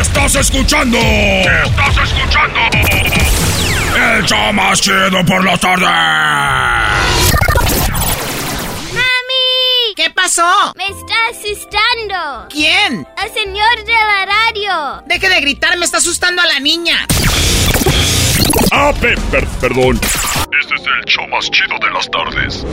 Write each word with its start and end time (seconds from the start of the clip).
Estás 0.00 0.34
escuchando. 0.36 0.98
Estás 0.98 1.96
escuchando. 2.04 2.60
El 4.16 4.24
show 4.24 4.52
más 4.52 4.80
chido 4.80 5.24
por 5.26 5.44
la 5.44 5.56
tarde. 5.56 5.86
¡Mami! 8.92 9.94
¿Qué 9.96 10.10
pasó? 10.10 10.46
Me 10.76 10.84
está 10.86 11.14
asustando. 11.30 12.48
¿Quién? 12.50 13.06
El 13.22 13.32
señor 13.32 13.84
de 13.84 13.92
la 13.92 14.26
radio. 14.26 15.02
Deje 15.06 15.28
de 15.28 15.40
gritar, 15.40 15.76
me 15.78 15.84
está 15.84 15.98
asustando 15.98 16.42
a 16.42 16.46
la 16.46 16.60
niña. 16.60 17.06
Ah, 18.72 18.92
pe- 19.00 19.16
per- 19.30 19.46
perdón. 19.60 20.00
Este 20.60 20.74
es 20.74 20.82
el 20.82 21.04
show 21.06 21.26
más 21.28 21.50
chido 21.50 21.78
de 21.80 21.90
las 21.90 22.10
tardes. 22.10 22.64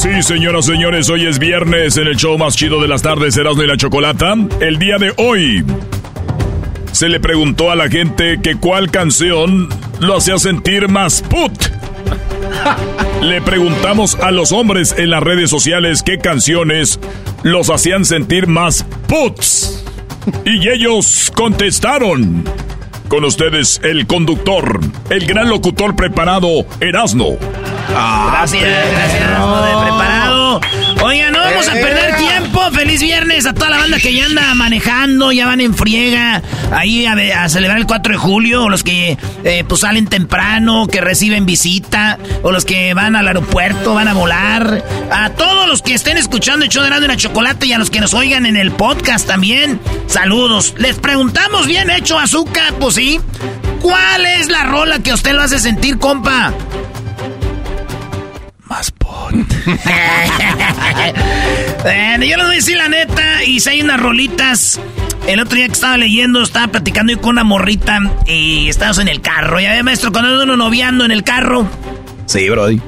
Sí, 0.00 0.22
señoras, 0.22 0.64
señores, 0.64 1.10
hoy 1.10 1.26
es 1.26 1.38
viernes 1.38 1.98
en 1.98 2.06
el 2.06 2.16
show 2.16 2.38
más 2.38 2.56
chido 2.56 2.80
de 2.80 2.88
las 2.88 3.02
tardes, 3.02 3.36
Erasmo 3.36 3.64
y 3.64 3.66
la 3.66 3.76
Chocolata. 3.76 4.34
El 4.58 4.78
día 4.78 4.96
de 4.96 5.12
hoy 5.18 5.62
se 6.92 7.10
le 7.10 7.20
preguntó 7.20 7.70
a 7.70 7.76
la 7.76 7.90
gente 7.90 8.40
que 8.42 8.56
cuál 8.56 8.90
canción 8.90 9.68
lo 10.00 10.16
hacía 10.16 10.38
sentir 10.38 10.88
más 10.88 11.20
put. 11.20 11.52
Le 13.20 13.42
preguntamos 13.42 14.14
a 14.14 14.30
los 14.30 14.52
hombres 14.52 14.94
en 14.96 15.10
las 15.10 15.22
redes 15.22 15.50
sociales 15.50 16.02
qué 16.02 16.16
canciones 16.16 16.98
los 17.42 17.68
hacían 17.68 18.06
sentir 18.06 18.46
más 18.46 18.86
puts. 19.06 19.84
Y 20.46 20.66
ellos 20.66 21.30
contestaron. 21.36 22.44
Con 23.10 23.24
ustedes 23.24 23.80
el 23.82 24.06
conductor, 24.06 24.78
el 25.10 25.26
gran 25.26 25.48
locutor 25.48 25.96
preparado, 25.96 26.64
Erasmo. 26.78 27.38
Gracias, 27.88 28.62
gracias, 28.62 29.22
Erasmo, 29.22 29.56
de 29.56 29.82
preparado. 29.82 30.60
Oigan, 31.02 31.32
no 31.32 31.38
vamos 31.40 31.66
a 31.68 31.72
perder 31.72 32.16
tiempo. 32.16 32.70
Feliz 32.72 33.00
viernes 33.00 33.46
a 33.46 33.54
toda 33.54 33.70
la 33.70 33.78
banda 33.78 33.98
que 33.98 34.14
ya 34.14 34.26
anda 34.26 34.54
manejando, 34.54 35.32
ya 35.32 35.46
van 35.46 35.60
en 35.60 35.74
friega 35.74 36.42
ahí 36.72 37.06
a, 37.06 37.48
celebrar 37.48 37.78
el 37.78 37.86
4 37.86 38.12
de 38.12 38.18
julio, 38.18 38.64
o 38.64 38.68
los 38.68 38.82
que 38.82 39.16
eh, 39.44 39.64
pues 39.66 39.80
salen 39.80 40.06
temprano, 40.06 40.86
que 40.86 41.00
reciben 41.00 41.46
visita, 41.46 42.18
o 42.42 42.52
los 42.52 42.64
que 42.64 42.92
van 42.94 43.16
al 43.16 43.26
aeropuerto, 43.26 43.94
van 43.94 44.08
a 44.08 44.14
volar. 44.14 44.84
A 45.10 45.30
todos 45.30 45.66
los 45.66 45.82
que 45.82 45.94
estén 45.94 46.16
escuchando 46.16 46.64
el 46.64 46.70
show 46.70 46.82
de 46.82 46.90
la 46.90 47.16
Chocolate 47.16 47.66
y 47.66 47.72
a 47.72 47.78
los 47.78 47.90
que 47.90 48.00
nos 48.00 48.14
oigan 48.14 48.46
en 48.46 48.56
el 48.56 48.70
podcast 48.70 49.26
también, 49.26 49.80
saludos. 50.06 50.74
Les 50.78 50.96
preguntamos, 50.96 51.66
bien 51.66 51.90
hecho, 51.90 52.18
azúcar, 52.18 52.74
pues 52.78 52.96
sí. 52.96 53.20
¿Cuál 53.80 54.26
es 54.26 54.50
la 54.50 54.64
rola 54.64 54.98
que 54.98 55.10
a 55.10 55.14
usted 55.14 55.32
lo 55.32 55.42
hace 55.42 55.58
sentir, 55.58 55.98
compa? 55.98 56.52
Más 58.64 58.90
pon. 58.90 59.46
Bueno, 61.82 62.24
yo 62.24 62.36
les 62.36 62.46
voy 62.46 62.52
a 62.52 62.56
decir 62.56 62.76
la 62.76 62.88
neta. 62.88 63.44
Y 63.44 63.60
si 63.60 63.70
hay 63.70 63.82
unas 63.82 64.00
rolitas. 64.00 64.80
El 65.26 65.38
otro 65.40 65.56
día 65.56 65.66
que 65.66 65.74
estaba 65.74 65.96
leyendo, 65.96 66.42
estaba 66.42 66.68
platicando 66.68 67.12
yo 67.12 67.20
con 67.20 67.30
una 67.30 67.44
morrita. 67.44 68.00
Y 68.26 68.68
estábamos 68.68 68.98
en 68.98 69.08
el 69.08 69.20
carro. 69.20 69.60
Ya 69.60 69.72
ve, 69.72 69.82
maestro, 69.82 70.12
cuando 70.12 70.30
anda 70.30 70.44
uno 70.44 70.56
noviando 70.56 71.04
en 71.04 71.10
el 71.10 71.22
carro. 71.22 71.68
Sí, 72.26 72.48
Brody. 72.48 72.80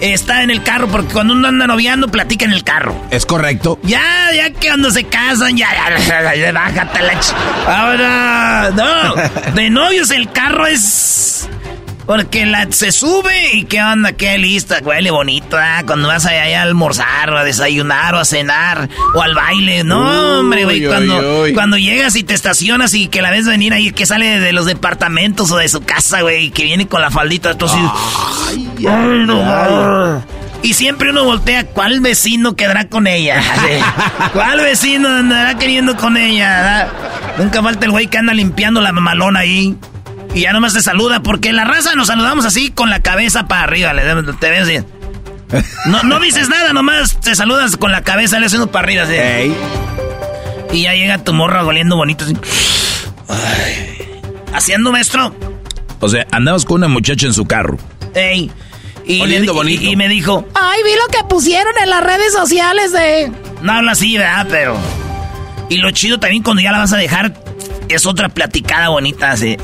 Está 0.00 0.44
en 0.44 0.50
el 0.50 0.62
carro, 0.62 0.86
porque 0.86 1.12
cuando 1.12 1.34
uno 1.34 1.48
anda 1.48 1.66
noviando, 1.66 2.08
platica 2.08 2.44
en 2.44 2.52
el 2.52 2.62
carro. 2.62 2.94
Es 3.10 3.26
correcto. 3.26 3.80
Ya, 3.82 4.30
ya 4.34 4.50
que 4.50 4.68
cuando 4.68 4.92
se 4.92 5.04
casan, 5.04 5.56
ya, 5.56 5.68
ya, 5.98 6.34
ya, 6.36 6.52
bájate 6.52 7.02
la 7.02 7.18
ch... 7.18 7.34
Ahora, 7.66 8.70
no. 8.76 9.14
De 9.54 9.70
novios 9.70 10.12
el 10.12 10.30
carro 10.30 10.66
es... 10.66 11.48
Porque 12.08 12.46
la, 12.46 12.66
se 12.70 12.90
sube 12.90 13.52
y 13.52 13.64
qué 13.64 13.82
onda, 13.82 14.12
qué 14.12 14.38
lista, 14.38 14.78
huele 14.82 15.10
bonito, 15.10 15.58
¿ah? 15.58 15.82
Cuando 15.84 16.08
vas 16.08 16.24
allá 16.24 16.60
a 16.60 16.62
almorzar 16.62 17.28
o 17.28 17.36
a 17.36 17.44
desayunar 17.44 18.14
o 18.14 18.18
a 18.18 18.24
cenar 18.24 18.88
o 19.14 19.20
al 19.20 19.34
baile. 19.34 19.84
No, 19.84 20.40
hombre, 20.40 20.64
güey, 20.64 20.86
cuando, 20.86 21.42
uy, 21.42 21.52
cuando 21.52 21.76
llegas 21.76 22.16
y 22.16 22.22
te 22.22 22.32
estacionas 22.32 22.94
y 22.94 23.08
que 23.08 23.20
la 23.20 23.30
ves 23.30 23.46
venir 23.46 23.74
ahí, 23.74 23.90
que 23.90 24.06
sale 24.06 24.40
de 24.40 24.52
los 24.54 24.64
departamentos 24.64 25.50
o 25.50 25.58
de 25.58 25.68
su 25.68 25.82
casa, 25.82 26.22
güey, 26.22 26.50
que 26.50 26.62
viene 26.62 26.88
con 26.88 27.02
la 27.02 27.10
faldita, 27.10 27.50
esto 27.50 27.66
así... 27.66 27.76
Ay, 28.56 29.26
no. 29.26 30.24
Y 30.62 30.72
siempre 30.72 31.10
uno 31.10 31.24
voltea, 31.24 31.66
¿cuál 31.66 32.00
vecino 32.00 32.56
quedará 32.56 32.88
con 32.88 33.06
ella? 33.06 33.42
¿Cuál 34.32 34.60
vecino 34.60 35.10
andará 35.10 35.58
queriendo 35.58 35.94
con 35.94 36.16
ella? 36.16 36.56
¿verdad? 36.56 36.88
Nunca 37.36 37.62
falta 37.62 37.84
el 37.84 37.90
güey 37.90 38.06
que 38.06 38.16
anda 38.16 38.32
limpiando 38.32 38.80
la 38.80 38.92
mamalona 38.92 39.40
ahí. 39.40 39.76
Y 40.38 40.42
ya 40.42 40.52
nomás 40.52 40.72
te 40.72 40.80
saluda, 40.82 41.20
porque 41.20 41.48
en 41.48 41.56
la 41.56 41.64
raza 41.64 41.96
nos 41.96 42.06
saludamos 42.06 42.44
así 42.44 42.70
con 42.70 42.90
la 42.90 43.02
cabeza 43.02 43.48
para 43.48 43.64
arriba. 43.64 43.92
Le, 43.92 44.02
te 44.34 44.50
ves 44.50 44.62
así. 44.62 44.78
No, 45.86 46.02
no 46.04 46.20
dices 46.20 46.48
nada, 46.48 46.72
nomás 46.72 47.18
te 47.20 47.34
saludas 47.34 47.76
con 47.76 47.90
la 47.90 48.02
cabeza, 48.02 48.38
le 48.38 48.46
haces 48.46 48.58
uno 48.60 48.70
para 48.70 48.84
arriba 48.84 49.02
así. 49.02 49.16
Y 50.72 50.82
ya 50.82 50.92
llega 50.94 51.24
tu 51.24 51.32
morra 51.32 51.64
oliendo 51.64 51.96
bonito 51.96 52.24
así. 52.24 52.36
Ay. 53.28 54.20
Haciendo, 54.54 54.92
maestro. 54.92 55.34
O 55.98 56.08
sea, 56.08 56.24
andamos 56.30 56.64
con 56.64 56.76
una 56.76 56.88
muchacha 56.88 57.26
en 57.26 57.32
su 57.32 57.44
carro. 57.46 57.76
Ey. 58.14 58.48
Y, 59.06 59.20
Oliendo 59.22 59.52
le- 59.52 59.58
bonito. 59.58 59.82
y- 59.82 59.88
y 59.92 59.96
me 59.96 60.08
dijo, 60.08 60.46
Ay, 60.54 60.80
vi 60.84 60.90
lo 60.92 61.08
que 61.18 61.24
pusieron 61.28 61.72
en 61.82 61.90
las 61.90 62.04
redes 62.04 62.32
sociales 62.32 62.92
de... 62.92 63.32
No 63.62 63.72
habla 63.72 63.92
así, 63.92 64.16
¿verdad? 64.18 64.46
Pero. 64.48 64.76
Y 65.68 65.78
lo 65.78 65.90
chido 65.90 66.20
también 66.20 66.44
cuando 66.44 66.62
ya 66.62 66.70
la 66.70 66.78
vas 66.78 66.92
a 66.92 66.96
dejar 66.98 67.34
es 67.88 68.06
otra 68.06 68.28
platicada 68.28 68.90
bonita, 68.90 69.32
así. 69.32 69.56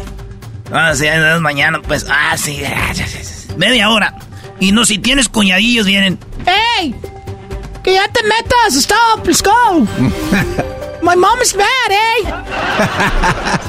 Ah, 0.72 0.94
sí, 0.94 1.06
mañana, 1.41 1.80
pues. 1.82 2.06
Ah, 2.08 2.36
sí. 2.36 2.62
Media 3.56 3.91
hora. 3.91 4.14
Y 4.60 4.72
no, 4.72 4.84
si 4.84 4.98
tienes 4.98 5.28
cuñadillos, 5.28 5.86
vienen. 5.86 6.19
¡Ey! 6.78 6.94
¡Que 7.82 7.94
ya 7.94 8.08
te 8.08 8.22
metas! 8.22 8.75
¡Stop! 8.76 9.26
¡Let's 9.26 9.42
go! 9.42 9.80
My 11.02 11.16
mom 11.16 11.38
is 11.42 11.54
mad, 11.54 11.91
eh! 11.91 12.34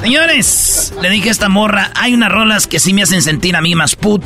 Señores, 0.00 0.94
le 1.02 1.10
dije 1.10 1.28
a 1.28 1.32
esta 1.32 1.50
morra, 1.50 1.90
hay 1.94 2.14
unas 2.14 2.32
rolas 2.32 2.66
que 2.66 2.80
sí 2.80 2.94
me 2.94 3.02
hacen 3.02 3.20
sentir 3.20 3.56
a 3.56 3.60
mí 3.60 3.74
más 3.74 3.94
put. 3.94 4.24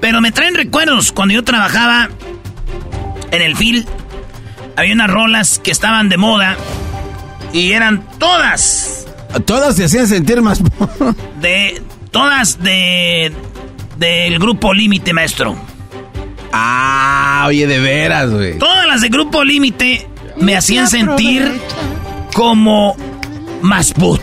Pero 0.00 0.20
me 0.20 0.30
traen 0.30 0.54
recuerdos 0.54 1.10
cuando 1.10 1.34
yo 1.34 1.42
trabajaba 1.42 2.10
en 3.30 3.42
el 3.42 3.56
film. 3.56 3.84
Había 4.76 4.92
unas 4.92 5.10
rolas 5.10 5.58
que 5.58 5.70
estaban 5.70 6.10
de 6.10 6.18
moda. 6.18 6.56
Y 7.52 7.72
eran 7.72 8.06
todas 8.18 8.97
Todas 9.44 9.76
te 9.76 9.84
hacían 9.84 10.06
sentir 10.06 10.40
más. 10.42 10.60
de 11.40 11.82
todas 12.10 12.62
de 12.62 13.32
del 13.98 14.38
grupo 14.38 14.72
Límite, 14.72 15.12
maestro. 15.12 15.56
ah, 16.52 17.44
oye, 17.48 17.66
de 17.66 17.78
veras, 17.80 18.30
güey. 18.30 18.58
Todas 18.58 18.86
las 18.86 19.00
de 19.00 19.08
grupo 19.08 19.44
Límite 19.44 20.06
me 20.36 20.56
hacían 20.56 20.88
sentir 20.88 21.60
como 22.34 22.96
más 23.62 23.92
put. 23.92 24.20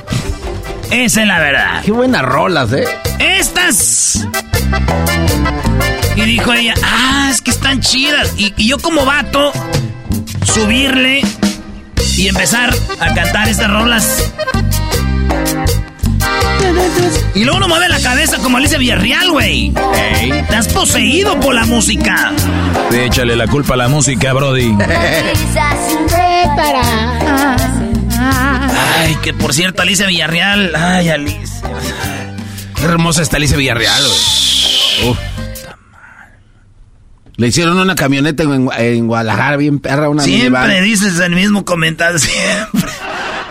Esa 0.91 1.21
es 1.21 1.27
la 1.27 1.39
verdad. 1.39 1.81
Qué 1.83 1.91
buenas 1.91 2.21
rolas, 2.21 2.71
eh. 2.73 2.85
Estas. 3.19 4.27
Y 6.15 6.21
dijo 6.21 6.53
ella, 6.53 6.73
ah, 6.83 7.27
es 7.31 7.41
que 7.41 7.51
están 7.51 7.81
chidas. 7.81 8.33
Y, 8.37 8.53
y 8.55 8.67
yo 8.69 8.77
como 8.79 9.03
vato, 9.05 9.51
subirle 10.43 11.21
y 12.17 12.27
empezar 12.27 12.73
a 12.99 13.13
cantar 13.13 13.49
estas 13.49 13.69
rolas. 13.69 14.31
Y 17.35 17.43
luego 17.43 17.57
uno 17.57 17.67
mueve 17.67 17.89
la 17.89 17.99
cabeza 17.99 18.37
como 18.37 18.57
Alicia 18.57 18.77
Villarreal, 18.77 19.31
güey. 19.31 19.73
Ey. 20.19 20.31
Te 20.47 20.55
has 20.55 20.67
poseído 20.69 21.37
por 21.39 21.53
la 21.53 21.65
música. 21.65 22.31
échale 22.93 23.35
la 23.35 23.47
culpa 23.47 23.73
a 23.73 23.77
la 23.77 23.87
música, 23.89 24.31
Brody. 24.31 24.73
Ay, 28.97 29.15
que 29.21 29.33
por 29.33 29.53
cierto, 29.53 29.81
Alicia 29.81 30.07
Villarreal. 30.07 30.73
Ay, 30.75 31.09
Alicia. 31.09 31.69
Qué 32.75 32.85
hermosa 32.85 33.21
está 33.21 33.37
Alicia 33.37 33.57
Villarreal, 33.57 34.01
güey. 34.01 35.11
Uf. 35.11 35.17
Le 37.37 37.47
hicieron 37.47 37.77
una 37.77 37.95
camioneta 37.95 38.43
en, 38.43 39.07
Guadalajara, 39.07 39.57
bien 39.57 39.79
perra, 39.79 40.07
una 40.07 40.23
Siempre 40.23 40.81
dices 40.81 41.19
el 41.19 41.35
mismo 41.35 41.65
comentario, 41.65 42.17
siempre. 42.19 42.91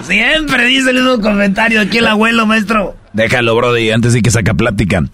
Siempre 0.07 0.65
dice 0.67 0.91
el 0.91 1.03
mismo 1.03 1.21
comentario 1.21 1.83
aquí 1.83 1.99
el 1.99 2.07
abuelo, 2.07 2.47
maestro. 2.47 2.97
Déjalo, 3.15 3.55
Brody, 3.55 3.91
antes 3.93 4.13
de 4.13 4.23
que 4.23 4.31
saca 4.31 4.55
plática. 4.55 5.05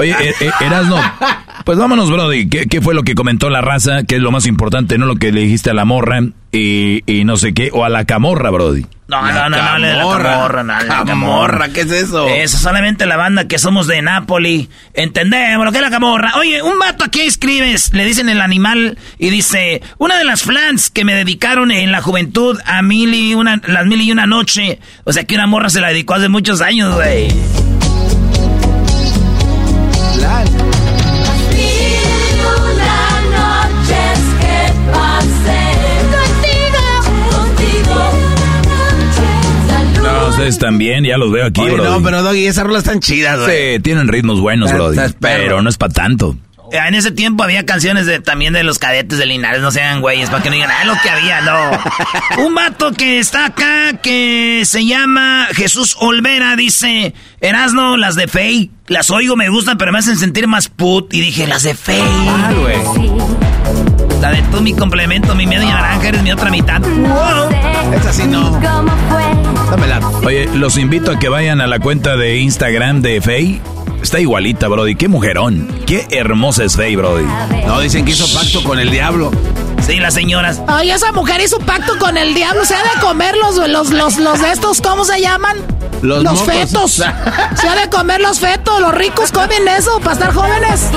Oye, 0.00 0.12
eh, 0.12 0.34
eh, 0.40 0.50
Erasno, 0.60 0.96
pues 1.64 1.76
vámonos, 1.76 2.08
Brody. 2.08 2.48
¿Qué, 2.48 2.66
¿Qué, 2.66 2.80
fue 2.80 2.94
lo 2.94 3.02
que 3.02 3.16
comentó 3.16 3.50
la 3.50 3.60
raza? 3.60 4.04
¿Qué 4.04 4.14
es 4.14 4.22
lo 4.22 4.30
más 4.30 4.46
importante? 4.46 4.96
No 4.96 5.06
lo 5.06 5.16
que 5.16 5.32
le 5.32 5.40
dijiste 5.40 5.70
a 5.70 5.74
la 5.74 5.84
morra 5.84 6.20
y, 6.52 7.02
y 7.04 7.24
no 7.24 7.36
sé 7.36 7.52
qué, 7.52 7.70
o 7.72 7.84
a 7.84 7.88
la 7.88 8.04
camorra, 8.04 8.50
Brody. 8.50 8.86
No, 9.08 9.20
no, 9.22 9.32
no, 9.32 9.48
no, 9.48 9.78
la 9.78 9.96
camorra, 9.96 10.62
no, 10.62 10.80
la 10.84 11.04
camorra, 11.04 11.68
¿qué 11.70 11.80
es 11.80 11.90
eso? 11.90 12.28
Eso, 12.28 12.58
solamente 12.58 13.06
la 13.06 13.16
banda 13.16 13.48
que 13.48 13.58
somos 13.58 13.88
de 13.88 14.00
Nápoli. 14.00 14.68
Entendemos 14.94 15.64
lo 15.64 15.72
que 15.72 15.78
es 15.78 15.82
la 15.82 15.90
camorra. 15.90 16.34
Oye, 16.36 16.62
un 16.62 16.78
vato 16.78 17.02
aquí 17.02 17.22
escribes, 17.22 17.92
le 17.92 18.04
dicen 18.04 18.28
el 18.28 18.40
animal, 18.40 18.98
y 19.18 19.30
dice, 19.30 19.82
una 19.96 20.16
de 20.16 20.24
las 20.24 20.42
flans 20.42 20.90
que 20.90 21.04
me 21.04 21.14
dedicaron 21.14 21.72
en 21.72 21.90
la 21.90 22.02
juventud 22.02 22.56
a 22.66 22.82
mil 22.82 23.14
y 23.14 23.34
una, 23.34 23.60
las 23.66 23.86
mil 23.86 24.00
y 24.00 24.12
una 24.12 24.26
noche. 24.26 24.78
O 25.02 25.12
sea 25.12 25.24
que 25.24 25.34
una 25.34 25.48
morra 25.48 25.70
se 25.70 25.80
la 25.80 25.88
dedicó 25.88 26.14
hace 26.14 26.28
muchos 26.28 26.60
años, 26.60 26.94
güey. 26.94 27.28
Ustedes 40.48 40.58
también, 40.58 41.04
ya 41.04 41.16
los 41.16 41.30
veo 41.30 41.46
aquí, 41.46 41.60
bro. 41.60 41.84
No, 41.84 42.02
pero 42.02 42.22
Doggy, 42.22 42.46
esas 42.46 42.64
rolas 42.64 42.84
están 42.84 43.00
chidas, 43.00 43.40
güey. 43.40 43.74
Sí, 43.74 43.80
tienen 43.80 44.08
ritmos 44.08 44.40
buenos, 44.40 44.72
bro. 44.72 44.92
Pero 45.20 45.62
no 45.62 45.68
es 45.68 45.76
para 45.76 45.92
tanto. 45.92 46.36
En 46.70 46.94
ese 46.94 47.10
tiempo 47.10 47.44
había 47.44 47.64
canciones 47.64 48.04
de, 48.04 48.20
también 48.20 48.52
de 48.52 48.62
los 48.62 48.78
cadetes 48.78 49.16
de 49.16 49.24
Linares, 49.24 49.62
no 49.62 49.70
sean 49.70 50.02
güeyes, 50.02 50.28
para 50.28 50.42
que 50.42 50.50
no 50.50 50.56
digan, 50.56 50.70
ah, 50.70 50.84
lo 50.84 50.94
que 51.02 51.08
había, 51.08 51.40
no. 51.40 51.70
Un 52.44 52.54
vato 52.54 52.92
que 52.92 53.18
está 53.18 53.46
acá, 53.46 53.94
que 54.02 54.62
se 54.66 54.84
llama 54.84 55.48
Jesús 55.52 55.96
Olvera, 55.98 56.56
dice, 56.56 57.14
Erasno, 57.40 57.96
las 57.96 58.16
de 58.16 58.28
Fey, 58.28 58.70
las 58.86 59.10
oigo, 59.10 59.34
me 59.34 59.48
gustan, 59.48 59.78
pero 59.78 59.92
me 59.92 59.98
hacen 59.98 60.18
sentir 60.18 60.46
más 60.46 60.68
put. 60.68 61.14
Y 61.14 61.22
dije, 61.22 61.46
las 61.46 61.62
de 61.62 61.74
Fey. 61.74 62.02
Ah, 62.02 62.52
güey. 62.54 63.37
La 64.20 64.30
de 64.32 64.42
tú, 64.50 64.60
mi 64.60 64.72
complemento, 64.72 65.34
mi 65.34 65.46
media 65.46 65.74
naranja, 65.74 66.08
eres 66.08 66.22
mi 66.22 66.32
otra 66.32 66.50
mitad. 66.50 66.80
Wow. 66.80 67.94
Esa 67.94 68.12
sí 68.12 68.24
no. 68.26 68.58
Dámela. 69.70 70.00
Oye, 70.24 70.48
los 70.54 70.76
invito 70.76 71.12
a 71.12 71.18
que 71.18 71.28
vayan 71.28 71.60
a 71.60 71.66
la 71.66 71.78
cuenta 71.78 72.16
de 72.16 72.38
Instagram 72.38 73.00
de 73.00 73.20
Faye. 73.20 73.60
Está 74.02 74.20
igualita, 74.20 74.68
Brody. 74.68 74.96
Qué 74.96 75.08
mujerón. 75.08 75.68
Qué 75.86 76.06
hermosa 76.10 76.64
es 76.64 76.76
Faye, 76.76 76.96
Brody. 76.96 77.24
No, 77.66 77.80
dicen 77.80 78.04
que 78.04 78.12
hizo 78.12 78.26
pacto 78.36 78.62
con 78.64 78.78
el 78.78 78.90
diablo. 78.90 79.30
Sí, 79.88 79.96
las 80.00 80.12
señoras. 80.12 80.60
Ay, 80.66 80.90
esa 80.90 81.12
mujer 81.12 81.40
hizo 81.40 81.58
pacto 81.60 81.98
con 81.98 82.18
el 82.18 82.34
diablo. 82.34 82.62
Se 82.66 82.74
ha 82.74 82.82
de 82.82 83.00
comer 83.00 83.34
los, 83.38 83.56
los, 83.56 83.90
los, 84.18 84.40
de 84.40 84.52
estos, 84.52 84.82
¿cómo 84.82 85.02
se 85.06 85.18
llaman? 85.18 85.56
Los, 86.02 86.22
los 86.22 86.42
fetos. 86.42 86.92
Se 87.56 87.68
ha 87.68 87.74
de 87.74 87.88
comer 87.88 88.20
los 88.20 88.38
fetos. 88.38 88.80
Los 88.82 88.94
ricos 88.94 89.32
comen 89.32 89.66
eso 89.66 89.98
para 90.00 90.12
estar 90.12 90.34
jóvenes. 90.34 90.90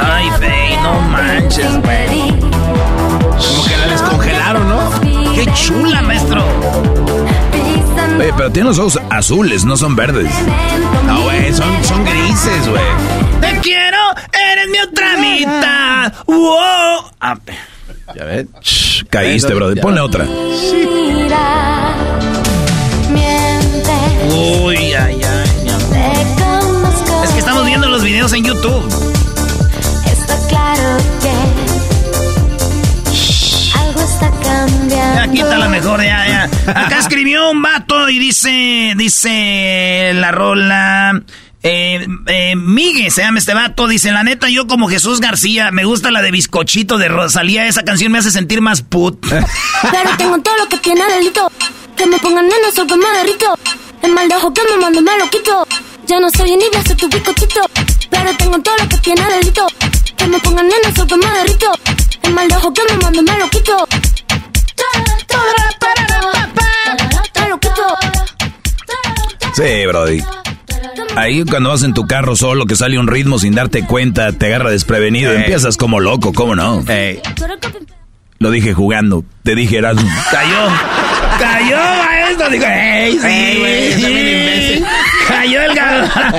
Ay, 0.00 0.30
Faye, 0.38 0.78
no 0.82 1.00
manches, 1.02 1.82
güey. 1.82 2.30
Como 2.30 3.64
que 3.66 3.76
la 3.76 3.86
descongelaron, 3.88 4.68
¿no? 4.70 4.90
¡Qué 5.34 5.46
chula, 5.52 6.00
maestro! 6.00 6.42
Oye, 8.18 8.32
pero 8.36 8.50
tiene 8.50 8.70
los 8.70 8.78
ojos 8.78 8.98
azules, 9.10 9.66
no 9.66 9.76
son 9.76 9.94
verdes. 9.94 10.32
No, 11.04 11.20
güey, 11.24 11.52
son, 11.52 11.84
son 11.84 12.04
grises, 12.06 12.68
güey. 12.68 12.82
Te 13.42 13.60
quiero, 13.60 13.97
eres 14.58 14.70
mi 14.70 14.78
otra 14.78 15.16
mitad. 15.16 16.12
¡Wow! 16.26 17.10
Ah, 17.20 17.36
ya 18.14 18.24
ves. 18.24 18.46
caíste, 19.10 19.54
brother. 19.54 19.80
Ponle 19.80 20.00
otra. 20.00 20.24
Uy, 24.30 24.76
ay, 24.76 24.94
ay. 24.94 25.20
Es 27.24 27.30
que 27.30 27.38
estamos 27.38 27.66
viendo 27.66 27.88
los 27.88 28.02
videos 28.02 28.32
en 28.32 28.44
YouTube. 28.44 28.86
Está 30.06 30.36
claro 30.48 30.96
que 31.20 31.28
Aquí 35.20 35.40
está 35.40 35.58
la 35.58 35.68
mejor, 35.68 36.02
ya, 36.02 36.26
ya. 36.26 36.50
Acá 36.70 36.98
escribió 36.98 37.50
un 37.50 37.60
vato 37.62 38.08
y 38.08 38.18
dice, 38.18 38.94
dice 38.96 40.12
la 40.14 40.32
rola. 40.32 41.22
Eh, 41.62 42.06
eh, 42.26 42.54
Migue 42.56 43.10
se 43.10 43.22
llama 43.22 43.38
este 43.38 43.54
vato. 43.54 43.86
Dice: 43.88 44.12
La 44.12 44.22
neta, 44.22 44.48
yo 44.48 44.66
como 44.66 44.88
Jesús 44.88 45.20
García, 45.20 45.70
me 45.70 45.84
gusta 45.84 46.10
la 46.10 46.22
de 46.22 46.30
bizcochito 46.30 46.98
de 46.98 47.08
Rosalía. 47.08 47.66
Esa 47.66 47.82
canción 47.82 48.12
me 48.12 48.18
hace 48.18 48.30
sentir 48.30 48.60
más 48.60 48.82
put. 48.82 49.18
Pero 49.28 50.16
tengo 50.16 50.38
todo 50.40 50.56
lo 50.56 50.68
que 50.68 50.78
tiene 50.78 51.04
delito. 51.12 51.50
Que 51.96 52.06
me 52.06 52.18
pongan 52.18 52.44
en 52.44 52.52
eso 52.68 52.86
que 52.86 52.96
me 52.96 53.08
derrito. 53.18 53.58
El 54.02 54.12
mal 54.12 54.28
de 54.28 54.36
ojo 54.36 54.52
que 54.54 54.62
me 54.70 54.76
mando 54.80 55.02
me 55.02 55.18
lo 55.18 55.28
quito. 55.30 55.66
Ya 56.06 56.20
no 56.20 56.30
soy 56.30 56.52
ni 56.52 56.64
voy 56.72 56.80
a 56.80 56.96
tu 56.96 57.08
bizcochito. 57.08 57.60
Pero 58.10 58.36
tengo 58.36 58.58
todo 58.60 58.76
lo 58.78 58.88
que 58.88 58.96
tiene 58.98 59.22
delito. 59.30 59.66
Que 60.16 60.26
me 60.26 60.38
pongan 60.38 60.66
en 60.66 60.90
eso 60.90 61.06
que 61.06 61.16
me 61.16 61.26
derrito. 61.26 61.72
El 62.22 62.32
mal 62.34 62.48
de 62.48 62.56
ojo 62.56 62.72
que 62.72 62.82
me 62.88 62.96
mando 62.98 63.22
me 63.22 63.38
lo 63.38 63.50
quito. 63.50 63.88
Sí, 69.54 69.86
Brody. 69.86 70.22
Ahí 71.16 71.44
cuando 71.44 71.70
vas 71.70 71.82
en 71.82 71.94
tu 71.94 72.06
carro 72.06 72.36
solo 72.36 72.66
que 72.66 72.76
sale 72.76 72.98
un 72.98 73.08
ritmo 73.08 73.38
sin 73.38 73.54
darte 73.54 73.84
cuenta, 73.84 74.32
te 74.32 74.46
agarra 74.46 74.70
desprevenido, 74.70 75.32
empiezas 75.32 75.76
como 75.76 76.00
loco, 76.00 76.32
¿cómo 76.32 76.54
no? 76.54 76.84
Lo 78.40 78.50
dije 78.50 78.72
jugando, 78.72 79.24
te 79.42 79.54
dije 79.54 79.78
eras 79.78 79.96
Cayó, 80.30 80.68
cayó 81.40 81.76
maestro, 82.04 82.50
digo, 82.50 82.64
¡ey, 82.66 83.12
sí, 83.18 83.58
güey! 83.58 84.84
Cayó 85.26 85.60
el 85.62 85.74
garbanzo. 85.74 86.38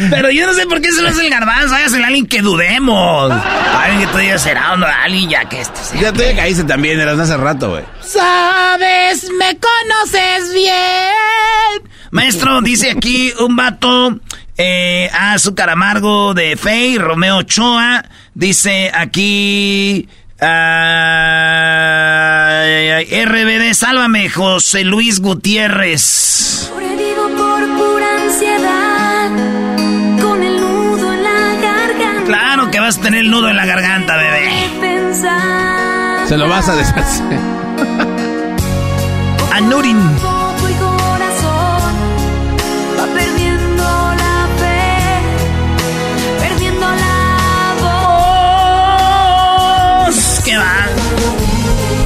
Pero 0.10 0.30
yo 0.30 0.46
no 0.46 0.54
sé 0.54 0.66
por 0.66 0.80
qué 0.80 0.90
se 0.90 1.02
lo 1.02 1.08
hace 1.08 1.24
el 1.24 1.30
garbanzo. 1.30 1.74
Hágase 1.74 2.02
a 2.02 2.06
alguien 2.06 2.26
que 2.26 2.42
dudemos. 2.42 3.32
Alguien 3.32 4.00
que 4.00 4.12
tú 4.12 4.18
digas, 4.18 4.42
será 4.42 4.72
alguien 4.72 5.30
ya 5.30 5.44
que 5.44 5.60
este 5.60 5.98
Ya 6.00 6.12
tú 6.12 6.22
ya 6.22 6.34
caíste 6.34 6.64
también, 6.64 6.98
eras 6.98 7.18
hace 7.18 7.36
rato, 7.36 7.70
güey. 7.70 7.84
Sabes, 8.00 9.30
me 9.38 9.56
conoces 9.58 10.52
bien. 10.52 11.92
Maestro, 12.10 12.60
dice 12.60 12.90
aquí 12.90 13.32
un 13.38 13.54
vato. 13.54 14.18
Eh, 14.56 15.08
azúcar 15.12 15.70
amargo 15.70 16.34
de 16.34 16.56
Fey, 16.56 16.98
Romeo 16.98 17.38
Ochoa. 17.38 18.04
Dice 18.34 18.90
aquí. 18.92 20.08
RBD, 23.24 23.74
sálvame, 23.74 24.30
José 24.30 24.84
Luis 24.84 25.20
Gutiérrez. 25.20 26.00
Sobrevivo 26.00 27.28
por 27.36 27.66
pura 27.76 28.22
ansiedad, 28.22 29.30
con 30.22 30.42
el 30.42 30.60
nudo 30.60 31.12
en 31.12 31.24
la 31.24 31.56
garganta. 31.60 32.24
Claro 32.24 32.70
que 32.70 32.78
vas 32.78 32.98
a 32.98 33.00
tener 33.00 33.20
el 33.20 33.30
nudo 33.30 33.48
en 33.48 33.56
la 33.56 33.66
garganta, 33.66 34.16
bebé. 34.16 34.48
Se 36.28 36.36
lo 36.36 36.48
vas 36.48 36.68
a 36.68 36.76
deshacer. 36.76 37.38
Anurin. 39.52 39.98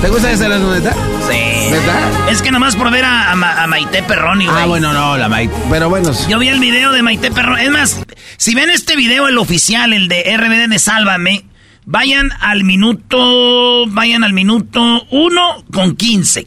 ¿Te 0.03 0.09
gusta 0.09 0.33
esa 0.33 0.49
la 0.49 0.59
neta? 0.59 0.93
Sí. 1.31 1.71
¿Neta? 1.71 2.29
Es 2.29 2.43
que 2.43 2.51
nomás 2.51 2.75
por 2.75 2.91
ver 2.91 3.05
a, 3.05 3.37
Maite 3.69 4.03
Perroni, 4.03 4.47
güey. 4.47 4.65
Ah, 4.65 4.67
bueno, 4.67 4.93
no, 4.93 5.17
la 5.17 5.29
Maite. 5.29 5.55
Pero 5.71 5.89
bueno. 5.89 6.11
Yo 6.29 6.41
vi 6.41 6.49
el 6.49 6.59
video 6.59 6.91
de 6.91 7.03
Maite 7.03 7.31
Perroni. 7.31 7.63
Es 7.63 7.71
más, 7.71 8.01
si 8.37 8.57
ven 8.57 8.69
este 8.69 8.97
video, 8.97 9.29
el 9.29 9.39
oficial, 9.39 9.93
el 9.93 10.09
de 10.09 10.37
RBD 10.37 10.69
de 10.69 10.81
Sálvame, 10.81 11.45
vayan 11.85 12.33
al 12.41 12.65
minuto. 12.65 13.87
Vayan 13.87 14.25
al 14.25 14.33
minuto 14.33 15.07
1 15.09 15.65
con 15.73 15.95
15. 15.95 16.47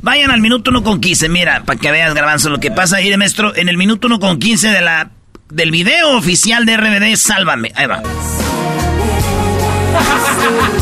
Vayan 0.00 0.32
al 0.32 0.40
minuto 0.40 0.72
1 0.72 0.82
con 0.82 1.00
15. 1.00 1.28
Mira, 1.28 1.62
para 1.64 1.78
que 1.78 1.92
veas, 1.92 2.12
Garbanzo, 2.12 2.50
lo 2.50 2.58
que 2.58 2.72
pasa 2.72 2.96
ahí 2.96 3.08
de 3.08 3.16
maestro. 3.16 3.54
En 3.54 3.68
el 3.68 3.76
minuto 3.76 4.08
1 4.08 4.18
con 4.18 4.40
15 4.40 4.70
de 4.70 4.80
la, 4.80 5.10
del 5.48 5.70
video 5.70 6.16
oficial 6.16 6.66
de 6.66 6.76
RBD, 6.76 7.14
Sálvame. 7.14 7.70
Ahí 7.76 7.86
va. 7.86 8.02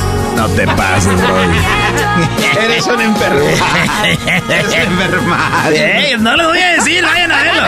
No 0.42 0.48
te 0.48 0.66
pases, 0.66 1.16
bro. 1.22 1.36
Eres 2.64 2.84
un 2.88 3.00
enfermo. 3.00 3.38
Eres 4.48 4.66
un 4.66 4.74
enfermado. 4.74 5.70
Ey, 5.70 6.16
no 6.18 6.36
lo 6.36 6.48
voy 6.48 6.58
a 6.58 6.72
decir, 6.72 7.00
vayan 7.04 7.30
a 7.30 7.42
verlo. 7.44 7.62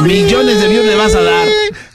Millones 0.00 0.62
de 0.62 0.68
views 0.68 0.86
le 0.86 0.94
vas 0.94 1.14
a 1.14 1.20
dar. 1.20 1.46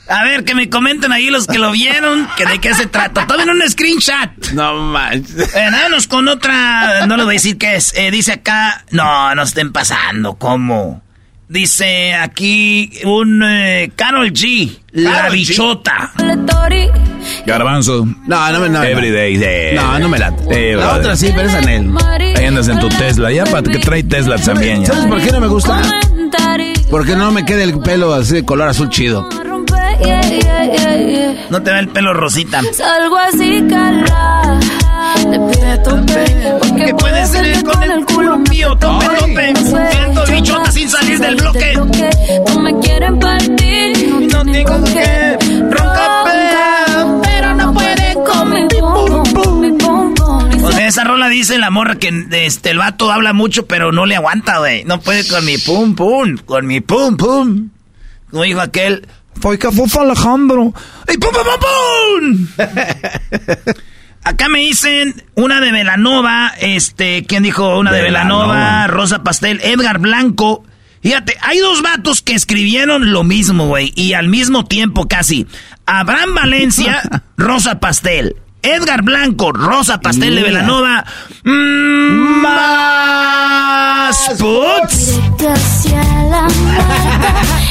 A 0.08 0.22
ver, 0.22 0.44
que 0.44 0.54
me 0.54 0.70
comenten 0.70 1.10
ahí 1.10 1.30
los 1.30 1.48
que 1.48 1.58
lo 1.58 1.72
vieron, 1.72 2.28
que 2.36 2.46
de 2.46 2.60
qué 2.60 2.72
se 2.76 2.86
trata. 2.86 3.26
Tomen 3.26 3.50
un 3.50 3.60
screenshot. 3.68 4.52
No 4.52 4.74
manches. 4.74 5.52
Eh, 5.52 5.68
vámonos 5.72 6.06
con 6.06 6.28
otra, 6.28 7.04
no 7.08 7.16
les 7.16 7.24
voy 7.24 7.34
a 7.34 7.38
decir 7.38 7.58
qué 7.58 7.74
es. 7.74 7.92
Eh, 7.96 8.12
dice 8.12 8.34
acá, 8.34 8.84
no, 8.92 9.34
no 9.34 9.42
estén 9.42 9.72
pasando, 9.72 10.34
¿cómo? 10.34 11.02
Dice 11.48 12.12
aquí 12.14 12.90
un 13.04 13.42
eh, 13.42 13.90
Carol 13.96 14.30
G, 14.32 14.70
la 14.92 15.28
G. 15.28 15.32
bichota. 15.32 16.12
Garbanzo. 17.46 18.06
No, 18.26 18.52
no 18.52 18.60
me 18.60 18.68
no, 18.68 18.82
Everyday. 18.82 19.38
eh. 19.42 19.72
No, 19.74 19.98
no 19.98 20.08
me 20.10 20.18
late. 20.18 20.42
Eh, 20.50 20.74
la 20.76 20.84
brother. 20.84 21.00
otra 21.00 21.16
sí, 21.16 21.30
pero 21.34 21.48
es 21.48 21.54
Anel. 21.54 21.90
Ahí 22.36 22.44
andas 22.44 22.68
en 22.68 22.78
tu 22.80 22.88
Tesla. 22.90 23.32
Ya 23.32 23.44
para 23.44 23.62
que 23.62 23.78
trae 23.78 24.02
Tesla 24.02 24.36
también. 24.36 24.82
ya. 24.82 24.88
¿Sabes 24.92 25.06
por 25.06 25.22
qué 25.22 25.32
no 25.32 25.40
me 25.40 25.46
gusta? 25.46 25.80
Porque 26.90 27.16
no 27.16 27.30
me 27.32 27.44
queda 27.46 27.64
el 27.64 27.78
pelo 27.80 28.12
así 28.12 28.34
de 28.34 28.44
color 28.44 28.68
azul 28.68 28.90
chido. 28.90 29.26
No 31.50 31.62
te 31.62 31.72
ve 31.72 31.78
el 31.78 31.88
pelo 31.88 32.12
rosita. 32.12 32.60
Salgo 32.74 33.16
así. 33.16 33.64
Te 35.30 35.38
pide 35.38 35.78
tope. 35.78 36.24
Porque 36.58 36.84
Que 36.86 36.94
puede 36.94 37.26
ser 37.26 37.64
con 37.64 37.82
el 37.82 38.04
culo 38.06 38.38
mío, 38.38 38.76
tope, 38.78 39.06
tope. 39.18 39.54
Siento 39.56 40.24
bichota 40.30 40.72
sin 40.72 40.88
salir 40.88 41.18
del 41.18 41.36
bloque. 41.36 41.72
No 42.48 42.60
me 42.60 42.78
quieren 42.80 43.18
partir. 43.18 44.28
No 44.32 44.44
tengo 44.44 44.84
que 44.84 45.38
roncar, 45.70 47.20
pero 47.22 47.54
no 47.54 47.74
pueden 47.74 48.24
con 48.24 48.50
mi 48.50 48.68
pum 48.68 49.22
pum. 49.32 49.60
Mi 49.60 49.72
pum 49.72 50.14
pum. 50.14 50.64
O 50.64 50.72
sea, 50.72 50.86
esa 50.86 51.04
rola 51.04 51.28
dice 51.28 51.58
la 51.58 51.70
morra 51.70 51.96
que 51.96 52.26
este, 52.32 52.70
el 52.70 52.78
vato 52.78 53.10
habla 53.12 53.32
mucho, 53.32 53.66
pero 53.66 53.92
no 53.92 54.06
le 54.06 54.16
aguanta, 54.16 54.58
güey. 54.58 54.84
No 54.84 55.00
puede 55.00 55.26
con 55.28 55.44
mi 55.44 55.58
pum 55.58 55.94
pum, 55.94 56.38
con 56.44 56.66
mi 56.66 56.80
pum 56.80 57.16
pum. 57.16 57.68
Como 58.30 58.42
dijo 58.44 58.60
aquel, 58.60 59.06
fue 59.40 59.58
que 59.58 59.70
fue 59.70 60.02
Alejandro. 60.02 60.72
¡Y 61.12 61.18
pum 61.18 61.30
pum 61.32 61.42
pum 61.44 62.56
pum! 62.56 62.66
Acá 64.28 64.50
me 64.50 64.58
dicen 64.58 65.24
una 65.36 65.58
de 65.58 65.72
Velanova, 65.72 66.52
este, 66.60 67.24
¿quién 67.24 67.42
dijo? 67.42 67.78
Una 67.78 67.92
de 67.92 68.02
Velanova. 68.02 68.86
Rosa 68.86 69.22
Pastel, 69.22 69.58
Edgar 69.62 70.00
Blanco. 70.00 70.64
Fíjate, 71.02 71.38
hay 71.40 71.60
dos 71.60 71.80
vatos 71.80 72.20
que 72.20 72.34
escribieron 72.34 73.10
lo 73.10 73.24
mismo, 73.24 73.68
güey, 73.68 73.90
y 73.96 74.12
al 74.12 74.28
mismo 74.28 74.66
tiempo 74.66 75.08
casi. 75.08 75.46
Abraham 75.86 76.34
Valencia, 76.34 77.22
Rosa 77.38 77.80
Pastel. 77.80 78.36
Edgar 78.60 79.00
Blanco, 79.00 79.52
Rosa 79.52 80.02
Pastel 80.02 80.34
de 80.34 80.42
Velanova. 80.42 81.06
Mm, 81.44 82.42
más 82.42 84.14
puts. 84.38 85.18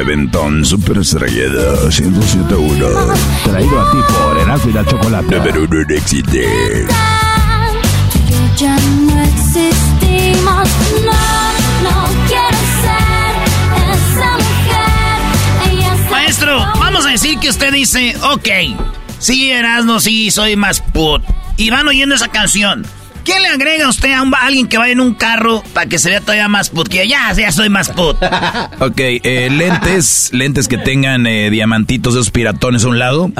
Reventón 0.00 0.64
Super 0.64 0.96
Estrellada 0.96 1.82
1071. 1.82 2.88
Traído 3.44 3.80
a 3.82 3.90
ti 3.90 3.98
por 4.08 4.38
Erasmo 4.38 4.70
y 4.70 4.72
la 4.72 4.82
Chocolate. 4.86 5.36
Número 5.36 5.64
uno 5.64 5.82
en 5.82 5.90
éxito. 5.90 6.32
Yo 6.32 6.40
ya 8.56 8.76
no 8.76 9.22
existimos. 9.22 10.68
No, 11.04 11.12
no 11.84 12.08
quiero 12.26 12.48
ser 12.80 13.36
esa 13.92 14.38
mujer. 14.38 15.70
Ella 15.70 15.92
Maestro, 16.10 16.56
vamos 16.78 17.04
a 17.04 17.10
decir 17.10 17.38
que 17.38 17.50
usted 17.50 17.70
dice, 17.70 18.16
ok, 18.22 18.48
sí, 19.18 19.50
Erasmo, 19.50 20.00
sí, 20.00 20.30
soy 20.30 20.56
más 20.56 20.80
put. 20.80 21.22
Y 21.58 21.68
van 21.68 21.86
oyendo 21.86 22.14
esa 22.14 22.28
canción. 22.28 22.86
¿Qué 23.24 23.38
le 23.38 23.48
agrega 23.48 23.88
usted 23.88 24.12
a, 24.12 24.22
un- 24.22 24.34
a 24.34 24.38
alguien 24.46 24.66
que 24.66 24.78
va 24.78 24.88
en 24.88 25.00
un 25.00 25.14
carro 25.14 25.62
para 25.74 25.86
que 25.86 25.98
se 25.98 26.08
vea 26.10 26.20
todavía 26.20 26.48
más 26.48 26.70
put? 26.70 26.88
Que 26.88 27.06
ya, 27.08 27.32
ya 27.32 27.52
soy 27.52 27.68
más 27.68 27.90
put. 27.90 28.16
Ok, 28.80 28.94
eh, 28.98 29.48
lentes, 29.50 30.30
lentes 30.32 30.66
que 30.68 30.78
tengan 30.78 31.26
eh, 31.26 31.50
diamantitos 31.50 32.14
esos 32.14 32.30
piratones 32.30 32.84
a 32.84 32.88
un 32.88 32.98
lado, 32.98 33.30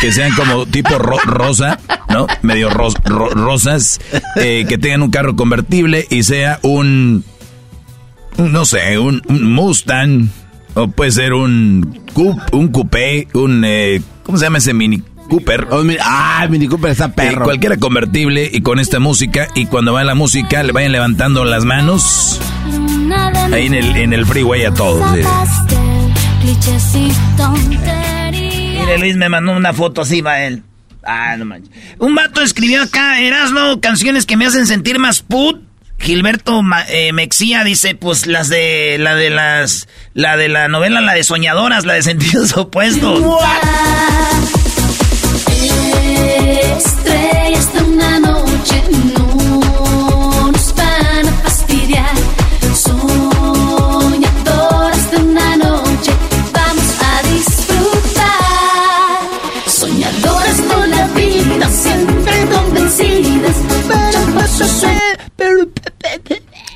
que 0.00 0.12
sean 0.12 0.32
como 0.34 0.66
tipo 0.66 0.98
ro- 0.98 1.18
rosa, 1.24 1.78
¿no? 2.08 2.26
Medio 2.42 2.70
ro- 2.70 2.90
rosas, 3.04 4.00
eh, 4.36 4.64
que 4.68 4.78
tengan 4.78 5.02
un 5.02 5.10
carro 5.10 5.34
convertible 5.34 6.06
y 6.10 6.22
sea 6.22 6.60
un, 6.62 7.24
un, 8.36 8.52
no 8.52 8.64
sé, 8.64 8.98
un, 8.98 9.20
un 9.28 9.52
Mustang, 9.52 10.28
o 10.74 10.88
puede 10.88 11.10
ser 11.10 11.32
un, 11.32 12.00
coup- 12.14 12.40
un 12.52 12.68
coupé, 12.68 13.26
un, 13.34 13.64
eh, 13.66 14.00
¿cómo 14.22 14.38
se 14.38 14.44
llama 14.44 14.58
ese 14.58 14.72
Mini 14.74 15.02
Cooper? 15.32 15.66
Oh, 15.70 15.82
mi- 15.82 15.96
ah, 15.98 16.46
Mini 16.50 16.68
Cooper 16.68 16.90
está 16.90 17.06
Eh, 17.06 17.12
perro. 17.16 17.44
cualquiera 17.44 17.78
convertible 17.78 18.50
y 18.52 18.60
con 18.60 18.78
esta 18.78 18.98
música 18.98 19.48
y 19.54 19.64
cuando 19.64 19.94
va 19.94 20.04
la 20.04 20.14
música 20.14 20.62
le 20.62 20.72
vayan 20.72 20.92
levantando 20.92 21.46
las 21.46 21.64
manos 21.64 22.38
ahí 23.50 23.64
en 23.64 23.72
el, 23.72 23.96
en 23.96 24.12
el 24.12 24.26
freeway 24.26 24.64
a 24.66 24.74
todos. 24.74 25.00
rosa 25.00 25.66
eh. 25.70 25.94
Mire, 28.78 28.98
Luis 28.98 29.16
me 29.16 29.30
mandó 29.30 29.52
una 29.52 29.72
foto 29.72 30.02
así, 30.02 30.20
va 30.20 30.40
él. 30.42 30.62
Ah, 31.02 31.34
no 31.38 31.46
manches. 31.46 31.70
Un 31.98 32.14
vato 32.14 32.42
escribió 32.42 32.82
acá, 32.82 33.18
Erasmo, 33.20 33.80
canciones 33.80 34.26
que 34.26 34.36
me 34.36 34.44
hacen 34.46 34.66
sentir 34.66 34.98
más 34.98 35.22
put. 35.22 35.62
Gilberto 35.98 36.60
eh, 36.88 37.12
Mexía 37.12 37.62
dice, 37.64 37.94
pues 37.94 38.26
las 38.26 38.48
de, 38.48 38.96
la 38.98 39.14
de 39.14 39.30
las, 39.30 39.88
la 40.14 40.36
de 40.36 40.48
la 40.48 40.66
novela, 40.68 41.00
la 41.00 41.14
de 41.14 41.22
soñadoras, 41.22 41.84
la 41.86 41.92
de 41.94 42.02
sentidos 42.02 42.56
opuestos. 42.56 43.20
Estrellas 43.20 44.11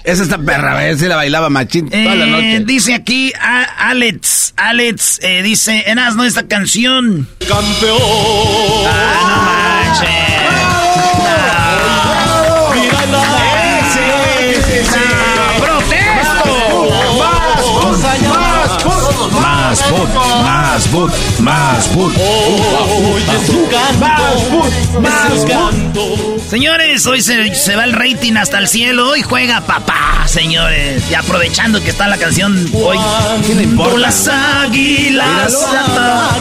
Esa 0.06 0.22
está 0.22 0.38
perra, 0.38 0.72
a 0.72 0.76
ver 0.76 0.96
si 0.96 1.06
la 1.06 1.16
bailaba 1.16 1.50
machín 1.50 1.90
toda 1.90 2.14
la 2.14 2.26
Eh, 2.26 2.30
noche. 2.30 2.60
dice 2.64 2.94
aquí 2.94 3.32
a 3.40 3.64
Alex, 3.90 4.54
Alex 4.56 5.18
eh, 5.20 5.42
dice, 5.42 5.82
Erasmo, 5.86 6.22
esta 6.22 6.46
canción. 6.46 7.26
¡Campeón! 7.48 7.98
Ah, 8.86 9.82
no 9.90 10.00
manches. 10.00 10.36
Más 19.42 19.82
put, 19.82 21.10
más 21.40 21.88
put, 21.88 22.12
más. 25.00 26.35
Señores, 26.48 27.04
hoy 27.06 27.20
se, 27.22 27.54
se 27.54 27.74
va 27.74 27.84
el 27.84 27.92
rating 27.92 28.34
hasta 28.34 28.58
el 28.58 28.68
cielo 28.68 29.16
y 29.16 29.22
juega 29.22 29.62
papá, 29.62 30.24
señores. 30.28 31.02
Y 31.10 31.14
aprovechando 31.14 31.82
que 31.82 31.90
está 31.90 32.06
la 32.06 32.18
canción 32.18 32.70
hoy. 32.72 32.98
¿Qué 33.46 33.54
le 33.56 33.64
importa? 33.64 33.98
Las 33.98 34.28
águilas. 34.28 35.52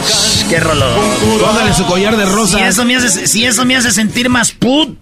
Shh, 0.06 0.48
Qué 0.48 0.60
rolón. 0.60 1.00
Póngale 1.40 1.74
su 1.74 1.84
collar 1.86 2.16
de 2.16 2.24
rosa. 2.24 2.56
Si 2.58 2.62
eso 2.62 2.84
me 2.84 2.94
hace, 2.96 3.26
si 3.26 3.44
eso 3.44 3.64
me 3.64 3.76
hace 3.76 3.90
sentir 3.90 4.28
más 4.28 4.52
put, 4.52 4.96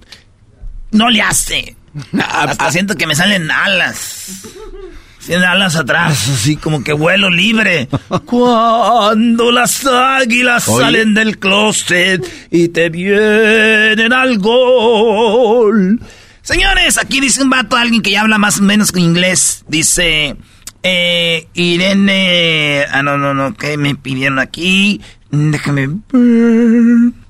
no 0.90 1.10
le 1.10 1.20
hace. 1.20 1.76
Hasta 2.18 2.72
siento 2.72 2.96
que 2.96 3.06
me 3.06 3.14
salen 3.14 3.50
alas. 3.50 4.28
Tienen 5.26 5.44
alas 5.44 5.76
atrás, 5.76 6.28
así 6.28 6.56
como 6.56 6.84
que 6.84 6.92
vuelo 6.92 7.30
libre. 7.30 7.88
Cuando 8.26 9.50
las 9.50 9.86
águilas 9.86 10.68
Oye. 10.68 10.84
salen 10.84 11.14
del 11.14 11.38
closet 11.38 12.24
y 12.50 12.68
te 12.68 12.90
vienen 12.90 14.12
al 14.12 14.38
gol. 14.38 16.00
Señores, 16.42 16.98
aquí 16.98 17.20
dice 17.20 17.42
un 17.42 17.50
vato, 17.50 17.76
alguien 17.76 18.02
que 18.02 18.10
ya 18.10 18.20
habla 18.20 18.36
más 18.36 18.60
o 18.60 18.62
menos 18.62 18.92
con 18.92 19.00
inglés. 19.00 19.64
Dice, 19.66 20.36
eh, 20.82 21.48
Irene... 21.54 22.84
Ah, 22.92 23.02
no, 23.02 23.16
no, 23.16 23.32
no, 23.32 23.54
¿qué 23.54 23.78
me 23.78 23.94
pidieron 23.94 24.38
aquí? 24.38 25.00
Déjame 25.30 25.88
ver. 26.12 27.23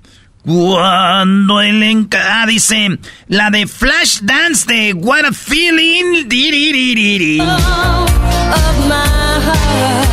Cuando 0.44 1.60
el 1.62 1.82
enca... 1.82 2.42
Ah, 2.42 2.46
dice, 2.46 2.98
la 3.28 3.50
de 3.50 3.66
Flash 3.66 4.20
Dance 4.20 4.66
de 4.66 4.92
What 4.92 5.24
a 5.24 5.32
Feeling. 5.32 6.26
Of 7.40 8.86
my 8.86 9.40
heart. 9.40 10.04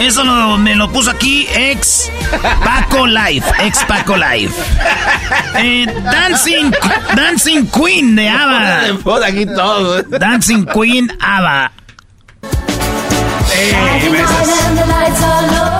eso 0.00 0.58
me 0.58 0.74
lo 0.74 0.90
puso 0.90 1.10
aquí 1.10 1.46
ex 1.54 2.10
Paco 2.64 3.06
Life. 3.06 3.46
Ex 3.60 3.84
Paco 3.84 4.16
Life. 4.16 4.54
Eh, 5.56 5.86
Dancing, 6.04 6.70
Dancing 7.14 7.66
Queen 7.66 8.16
de 8.16 8.28
ABBA. 8.28 9.26
aquí 9.26 9.46
todo. 9.46 10.02
Dancing 10.02 10.64
Queen 10.66 11.10
ABBA. 11.20 11.72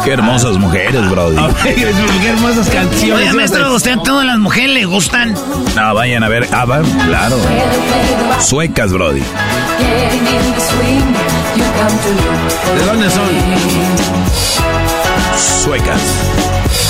Qué 0.04 0.12
hermosas 0.12 0.57
mujeres, 0.59 1.09
Brody. 1.11 1.37
Qué 1.62 2.28
hermosas 2.28 2.69
canciones. 2.69 3.26
Oye, 3.26 3.33
maestro, 3.33 3.75
¿usted 3.75 3.92
a 3.92 4.02
todas 4.02 4.26
las 4.26 4.38
mujeres 4.38 4.71
le 4.75 4.85
gustan? 4.87 5.35
No, 5.76 5.95
vayan 5.95 6.25
a 6.25 6.28
ver 6.28 6.49
ABBA, 6.52 6.83
claro. 7.07 7.37
Suecas, 8.40 8.92
Brody. 8.92 9.23
¿De 12.76 12.87
dónde 12.87 13.11
son? 13.11 13.28
Suecas. 15.41 16.01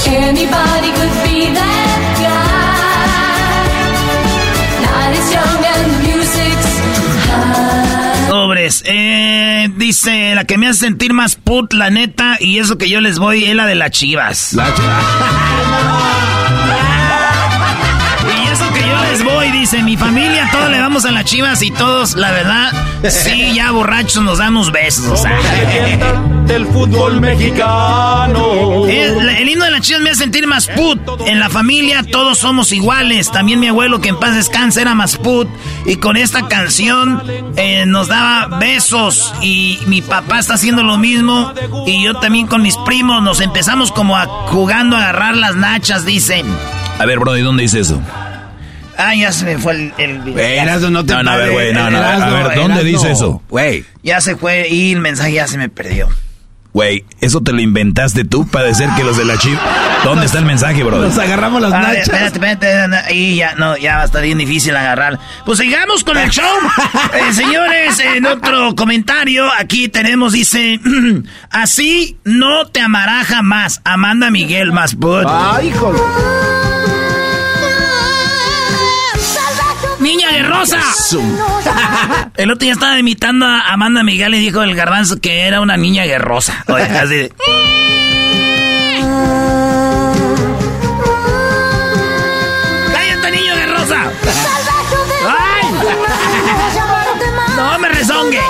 Anybody 0.07 0.91
could 0.93 1.15
be 1.25 1.53
that 1.55 2.01
guy. 2.21 2.91
Night 4.83 5.15
is 5.19 5.33
young 5.33 5.65
and 5.65 5.91
the 5.91 5.99
music's 6.09 6.73
high. 7.29 8.29
Sobres, 8.29 8.83
eh, 8.87 9.69
dice 9.77 10.35
la 10.35 10.45
que 10.45 10.57
me 10.59 10.69
hace 10.69 10.81
sentir 10.81 11.13
más 11.13 11.37
put, 11.37 11.73
la 11.73 11.91
neta, 11.91 12.37
y 12.41 12.59
eso 12.59 12.79
que 12.79 12.89
yo 12.89 13.01
les 13.01 13.19
voy 13.19 13.45
es 13.45 13.55
la 13.55 13.67
de 13.67 13.75
las 13.75 13.91
chivas. 13.91 14.53
La 14.53 14.67
Y 18.27 18.49
eso 18.53 18.73
que 18.73 18.81
yo 18.81 19.03
les 19.11 19.25
voy, 19.25 19.51
dice 19.51 19.83
mi 19.83 19.97
familia, 19.97 20.49
todos 20.53 20.71
le 20.71 20.79
vamos 20.81 21.05
a 21.05 21.11
las 21.11 21.25
chivas 21.25 21.63
y 21.63 21.71
todos, 21.71 22.15
la 22.15 22.31
verdad, 22.31 22.73
sí, 23.09 23.55
ya 23.55 23.71
borrachos 23.73 24.23
nos 24.23 24.39
damos 24.39 24.71
besos. 24.73 25.07
O 25.07 25.17
sea. 25.17 26.40
Del 26.51 26.67
fútbol 26.67 27.21
mexicano. 27.21 28.85
El, 28.87 29.29
el 29.29 29.49
himno 29.49 29.65
de 29.65 29.71
las 29.71 29.83
chivas 29.83 30.03
me 30.03 30.11
hace 30.11 30.25
sentir 30.25 30.47
más 30.49 30.67
put. 30.67 30.99
En 31.27 31.39
la 31.39 31.49
familia 31.49 32.03
todos 32.03 32.39
somos 32.39 32.73
iguales. 32.73 33.31
También 33.31 33.61
mi 33.61 33.69
abuelo, 33.69 34.01
que 34.01 34.09
en 34.09 34.19
paz 34.19 34.35
descanse, 34.35 34.81
era 34.81 34.95
más 34.97 35.17
put. 35.17 35.49
Y 35.87 35.97
con 35.97 36.17
esta 36.17 36.49
canción 36.49 37.23
eh, 37.57 37.85
nos 37.87 38.09
daba 38.09 38.59
besos. 38.59 39.33
Y 39.43 39.79
mi 39.87 40.03
papá 40.03 40.41
está 40.41 40.55
haciendo 40.55 40.83
lo 40.83 40.99
mismo. 40.99 41.53
Y 41.87 42.03
yo 42.03 42.15
también 42.15 42.49
con 42.49 42.63
mis 42.63 42.77
primos 42.79 43.23
nos 43.23 43.41
empezamos 43.41 43.93
como 43.93 44.17
a 44.17 44.27
jugando 44.27 44.97
a 44.97 45.01
agarrar 45.03 45.37
las 45.37 45.55
nachas, 45.55 46.05
dicen. 46.05 46.47
A 46.99 47.07
ver, 47.07 47.21
Brody, 47.21 47.43
¿dónde 47.43 47.63
dice 47.63 47.81
eso? 47.81 48.01
Ah, 48.99 49.15
ya 49.15 49.31
se 49.33 49.45
me 49.47 49.57
fue 49.57 49.73
el... 49.73 49.93
el 49.99 50.39
Erasmo, 50.39 50.91
no 50.91 51.07
te 51.07 51.15
No, 51.15 51.23
no, 51.23 51.31
a 51.31 51.37
ver, 51.37 51.47
pases. 51.47 51.55
güey, 51.55 51.73
no, 51.73 51.91
no, 51.91 51.99
a 51.99 52.17
Erasmo, 52.17 52.49
ver, 52.49 52.57
¿dónde 52.57 52.85
dice 52.85 53.13
eso? 53.13 53.41
Güey. 53.49 53.85
ya 54.03 54.21
se 54.21 54.37
fue 54.37 54.69
y 54.69 54.93
el 54.93 55.01
mensaje 55.01 55.33
ya 55.35 55.47
se 55.47 55.57
me 55.57 55.69
perdió. 55.71 56.09
Güey, 56.73 57.05
¿eso 57.21 57.41
te 57.41 57.53
lo 57.53 57.61
inventaste 57.61 58.25
tú 58.25 58.47
para 58.47 58.67
decir 58.67 58.89
que 58.97 59.03
los 59.03 59.17
de 59.17 59.25
la 59.25 59.37
Chiva... 59.39 59.61
¿Dónde 60.05 60.27
está 60.27 60.39
el 60.39 60.45
mensaje, 60.45 60.83
Brody? 60.85 61.09
Nos 61.09 61.19
agarramos 61.19 61.61
las 61.61 61.73
A 61.73 61.79
ver, 61.81 61.89
nachas. 61.89 62.03
espérate, 62.05 62.35
espérate, 62.71 62.97
ahí 63.09 63.37
ya, 63.37 63.55
no, 63.57 63.77
ya 63.77 63.97
va 63.97 64.03
a 64.03 64.05
estar 64.05 64.23
bien 64.23 64.39
difícil 64.39 64.77
agarrar. 64.77 65.19
Pues 65.45 65.59
sigamos 65.59 66.05
con 66.05 66.17
el 66.17 66.31
show. 66.31 66.45
Eh, 67.13 67.33
señores, 67.35 67.99
en 67.99 68.25
otro 68.25 68.75
comentario, 68.77 69.51
aquí 69.59 69.89
tenemos, 69.89 70.33
dice, 70.33 70.79
así 71.51 72.19
no 72.25 72.67
te 72.69 72.81
amará 72.81 73.25
jamás. 73.25 73.81
Amanda 73.85 74.31
Miguel 74.31 74.73
Masput. 74.73 75.27
Ay, 75.29 75.69
hijo. 75.69 75.93
Niña 80.01 80.31
guerrosa. 80.33 80.81
El 82.37 82.51
otro 82.51 82.65
día 82.65 82.73
estaba 82.73 82.99
imitando 82.99 83.47
a 83.47 83.61
Amanda 83.73 84.03
Miguel 84.03 84.35
y 84.35 84.39
dijo 84.41 84.63
el 84.63 84.75
garbanzo 84.75 85.21
que 85.21 85.43
era 85.43 85.61
una 85.61 85.77
niña 85.77 86.05
guerrosa. 86.05 86.65
Oye, 86.69 86.85
así 86.85 87.15
de- 87.17 87.33
¡Cállate, 92.93 93.31
niño 93.31 93.55
guerrosa! 93.55 94.03
¡Ay! 95.29 95.65
No 97.57 97.79
me 97.79 97.89
rezongue. 97.89 98.41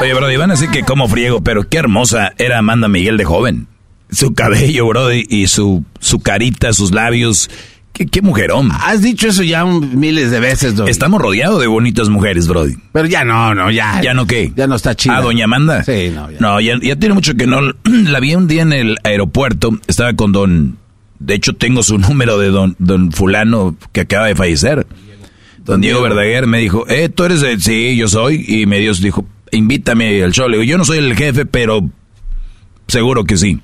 Oye, 0.00 0.14
Brody, 0.14 0.36
van 0.36 0.50
a 0.50 0.54
decir 0.54 0.70
que 0.70 0.82
como 0.82 1.08
friego, 1.08 1.42
pero 1.42 1.68
qué 1.68 1.78
hermosa 1.78 2.32
era 2.38 2.58
Amanda 2.58 2.88
Miguel 2.88 3.16
de 3.16 3.24
joven. 3.24 3.68
Su 4.12 4.34
cabello, 4.34 4.86
Brody, 4.86 5.24
y 5.28 5.46
su, 5.48 5.84
su 5.98 6.20
carita, 6.20 6.72
sus 6.72 6.92
labios. 6.92 7.50
Qué, 7.94 8.06
qué 8.06 8.22
mujerón. 8.22 8.70
Has 8.72 9.02
dicho 9.02 9.28
eso 9.28 9.42
ya 9.42 9.64
un- 9.64 9.98
miles 9.98 10.30
de 10.30 10.40
veces. 10.40 10.74
Estamos 10.86 11.20
rodeados 11.20 11.60
de 11.60 11.66
bonitas 11.66 12.08
mujeres, 12.08 12.46
Brody. 12.48 12.74
Pero 12.92 13.06
ya 13.06 13.24
no, 13.24 13.54
no, 13.54 13.70
ya. 13.70 14.00
¿Ya 14.02 14.14
no 14.14 14.26
qué? 14.26 14.52
Ya 14.56 14.66
no 14.66 14.76
está. 14.76 14.94
Ah, 15.08 15.20
doña 15.20 15.44
Amanda. 15.44 15.82
Sí, 15.84 16.10
no, 16.14 16.30
ya. 16.30 16.38
No, 16.40 16.60
ya, 16.60 16.78
ya 16.80 16.96
tiene 16.96 17.14
mucho 17.14 17.34
que 17.34 17.46
no. 17.46 17.60
La 17.84 18.20
vi 18.20 18.34
un 18.34 18.48
día 18.48 18.62
en 18.62 18.72
el 18.72 18.96
aeropuerto. 19.04 19.78
Estaba 19.86 20.14
con 20.14 20.32
don. 20.32 20.78
De 21.18 21.34
hecho, 21.34 21.52
tengo 21.54 21.82
su 21.82 21.98
número 21.98 22.38
de 22.38 22.48
don, 22.48 22.76
don 22.78 23.12
Fulano 23.12 23.76
que 23.92 24.02
acaba 24.02 24.26
de 24.26 24.36
fallecer. 24.36 24.86
Don 25.64 25.80
Diego 25.80 26.02
Verdaguer 26.02 26.46
me 26.46 26.58
dijo, 26.58 26.86
eh, 26.88 27.08
tú 27.10 27.24
eres 27.24 27.42
el. 27.42 27.60
Sí, 27.62 27.94
yo 27.96 28.08
soy. 28.08 28.44
Y 28.48 28.64
me 28.66 28.78
dio, 28.78 28.92
dijo, 28.94 29.26
invítame 29.52 30.22
al 30.24 30.32
show. 30.32 30.48
Le 30.48 30.56
digo, 30.58 30.64
yo 30.70 30.78
no 30.78 30.84
soy 30.86 30.98
el 30.98 31.14
jefe, 31.14 31.44
pero 31.46 31.88
seguro 32.88 33.24
que 33.24 33.36
sí. 33.36 33.60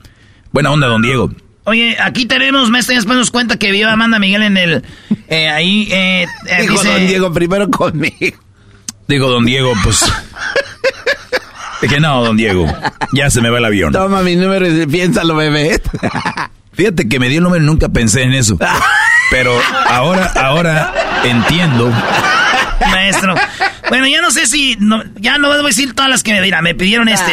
Buena 0.53 0.71
onda, 0.71 0.87
don 0.87 1.03
Diego. 1.03 1.31
Oye, 1.65 1.97
aquí 2.01 2.25
tenemos, 2.27 2.71
maestro, 2.71 2.95
ya 2.95 2.99
después 3.01 3.19
nos 3.19 3.31
cuenta 3.31 3.59
que 3.59 3.71
vio 3.73 3.89
a 3.89 3.93
Amanda 3.93 4.19
Miguel 4.19 4.43
en 4.43 4.57
el... 4.57 4.85
eh, 5.29 5.49
ahí, 5.51 5.89
eh, 5.93 6.23
eh, 6.47 6.63
Dijo 6.63 6.73
dice... 6.75 6.89
don 6.93 7.07
Diego 7.07 7.33
primero 7.33 7.71
conmigo. 7.71 8.39
Digo, 9.07 9.29
don 9.29 9.45
Diego, 9.45 9.73
pues. 9.85 10.05
Dije, 11.83 12.01
no, 12.01 12.25
don 12.25 12.37
Diego, 12.37 12.67
ya 13.13 13.31
se 13.31 13.41
me 13.41 13.51
va 13.51 13.59
el 13.59 13.65
avión. 13.65 13.93
Toma 13.93 14.23
mi 14.23 14.35
número 14.37 14.67
y 14.67 14.87
piénsalo, 14.87 15.37
bebé. 15.37 15.81
Fíjate 16.73 17.09
que 17.09 17.19
me 17.21 17.29
dio 17.29 17.39
el 17.39 17.45
número 17.45 17.63
y 17.63 17.67
nunca 17.67 17.89
pensé 17.89 18.23
en 18.23 18.33
eso. 18.33 18.59
Pero 19.31 19.53
ahora, 19.89 20.27
ahora 20.37 20.95
entiendo. 21.25 21.93
Maestro. 22.91 23.35
Bueno, 23.89 24.07
ya 24.07 24.21
no 24.23 24.31
sé 24.31 24.47
si... 24.47 24.77
no- 24.81 25.03
ya 25.17 25.39
no 25.39 25.49
voy 25.49 25.59
a 25.59 25.63
decir 25.63 25.93
todas 25.95 26.11
las 26.11 26.23
que 26.23 26.33
me 26.33 26.41
dirán. 26.43 26.65
Me 26.65 26.75
pidieron 26.75 27.09
este. 27.09 27.33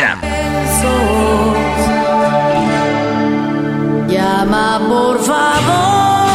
Llama 4.46 4.80
por 4.88 5.18
favor. 5.26 6.26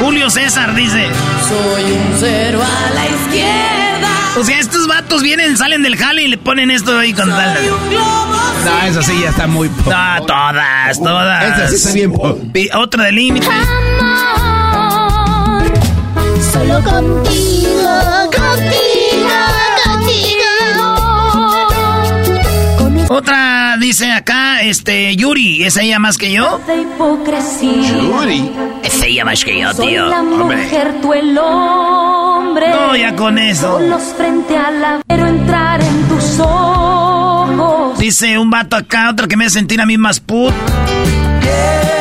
Julio 0.00 0.28
César 0.28 0.74
dice... 0.74 1.08
Soy 1.48 1.84
un 1.92 2.14
cero 2.20 2.60
a 2.62 2.90
la 2.94 3.06
izquierda. 3.06 4.08
O 4.38 4.44
sea, 4.44 4.58
estos 4.58 4.86
vatos 4.86 5.22
vienen, 5.22 5.56
salen 5.56 5.82
del 5.82 5.96
jale 5.96 6.24
y 6.24 6.28
le 6.28 6.36
ponen 6.36 6.70
esto 6.70 6.98
ahí 6.98 7.14
con 7.14 7.30
tal... 7.30 7.56
No, 7.90 8.84
esa 8.86 9.02
sí 9.02 9.18
ya 9.22 9.30
está 9.30 9.46
muy... 9.46 9.70
po- 9.70 9.90
No, 9.90 10.26
todas, 10.26 11.00
todas. 11.02 11.44
Esa 11.44 11.68
sí 11.68 11.74
está 11.76 11.92
bien... 11.92 12.12
po- 12.12 12.38
Y 12.52 12.68
Otra 12.76 13.04
de 13.04 13.12
límite. 13.12 13.46
Amor. 13.48 13.64
Solo 16.52 16.74
contigo, 16.82 17.88
contigo, 18.36 19.28
contigo. 19.84 20.50
Con 22.78 23.06
Otra 23.16 23.53
dice 23.84 24.10
acá, 24.10 24.62
este, 24.62 25.14
Yuri, 25.14 25.62
¿es 25.64 25.76
ella 25.76 25.98
más 25.98 26.16
que 26.16 26.32
yo? 26.32 26.58
de 26.66 26.80
hipocresía. 26.80 27.98
Yuri. 27.98 28.50
Es 28.82 29.02
ella 29.02 29.26
más 29.26 29.44
que 29.44 29.60
yo, 29.60 29.74
Soy 29.74 29.88
tío. 29.88 30.06
la 30.06 30.22
mujer, 30.22 30.94
tú 31.02 31.12
el 31.12 31.36
hombre. 31.36 32.70
No, 32.70 32.96
ya 32.96 33.14
con 33.14 33.36
eso. 33.36 33.78
Solos 33.78 34.02
frente 34.16 34.56
a 34.56 34.70
la... 34.70 35.00
Quiero 35.06 35.26
entrar 35.26 35.82
en 35.82 36.08
tus 36.08 36.40
ojos. 36.40 37.98
Dice 37.98 38.38
un 38.38 38.48
vato 38.48 38.76
acá, 38.76 39.10
otra 39.10 39.28
que 39.28 39.36
me 39.36 39.44
hace 39.44 39.58
sentir 39.58 39.82
a 39.82 39.86
mí 39.86 39.98
más 39.98 40.18
put. 40.18 40.54
Bailar 40.54 41.93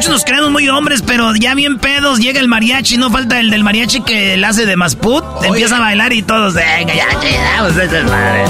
muchos 0.00 0.12
nos 0.12 0.24
creemos 0.24 0.50
muy 0.50 0.66
hombres, 0.70 1.02
pero 1.06 1.34
ya 1.36 1.54
bien 1.54 1.76
pedos, 1.78 2.20
llega 2.20 2.40
el 2.40 2.48
mariachi, 2.48 2.96
no 2.96 3.10
falta 3.10 3.38
el 3.38 3.50
del 3.50 3.62
mariachi 3.62 4.00
que 4.00 4.34
le 4.38 4.46
hace 4.46 4.64
de 4.64 4.74
más 4.74 4.96
put. 4.96 5.22
Empieza 5.44 5.76
a 5.76 5.80
bailar 5.80 6.14
y 6.14 6.22
todos, 6.22 6.54
venga, 6.54 6.94
ya, 6.94 7.06
ya, 7.20 7.58
pues, 7.60 7.76
esa 7.76 7.98
es 7.98 8.04
madre. 8.06 8.44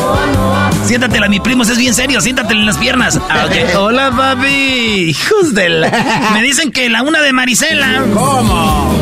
Siéntatela, 0.86 1.28
mi 1.28 1.40
primo, 1.40 1.64
es 1.64 1.76
bien 1.76 1.92
serio, 1.92 2.20
siéntatela 2.20 2.60
en 2.60 2.66
las 2.66 2.76
piernas. 2.78 3.18
Ah. 3.28 3.48
Hola, 3.80 4.12
papi. 4.16 5.08
Hijos 5.10 5.52
de 5.52 5.68
la- 5.70 6.30
Me 6.34 6.40
dicen 6.42 6.70
que 6.70 6.88
la 6.88 7.02
una 7.02 7.20
de 7.20 7.32
Marisela. 7.32 8.00
¿Cómo? 8.14 8.94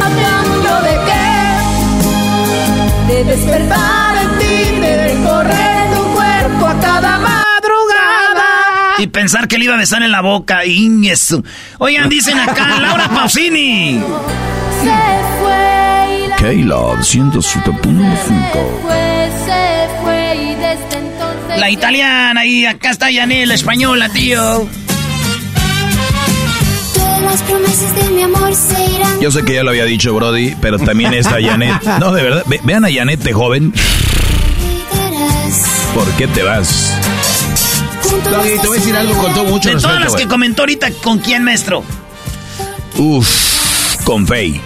¿A 0.00 0.08
cambio 0.08 0.74
de 0.82 0.98
qué? 3.06 3.14
De 3.14 3.24
despertar 3.36 4.01
Y 8.98 9.06
pensar 9.06 9.48
que 9.48 9.58
le 9.58 9.64
iba 9.64 9.74
a 9.74 9.78
besar 9.78 10.02
en 10.02 10.10
la 10.10 10.20
boca. 10.20 10.64
Y 10.64 11.08
eso. 11.08 11.42
Oigan, 11.78 12.08
dicen 12.08 12.38
acá, 12.38 12.78
Laura 12.80 13.08
Pausini. 13.08 14.00
Se 14.82 15.40
fue 15.40 16.24
y 16.24 16.28
la 16.28 16.36
K-Love 16.36 17.00
107.5. 17.00 17.82
fue, 18.82 19.30
se 19.44 20.02
fue 20.02 20.36
y 20.36 20.54
desde 20.54 20.98
entonces... 20.98 21.58
La 21.58 21.70
italiana 21.70 22.44
y 22.44 22.66
acá 22.66 22.90
está 22.90 23.10
Yanel, 23.10 23.48
la 23.48 23.54
española, 23.54 24.08
tío. 24.08 24.68
Yo 29.20 29.30
sé 29.30 29.44
que 29.44 29.54
ya 29.54 29.62
lo 29.62 29.70
había 29.70 29.84
dicho 29.84 30.14
Brody, 30.14 30.54
pero 30.60 30.78
también 30.78 31.14
está 31.14 31.36
Janet. 31.40 31.82
No, 32.00 32.12
de 32.12 32.22
verdad, 32.22 32.44
vean 32.64 32.84
a 32.84 32.92
Janet 32.92 33.20
de 33.20 33.32
joven. 33.32 33.72
¿Por 35.94 36.10
qué 36.12 36.26
te 36.26 36.42
vas? 36.42 36.98
Doggy, 38.10 38.58
te 38.60 38.66
voy 38.68 38.76
a 38.76 38.80
decir 38.80 38.96
algo 38.96 39.14
con 39.16 39.32
todo 39.34 39.44
mucho 39.44 39.68
De 39.68 39.74
respeto. 39.74 39.88
todas 39.88 40.00
las 40.04 40.12
que 40.12 40.24
güey. 40.24 40.28
comentó 40.28 40.62
ahorita, 40.62 40.90
¿con 41.02 41.18
quién, 41.18 41.44
maestro? 41.44 41.82
Uf, 42.98 43.96
con 44.04 44.26
Faye. 44.26 44.60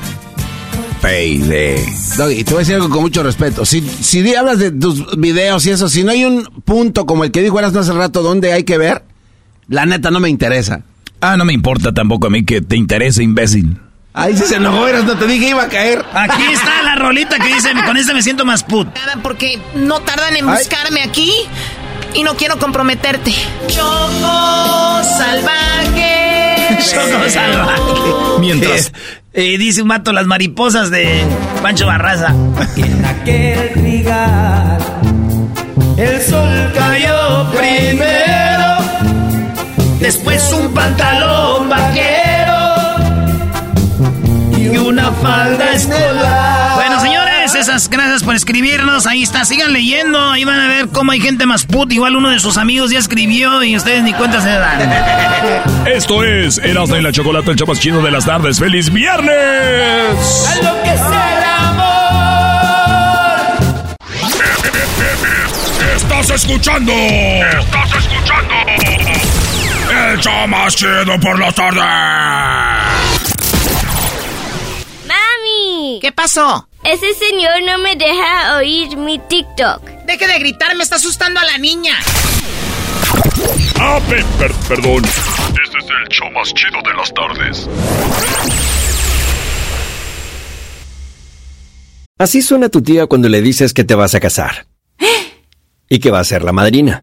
Faye 1.01 1.38
de... 1.38 1.87
Doggy, 2.16 2.44
te 2.44 2.51
voy 2.53 2.57
a 2.57 2.61
decir 2.61 2.75
algo 2.75 2.88
con 2.90 3.03
mucho 3.03 3.22
respeto. 3.22 3.64
Si, 3.66 3.81
si 3.81 4.22
di- 4.22 4.35
hablas 4.35 4.59
de 4.59 4.70
tus 4.72 5.16
videos 5.18 5.64
y 5.66 5.70
eso, 5.70 5.88
si 5.88 6.03
no 6.05 6.11
hay 6.12 6.25
un 6.25 6.44
punto 6.64 7.07
como 7.07 7.25
el 7.25 7.31
que 7.31 7.42
dijo 7.42 7.59
Erasmo 7.59 7.81
hace 7.81 7.92
rato 7.92 8.22
donde 8.22 8.53
hay 8.53 8.64
que 8.64 8.79
ver, 8.79 9.05
la 9.68 9.87
neta 9.87 10.11
no 10.11 10.20
me 10.20 10.29
interesa. 10.29 10.81
Ah, 11.20 11.37
no 11.37 11.44
me 11.44 11.53
importa 11.53 11.92
tampoco 11.92 12.27
a 12.27 12.31
mí 12.31 12.44
que 12.44 12.61
te 12.61 12.77
interese, 12.77 13.22
imbécil. 13.22 13.79
Ahí 14.12 14.35
sí 14.37 14.44
se 14.46 14.57
enojó, 14.57 14.88
Erasmo, 14.88 15.14
te 15.16 15.27
dije 15.27 15.51
iba 15.51 15.62
a 15.64 15.68
caer. 15.68 16.03
Aquí 16.14 16.42
está 16.53 16.83
la 16.83 16.94
rolita 16.96 17.38
que 17.38 17.55
dice, 17.55 17.70
con 17.85 17.96
esta 17.99 18.14
me 18.14 18.22
siento 18.22 18.44
más 18.46 18.64
put. 18.64 18.88
Porque 19.22 19.61
no 19.75 20.01
tardan 20.01 20.35
en 20.37 20.49
Ay. 20.49 20.59
buscarme 20.59 21.03
aquí 21.03 21.31
y 22.17 22.23
no 22.23 22.35
quiero 22.35 22.59
comprometerte. 22.59 23.33
Choco 23.69 25.03
salvaje. 25.19 26.79
Choco 26.79 27.29
salvaje. 27.29 28.41
Mientras... 28.41 28.93
Eh, 29.39 29.59
dice 29.59 29.83
un 29.83 29.89
mato 29.89 30.15
las 30.15 30.25
mariposas 30.27 30.91
de 30.91 31.23
Pancho 31.61 31.87
Barraza. 31.87 32.35
En 32.77 33.05
aquel 33.05 33.71
trigal, 33.75 34.79
el 35.99 36.23
sol 36.23 36.73
cayó 36.75 37.51
primero, 37.51 38.79
Después 40.01 40.51
un 40.55 40.73
pantalón 40.73 41.69
vaquero 41.69 42.55
y 44.57 44.79
una 44.79 45.13
falda 45.13 45.73
escolar. 45.73 46.66
Esas 47.67 47.91
gracias 47.91 48.23
por 48.23 48.37
escribirnos. 48.37 49.09
Ahí 49.09 49.25
está, 49.25 49.45
sigan 49.45 49.73
leyendo. 49.73 50.21
Ahí 50.31 50.45
van 50.45 50.61
a 50.61 50.69
ver 50.69 50.87
cómo 50.87 51.11
hay 51.11 51.21
gente 51.21 51.47
más 51.47 51.67
put. 51.67 51.93
Igual 51.93 52.15
uno 52.15 52.31
de 52.31 52.39
sus 52.39 52.59
amigos 52.59 52.93
ya 52.93 53.01
escribió 53.01 53.61
y 53.65 53.77
ustedes 53.77 54.05
ni 54.05 54.13
cuenta 54.13 54.41
se 54.41 54.51
dan. 54.51 54.89
Esto 55.85 56.23
es 56.23 56.59
Erasmo 56.59 56.95
y 56.95 57.03
la 57.03 57.11
Chocolate, 57.11 57.51
el 57.51 57.57
show 57.57 57.67
más 57.67 57.81
chido 57.81 58.01
de 58.03 58.13
las 58.13 58.25
tardes. 58.25 58.61
¡Feliz 58.61 58.93
viernes! 58.93 59.27
A 60.47 60.55
lo 60.63 60.81
que 60.85 60.95
es 60.95 61.01
el 61.01 61.45
amor. 61.59 61.87
¡Estás 65.97 66.31
escuchando! 66.31 66.93
¡Estás 66.93 67.91
escuchando! 67.99 68.55
¡El 70.09 70.21
show 70.21 70.47
más 70.47 70.77
chido 70.77 71.19
por 71.21 71.37
la 71.37 71.51
tarde! 71.51 71.81
Mami, 75.97 76.01
¿Qué 76.01 76.13
pasó? 76.13 76.69
ese 76.85 77.15
señor 77.15 77.63
no 77.67 77.79
me 77.79 77.97
deja 77.97 78.57
oír 78.59 78.97
mi 78.97 79.19
TikTok. 79.19 79.83
Deje 80.07 80.27
de 80.27 80.39
gritar, 80.39 80.77
me 80.77 80.83
está 80.85 80.97
asustando 80.97 81.41
a 81.41 81.45
la 81.45 81.59
niña. 81.59 81.95
Ah, 83.79 83.99
pe- 84.09 84.25
per- 84.39 84.53
perdón. 84.69 85.05
Este 85.05 85.79
es 85.79 85.85
el 85.85 86.09
show 86.11 86.31
más 86.33 86.53
chido 86.55 86.81
de 86.83 86.95
las 86.97 87.13
tardes. 87.15 87.69
Así 92.19 92.41
suena 92.43 92.69
tu 92.69 92.83
tía 92.83 93.07
cuando 93.07 93.29
le 93.29 93.43
dices 93.43 93.75
que 93.75 93.85
te 93.85 93.95
vas 93.95 94.15
a 94.15 94.21
casar. 94.21 94.67
Y 95.89 95.99
que 96.01 96.11
va 96.11 96.21
a 96.21 96.25
ser 96.25 96.43
la 96.45 96.53
madrina. 96.53 97.03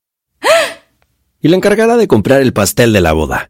Y 1.42 1.50
la 1.50 1.56
encargada 1.58 1.98
de 1.98 2.08
comprar 2.08 2.42
el 2.42 2.54
pastel 2.54 2.94
de 2.94 3.02
la 3.02 3.14
boda. 3.14 3.50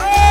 Señores, 0.00 0.29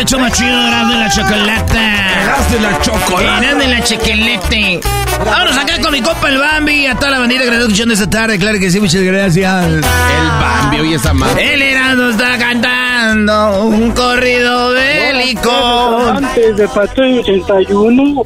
hecho 0.00 0.18
más 0.18 0.32
chido, 0.32 0.56
de 0.64 0.96
la 0.96 1.10
chocolata. 1.10 2.22
Erasmo 2.22 2.54
de 2.54 2.60
la 2.60 2.80
chocolata. 2.80 3.38
Erasmo 3.38 3.60
de 3.60 3.68
la 3.68 3.84
chocolate. 3.84 4.80
Vámonos 5.24 5.56
acá 5.58 5.80
con 5.82 5.92
mi 5.92 6.00
compa 6.00 6.28
el 6.28 6.38
Bambi 6.38 6.86
a 6.86 6.94
toda 6.94 7.10
la 7.10 7.18
bandita 7.20 7.44
que 7.44 7.50
nos 7.50 7.60
escuchando 7.60 7.94
esta 7.94 8.08
tarde. 8.08 8.38
Claro 8.38 8.58
que 8.58 8.70
sí, 8.70 8.80
muchas 8.80 9.02
gracias. 9.02 9.64
El 9.66 9.80
Bambi, 9.82 10.80
oye 10.80 10.94
esa 10.94 11.12
madre. 11.12 11.54
El 11.54 11.62
Erasmo 11.62 12.08
está 12.10 12.38
cantando 12.38 13.64
un 13.64 13.90
corrido 13.92 14.70
bélico. 14.70 16.12
Antes 16.16 16.56
de 16.56 16.68
Patrulla 16.68 17.20
81. 17.20 18.22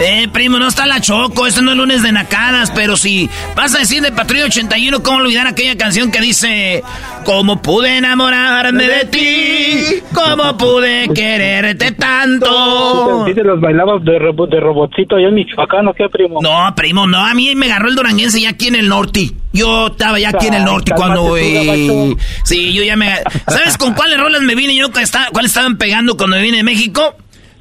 eh, 0.00 0.28
primo, 0.32 0.58
no 0.58 0.68
está 0.68 0.86
la 0.86 1.00
Choco. 1.00 1.46
Esto 1.46 1.62
no 1.62 1.72
es 1.72 1.76
lunes 1.76 2.02
de 2.02 2.12
nacadas, 2.12 2.70
pero 2.70 2.96
si 2.96 3.28
vas 3.56 3.74
a 3.74 3.78
decir 3.78 4.02
de 4.02 4.12
Patrulla 4.12 4.44
81, 4.44 5.02
¿cómo 5.02 5.18
olvidar 5.18 5.46
aquella 5.46 5.76
canción 5.76 6.10
que 6.10 6.20
dice: 6.20 6.82
¿Cómo 7.24 7.60
pude 7.60 7.96
enamorarme 7.96 8.86
de 8.86 9.04
ti? 9.06 10.02
¿Cómo 10.12 10.56
pude 10.56 11.08
quererte 11.14 11.92
tanto? 11.92 13.24
¿Sí 13.26 13.34
te 13.34 13.42
los 13.42 13.60
bailabas 13.60 14.02
de, 14.04 14.18
robo- 14.18 14.46
de 14.46 14.60
robotcito 14.60 15.16
allá 15.16 15.28
en 15.28 15.34
Michoacán 15.34 15.88
o 15.88 15.94
qué, 15.94 16.08
primo? 16.08 16.40
No, 16.42 16.72
primo, 16.76 17.06
no. 17.06 17.18
A 17.24 17.34
mí 17.34 17.54
me 17.54 17.66
agarró 17.66 17.88
el 17.88 17.94
duranguense 17.94 18.40
ya 18.40 18.50
aquí 18.50 18.68
en 18.68 18.76
el 18.76 18.88
norte. 18.88 19.30
Yo 19.52 19.86
estaba 19.88 20.18
ya 20.18 20.30
aquí 20.30 20.46
en 20.48 20.54
el 20.54 20.64
norte 20.64 20.92
Ay, 20.92 20.96
cuando... 21.00 21.36
eh, 21.36 22.16
sí, 22.44 22.72
yo 22.72 22.82
ya 22.82 22.96
me... 22.96 23.08
¿Sabes 23.46 23.78
con 23.78 23.94
cuáles 23.94 24.18
rolas 24.18 24.42
me 24.42 24.54
vine 24.54 24.74
yo? 24.74 24.90
¿Cuáles 24.90 25.50
estaban 25.50 25.76
pegando 25.78 26.16
cuando 26.16 26.36
me 26.36 26.42
vine 26.42 26.58
de 26.58 26.64
México? 26.64 27.14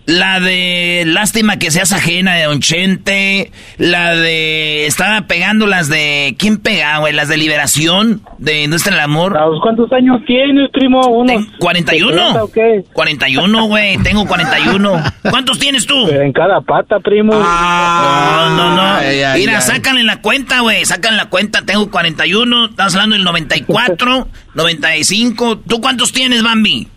La 0.06 0.40
de 0.42 1.04
Lástima 1.08 1.58
que 1.58 1.72
seas 1.72 1.94
ajena 1.94 2.36
de 2.36 2.44
Don 2.44 2.60
Chente. 2.60 3.52
La 3.78 4.14
de... 4.16 4.86
Estaba 4.86 5.28
pegando 5.28 5.66
las 5.66 5.88
de... 5.88 6.36
¿Quién 6.38 6.58
pegaba, 6.58 7.00
güey? 7.00 7.14
Las 7.14 7.30
de 7.30 7.38
Liberación. 7.38 8.22
De 8.38 8.62
¿Dónde 8.64 8.76
está 8.78 8.90
el 8.90 9.00
amor? 9.00 9.38
¿A 9.38 9.46
los 9.46 9.62
¿Cuántos 9.62 9.92
años 9.94 10.18
tienes, 10.28 10.70
primo? 10.72 11.00
¿Unos 11.08 11.28
Ten- 11.46 11.58
41. 11.60 12.18
70 12.18 12.44
o 12.44 12.52
qué? 12.52 12.84
41, 12.92 13.66
güey. 13.68 13.98
Tengo 14.00 14.26
41. 14.28 15.04
¿Cuántos 15.30 15.58
tienes 15.60 15.86
tú? 15.86 16.08
En 16.10 16.34
cada 16.34 16.60
pata, 16.60 17.00
primo. 17.00 17.32
No, 17.34 18.50
no, 18.58 18.76
no. 18.76 18.82
Ay, 18.98 19.22
ay, 19.24 19.40
Mira, 19.40 19.58
ay. 19.58 19.62
sácanle 19.62 20.04
la 20.04 20.20
cuenta, 20.22 20.60
güey. 20.60 20.84
Sacan 20.86 21.16
la 21.16 21.30
cuenta. 21.30 21.62
Tengo 21.62 21.90
41. 21.90 22.66
Estamos 22.66 22.94
hablando 22.96 23.16
del 23.16 23.24
94, 23.24 24.28
95. 24.56 25.60
¿Tú 25.60 25.80
cuántos 25.80 26.12
tienes, 26.12 26.44
Bambi? 26.44 26.90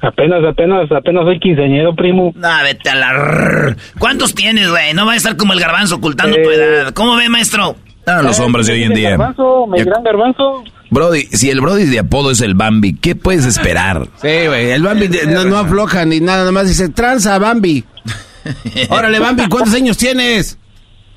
Apenas, 0.00 0.44
apenas, 0.48 0.90
apenas 0.92 1.24
soy 1.24 1.40
quinceañero, 1.40 1.94
primo. 1.96 2.32
Ah, 2.42 2.60
vete 2.62 2.88
a 2.90 2.94
la... 2.94 3.12
rrr. 3.12 3.76
¿Cuántos 3.98 4.34
tienes, 4.34 4.70
güey? 4.70 4.94
No 4.94 5.06
va 5.06 5.12
a 5.14 5.16
estar 5.16 5.36
como 5.36 5.52
el 5.54 5.60
garbanzo 5.60 5.96
ocultando 5.96 6.36
tu 6.36 6.50
Eh. 6.50 6.54
edad. 6.54 6.92
¿Cómo 6.94 7.16
ve, 7.16 7.28
maestro? 7.28 7.74
Ah, 8.06 8.22
los 8.22 8.38
hombres 8.40 8.66
de 8.68 8.74
hoy 8.74 8.84
en 8.84 8.94
día. 8.94 9.10
Garbanzo, 9.10 9.66
mi 9.66 9.78
Ya- 9.78 9.84
gran 9.84 10.02
garbanzo. 10.04 10.64
Brody, 10.90 11.22
si 11.26 11.50
el 11.50 11.60
Brody 11.60 11.84
de 11.84 11.98
apodo 11.98 12.30
es 12.30 12.40
el 12.40 12.54
Bambi, 12.54 12.94
¿qué 12.94 13.14
puedes 13.16 13.44
esperar? 13.44 14.06
Sí, 14.22 14.46
güey, 14.46 14.70
el 14.70 14.82
Bambi 14.82 15.08
de- 15.08 15.26
no, 15.26 15.44
no 15.44 15.58
afloja 15.58 16.04
ni 16.06 16.20
nada, 16.20 16.38
nada 16.38 16.52
más 16.52 16.68
dice, 16.68 16.88
tranza, 16.88 17.38
Bambi. 17.38 17.84
Órale, 18.88 19.18
Bambi, 19.18 19.46
¿cuántos 19.48 19.74
años 19.74 19.98
tienes? 19.98 20.58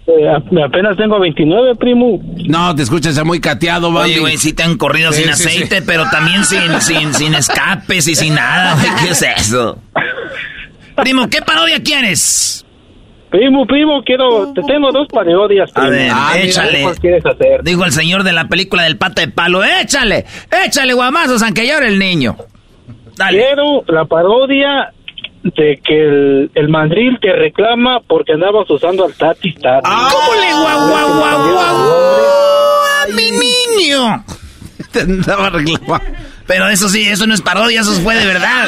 Eh, 0.07 0.27
a- 0.27 0.65
apenas 0.65 0.97
tengo 0.97 1.19
29, 1.19 1.75
primo. 1.75 2.19
No, 2.47 2.75
te 2.75 2.81
escuchas 2.83 3.15
ya 3.15 3.23
muy 3.23 3.39
cateado, 3.39 3.91
Bambi. 3.91 4.11
Oye, 4.11 4.19
güey, 4.19 4.37
sí 4.37 4.53
te 4.53 4.63
han 4.63 4.77
corrido 4.77 5.11
Sí, 5.11 5.23
sin 5.23 5.33
sí, 5.35 5.47
aceite, 5.47 5.77
sí. 5.79 5.83
pero 5.85 6.09
también 6.09 6.43
sin, 6.43 6.59
sin, 6.81 7.13
sin 7.13 7.33
escapes 7.35 8.07
y 8.07 8.15
sin 8.15 8.35
nada, 8.35 8.73
güey. 8.75 8.87
¿Qué 9.05 9.11
es 9.11 9.21
eso? 9.21 9.77
Primo, 10.95 11.29
¿qué 11.29 11.41
parodia 11.41 11.81
quieres? 11.81 12.65
Primo, 13.29 13.65
primo, 13.65 14.03
quiero, 14.03 14.51
te 14.53 14.61
tengo 14.63 14.91
dos 14.91 15.07
parodias, 15.07 15.69
A 15.71 15.73
primo. 15.81 15.89
ver, 15.91 16.11
Ah, 16.13 16.31
mira, 16.33 16.45
échale. 16.45 16.81
¿Cuál 16.81 16.99
quieres 16.99 17.25
hacer? 17.25 17.63
Digo 17.63 17.85
el 17.85 17.91
señor 17.93 18.23
de 18.23 18.33
la 18.33 18.47
película 18.49 18.83
del 18.83 18.97
pata 18.97 19.21
de 19.21 19.29
palo, 19.29 19.63
échale, 19.63 20.25
échale 20.65 20.93
guamazos, 20.93 21.41
aunque 21.41 21.65
llore 21.65 21.87
el 21.87 21.97
niño. 21.97 22.35
Dale. 23.15 23.37
Quiero 23.37 23.83
la 23.87 24.03
parodia 24.05 24.91
de 25.43 25.79
que 25.83 26.03
el, 26.03 26.51
el 26.55 26.69
mandril 26.69 27.17
te 27.21 27.33
reclama 27.33 27.99
porque 28.07 28.33
andabas 28.33 28.69
usando 28.69 29.05
al 29.05 29.13
Tati 29.13 29.53
Tati. 29.53 29.89
¿Cómo 29.89 30.33
le 30.39 30.53
guau, 30.53 30.87
guau, 30.89 31.13
guau, 31.17 31.51
guau, 31.51 31.91
a 33.03 33.07
mi 33.15 33.31
niño? 33.31 34.23
Te 34.91 35.01
andaba 35.01 35.49
reclamando. 35.49 36.05
Pero 36.47 36.67
eso 36.67 36.89
sí, 36.89 37.03
eso 37.07 37.25
no 37.27 37.33
es 37.33 37.41
parodia, 37.41 37.79
eso 37.81 37.93
fue 38.01 38.13
de 38.15 38.25
verdad. 38.25 38.67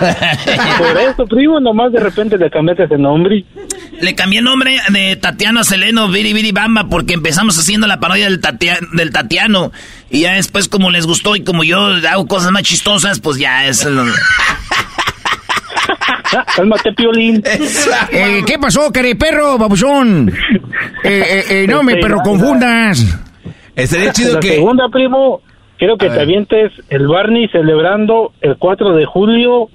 Por 0.78 0.96
eso, 0.98 1.26
primo, 1.26 1.60
nomás 1.60 1.92
de 1.92 2.00
repente 2.00 2.38
le 2.38 2.48
cambiaste 2.50 2.84
ese 2.84 2.96
nombre. 2.96 3.44
Le 4.00 4.14
cambié 4.14 4.40
nombre 4.40 4.78
de 4.88 5.16
Tatiano 5.16 5.60
a 5.60 5.64
Seleno 5.64 6.08
Viri 6.08 6.32
Viri 6.32 6.52
Bamba 6.52 6.86
porque 6.88 7.12
empezamos 7.14 7.58
haciendo 7.58 7.86
la 7.86 8.00
parodia 8.00 8.24
del, 8.24 8.40
Tatia- 8.40 8.78
del 8.92 9.10
Tatiano. 9.10 9.70
Y 10.08 10.20
ya 10.20 10.32
después, 10.32 10.68
como 10.68 10.90
les 10.90 11.06
gustó 11.06 11.36
y 11.36 11.44
como 11.44 11.62
yo 11.62 11.78
hago 12.10 12.26
cosas 12.26 12.50
más 12.52 12.62
chistosas, 12.62 13.20
pues 13.20 13.36
ya 13.36 13.66
es. 13.66 13.84
lo- 13.84 14.04
Cálmate, 16.56 16.92
Piolín. 16.92 17.42
Eh, 18.12 18.42
¿Qué 18.46 18.58
pasó, 18.58 18.90
perro, 18.92 19.58
babuchón? 19.58 20.32
Eh, 21.04 21.44
eh, 21.50 21.66
no 21.68 21.82
me 21.82 21.96
perro 21.96 22.20
confundas. 22.22 23.04
Estaría 23.74 24.12
chido 24.12 24.34
la 24.34 24.40
que... 24.40 24.54
segunda, 24.54 24.88
primo, 24.88 25.40
quiero 25.78 25.96
que 25.96 26.06
A 26.06 26.10
te 26.10 26.14
ver. 26.16 26.22
avientes 26.24 26.72
el 26.90 27.06
Barney 27.08 27.48
celebrando 27.48 28.32
el 28.40 28.56
4 28.58 28.94
de 28.94 29.06
julio 29.06 29.68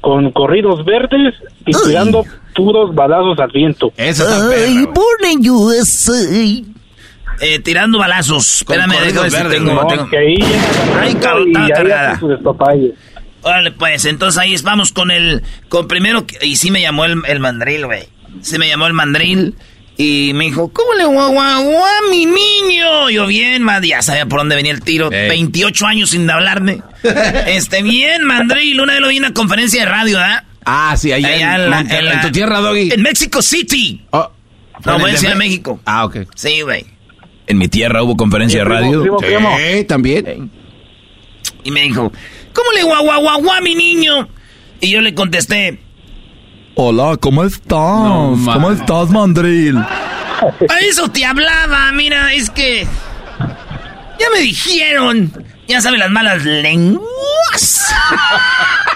con 0.00 0.30
corridos 0.32 0.84
verdes 0.84 1.34
y 1.64 1.72
tirando 1.72 2.24
puros 2.54 2.94
balazos 2.94 3.38
al 3.40 3.50
viento. 3.50 3.92
Eso 3.96 4.22
está 4.28 4.48
perro. 4.48 4.92
Born 4.92 5.50
USA. 5.50 6.64
Eh, 7.40 7.58
tirando 7.60 7.98
balazos. 7.98 8.62
Espérame, 8.62 8.92
déjame 9.04 9.28
ver 9.30 9.42
si 9.44 9.48
tengo- 9.58 9.74
No, 9.74 9.86
tengo- 9.86 10.08
que 10.08 10.16
ahí 10.18 10.36
Ay, 11.00 11.14
cabrón, 11.16 11.48
estaba 11.48 11.68
cargada. 11.68 12.20
Órale, 13.46 13.70
pues, 13.72 14.04
entonces 14.06 14.38
ahí 14.38 14.56
vamos 14.62 14.92
con 14.92 15.10
el. 15.10 15.42
Con 15.68 15.86
primero. 15.88 16.26
que- 16.26 16.44
Y 16.44 16.56
sí 16.56 16.70
me 16.70 16.80
llamó 16.80 17.04
el, 17.04 17.22
el 17.26 17.40
mandril, 17.40 17.86
güey. 17.86 18.04
Sí 18.42 18.58
me 18.58 18.66
llamó 18.68 18.86
el 18.86 18.92
mandril. 18.92 19.54
Y 19.98 20.32
me 20.34 20.44
dijo, 20.44 20.70
¿cómo 20.74 20.92
le 20.94 21.04
guau, 21.06 21.32
guau, 21.32 21.62
guau, 21.64 22.10
mi 22.10 22.26
niño? 22.26 23.08
Yo, 23.08 23.26
bien, 23.26 23.62
man, 23.62 23.82
ya 23.82 24.02
sabía 24.02 24.26
por 24.26 24.40
dónde 24.40 24.54
venía 24.56 24.72
el 24.72 24.82
tiro. 24.82 25.10
Ey. 25.10 25.28
28 25.30 25.86
años 25.86 26.10
sin 26.10 26.28
hablarme. 26.28 26.82
este, 27.46 27.82
bien, 27.82 28.24
mandril. 28.24 28.78
Una 28.80 28.92
vez 28.92 29.00
lo 29.02 29.08
vi 29.08 29.16
en 29.16 29.24
una 29.24 29.32
conferencia 29.32 29.84
de 29.84 29.90
radio, 29.90 30.18
¿verdad? 30.18 30.44
Ah, 30.66 30.94
sí, 30.98 31.12
allá 31.12 31.28
Allá 31.28 31.54
en, 31.56 31.60
en 31.62 31.70
la- 31.70 31.80
en 31.80 32.04
la- 32.04 32.12
en 32.14 32.20
tu 32.20 32.30
tierra, 32.32 32.58
Doggy. 32.60 32.90
En 32.92 33.00
Mexico 33.00 33.40
City. 33.40 34.04
Oh, 34.10 34.30
No, 34.84 34.96
¿en 34.96 35.00
voy 35.00 35.06
a 35.06 35.10
el 35.10 35.12
decir 35.14 35.28
de 35.28 35.34
a 35.34 35.38
Me- 35.38 35.44
México. 35.46 35.80
Ah, 35.86 36.04
ok. 36.04 36.16
Sí, 36.34 36.60
güey. 36.62 36.84
En 37.46 37.56
mi 37.56 37.68
tierra 37.68 38.02
hubo 38.02 38.16
conferencia 38.18 38.58
de 38.58 38.64
radio. 38.64 39.00
primo, 39.02 39.16
primo. 39.18 39.56
Sí, 39.56 39.84
también. 39.84 40.50
Y 41.64 41.70
me 41.70 41.82
dijo, 41.82 42.12
¿cómo 42.56 42.72
le 42.72 42.82
guau, 42.82 43.04
guau, 43.04 43.20
guau, 43.20 43.42
guau, 43.42 43.62
mi 43.62 43.74
niño? 43.74 44.28
Y 44.80 44.90
yo 44.90 45.00
le 45.00 45.14
contesté, 45.14 45.78
Hola, 46.74 47.16
¿cómo 47.18 47.44
estás? 47.44 47.68
¿Cómo 47.70 48.70
estás, 48.70 49.08
mandril? 49.10 49.78
A 50.68 50.78
eso 50.80 51.08
te 51.08 51.24
hablaba, 51.24 51.90
mira, 51.92 52.32
es 52.34 52.50
que. 52.50 52.86
Ya 54.18 54.26
me 54.34 54.40
dijeron. 54.40 55.32
Ya 55.68 55.80
saben 55.80 55.98
las 56.00 56.10
malas 56.10 56.44
lenguas. 56.44 57.02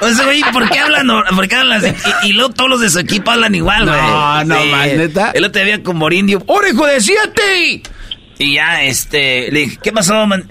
O 0.02 0.08
sea, 0.08 0.24
güey, 0.24 0.40
¿por 0.50 0.66
qué 0.70 0.78
hablan? 0.78 1.08
¿Por 1.36 1.46
qué 1.46 1.56
hablan 1.56 1.84
así? 1.84 1.94
Y, 2.22 2.28
y 2.28 2.32
luego 2.32 2.54
todos 2.54 2.70
los 2.70 2.80
de 2.80 2.88
su 2.88 2.98
equipo 3.00 3.30
hablan 3.30 3.54
igual, 3.54 3.84
No, 3.84 3.92
güey. 3.92 4.46
no, 4.46 4.64
más, 4.74 4.86
¿neta? 4.86 5.30
El 5.32 5.44
otro 5.44 5.62
día 5.62 5.82
con 5.82 5.96
Morindio. 5.98 6.42
¡Hora, 6.46 6.70
hijo 6.70 6.86
de 6.86 7.02
siete! 7.02 7.82
Y 8.38 8.54
ya, 8.54 8.82
este, 8.82 9.50
le 9.52 9.60
dije, 9.60 9.78
¿qué 9.82 9.92
pasó, 9.92 10.26
man? 10.26 10.50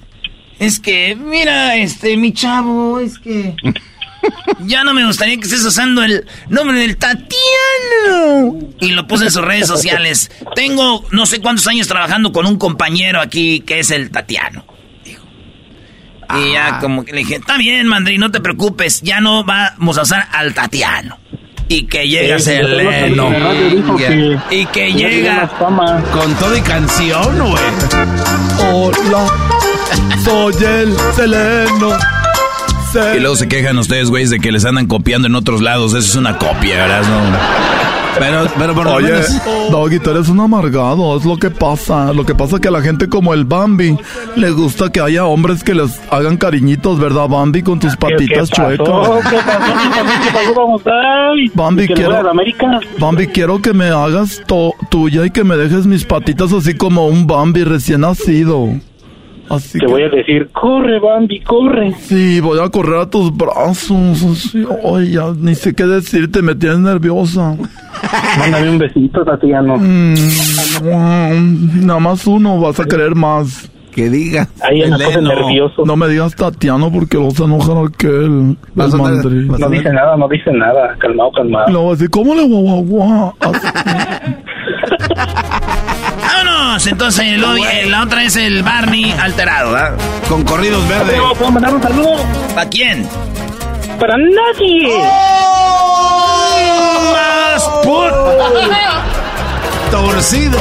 Es 0.60 0.80
que, 0.80 1.16
mira, 1.16 1.76
este, 1.78 2.18
mi 2.18 2.34
chavo, 2.34 3.00
es 3.00 3.18
que. 3.20 3.56
Ya 4.66 4.84
no 4.84 4.94
me 4.94 5.06
gustaría 5.06 5.38
que 5.38 5.44
estés 5.44 5.64
usando 5.64 6.04
el 6.04 6.28
nombre 6.50 6.78
del 6.80 6.98
Tatiano. 6.98 8.60
Y 8.82 8.90
lo 8.92 9.08
puse 9.08 9.24
en 9.26 9.32
sus 9.32 9.42
redes 9.44 9.66
sociales. 9.68 10.30
Tengo 10.56 11.06
no 11.12 11.26
sé 11.26 11.40
cuántos 11.40 11.66
años 11.68 11.88
trabajando 11.88 12.34
con 12.34 12.46
un 12.46 12.58
compañero 12.58 13.22
aquí 13.22 13.62
que 13.62 13.80
es 13.80 13.92
el 13.92 14.12
Tatiano. 14.12 14.66
Dijo. 15.06 15.26
Y 16.38 16.52
ya 16.52 16.80
como 16.80 17.06
que 17.06 17.14
le 17.14 17.20
dije, 17.20 17.36
está 17.36 17.58
bien, 17.58 17.88
Mandri, 17.88 18.18
no 18.18 18.30
te 18.30 18.42
preocupes, 18.42 19.02
ya 19.02 19.22
no 19.22 19.46
vamos 19.46 19.98
a 19.98 20.02
usar 20.02 20.28
al 20.34 20.54
Tatiano. 20.54 21.18
Y 21.70 21.84
que 21.84 22.06
llega 22.10 22.40
Sí, 22.40 22.46
Seleno. 22.46 23.30
que- 23.98 24.38
Y 24.52 24.66
que 24.66 24.92
llega... 24.92 25.48
Con 26.12 26.36
todo 26.40 26.58
y 26.58 26.62
canción, 26.62 27.40
güey. 27.40 27.64
Hola, 28.74 29.28
soy 30.24 30.54
el 30.64 30.96
Seleno. 31.16 31.92
Y 33.16 33.20
luego 33.20 33.36
se 33.36 33.48
quejan 33.48 33.78
ustedes, 33.78 34.10
güeyes, 34.10 34.32
de 34.32 34.40
que 34.40 34.52
les 34.52 34.66
andan 34.66 34.88
copiando 34.88 35.28
en 35.28 35.36
otros 35.36 35.62
lados. 35.62 35.92
Eso 35.94 36.00
es 36.08 36.16
una 36.16 36.38
copia, 36.38 36.76
¿verdad? 36.76 37.02
No. 37.04 37.70
Pero, 38.18 38.48
pero 38.58 38.74
por 38.74 38.88
Oye, 38.88 39.12
menos... 39.14 39.32
Doggy, 39.70 40.00
tú 40.00 40.10
eres 40.10 40.28
un 40.28 40.40
amargado, 40.40 41.16
es 41.16 41.24
lo 41.24 41.38
que 41.38 41.52
pasa. 41.52 42.12
Lo 42.12 42.26
que 42.26 42.34
pasa 42.34 42.56
es 42.56 42.62
que 42.62 42.68
a 42.68 42.72
la 42.72 42.82
gente 42.82 43.08
como 43.08 43.34
el 43.36 43.46
Bambi 43.46 43.96
le 44.36 44.50
gusta 44.52 44.92
que 44.92 45.00
haya 45.00 45.26
hombres 45.26 45.64
que 45.64 45.76
les 45.76 46.02
hagan 46.10 46.36
cariñitos, 46.38 47.00
¿verdad, 47.00 47.28
Bambi? 47.30 47.62
Con 47.62 47.80
tus 47.80 47.92
¿Qué- 47.96 47.98
patitas 47.98 48.50
qué 48.50 48.56
chuecas. 48.56 48.78
¿Qué 48.80 48.92
pasó? 48.92 49.20
¿Qué 49.30 49.36
pasó? 49.38 50.24
¿Qué 50.24 50.32
pasó? 50.34 50.54
Vamos 50.56 50.82
a 50.88 51.32
Bambi, 51.54 51.88
quiero-. 51.88 52.24
Bambi, 52.98 53.28
quiero 53.28 53.62
que 53.62 53.74
me 53.74 53.90
hagas 53.90 54.42
to- 54.48 54.74
tuya 54.90 55.26
y 55.28 55.30
que 55.30 55.44
me 55.44 55.56
dejes 55.56 55.86
mis 55.86 56.04
patitas 56.04 56.52
así 56.52 56.74
como 56.76 57.06
un 57.08 57.28
Bambi 57.28 57.64
recién 57.64 58.02
nacido. 58.02 58.70
Así 59.50 59.80
Te 59.80 59.86
que... 59.86 59.92
voy 59.92 60.04
a 60.04 60.10
decir, 60.10 60.50
corre, 60.54 61.00
Bambi, 61.00 61.40
corre. 61.42 61.94
Sí, 62.00 62.40
voy 62.40 62.60
a 62.60 62.70
correr 62.70 63.00
a 63.02 63.10
tus 63.10 63.36
brazos. 63.36 64.24
Así, 64.24 64.66
ay, 64.96 65.12
ya 65.14 65.32
ni 65.36 65.56
sé 65.56 65.74
qué 65.74 65.86
decirte, 65.86 66.42
me 66.42 66.56
tienes 66.56 66.80
nerviosa. 66.80 67.56
Mándame 68.38 68.70
un 68.70 68.78
besito, 68.78 69.26
Tatiano. 69.26 69.78
Mm, 69.78 70.14
mm, 70.84 71.86
nada 71.86 72.00
más 72.00 72.26
uno, 72.28 72.60
vas 72.60 72.80
a 72.80 72.86
querer 72.86 73.16
más. 73.16 73.70
Que 73.92 74.08
diga. 74.08 74.48
Ahí 74.62 74.84
en 74.84 74.92
la 74.92 74.98
cosa 74.98 75.14
Seleno. 75.14 75.34
nervioso. 75.34 75.84
No 75.84 75.96
me 75.96 76.08
digas 76.08 76.36
Tatiano 76.36 76.92
porque 76.92 77.18
vas 77.18 77.40
a 77.42 77.46
enojar 77.46 77.78
a 77.78 77.88
aquel. 77.88 78.56
Vas 78.76 78.94
El 78.94 79.00
a 79.00 79.04
vas 79.04 79.26
a 79.26 79.30
No 79.60 79.70
dice 79.70 79.92
nada, 79.92 80.16
no 80.16 80.28
dice 80.30 80.52
nada. 80.54 80.96
Calmado, 81.00 81.32
calmado. 81.32 81.72
Luego 81.72 81.94
así, 81.94 82.08
¿cómo 82.08 82.36
le 82.36 82.44
guau 82.48 82.62
guau 82.64 82.84
guau? 82.84 83.34
Vámonos, 86.44 86.88
entonces 86.88 87.26
eh, 87.28 87.86
la 87.88 88.04
otra 88.04 88.24
es 88.24 88.38
el 88.38 88.64
Barney 88.64 89.12
alterado, 89.12 89.72
¿verdad? 89.74 89.98
Con 90.30 90.44
corridos 90.46 90.88
verdes. 90.88 91.20
¿Puedo, 91.38 91.52
mandar 91.52 91.76
un 91.76 91.84
saludo? 91.84 92.26
¿Para 92.56 92.70
quién? 92.70 93.06
Para 94.00 94.16
nadie. 94.18 94.88
Más 97.12 97.64
por... 97.84 98.14
Torcido. 99.92 100.58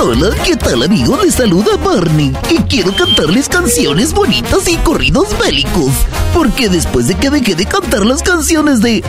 Hola, 0.00 0.36
¿qué 0.44 0.54
tal 0.54 0.84
amigos? 0.84 1.24
Les 1.24 1.34
saluda 1.34 1.76
Barney 1.82 2.32
y 2.48 2.58
quiero 2.68 2.94
cantarles 2.94 3.48
canciones 3.48 4.12
bonitas 4.12 4.68
y 4.68 4.76
corridos 4.76 5.36
bélicos. 5.40 5.90
Porque 6.32 6.68
después 6.68 7.08
de 7.08 7.16
que 7.16 7.30
dejé 7.30 7.56
de 7.56 7.66
cantar 7.66 8.06
las 8.06 8.22
canciones 8.22 8.80
de 8.80 9.02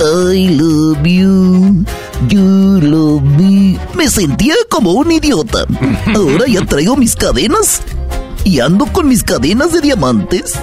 I 0.00 0.48
love 0.50 1.06
you, 1.06 1.84
you 2.28 2.80
love 2.80 3.22
me, 3.22 3.78
me 3.94 4.08
sentía 4.08 4.54
como 4.68 4.92
un 4.92 5.12
idiota. 5.12 5.66
Ahora 6.14 6.46
ya 6.46 6.64
traigo 6.66 6.96
mis 6.96 7.14
cadenas 7.14 7.82
y 8.44 8.60
ando 8.60 8.86
con 8.86 9.08
mis 9.08 9.22
cadenas 9.22 9.72
de 9.72 9.80
diamantes 9.80 10.54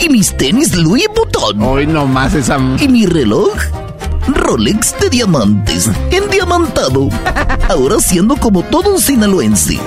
y 0.00 0.08
mis 0.08 0.36
tenis 0.36 0.76
Louis 0.76 1.06
Vuitton. 1.14 1.62
Hoy 1.62 1.86
nomás 1.86 2.34
esa... 2.34 2.58
Y 2.80 2.88
mi 2.88 3.06
reloj 3.06 3.52
Rolex 4.28 4.94
de 5.00 5.10
diamantes, 5.10 5.90
endiamantado. 6.10 7.08
Ahora 7.68 7.98
siendo 8.00 8.36
como 8.36 8.62
todo 8.62 8.94
un 8.94 9.00
sinaloense. 9.00 9.78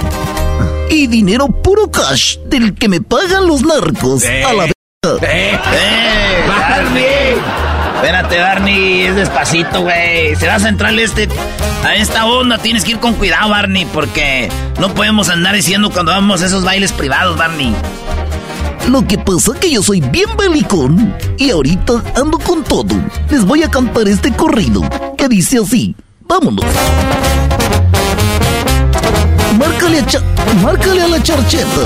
Y 0.90 1.08
dinero 1.08 1.48
puro 1.48 1.90
cash 1.90 2.38
del 2.48 2.74
que 2.76 2.90
me 2.90 3.02
pagan 3.02 3.48
los 3.48 3.64
narcos. 3.64 4.24
A 4.26 4.54
la 4.54 4.64
verga. 4.64 4.74
¡Eh! 5.22 5.60
¡Eh! 5.74 6.49
Espérate, 8.02 8.40
Barney, 8.40 9.02
es 9.02 9.16
despacito, 9.18 9.82
güey. 9.82 10.34
Se 10.38 10.48
va 10.48 10.56
a 10.56 10.60
centrar 10.60 10.98
este, 10.98 11.28
a 11.84 11.96
esta 11.96 12.26
onda. 12.26 12.58
Tienes 12.58 12.86
que 12.86 12.92
ir 12.92 13.00
con 13.00 13.14
cuidado, 13.16 13.50
Barney, 13.50 13.86
porque 13.86 14.50
no 14.80 14.94
podemos 14.94 15.28
andar 15.28 15.54
diciendo 15.54 15.90
cuando 15.90 16.14
vamos 16.14 16.42
a 16.42 16.46
esos 16.46 16.64
bailes 16.64 16.94
privados, 16.94 17.38
Barney. 17.38 17.76
Lo 18.88 19.06
que 19.06 19.18
pasa 19.18 19.52
es 19.54 19.60
que 19.60 19.72
yo 19.72 19.84
soy 19.84 20.00
bien 20.00 20.30
belicón 20.38 21.14
y 21.38 21.50
ahorita 21.50 22.02
ando 22.16 22.40
con 22.40 22.64
todo. 22.64 22.96
Les 23.30 23.44
voy 23.44 23.64
a 23.64 23.70
cantar 23.70 24.08
este 24.08 24.32
corrido 24.32 24.82
que 25.18 25.28
dice 25.28 25.60
así. 25.60 25.94
Vámonos. 26.22 26.64
Márcale 29.58 30.00
a, 30.00 30.56
márcale 30.64 31.02
a 31.02 31.08
la 31.10 31.22
charcheta 31.22 31.82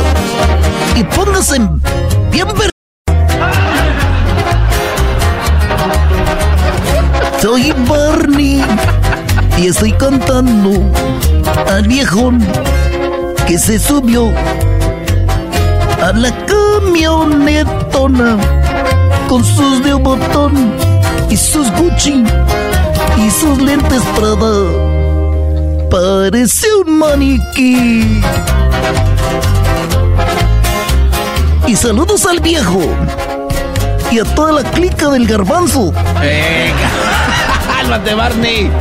y 0.95 1.04
póngase 1.06 1.60
bien 2.30 2.47
Soy 7.44 7.74
Barney 7.90 8.64
y 9.58 9.68
estoy 9.68 9.92
cantando 9.92 10.72
al 11.70 11.86
viejón 11.90 12.40
que 13.46 13.60
se 13.60 13.78
subió 13.80 14.32
a 16.02 16.14
la 16.14 16.32
camionetona 16.46 18.38
con 19.28 19.44
sus 19.44 19.84
de 19.84 19.94
botón 19.94 20.74
y 21.30 21.36
sus 21.36 21.70
Gucci 21.74 22.24
y 23.18 23.30
sus 23.30 23.62
lentes 23.62 24.02
Prada. 24.16 24.64
Parece 25.92 26.68
un 26.76 26.98
maniquí. 26.98 28.22
Y 31.68 31.76
saludos 31.76 32.26
al 32.26 32.40
viejo 32.40 32.84
y 34.14 34.20
a 34.20 34.24
toda 34.34 34.62
la 34.62 34.72
clica 34.72 35.10
del 35.10 35.28
garbanzo. 35.28 35.92
¡Cálmate, 37.84 38.13
Barney! 38.13 38.72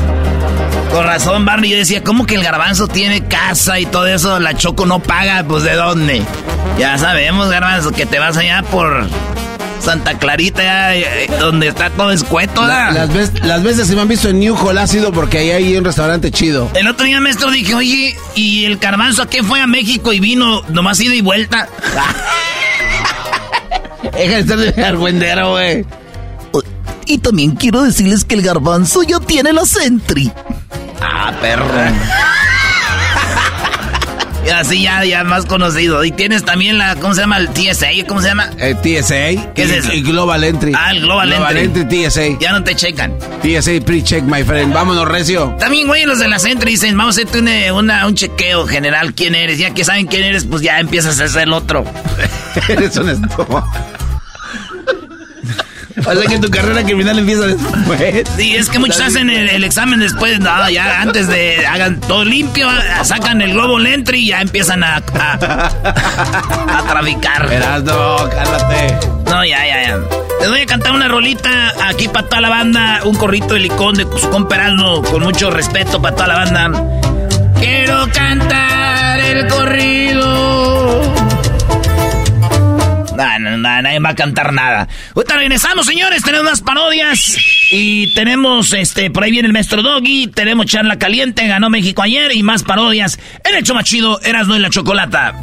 Con 0.93 1.05
razón, 1.05 1.45
Barney, 1.45 1.71
yo 1.71 1.77
decía, 1.77 2.05
¿cómo 2.05 2.25
que 2.25 2.37
el 2.37 2.45
garbanzo 2.45 2.87
tiene 2.87 3.27
casa 3.27 3.81
y 3.81 3.87
todo 3.87 4.07
eso? 4.07 4.39
La 4.39 4.55
Choco 4.57 4.87
no 4.87 5.01
paga, 5.01 5.43
pues 5.43 5.65
¿de 5.65 5.75
dónde? 5.75 6.23
Ya 6.79 6.97
sabemos, 6.99 7.51
garbanzo, 7.51 7.91
que 7.91 8.07
te 8.07 8.21
vas 8.21 8.37
allá 8.37 8.63
por 8.63 9.09
Santa 9.81 10.17
Clarita, 10.19 10.95
eh, 10.95 11.29
donde 11.41 11.67
está 11.67 11.91
todo 11.91 12.13
escueto. 12.13 12.65
las, 12.65 13.13
veces, 13.13 13.43
las 13.43 13.65
veces 13.65 13.91
que 13.91 13.97
me 13.97 14.03
han 14.03 14.09
visto 14.09 14.29
en 14.29 14.39
New 14.39 14.55
Hall 14.55 14.79
ha 14.79 14.87
sido 14.87 15.11
porque 15.11 15.39
ahí 15.39 15.51
hay 15.51 15.77
un 15.77 15.85
restaurante 15.85 16.31
chido. 16.31 16.71
El 16.75 16.87
otro 16.87 17.05
día, 17.05 17.21
maestro, 17.21 17.51
dije, 17.51 17.75
oye, 17.75 18.17
¿y 18.37 18.67
el 18.67 18.77
garbanzo 18.77 19.25
a 19.25 19.29
qué 19.29 19.43
fue 19.43 19.61
a 19.61 19.67
México 19.67 20.13
y 20.13 20.21
vino 20.21 20.63
nomás 20.69 21.01
ida 21.01 21.17
y 21.17 21.23
vuelta? 21.23 21.69
Deja 24.13 24.35
de 24.35 24.41
estar 24.41 24.59
de 24.59 24.85
argüendero, 24.85 25.51
güey. 25.53 25.85
Y 27.07 27.19
también 27.19 27.53
quiero 27.53 27.83
decirles 27.83 28.25
que 28.25 28.35
el 28.35 28.43
garbanzo 28.43 29.03
ya 29.03 29.19
tiene 29.21 29.53
la 29.53 29.65
Sentry. 29.67 30.33
Ah, 31.01 31.33
perro. 31.41 31.65
y 34.47 34.51
así 34.51 34.83
ya, 34.83 35.05
ya 35.05 35.25
más 35.25 35.47
conocido. 35.47 36.05
Y 36.05 36.13
tienes 36.13 36.45
también 36.45 36.79
la, 36.79 36.97
¿cómo 36.97 37.15
se 37.15 37.23
llama? 37.23 37.39
El 37.39 37.49
TSA, 37.49 37.89
¿cómo 38.07 38.23
se 38.23 38.29
llama? 38.29 38.51
El 38.59 38.77
TSA. 38.77 39.53
¿Qué 39.55 39.63
es 39.65 39.71
eso? 39.71 39.91
El 39.91 40.05
Global 40.05 40.45
Entry. 40.45 40.73
Ah, 40.77 40.93
el 40.93 41.01
Global, 41.01 41.57
Entry. 41.57 42.09
TSA. 42.09 42.39
Ya 42.41 42.53
no 42.53 42.63
te 42.63 42.75
checan. 42.75 43.15
TSA 43.43 43.85
pre-check, 43.85 44.23
my 44.25 44.45
friend. 44.45 44.73
Vámonos, 44.73 45.09
Recio. 45.09 45.57
También, 45.59 45.87
güey, 45.89 46.05
los 46.05 46.19
de 46.19 46.29
la 46.29 46.39
Sentry 46.39 46.73
dicen, 46.73 46.97
vamos 46.97 47.19
a 47.19 47.23
hacerte 47.23 47.73
una, 47.73 48.07
un 48.07 48.15
chequeo 48.15 48.67
general. 48.67 49.15
¿Quién 49.15 49.35
eres? 49.35 49.59
Ya 49.59 49.75
que 49.75 49.85
saben 49.85 50.07
quién 50.07 50.25
eres, 50.25 50.45
pues 50.45 50.63
ya 50.63 50.79
empiezas 50.79 51.19
a 51.21 51.29
ser 51.29 51.43
el 51.43 51.53
otro. 51.53 51.85
eres 52.69 52.97
un 52.97 53.09
estúpido. 53.09 53.65
O 56.05 56.15
sea 56.15 56.27
que 56.29 56.39
tu 56.39 56.51
carrera 56.51 56.83
criminal 56.83 57.19
empieza 57.19 57.47
después. 57.47 58.29
Sí, 58.37 58.57
es 58.57 58.69
que 58.69 58.79
muchos 58.79 59.01
hacen 59.01 59.31
el, 59.31 59.65
examen 59.65 60.01
después, 60.01 60.41
nada, 60.41 60.71
ya 60.71 61.01
antes 61.01 61.29
de 61.29 61.67
hagan 61.67 62.01
todo 62.01 62.25
limpio, 62.25 62.69
sacan 63.05 63.41
el 63.41 63.53
globo 63.53 63.81
entry 63.81 64.21
y 64.21 64.27
ya 64.29 64.41
empiezan 64.41 64.83
a, 64.85 64.97
a, 64.97 65.71
a 66.79 66.83
traficar. 66.89 67.83
no, 67.85 68.29
cálmate. 68.31 68.99
No, 69.27 69.45
ya, 69.45 69.67
ya, 69.67 69.83
ya. 69.83 69.99
Les 70.41 70.51
voy 70.51 70.61
a 70.61 70.67
cantar 70.67 70.93
una 70.93 71.09
rolita 71.09 71.73
aquí 71.89 72.09
para 72.09 72.29
toda 72.29 72.41
la 72.41 72.49
banda, 72.49 73.01
un 73.05 73.15
corrito 73.15 73.55
de 73.55 73.61
licón 73.61 73.95
de 73.95 74.05
su 74.19 74.29
comperano, 74.29 75.03
con 75.03 75.23
mucho 75.23 75.51
respeto 75.51 76.03
para 76.03 76.17
toda 76.17 76.29
la 76.29 76.35
banda. 76.35 77.01
Quiero 77.59 78.09
cantar 78.13 79.21
el 79.21 79.47
corrido 79.47 81.22
no, 83.17 83.39
no, 83.39 83.59
nadie 83.59 83.99
va 83.99 84.11
a 84.11 84.15
cantar 84.15 84.53
nada. 84.53 84.89
Ahorita 85.15 85.37
regresamos, 85.37 85.87
señores. 85.87 86.23
Tenemos 86.23 86.47
unas 86.47 86.61
parodias. 86.61 87.37
Y 87.71 88.13
tenemos, 88.15 88.73
este, 88.73 89.11
por 89.11 89.25
ahí 89.25 89.31
viene 89.31 89.47
el 89.47 89.53
maestro 89.53 89.83
Doggy. 89.83 90.29
Tenemos 90.29 90.67
charla 90.67 90.99
caliente. 90.99 91.47
Ganó 91.47 91.71
México 91.71 92.03
ayer. 92.03 92.35
Y 92.35 92.43
más 92.43 92.63
parodias. 92.63 93.19
El 93.45 93.57
hecho 93.57 93.75
más 93.75 93.85
chido, 93.85 94.21
Erasno 94.23 94.57
y 94.57 94.61
la 94.61 94.71
chocolata. 94.71 95.35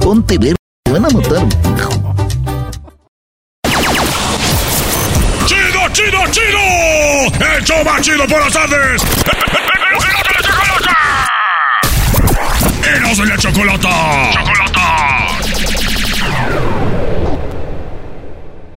Ponte 0.00 0.38
ver. 0.38 0.54
Te 0.84 0.92
van 0.92 1.04
a 1.04 1.08
matar. 1.08 1.46
¡Chido, 5.46 5.88
chido, 5.92 6.18
chido! 6.30 7.56
¡El 7.56 7.64
show 7.64 7.84
más 7.84 8.00
chido 8.00 8.26
por 8.26 8.40
las 8.40 8.52
tardes! 8.52 9.02
¡Eros 12.96 13.18
de 13.18 13.26
la 13.26 13.36
chocolata! 13.38 14.30
¡Chocolata! 14.32 15.33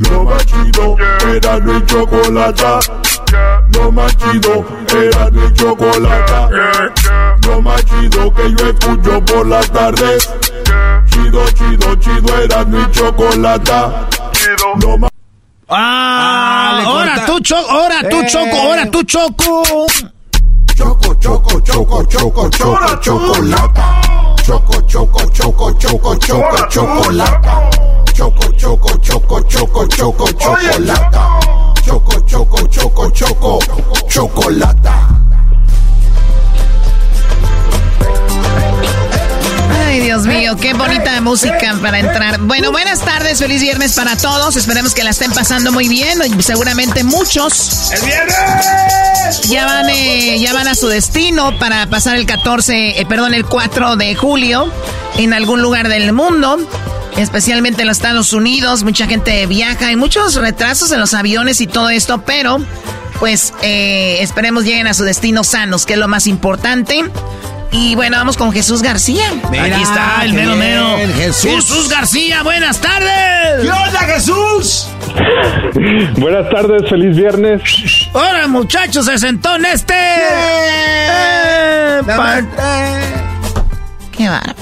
Lo 0.00 0.24
más 0.24 0.46
chido 0.46 0.96
era 1.34 1.54
el 1.56 1.86
chocolate. 1.86 2.64
Lo 3.74 3.92
más 3.92 4.16
chido 4.16 4.64
era 4.88 5.24
el 5.26 5.52
chocolate. 5.52 6.56
Lo 7.46 7.60
más 7.60 7.84
chido 7.84 8.32
que 8.34 8.54
yo 8.56 8.70
escucho 8.70 9.24
por 9.26 9.46
las 9.46 9.70
tardes. 9.70 10.30
Chido, 11.10 11.44
chido, 11.50 11.94
chido 11.96 12.42
era 12.42 12.64
mi 12.64 12.90
chocolate. 12.90 13.72
Lo 14.82 14.98
más 14.98 15.10
Ah, 15.72 16.82
ahora 16.84 17.26
tú, 17.26 17.38
choco, 17.40 17.70
ahora 17.70 18.00
tú, 18.08 18.16
choco, 18.26 18.56
ahora 18.56 18.90
tú, 18.90 19.02
choco. 19.04 19.86
Choco, 20.74 21.14
choco, 21.14 21.60
choco, 21.60 22.04
choco, 22.06 22.48
choco, 22.48 22.96
chocolata. 23.00 24.00
Choco, 24.44 24.80
choco, 24.88 25.30
choco, 25.30 25.72
choco, 25.78 26.16
choco, 26.16 26.66
chocolata. 26.68 27.70
Choco, 28.20 28.52
choco, 28.52 28.98
choco, 28.98 29.40
choco, 29.44 29.86
choco, 29.86 30.26
chocolata. 30.34 31.38
Choco, 31.82 32.20
choco, 32.26 32.66
choco, 32.68 33.10
choco, 33.12 33.58
chocolata. 34.08 35.29
Ay, 40.00 40.06
Dios 40.06 40.26
mío, 40.26 40.56
qué 40.56 40.72
bonita 40.72 41.20
música 41.20 41.76
para 41.82 41.98
entrar. 41.98 42.40
Bueno, 42.40 42.72
buenas 42.72 43.00
tardes, 43.00 43.38
feliz 43.38 43.60
viernes 43.60 43.94
para 43.94 44.16
todos. 44.16 44.56
Esperemos 44.56 44.94
que 44.94 45.04
la 45.04 45.10
estén 45.10 45.30
pasando 45.30 45.72
muy 45.72 45.88
bien. 45.88 46.18
Seguramente 46.42 47.04
muchos. 47.04 47.92
¡El 47.92 48.06
viernes! 48.06 49.42
Ya 49.50 49.66
van, 49.66 49.90
eh, 49.90 50.38
ya 50.40 50.54
van 50.54 50.68
a 50.68 50.74
su 50.74 50.88
destino 50.88 51.58
para 51.58 51.86
pasar 51.88 52.16
el 52.16 52.24
14, 52.24 52.98
eh, 52.98 53.06
perdón, 53.06 53.34
el 53.34 53.44
4 53.44 53.96
de 53.96 54.14
julio 54.14 54.72
en 55.18 55.34
algún 55.34 55.60
lugar 55.60 55.88
del 55.88 56.12
mundo. 56.14 56.58
especialmente 57.18 57.82
en 57.82 57.88
los 57.88 57.98
Estados 57.98 58.32
Unidos. 58.32 58.84
Mucha 58.84 59.06
gente 59.06 59.44
viaja, 59.46 59.88
hay 59.88 59.96
muchos 59.96 60.36
retrasos 60.36 60.92
en 60.92 61.00
los 61.00 61.12
aviones 61.12 61.60
y 61.60 61.66
todo 61.66 61.90
esto, 61.90 62.22
pero 62.24 62.58
pues 63.18 63.52
eh, 63.60 64.18
esperemos 64.22 64.64
lleguen 64.64 64.86
a 64.86 64.94
su 64.94 65.04
destino 65.04 65.44
sanos, 65.44 65.84
que 65.84 65.92
es 65.92 65.98
lo 65.98 66.08
más 66.08 66.26
importante. 66.26 67.04
Y 67.72 67.94
bueno, 67.94 68.16
vamos 68.16 68.36
con 68.36 68.52
Jesús 68.52 68.82
García. 68.82 69.24
Aquí 69.44 69.82
está 69.82 70.24
el 70.24 70.32
mero 70.32 70.56
mero. 70.56 70.96
Jesús. 71.14 71.88
García, 71.88 72.42
buenas 72.42 72.80
tardes. 72.80 73.62
¿Qué 73.62 73.70
onda, 73.70 74.00
Jesús? 74.00 74.88
buenas 76.18 76.48
tardes, 76.50 76.88
feliz 76.88 77.16
viernes. 77.16 77.62
Hola, 78.12 78.48
muchachos, 78.48 79.06
se 79.06 79.18
sentó 79.18 79.54
en 79.56 79.66
este. 79.66 79.94
Qué 84.12 84.28
bárbaro. 84.28 84.54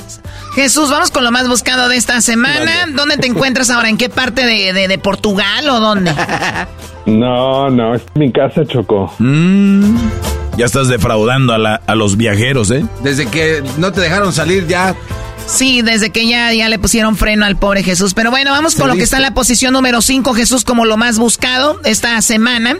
Jesús, 0.54 0.90
vamos 0.90 1.10
con 1.10 1.24
lo 1.24 1.30
más 1.30 1.48
buscado 1.48 1.88
de 1.88 1.96
esta 1.96 2.20
semana. 2.20 2.86
¿Dónde 2.92 3.16
te 3.16 3.28
encuentras 3.28 3.70
ahora? 3.70 3.88
¿En 3.88 3.96
qué 3.96 4.08
parte 4.08 4.44
de, 4.44 4.98
Portugal 4.98 5.68
o 5.68 5.80
dónde? 5.80 6.12
No, 7.06 7.70
no, 7.70 7.94
es 7.94 8.02
mi 8.16 8.30
casa, 8.30 8.66
Choco. 8.66 9.10
Mm. 9.18 9.96
Ya 10.58 10.66
estás 10.66 10.88
defraudando 10.88 11.54
a, 11.54 11.74
a 11.76 11.94
los 11.94 12.18
viajeros, 12.18 12.70
¿eh? 12.70 12.84
Desde 13.02 13.26
que 13.26 13.62
no 13.78 13.92
te 13.92 14.02
dejaron 14.02 14.32
salir 14.34 14.66
ya 14.66 14.94
Sí, 15.48 15.80
desde 15.80 16.10
que 16.10 16.28
ya, 16.28 16.52
ya 16.52 16.68
le 16.68 16.78
pusieron 16.78 17.16
freno 17.16 17.46
al 17.46 17.56
pobre 17.56 17.82
Jesús. 17.82 18.12
Pero 18.12 18.30
bueno, 18.30 18.50
vamos 18.50 18.76
con 18.76 18.86
lo 18.86 18.94
que 18.94 19.02
está 19.02 19.16
en 19.16 19.22
la 19.22 19.32
posición 19.32 19.72
número 19.72 20.02
5, 20.02 20.34
Jesús, 20.34 20.62
como 20.62 20.84
lo 20.84 20.98
más 20.98 21.18
buscado 21.18 21.80
esta 21.84 22.20
semana. 22.20 22.76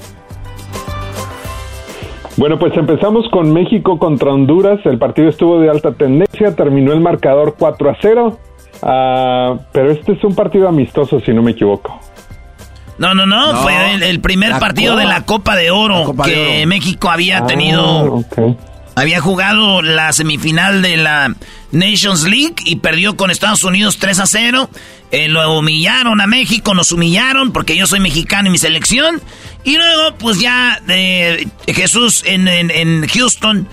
Bueno, 2.36 2.58
pues 2.58 2.76
empezamos 2.76 3.26
con 3.30 3.54
México 3.54 3.98
contra 3.98 4.32
Honduras. 4.32 4.80
El 4.84 4.98
partido 4.98 5.30
estuvo 5.30 5.58
de 5.60 5.70
alta 5.70 5.92
tendencia, 5.92 6.54
terminó 6.54 6.92
el 6.92 7.00
marcador 7.00 7.56
4 7.58 7.90
a 7.90 7.96
0. 8.02 8.38
Ah, 8.82 9.54
pero 9.72 9.90
este 9.90 10.12
es 10.12 10.22
un 10.22 10.34
partido 10.34 10.68
amistoso, 10.68 11.20
si 11.20 11.32
no 11.32 11.42
me 11.42 11.52
equivoco. 11.52 11.98
No, 12.98 13.14
no, 13.14 13.26
no, 13.26 13.62
fue 13.62 13.94
el, 13.94 14.20
primer 14.20 14.58
partido 14.58 14.96
de 14.96 15.04
la 15.04 15.24
Copa 15.24 15.54
de 15.54 15.70
Oro 15.70 16.14
que 16.24 16.66
México 16.66 17.10
había 17.10 17.38
ah, 17.38 17.46
tenido. 17.46 18.24
Había 18.96 19.20
jugado 19.20 19.80
la 19.80 20.12
semifinal 20.12 20.82
de 20.82 20.96
la 20.96 21.32
Nations 21.70 22.24
League 22.24 22.56
y 22.64 22.76
perdió 22.76 23.16
con 23.16 23.30
Estados 23.30 23.62
Unidos 23.62 23.98
3 23.98 24.18
a 24.18 24.26
0. 24.26 24.70
Eh, 25.12 25.28
lo 25.28 25.56
humillaron 25.56 26.20
a 26.20 26.26
México, 26.26 26.74
nos 26.74 26.90
humillaron 26.90 27.52
porque 27.52 27.76
yo 27.76 27.86
soy 27.86 28.00
mexicano 28.00 28.48
y 28.48 28.50
mi 28.50 28.58
selección. 28.58 29.22
Y 29.62 29.76
luego, 29.76 30.16
pues 30.18 30.40
ya 30.40 30.80
de 30.86 31.48
Jesús 31.68 32.24
en, 32.26 33.06
Houston 33.06 33.68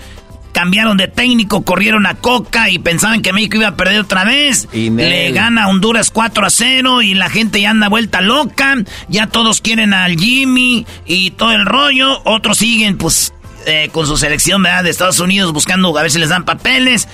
cambiaron 0.56 0.96
de 0.96 1.06
técnico, 1.06 1.64
corrieron 1.64 2.06
a 2.06 2.14
Coca 2.14 2.70
y 2.70 2.78
pensaban 2.78 3.20
que 3.20 3.34
México 3.34 3.58
iba 3.58 3.68
a 3.68 3.76
perder 3.76 4.00
otra 4.00 4.24
vez. 4.24 4.66
Le 4.72 5.30
gana 5.32 5.68
Honduras 5.68 6.10
4 6.10 6.46
a 6.46 6.48
0 6.48 7.02
y 7.02 7.12
la 7.12 7.28
gente 7.28 7.60
ya 7.60 7.68
anda 7.68 7.90
vuelta 7.90 8.22
loca. 8.22 8.74
Ya 9.08 9.26
todos 9.26 9.60
quieren 9.60 9.92
al 9.92 10.18
Jimmy 10.18 10.86
y 11.04 11.32
todo 11.32 11.52
el 11.52 11.66
rollo. 11.66 12.22
Otros 12.24 12.56
siguen, 12.56 12.96
pues, 12.96 13.34
eh, 13.66 13.90
con 13.92 14.06
su 14.06 14.16
selección 14.16 14.62
de 14.62 14.88
Estados 14.88 15.20
Unidos 15.20 15.52
buscando 15.52 15.94
a 15.98 16.00
ver 16.00 16.10
si 16.10 16.18
les 16.18 16.30
dan 16.30 16.46
papeles. 16.46 17.06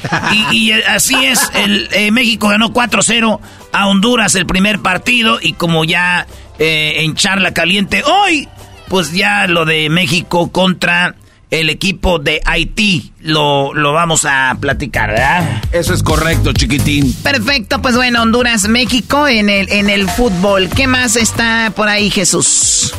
Y, 0.53 0.71
así 0.71 1.17
es, 1.25 1.51
el, 1.57 1.89
eh, 1.91 2.13
México 2.13 2.47
ganó 2.47 2.73
4-0 2.73 3.41
a 3.73 3.89
Honduras 3.89 4.37
el 4.37 4.47
primer 4.47 4.79
partido 4.79 5.41
y 5.43 5.55
como 5.55 5.85
ya 5.85 6.29
eh, 6.61 6.99
en 6.99 7.17
charla 7.17 7.53
caliente 7.53 8.05
hoy, 8.05 8.49
pues 8.87 9.13
ya 9.13 9.49
lo 9.49 9.65
de 9.65 9.91
México 9.91 10.53
contra 10.53 11.17
el 11.53 11.69
equipo 11.69 12.19
de 12.19 12.41
Haití 12.47 13.13
lo, 13.21 13.75
lo 13.75 13.93
vamos 13.93 14.25
a 14.25 14.57
platicar, 14.59 15.11
¿verdad? 15.11 15.63
Eso 15.71 15.93
es 15.93 16.03
correcto, 16.03 16.53
chiquitín. 16.55 17.13
Perfecto, 17.23 17.81
pues 17.83 17.95
bueno, 17.95 18.23
Honduras, 18.23 18.69
México 18.69 19.29
en 19.29 19.51
el, 19.51 19.71
en 19.71 19.91
el 19.91 20.09
fútbol. 20.09 20.71
¿Qué 20.75 20.87
más 20.87 21.17
está 21.17 21.71
por 21.77 21.89
ahí, 21.89 22.09
Jesús? 22.09 22.95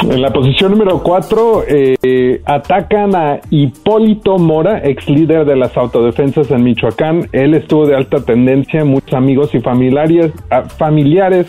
En 0.00 0.22
la 0.22 0.32
posición 0.32 0.72
número 0.72 1.02
4 1.02 1.64
eh, 1.68 2.40
atacan 2.46 3.14
a 3.14 3.40
Hipólito 3.50 4.38
Mora, 4.38 4.80
ex 4.82 5.06
líder 5.08 5.44
de 5.44 5.54
las 5.54 5.76
autodefensas 5.76 6.50
en 6.50 6.64
Michoacán. 6.64 7.28
Él 7.32 7.52
estuvo 7.52 7.86
de 7.86 7.94
alta 7.94 8.24
tendencia, 8.24 8.86
muchos 8.86 9.12
amigos 9.12 9.54
y 9.54 9.60
familiares, 9.60 10.32
ah, 10.50 10.62
familiares 10.62 11.46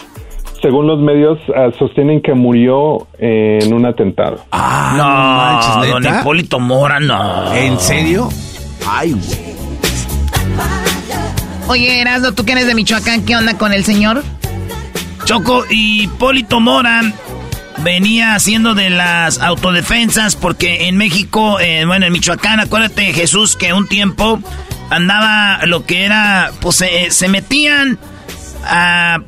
según 0.64 0.88
los 0.88 0.98
medios, 1.00 1.38
ah, 1.54 1.72
sostienen 1.78 2.22
que 2.22 2.34
murió 2.34 3.06
en 3.20 3.74
un 3.74 3.86
atentado. 3.86 4.38
Ah, 4.50 5.76
no, 5.78 5.86
don 5.86 6.06
Hipólito 6.06 6.58
Mora, 6.58 7.02
no. 7.02 7.54
¿En 7.54 7.78
serio? 7.78 8.30
Ay, 8.88 9.12
güey. 9.12 9.54
Oye, 11.68 12.00
Erasmo, 12.00 12.32
tú 12.32 12.46
que 12.46 12.54
eres 12.54 12.66
de 12.66 12.76
Michoacán, 12.76 13.26
¿qué 13.26 13.36
onda 13.36 13.58
con 13.58 13.74
el 13.74 13.84
señor? 13.84 14.24
Choco, 15.26 15.66
Hipólito 15.70 16.62
Mora 16.62 17.02
venía 17.80 18.34
haciendo 18.34 18.74
de 18.74 18.90
las 18.90 19.42
autodefensas 19.42 20.38
porque 20.38 20.88
en 20.88 20.96
México, 20.96 21.60
eh, 21.60 21.84
bueno, 21.86 22.06
en 22.06 22.14
Michoacán, 22.14 22.62
acuérdate 22.62 23.12
Jesús 23.12 23.58
que 23.58 23.74
un 23.74 23.90
tiempo 23.90 24.40
andaba 24.90 25.66
lo 25.66 25.86
que 25.86 26.06
era, 26.06 26.52
pues 26.62 26.86
se 27.10 27.28
metían 27.28 28.00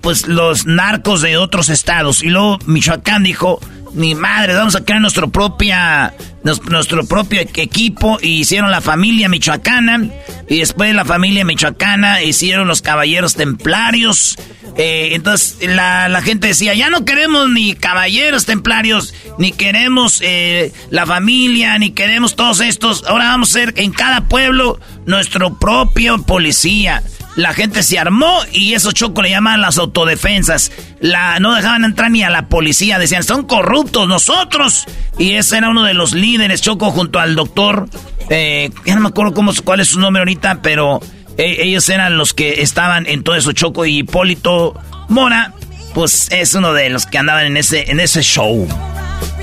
pues 0.02 0.28
los 0.28 0.66
narcos 0.66 1.22
de 1.22 1.38
otros 1.38 1.70
estados 1.70 2.24
y 2.24 2.30
luego 2.30 2.60
Michoacán 2.66 3.24
dijo, 3.24 3.60
ni 3.94 4.14
madre, 4.14 4.54
vamos 4.54 4.76
a 4.76 4.84
crear 4.84 5.02
nuestro 5.02 5.30
propia 5.30 6.14
nuestro 6.44 7.06
propio 7.06 7.42
equipo 7.42 8.20
y 8.22 8.42
hicieron 8.42 8.70
la 8.70 8.82
familia 8.82 9.30
michoacana 9.30 10.10
y 10.48 10.60
después 10.60 10.90
de 10.90 10.94
la 10.94 11.04
familia 11.04 11.44
michoacana 11.44 12.22
hicieron 12.22 12.68
los 12.68 12.84
caballeros 12.84 13.34
templarios 13.34 14.38
eh, 14.78 15.12
entonces 15.14 15.58
la, 15.62 16.22
gente 16.22 16.48
decía, 16.48 16.74
ya 16.74 16.90
no 16.90 17.06
queremos 17.06 17.50
ni 17.50 17.76
caballeros 17.76 18.46
templarios, 18.46 19.14
ni 19.38 19.52
queremos 19.52 20.20
eh, 20.22 20.74
la 20.90 21.06
familia, 21.06 21.78
ni 21.80 21.92
queremos 21.92 22.36
todos 22.36 22.60
estos. 22.60 23.06
Ahora 23.08 23.30
vamos 23.30 23.50
a 23.52 23.54
ser 23.54 23.74
en 23.78 23.92
cada 23.92 24.28
pueblo 24.28 24.80
nuestro 25.06 25.58
propio 25.58 26.22
policía. 26.24 27.04
La 27.36 27.54
gente 27.54 27.84
se 27.84 28.00
armó 28.00 28.40
y 28.52 28.74
eso 28.74 28.92
Choco 28.92 29.22
le 29.22 29.30
llamaban 29.30 29.62
las 29.62 29.78
autodefensas. 29.78 30.72
La, 31.02 31.40
no 31.40 31.54
dejaban 31.54 31.84
entrar 31.84 32.10
ni 32.10 32.24
a 32.24 32.30
la 32.30 32.48
policía, 32.48 32.98
decían, 32.98 33.24
son 33.24 33.44
corruptos 33.44 34.08
nosotros. 34.08 34.86
Y 35.18 35.34
ese 35.34 35.58
era 35.58 35.70
uno 35.70 35.84
de 35.84 35.94
los 35.94 36.14
líderes, 36.14 36.62
Choco, 36.62 36.92
junto 36.92 37.20
al 37.20 37.36
doctor. 37.36 37.90
Eh, 38.30 38.72
ya 38.86 38.96
no 38.96 39.02
me 39.02 39.10
acuerdo 39.10 39.34
cómo, 39.34 39.52
cuál 39.64 39.82
es 39.82 39.90
su 39.90 40.00
nombre 40.00 40.22
ahorita, 40.22 40.62
pero 40.62 41.02
e, 41.38 41.64
ellos 41.64 41.90
eran 41.90 42.18
los 42.18 42.34
que 42.34 42.62
estaban 42.62 43.06
en 43.06 43.24
todo 43.24 43.36
eso, 43.36 43.52
Choco. 43.52 43.86
Y 43.86 44.00
Hipólito 44.00 44.74
Mora, 45.10 45.54
pues 45.94 46.30
es 46.32 46.54
uno 46.54 46.74
de 46.74 46.90
los 46.90 47.06
que 47.06 47.18
andaban 47.18 47.46
en 47.46 47.58
ese, 47.58 47.92
en 47.92 48.00
ese 48.00 48.22
show. 48.22 48.68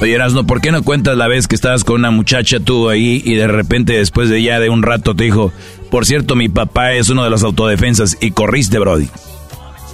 Oye, 0.00 0.14
Erasno, 0.14 0.46
¿por 0.46 0.60
qué 0.60 0.72
no 0.72 0.82
cuentas 0.82 1.16
la 1.16 1.28
vez 1.28 1.46
que 1.46 1.54
estabas 1.54 1.84
con 1.84 1.96
una 1.96 2.10
muchacha 2.10 2.58
tú 2.58 2.88
ahí 2.88 3.22
y 3.24 3.34
de 3.34 3.46
repente 3.46 3.92
después 3.92 4.28
de 4.28 4.42
ya 4.42 4.58
de 4.58 4.68
un 4.68 4.82
rato 4.82 5.14
te 5.14 5.24
dijo, 5.24 5.52
por 5.92 6.06
cierto, 6.06 6.36
mi 6.36 6.48
papá 6.48 6.92
es 6.92 7.10
uno 7.10 7.22
de 7.22 7.28
los 7.28 7.42
autodefensas 7.42 8.16
y 8.18 8.30
corriste, 8.30 8.78
Brody? 8.78 9.10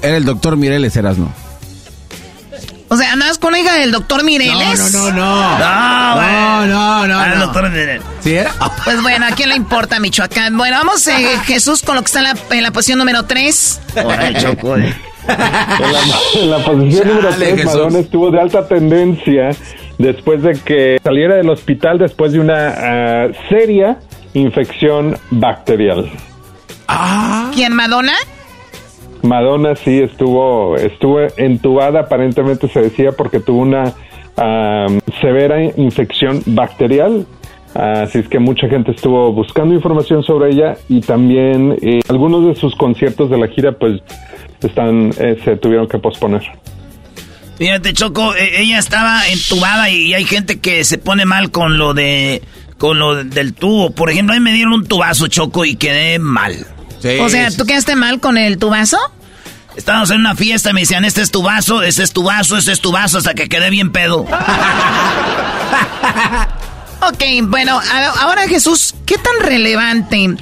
Era 0.01 0.17
el 0.17 0.25
doctor 0.25 0.57
Mireles, 0.57 0.95
Erasno. 0.95 1.29
O 2.87 2.97
sea, 2.97 3.15
¿andabas 3.15 3.39
con 3.39 3.51
la 3.51 3.59
hija 3.59 3.75
del 3.75 3.91
doctor 3.91 4.23
Mireles? 4.23 4.93
No, 4.93 5.11
no, 5.11 5.11
no, 5.11 5.59
no. 5.59 5.59
No, 5.59 6.67
no, 6.67 7.07
no. 7.09 7.19
Ah, 7.19 7.35
doctor 7.41 7.69
Mireles. 7.71 8.03
¿Sí 8.21 8.33
era? 8.33 8.55
Pues 8.85 9.03
bueno, 9.03 9.27
¿a 9.27 9.33
quién 9.33 9.49
le 9.49 9.57
importa 9.57 9.99
Michoacán? 9.99 10.57
Bueno, 10.57 10.77
vamos, 10.77 11.05
eh, 11.09 11.37
Jesús, 11.45 11.83
con 11.83 11.97
lo 11.97 12.03
que 12.03 12.07
está 12.07 12.21
en 12.51 12.63
la, 12.63 12.71
posición 12.71 13.01
número 13.01 13.25
3. 13.25 13.81
Choco, 14.41 14.77
en, 14.77 14.95
la, 16.49 16.65
posición 16.65 17.09
número 17.09 17.31
3, 17.31 17.65
Madonna 17.65 17.99
estuvo 17.99 18.31
de 18.31 18.41
alta 18.41 18.69
tendencia 18.69 19.51
después 19.99 20.45
de 20.45 20.53
que 20.61 21.01
saliera 21.03 21.35
del 21.35 21.51
hospital 21.51 21.99
después 21.99 22.31
de 22.31 22.39
una 22.39 22.69
ah, 22.69 23.27
seria 23.49 23.99
infección 24.39 25.17
bacterial. 25.31 26.11
Ah. 26.87 27.51
¿Quién, 27.55 27.75
Madonna? 27.75 28.15
Madonna 29.23 29.75
sí 29.77 30.01
estuvo, 30.01 30.77
estuvo 30.77 31.21
entubada, 31.37 32.01
aparentemente 32.01 32.69
se 32.69 32.83
decía, 32.83 33.13
porque 33.13 33.41
tuvo 33.41 33.61
una 33.61 33.95
severa 35.21 35.63
infección 35.77 36.43
bacterial. 36.47 37.27
Así 37.75 38.19
es 38.19 38.29
que 38.29 38.39
mucha 38.39 38.69
gente 38.69 38.93
estuvo 38.93 39.33
buscando 39.33 39.75
información 39.75 40.23
sobre 40.23 40.53
ella 40.53 40.77
y 40.89 41.01
también 41.01 41.77
eh, 41.83 42.01
algunos 42.09 42.47
de 42.47 42.55
sus 42.55 42.75
conciertos 42.75 43.31
de 43.31 43.39
la 43.39 43.47
gira 43.49 43.73
pues 43.73 44.01
están 44.63 45.11
eh, 45.19 45.39
se 45.45 45.57
tuvieron 45.57 45.87
que 45.87 45.99
posponer. 45.99 46.43
Fíjate, 47.57 47.93
Choco, 47.93 48.35
e, 48.35 48.63
ella 48.63 48.79
estaba 48.79 49.29
entubada 49.29 49.91
y 49.91 50.15
hay 50.15 50.25
gente 50.25 50.61
que 50.61 50.83
se 50.85 50.99
pone 50.99 51.25
mal 51.25 51.51
con 51.51 51.77
lo 51.77 51.93
de 51.93 52.43
con 52.79 52.99
lo 52.99 53.23
del 53.25 53.53
tubo. 53.55 53.91
Por 53.91 54.11
ejemplo, 54.11 54.35
a 54.35 54.39
mí 54.39 54.43
me 54.43 54.53
dieron 54.53 54.73
un 54.73 54.87
tubazo, 54.87 55.27
Choco, 55.27 55.65
y 55.65 55.77
quedé 55.77 56.19
mal. 56.19 56.67
o 57.21 57.29
sea, 57.29 57.51
¿tú 57.51 57.65
quedaste 57.67 57.97
mal 57.97 58.21
con 58.21 58.39
el 58.39 58.59
tubazo? 58.59 58.97
Estábamos 59.77 60.11
en 60.11 60.21
una 60.21 60.35
fiesta 60.35 60.71
y 60.71 60.73
me 60.73 60.81
decían, 60.81 61.05
este 61.05 61.21
es 61.23 61.31
tu 61.31 61.43
vaso, 61.43 61.83
este 61.83 62.03
es 62.03 62.13
tu 62.13 62.23
vaso, 62.25 62.57
este 62.57 62.73
es 62.73 62.81
tu 62.81 62.91
vaso, 62.91 63.19
hasta 63.19 63.35
que 63.35 63.49
quedé 63.49 63.71
bien 63.71 63.93
pedo. 63.93 64.21
ok, 67.01 67.23
bueno, 67.43 67.81
ahora 68.21 68.49
Jesús, 68.49 68.97
¿qué 69.07 69.17
tan 69.19 69.35
relevante? 69.41 70.35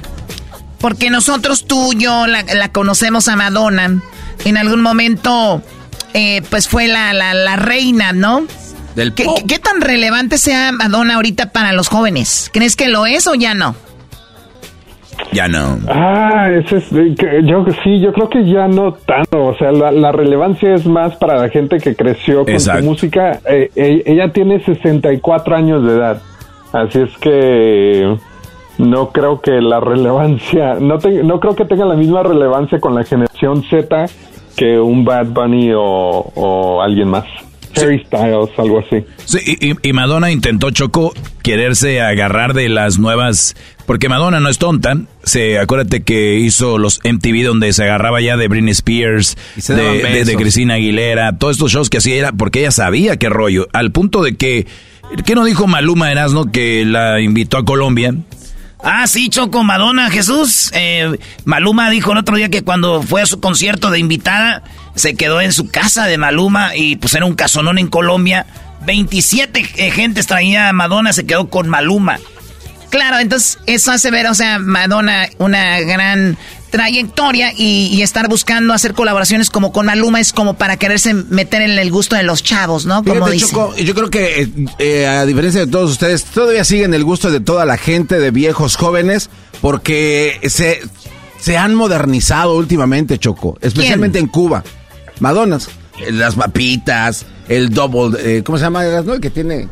Porque 0.79 1.11
nosotros 1.11 1.65
tú 1.67 1.93
y 1.93 1.97
yo 2.03 2.25
la, 2.25 2.43
la 2.43 2.71
conocemos 2.71 3.27
a 3.27 3.35
Madonna 3.35 4.01
en 4.45 4.57
algún 4.57 4.81
momento, 4.81 5.61
eh, 6.13 6.41
pues 6.49 6.67
fue 6.67 6.87
la, 6.87 7.13
la, 7.13 7.33
la 7.33 7.55
reina, 7.57 8.13
¿no? 8.13 8.45
Del 8.97 9.13
¿Qué, 9.13 9.23
pop. 9.23 9.37
qué- 9.39 9.45
qué 9.55 9.59
tan 9.59 9.79
relevante 9.79 10.37
sea 10.37 10.73
Madonna 10.73 11.15
ahorita 11.15 11.51
para 11.53 11.71
los 11.71 11.87
jóvenes? 11.87 12.49
¿Crees 12.51 12.75
que 12.75 12.89
lo 12.89 13.05
es 13.05 13.27
o 13.27 13.35
ya 13.35 13.53
no? 13.53 13.75
Ya 15.31 15.47
no. 15.47 15.77
Ah, 15.87 16.47
ese 16.51 16.77
es, 16.77 16.85
que 17.17 17.41
yo 17.43 17.65
sí, 17.83 17.99
yo 17.99 18.13
creo 18.13 18.29
que 18.29 18.45
ya 18.45 18.67
no 18.67 18.93
tanto, 18.93 19.45
o 19.45 19.57
sea, 19.57 19.71
la, 19.71 19.91
la 19.91 20.11
relevancia 20.11 20.75
es 20.75 20.85
más 20.85 21.15
para 21.15 21.37
la 21.37 21.49
gente 21.49 21.77
que 21.79 21.95
creció 21.95 22.43
con 22.43 22.53
Exacto. 22.53 22.81
su 22.83 22.89
música. 22.89 23.39
Eh, 23.49 23.71
eh, 23.75 24.03
ella 24.05 24.31
tiene 24.31 24.63
64 24.63 25.55
años 25.55 25.83
de 25.85 25.93
edad, 25.95 26.21
así 26.71 26.99
es 26.99 27.17
que 27.19 28.15
no 28.77 29.09
creo 29.11 29.41
que 29.41 29.59
la 29.59 29.79
relevancia, 29.79 30.75
no, 30.79 30.99
te- 30.99 31.23
no 31.23 31.39
creo 31.39 31.55
que 31.55 31.65
tenga 31.65 31.85
la 31.85 31.95
misma 31.95 32.21
relevancia 32.23 32.79
con 32.79 32.93
la 32.93 33.03
generación 33.03 33.63
Z 33.69 34.05
que 34.55 34.79
un 34.79 35.03
Bad 35.03 35.27
Bunny 35.27 35.71
o, 35.73 35.81
o 35.81 36.81
alguien 36.81 37.09
más. 37.09 37.25
Harry 37.81 38.03
Styles, 38.05 38.49
algo 38.57 38.79
así. 38.79 39.03
Sí, 39.25 39.57
y, 39.81 39.93
Madonna 39.93 40.31
intentó 40.31 40.71
Choco 40.71 41.13
quererse 41.43 42.01
agarrar 42.01 42.53
de 42.53 42.69
las 42.69 42.99
nuevas, 42.99 43.55
porque 43.85 44.09
Madonna 44.09 44.39
no 44.39 44.49
es 44.49 44.57
tonta. 44.57 44.97
Se 45.23 45.59
acuérdate 45.59 46.03
que 46.03 46.35
hizo 46.39 46.77
los 46.77 46.99
MTV 47.03 47.43
donde 47.45 47.73
se 47.73 47.83
agarraba 47.83 48.21
ya 48.21 48.37
de 48.37 48.47
Britney 48.47 48.71
Spears, 48.71 49.37
de, 49.67 49.75
de- 49.75 50.25
de. 50.25 50.35
Cristina 50.35 50.75
Aguilera, 50.75 51.37
todos 51.37 51.55
estos 51.55 51.71
shows 51.71 51.89
que 51.89 51.97
hacía 51.97 52.15
era 52.15 52.31
porque 52.31 52.59
ella 52.59 52.71
sabía 52.71 53.17
qué 53.17 53.29
rollo, 53.29 53.67
al 53.73 53.91
punto 53.91 54.21
de 54.23 54.35
que 54.35 54.67
¿qué 55.25 55.35
no 55.35 55.45
dijo 55.45 55.67
Maluma 55.67 56.11
Erasno 56.11 56.51
que 56.51 56.85
la 56.85 57.21
invitó 57.21 57.57
a 57.57 57.65
Colombia? 57.65 58.13
Ah, 58.83 59.07
sí, 59.07 59.29
Choco, 59.29 59.63
Madonna, 59.63 60.11
Jesús. 60.11 60.71
Eh, 60.75 61.17
Maluma 61.45 61.89
dijo 61.89 62.11
el 62.11 62.19
otro 62.19 62.35
día 62.37 62.49
que 62.49 62.61
cuando 62.63 63.01
fue 63.01 63.23
a 63.23 63.25
su 63.25 63.39
concierto 63.39 63.89
de 63.89 63.97
invitada, 63.97 64.63
se 64.97 65.15
quedó 65.15 65.41
en 65.41 65.53
su 65.53 65.69
casa 65.69 66.05
de 66.05 66.17
Maluma 66.17 66.75
y 66.75 66.95
pues 66.97 67.13
era 67.15 67.25
un 67.25 67.35
casonón 67.35 67.77
en 67.77 67.87
Colombia. 67.87 68.45
27 68.85 69.65
eh, 69.75 69.91
gentes 69.91 70.27
traía 70.27 70.69
a 70.69 70.73
Madonna, 70.73 71.13
se 71.13 71.25
quedó 71.25 71.49
con 71.49 71.69
Maluma. 71.69 72.19
Claro, 72.89 73.19
entonces 73.19 73.59
eso 73.65 73.91
hace 73.91 74.11
ver, 74.11 74.27
o 74.27 74.33
sea, 74.33 74.59
Madonna 74.59 75.27
una 75.39 75.79
gran 75.81 76.37
trayectoria 76.69 77.53
y, 77.55 77.89
y 77.91 78.01
estar 78.01 78.27
buscando 78.27 78.73
hacer 78.73 78.93
colaboraciones 78.93 79.49
como 79.49 79.71
con 79.71 79.85
Maluma 79.85 80.19
es 80.19 80.33
como 80.33 80.55
para 80.55 80.77
quererse 80.77 81.13
meter 81.13 81.61
en 81.61 81.77
el 81.77 81.91
gusto 81.91 82.15
de 82.15 82.23
los 82.23 82.43
chavos, 82.43 82.85
¿no? 82.85 83.03
Como 83.03 83.15
Fíjate, 83.15 83.31
dicen. 83.31 83.49
Choco, 83.49 83.75
yo 83.77 83.93
creo 83.93 84.09
que, 84.09 84.41
eh, 84.41 84.49
eh, 84.79 85.07
a 85.07 85.25
diferencia 85.25 85.61
de 85.61 85.67
todos 85.67 85.91
ustedes, 85.91 86.23
todavía 86.25 86.63
siguen 86.63 86.93
el 86.93 87.03
gusto 87.03 87.31
de 87.31 87.39
toda 87.39 87.65
la 87.65 87.77
gente, 87.77 88.19
de 88.19 88.31
viejos 88.31 88.75
jóvenes, 88.75 89.29
porque 89.61 90.39
se, 90.49 90.81
se 91.39 91.57
han 91.57 91.75
modernizado 91.75 92.55
últimamente, 92.55 93.17
Choco, 93.17 93.57
especialmente 93.61 94.19
en 94.19 94.27
Cuba. 94.27 94.63
Madonas, 95.19 95.69
eh, 95.99 96.11
las 96.11 96.35
papitas, 96.35 97.25
el 97.47 97.69
double, 97.69 98.17
eh, 98.19 98.43
¿cómo 98.43 98.57
se 98.57 98.65
llama? 98.65 98.83
¿no? 98.83 99.13
El 99.13 99.21
que 99.21 99.29
tiene 99.29 99.67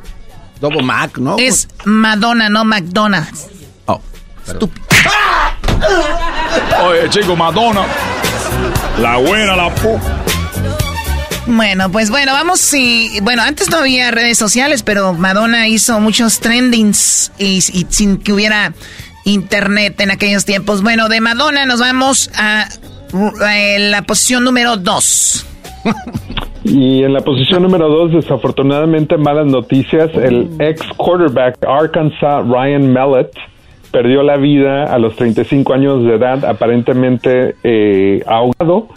double 0.60 0.84
Mac, 0.84 1.18
¿no? 1.18 1.38
Es 1.38 1.68
Madonna, 1.86 2.50
no 2.50 2.66
McDonald's. 2.66 3.48
Oh, 3.86 4.02
Oye, 6.84 7.10
chico, 7.10 7.36
Madonna. 7.36 7.86
La 9.00 9.18
buena, 9.18 9.56
la 9.56 9.74
pu. 9.76 10.00
Bueno, 11.48 11.92
pues 11.92 12.10
bueno, 12.10 12.34
vamos 12.34 12.74
y 12.74 13.20
bueno, 13.22 13.44
antes 13.44 13.70
no 13.70 13.78
había 13.78 14.10
redes 14.10 14.38
sociales, 14.38 14.82
pero 14.82 15.14
Madonna 15.14 15.68
hizo 15.68 16.00
muchos 16.00 16.40
trendings 16.40 17.32
y, 17.38 17.58
y 17.58 17.86
sin 17.90 18.18
que 18.18 18.34
hubiera 18.34 18.74
internet 19.26 20.00
en 20.02 20.12
aquellos 20.12 20.46
tiempos. 20.46 20.82
Bueno, 20.82 21.08
de 21.08 21.22
Madonna 21.22 21.66
nos 21.66 21.80
vamos 21.80 22.32
a, 22.36 22.68
a 23.14 23.80
la 23.80 24.02
posición 24.04 24.44
número 24.44 24.78
2. 24.78 25.46
Y 26.66 27.04
en 27.04 27.14
la 27.14 27.22
posición 27.22 27.62
número 27.62 27.88
dos, 27.88 28.12
desafortunadamente 28.12 29.18
malas 29.18 29.46
noticias, 29.46 30.10
el 30.16 30.50
ex 30.58 30.82
quarterback 30.98 31.64
Arkansas, 31.64 32.44
Ryan 32.48 32.92
Mallett, 32.92 33.32
perdió 33.92 34.24
la 34.24 34.38
vida 34.38 34.86
a 34.86 34.98
los 34.98 35.16
35 35.16 35.74
años 35.74 36.04
de 36.04 36.16
edad, 36.16 36.44
aparentemente 36.44 37.56
eh, 37.64 38.24
ahogado 38.26 38.88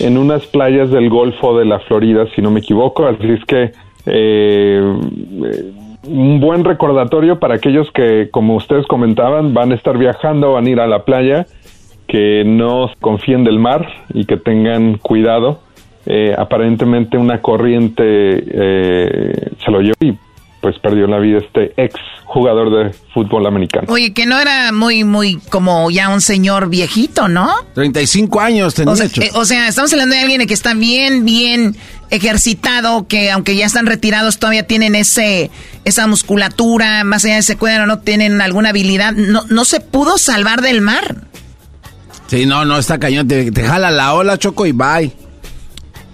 en 0.00 0.18
unas 0.18 0.44
playas 0.46 0.90
del 0.90 1.08
Golfo 1.08 1.58
de 1.58 1.64
la 1.64 1.78
Florida, 1.80 2.26
si 2.36 2.42
no 2.42 2.50
me 2.50 2.60
equivoco. 2.60 3.06
Así 3.06 3.26
es 3.26 3.44
que 3.46 3.72
eh, 4.04 4.94
eh, 5.44 5.72
un 6.04 6.40
buen 6.40 6.62
recordatorio 6.64 7.38
para 7.38 7.54
aquellos 7.54 7.90
que, 7.92 8.28
como 8.30 8.54
ustedes 8.56 8.86
comentaban, 8.86 9.54
van 9.54 9.72
a 9.72 9.76
estar 9.76 9.96
viajando, 9.96 10.52
van 10.52 10.66
a 10.66 10.70
ir 10.70 10.80
a 10.80 10.86
la 10.86 11.04
playa, 11.04 11.46
que 12.08 12.42
no 12.44 12.90
confíen 13.00 13.44
del 13.44 13.58
mar 13.58 13.86
y 14.12 14.24
que 14.24 14.36
tengan 14.38 14.98
cuidado. 14.98 15.60
Eh, 16.06 16.34
aparentemente 16.36 17.18
una 17.18 17.42
corriente 17.42 18.02
eh, 18.02 19.50
se 19.62 19.70
lo 19.70 19.80
llevó 19.80 19.94
y 20.00 20.16
pues 20.60 20.76
perdió 20.80 21.06
la 21.06 21.18
vida 21.18 21.38
este 21.38 21.72
ex 21.76 21.94
jugador 22.24 22.70
de 22.70 22.92
fútbol 23.14 23.46
americano. 23.46 23.86
Oye, 23.90 24.12
que 24.12 24.26
no 24.26 24.40
era 24.40 24.72
muy, 24.72 25.04
muy 25.04 25.36
como 25.50 25.90
ya 25.90 26.08
un 26.08 26.20
señor 26.20 26.68
viejito, 26.68 27.28
¿no? 27.28 27.48
35 27.74 28.40
años 28.40 28.74
tenía 28.74 28.92
O 28.92 28.96
sea, 28.96 29.06
hecho. 29.06 29.22
eh, 29.22 29.30
o 29.34 29.44
sea, 29.44 29.68
estamos 29.68 29.92
hablando 29.92 30.14
de 30.14 30.22
alguien 30.22 30.46
que 30.46 30.54
está 30.54 30.74
bien, 30.74 31.24
bien 31.24 31.76
ejercitado, 32.10 33.06
que 33.06 33.30
aunque 33.30 33.54
ya 33.54 33.66
están 33.66 33.86
retirados 33.86 34.38
todavía 34.38 34.66
tienen 34.66 34.94
ese, 34.94 35.50
esa 35.84 36.06
musculatura, 36.06 37.04
más 37.04 37.24
allá 37.24 37.36
de 37.36 37.42
se 37.42 37.56
cuidan 37.56 37.82
o 37.82 37.86
no 37.86 37.98
tienen 38.00 38.40
alguna 38.40 38.70
habilidad. 38.70 39.12
No, 39.12 39.42
no 39.48 39.64
se 39.64 39.80
pudo 39.80 40.18
salvar 40.18 40.60
del 40.62 40.80
mar. 40.80 41.28
Sí, 42.28 42.46
no, 42.46 42.64
no, 42.64 42.78
está 42.78 42.98
cañón. 42.98 43.26
Te, 43.26 43.50
te 43.50 43.66
jala 43.66 43.90
la 43.90 44.14
ola, 44.14 44.38
Choco, 44.38 44.66
y 44.66 44.72
bye. 44.72 45.12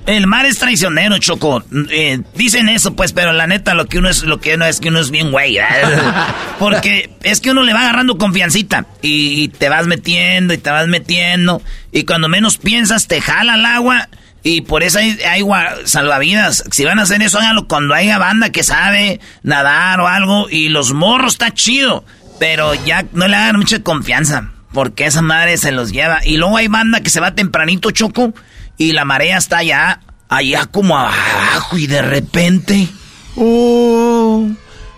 El 0.06 0.26
mar 0.26 0.44
es 0.44 0.58
traicionero, 0.58 1.18
Choco. 1.18 1.64
Eh, 1.90 2.20
dicen 2.34 2.68
eso, 2.68 2.94
pues, 2.94 3.12
pero 3.12 3.32
la 3.32 3.46
neta 3.46 3.74
lo 3.74 3.86
que 3.86 3.98
uno 3.98 4.10
es, 4.10 4.22
lo 4.22 4.38
que 4.38 4.54
uno 4.54 4.66
es 4.66 4.78
que 4.78 4.90
uno 4.90 5.00
es 5.00 5.10
bien 5.10 5.30
güey. 5.30 5.54
¿verdad? 5.54 6.34
Porque 6.58 7.10
es 7.22 7.40
que 7.40 7.50
uno 7.50 7.62
le 7.62 7.72
va 7.72 7.80
agarrando 7.80 8.18
confiancita 8.18 8.86
y, 9.00 9.42
y 9.42 9.48
te 9.48 9.70
vas 9.70 9.86
metiendo 9.86 10.52
y 10.52 10.58
te 10.58 10.70
vas 10.70 10.88
metiendo 10.88 11.62
y 11.90 12.04
cuando 12.04 12.28
menos 12.28 12.58
piensas 12.58 13.08
te 13.08 13.22
jala 13.22 13.54
el 13.54 13.64
agua 13.64 14.08
y 14.42 14.60
por 14.60 14.82
eso 14.82 14.98
hay, 14.98 15.18
hay 15.22 15.42
salvavidas. 15.84 16.64
Si 16.70 16.84
van 16.84 16.98
a 16.98 17.02
hacer 17.02 17.22
eso, 17.22 17.38
háganlo 17.38 17.66
cuando 17.66 17.94
haya 17.94 18.18
banda 18.18 18.50
que 18.50 18.62
sabe 18.62 19.20
nadar 19.42 20.00
o 20.00 20.06
algo 20.06 20.50
y 20.50 20.68
los 20.68 20.92
morros 20.92 21.32
está 21.32 21.54
chido, 21.54 22.04
pero 22.38 22.74
ya 22.74 23.06
no 23.14 23.26
le 23.26 23.36
hagan 23.36 23.56
mucha 23.56 23.82
confianza 23.82 24.53
porque 24.74 25.06
esa 25.06 25.22
madre 25.22 25.56
se 25.56 25.72
los 25.72 25.92
lleva. 25.92 26.18
Y 26.24 26.36
luego 26.36 26.58
hay 26.58 26.68
banda 26.68 27.00
que 27.00 27.08
se 27.08 27.20
va 27.20 27.34
tempranito, 27.34 27.90
Choco, 27.92 28.34
y 28.76 28.92
la 28.92 29.06
marea 29.06 29.38
está 29.38 29.58
allá, 29.58 30.00
allá 30.28 30.66
como 30.66 30.98
abajo, 30.98 31.78
y 31.78 31.86
de 31.86 32.02
repente, 32.02 32.88
uh, 33.36 34.52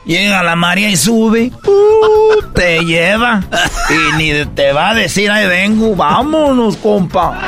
llega 0.07 0.43
la 0.43 0.57
marea 0.57 0.91
y 0.91 0.97
sube, 0.97 1.53
uh, 1.53 2.53
te 2.55 2.85
lleva, 2.85 3.45
y 3.91 4.17
ni 4.17 4.47
te 4.47 4.73
va 4.73 4.91
a 4.91 4.95
decir, 4.95 5.31
ahí 5.31 5.47
vengo, 5.47 5.95
vámonos, 5.95 6.77
compa. 6.79 7.39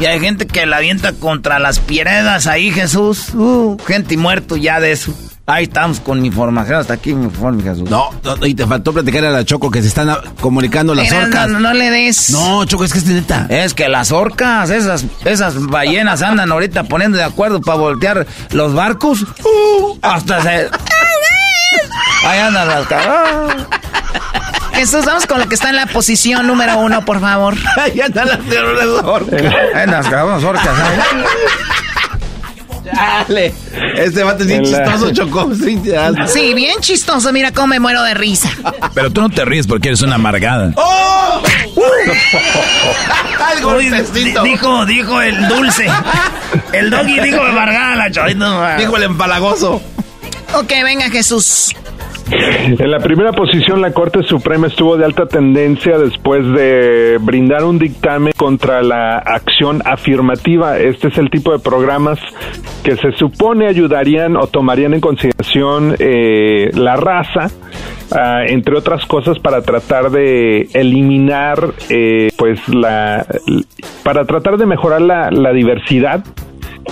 Y 0.00 0.06
hay 0.06 0.18
gente 0.20 0.46
que 0.46 0.66
la 0.66 0.78
avienta 0.78 1.12
contra 1.12 1.58
las 1.58 1.78
piedras 1.78 2.46
ahí, 2.46 2.70
Jesús, 2.70 3.34
uh, 3.34 3.76
gente 3.86 4.16
muerto 4.16 4.56
ya 4.56 4.80
de 4.80 4.92
eso. 4.92 5.14
Ahí 5.48 5.62
estamos 5.62 6.00
con 6.00 6.20
mi 6.20 6.26
información, 6.26 6.80
hasta 6.80 6.94
aquí 6.94 7.14
mi 7.14 7.26
informe, 7.26 7.62
Jesús. 7.62 7.88
No, 7.88 8.10
no, 8.24 8.44
y 8.44 8.52
te 8.52 8.66
faltó 8.66 8.92
platicar 8.92 9.24
a 9.26 9.30
la 9.30 9.44
Choco 9.44 9.70
que 9.70 9.80
se 9.80 9.86
están 9.86 10.10
ah, 10.10 10.20
comunicando 10.40 10.92
las 10.92 11.04
Mira, 11.04 11.22
orcas. 11.22 11.48
no, 11.48 11.60
no 11.60 11.72
le 11.72 11.88
des. 11.88 12.30
No, 12.30 12.64
Choco, 12.64 12.82
es 12.82 12.92
que 12.92 12.98
es 12.98 13.06
neta. 13.06 13.46
Es 13.48 13.72
que 13.72 13.88
las 13.88 14.10
orcas, 14.10 14.70
esas, 14.70 15.04
esas 15.24 15.64
ballenas 15.66 16.22
andan 16.22 16.50
ahorita 16.50 16.82
poniendo 16.84 17.16
de 17.16 17.22
acuerdo 17.22 17.60
para 17.60 17.78
voltear 17.78 18.26
los 18.50 18.74
barcos. 18.74 19.22
Uh, 19.22 19.96
hasta 20.02 20.42
se. 20.42 20.68
Ahí 22.24 22.40
andan 22.40 22.66
las 22.66 22.86
caras. 22.88 23.54
Jesús, 24.72 25.04
vamos 25.04 25.26
con 25.28 25.38
lo 25.38 25.48
que 25.48 25.54
está 25.54 25.68
en 25.70 25.76
la 25.76 25.86
posición 25.86 26.48
número 26.48 26.76
uno, 26.78 27.04
por 27.04 27.20
favor. 27.20 27.54
Ahí 27.76 28.00
andan 28.00 28.26
las 28.26 28.38
orcas. 29.04 29.42
Ahí 29.42 29.82
andan 29.84 30.02
las 30.12 30.42
orcas. 30.42 30.74
Dale. 32.92 33.52
Este 33.96 34.22
bate 34.22 34.42
es 34.44 34.48
bien 34.48 34.64
En 34.64 34.72
la- 34.72 34.84
chistoso, 34.84 35.12
Choco. 35.12 35.50
Sí, 36.26 36.54
bien 36.54 36.80
chistoso. 36.80 37.32
Mira 37.32 37.52
cómo 37.52 37.68
me 37.68 37.80
muero 37.80 38.02
de 38.02 38.14
risa. 38.14 38.50
Pero 38.94 39.10
tú 39.12 39.20
no 39.20 39.28
te 39.28 39.44
ríes 39.44 39.66
porque 39.66 39.88
eres 39.88 40.02
una 40.02 40.14
amargada. 40.14 40.72
¡Oh! 40.76 41.42
¡Al 43.46 43.64
Uy, 43.64 43.90
golpecito! 43.90 44.42
di- 44.42 44.50
dijo, 44.50 44.86
dijo 44.86 45.20
el 45.20 45.48
dulce. 45.48 45.86
El 46.72 46.90
doggy 46.90 47.20
dijo 47.20 47.44
de 47.44 47.52
Vargala, 47.52 48.10
chavito. 48.10 48.66
Dijo 48.78 48.96
el 48.96 49.02
empalagoso. 49.04 49.82
Ok, 50.54 50.72
venga, 50.84 51.10
Jesús. 51.10 51.74
En 52.28 52.90
la 52.90 52.98
primera 52.98 53.32
posición, 53.32 53.80
la 53.80 53.92
Corte 53.92 54.22
Suprema 54.24 54.66
estuvo 54.66 54.96
de 54.96 55.04
alta 55.04 55.26
tendencia 55.26 55.98
después 55.98 56.44
de 56.44 57.18
brindar 57.20 57.64
un 57.64 57.78
dictamen 57.78 58.32
contra 58.36 58.82
la 58.82 59.18
acción 59.18 59.80
afirmativa. 59.84 60.78
Este 60.78 61.08
es 61.08 61.18
el 61.18 61.30
tipo 61.30 61.52
de 61.52 61.60
programas 61.60 62.18
que 62.82 62.96
se 62.96 63.12
supone 63.12 63.68
ayudarían 63.68 64.36
o 64.36 64.48
tomarían 64.48 64.94
en 64.94 65.00
consideración 65.00 65.94
eh, 66.00 66.70
la 66.74 66.96
raza, 66.96 67.48
ah, 68.10 68.42
entre 68.46 68.76
otras 68.76 69.06
cosas, 69.06 69.38
para 69.38 69.62
tratar 69.62 70.10
de 70.10 70.68
eliminar, 70.74 71.74
eh, 71.88 72.30
pues, 72.36 72.68
la, 72.68 73.24
para 74.02 74.24
tratar 74.24 74.56
de 74.56 74.66
mejorar 74.66 75.02
la, 75.02 75.30
la 75.30 75.52
diversidad 75.52 76.24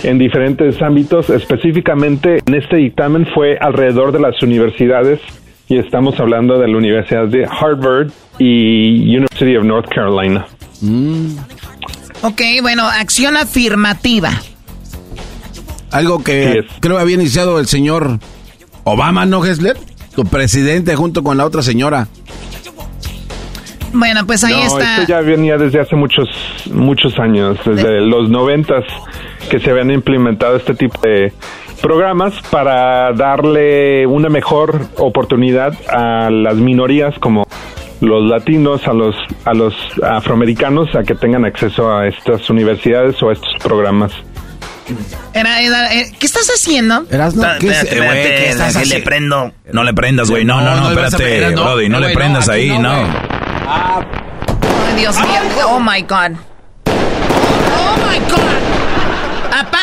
en 0.03 0.19
diferentes 0.19 0.81
ámbitos. 0.83 1.31
Específicamente 1.31 2.39
en 2.47 2.55
este 2.55 2.77
dictamen 2.77 3.27
fue 3.35 3.57
alrededor 3.59 4.13
de 4.13 4.21
las 4.21 4.43
universidades 4.43 5.21
y 5.69 5.79
estamos 5.79 6.19
hablando 6.21 6.59
de 6.59 6.69
la 6.69 6.77
Universidad 6.77 7.27
de 7.27 7.47
Harvard 7.47 8.11
y 8.39 9.17
University 9.17 9.57
of 9.57 9.65
North 9.65 9.89
Carolina. 9.89 10.47
Mm. 10.81 11.37
Ok, 12.23 12.41
bueno, 12.63 12.85
acción 12.87 13.37
afirmativa. 13.37 14.31
Algo 15.91 16.25
que 16.25 16.65
creo 16.81 16.99
había 16.99 17.15
iniciado 17.15 17.61
el 17.61 17.67
señor 17.67 18.19
Obama, 18.85 19.27
¿no, 19.27 19.45
Hessler? 19.45 19.77
Su 20.15 20.25
presidente 20.25 20.97
junto 20.97 21.23
con 21.23 21.37
la 21.37 21.45
otra 21.45 21.63
señora. 21.63 22.09
Bueno, 23.93 24.27
pues 24.27 24.43
ahí 24.43 24.55
no, 24.55 24.67
está. 24.67 25.03
Esto 25.03 25.13
ya 25.13 25.21
venía 25.21 25.57
desde 25.57 25.81
hace 25.81 25.95
muchos 25.95 26.29
muchos 26.73 27.17
años, 27.19 27.59
desde 27.65 28.01
los 28.01 28.29
noventas 28.29 28.85
que 29.47 29.61
se 29.61 29.71
habían 29.71 29.91
implementado 29.91 30.57
este 30.57 30.75
tipo 30.75 31.01
de 31.03 31.33
programas 31.81 32.35
para 32.51 33.13
darle 33.13 34.07
una 34.07 34.29
mejor 34.29 34.89
oportunidad 34.97 35.75
a 35.89 36.31
las 36.31 36.57
minorías 36.57 37.15
como 37.19 37.47
los 38.01 38.25
latinos, 38.29 38.87
a 38.87 38.93
los 38.93 39.15
a 39.45 39.55
los 39.55 39.75
afroamericanos 40.03 40.95
a 40.95 41.03
que 41.03 41.15
tengan 41.15 41.45
acceso 41.45 41.95
a 41.95 42.07
estas 42.07 42.49
universidades 42.51 43.23
o 43.23 43.31
a 43.31 43.33
estos 43.33 43.55
programas. 43.63 44.13
Era, 45.33 45.63
eh, 45.95 46.13
¿Qué 46.19 46.27
estás 46.27 46.49
haciendo? 46.49 47.07
Eras, 47.11 47.35
no, 47.35 47.43
¿Qué, 47.59 47.69
espérate, 47.69 47.95
espérate, 47.95 48.23
¿qué 48.23 48.49
estás 48.51 48.89
le 48.89 49.01
prendo. 49.01 49.53
No 49.73 49.83
le 49.83 49.95
prendas, 49.95 50.31
güey. 50.31 50.45
No, 50.45 50.61
no, 50.61 50.77
no, 50.77 50.91
espérate, 50.91 51.55
Brody. 51.55 51.89
No, 51.89 52.01
le 52.01 52.11
prendas 52.11 52.49
ahí, 52.49 52.79
no. 52.79 52.95
Dios 54.97 55.17
mío. 55.21 55.41
Oh, 55.67 55.81
my 55.81 56.03
God. 56.03 56.37
Oh, 56.87 57.97
my 58.09 58.19
God. 58.29 58.74
Apa 59.55 59.79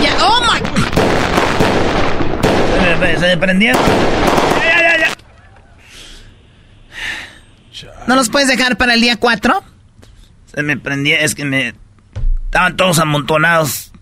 Ya, 0.00 0.16
oh, 0.24 0.40
my... 0.40 0.60
Se 3.18 3.26
me 3.26 3.36
prendió. 3.36 3.72
Ya, 3.74 4.80
ya, 4.80 4.98
ya. 4.98 5.10
¿No 8.06 8.16
los 8.16 8.30
puedes 8.30 8.48
dejar 8.48 8.78
para 8.78 8.94
el 8.94 9.02
día 9.02 9.16
4? 9.16 9.62
Se 10.46 10.62
me 10.62 10.78
prendió, 10.78 11.16
es 11.16 11.34
que 11.34 11.44
me... 11.44 11.74
Estaban 12.46 12.78
todos 12.78 12.98
amontonados. 12.98 13.92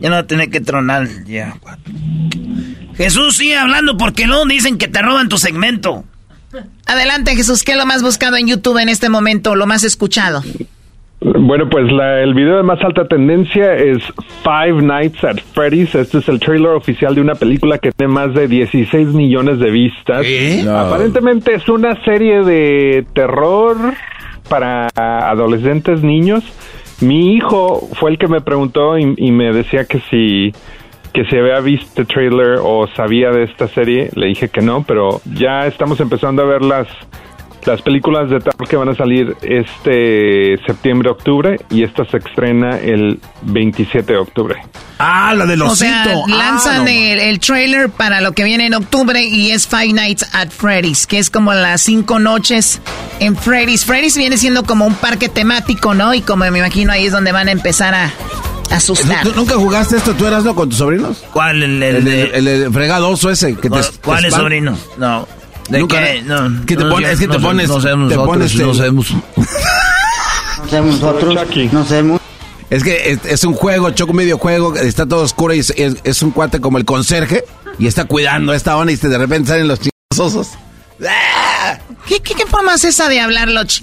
Ya 0.00 0.08
no 0.08 0.24
tenía 0.24 0.46
que 0.46 0.62
tronar 0.62 1.06
ya. 1.26 1.54
Jesús, 2.96 3.36
sigue 3.36 3.58
hablando 3.58 3.98
porque 3.98 4.26
no 4.26 4.46
dicen 4.46 4.78
que 4.78 4.88
te 4.88 5.02
roban 5.02 5.28
tu 5.28 5.36
segmento. 5.36 6.06
Adelante, 6.86 7.34
Jesús. 7.36 7.62
¿Qué 7.62 7.72
es 7.72 7.78
lo 7.78 7.86
más 7.86 8.02
buscado 8.02 8.36
en 8.36 8.46
YouTube 8.46 8.78
en 8.78 8.88
este 8.88 9.08
momento? 9.08 9.54
Lo 9.54 9.66
más 9.66 9.84
escuchado. 9.84 10.42
Bueno, 11.20 11.70
pues 11.70 11.90
la, 11.90 12.20
el 12.20 12.34
video 12.34 12.58
de 12.58 12.62
más 12.62 12.82
alta 12.82 13.08
tendencia 13.08 13.74
es 13.74 14.02
Five 14.42 14.82
Nights 14.82 15.24
at 15.24 15.38
Freddy's. 15.54 15.94
Este 15.94 16.18
es 16.18 16.28
el 16.28 16.38
trailer 16.38 16.72
oficial 16.72 17.14
de 17.14 17.22
una 17.22 17.34
película 17.34 17.78
que 17.78 17.92
tiene 17.92 18.12
más 18.12 18.34
de 18.34 18.46
16 18.46 19.08
millones 19.08 19.58
de 19.58 19.70
vistas. 19.70 20.26
No. 20.64 20.78
Aparentemente 20.78 21.54
es 21.54 21.66
una 21.68 22.02
serie 22.04 22.42
de 22.42 23.06
terror 23.14 23.76
para 24.50 24.88
adolescentes, 24.96 26.02
niños. 26.02 26.44
Mi 27.00 27.34
hijo 27.34 27.88
fue 27.94 28.10
el 28.10 28.18
que 28.18 28.28
me 28.28 28.42
preguntó 28.42 28.98
y, 28.98 29.14
y 29.16 29.32
me 29.32 29.50
decía 29.52 29.86
que 29.86 30.00
si 30.10 30.52
que 31.14 31.24
se 31.26 31.38
había 31.38 31.60
visto 31.60 32.02
el 32.02 32.06
trailer 32.08 32.58
o 32.60 32.86
sabía 32.94 33.30
de 33.30 33.44
esta 33.44 33.68
serie. 33.68 34.10
Le 34.14 34.26
dije 34.26 34.48
que 34.48 34.60
no, 34.60 34.82
pero 34.82 35.20
ya 35.24 35.66
estamos 35.66 36.00
empezando 36.00 36.42
a 36.42 36.46
ver 36.46 36.62
las 36.62 36.88
las 37.66 37.80
películas 37.80 38.28
de 38.28 38.40
terror 38.40 38.68
que 38.68 38.76
van 38.76 38.90
a 38.90 38.94
salir 38.94 39.34
este 39.40 40.58
septiembre, 40.66 41.08
octubre 41.08 41.56
y 41.70 41.82
esta 41.82 42.04
se 42.04 42.18
estrena 42.18 42.76
el 42.78 43.18
27 43.40 44.12
de 44.12 44.18
octubre. 44.18 44.56
Ah, 44.98 45.32
la 45.34 45.46
del 45.46 45.62
osito. 45.62 45.70
O 45.70 45.76
sea, 45.76 46.04
Ah, 46.26 46.28
lanzan 46.28 46.84
no, 46.84 46.90
el, 46.90 47.18
el 47.20 47.40
trailer 47.40 47.88
para 47.88 48.20
lo 48.20 48.32
que 48.32 48.44
viene 48.44 48.66
en 48.66 48.74
octubre 48.74 49.22
y 49.24 49.50
es 49.52 49.66
Five 49.66 49.94
Nights 49.94 50.28
at 50.34 50.50
Freddy's, 50.50 51.06
que 51.06 51.18
es 51.18 51.30
como 51.30 51.54
las 51.54 51.80
cinco 51.80 52.18
noches 52.18 52.82
en 53.20 53.34
Freddy's. 53.34 53.86
Freddy's 53.86 54.18
viene 54.18 54.36
siendo 54.36 54.64
como 54.64 54.86
un 54.86 54.94
parque 54.96 55.30
temático, 55.30 55.94
¿no? 55.94 56.12
Y 56.12 56.20
como 56.20 56.44
me 56.50 56.58
imagino 56.58 56.92
ahí 56.92 57.06
es 57.06 57.12
donde 57.12 57.32
van 57.32 57.48
a 57.48 57.52
empezar 57.52 57.94
a 57.94 58.10
asustar. 58.76 59.22
¿Tú, 59.24 59.30
tú 59.30 59.36
nunca 59.40 59.54
jugaste 59.54 59.96
esto? 59.96 60.12
¿Tú 60.14 60.26
eras 60.26 60.44
no 60.44 60.54
con 60.54 60.68
tus 60.68 60.78
sobrinos? 60.78 61.24
¿Cuál? 61.32 61.62
El, 61.62 61.82
El, 61.82 62.06
el, 62.08 62.48
el 62.48 62.72
fregadoso 62.72 63.30
ese. 63.30 63.54
Que 63.56 63.70
te, 63.70 63.80
¿Cuál, 64.02 64.22
te 64.22 64.28
es 64.28 64.34
sobrino? 64.34 64.76
No. 64.98 65.26
¿De 65.68 65.78
Nunca- 65.80 65.98
qué? 66.02 66.22
No, 66.22 66.64
que 66.66 66.76
te 66.76 66.84
no, 66.84 66.90
pones- 66.90 67.10
es 67.12 67.18
que 67.20 67.28
te 67.28 67.38
no 67.38 67.48
pones- 67.48 67.68
No 67.68 67.80
sabemos 67.80 68.08
te 68.10 68.16
nosotros, 68.16 68.36
pones, 68.36 68.54
no 68.56 68.64
este- 68.70 68.78
sabemos. 68.78 69.06
No 71.72 71.84
sabemos. 71.84 72.20
Es 72.70 72.82
que 72.82 73.12
es, 73.12 73.18
es 73.24 73.44
un 73.44 73.54
juego, 73.54 73.90
choco 73.90 74.12
medio 74.12 74.36
juego, 74.38 74.74
está 74.76 75.06
todo 75.06 75.22
oscuro 75.22 75.54
y 75.54 75.60
es, 75.60 75.70
es- 75.76 75.96
es 76.04 76.22
un 76.22 76.30
cuate 76.32 76.60
como 76.60 76.78
el 76.78 76.84
conserje 76.84 77.44
y 77.78 77.86
está 77.86 78.04
cuidando 78.06 78.52
esta 78.52 78.76
onda 78.76 78.92
y 78.92 78.96
de 78.96 79.18
repente 79.18 79.48
salen 79.50 79.68
los 79.68 79.78
chingosos. 79.80 80.48
¿Qué, 82.06 82.20
qué, 82.20 82.34
qué 82.34 82.46
forma 82.46 82.74
es 82.74 82.84
esa 82.84 83.08
de 83.08 83.20
hablarlo? 83.20 83.60
ch- 83.62 83.82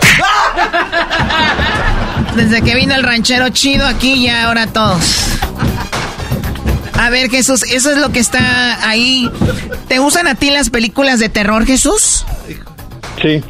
Desde 2.36 2.62
que 2.62 2.74
vino 2.74 2.94
el 2.94 3.02
ranchero 3.02 3.48
chido 3.50 3.86
aquí 3.86 4.22
ya 4.22 4.44
ahora 4.44 4.66
todos. 4.66 5.00
A 6.98 7.10
ver, 7.10 7.30
Jesús, 7.30 7.62
eso 7.64 7.90
es 7.90 7.98
lo 7.98 8.10
que 8.10 8.20
está 8.20 8.88
ahí. 8.88 9.30
¿Te 9.88 9.98
gustan 9.98 10.26
a 10.26 10.34
ti 10.34 10.50
las 10.50 10.70
películas 10.70 11.18
de 11.18 11.28
terror, 11.28 11.66
Jesús? 11.66 12.24
Sí. 13.20 13.42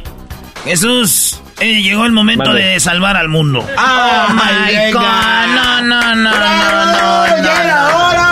Jesús, 0.65 1.39
eh, 1.59 1.81
llegó 1.81 2.05
el 2.05 2.11
momento 2.11 2.53
de 2.53 2.79
salvar 2.79 3.15
al 3.17 3.29
mundo. 3.29 3.59
Oh 3.59 4.33
my 4.33 4.91
God. 4.91 5.01
No, 5.01 5.81
no, 5.81 6.15
no, 6.15 6.15
no, 6.15 6.31
no, 6.31 6.85
no. 6.85 7.43
¡Ya 7.43 7.63
era 7.63 7.97
hora! 7.97 8.17
¡Ya 8.17 8.24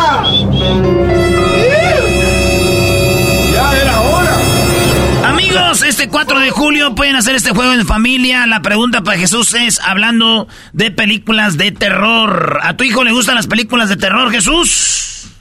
4 6.14 6.40
de 6.42 6.52
julio 6.52 6.94
pueden 6.94 7.16
hacer 7.16 7.34
este 7.34 7.50
juego 7.50 7.74
en 7.74 7.88
familia. 7.88 8.46
La 8.46 8.62
pregunta 8.62 9.02
para 9.02 9.18
Jesús 9.18 9.56
es, 9.56 9.80
hablando 9.80 10.48
de 10.72 10.92
películas 10.92 11.58
de 11.58 11.72
terror. 11.72 12.60
¿A 12.62 12.78
tu 12.78 12.84
hijo 12.84 13.04
le 13.04 13.12
gustan 13.12 13.34
las 13.34 13.48
películas 13.48 13.90
de 13.90 13.98
terror, 13.98 14.30
Jesús? 14.30 15.32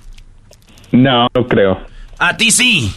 No, 0.90 1.28
no 1.34 1.46
creo. 1.46 1.78
A 2.18 2.38
ti 2.38 2.50
sí. 2.50 2.90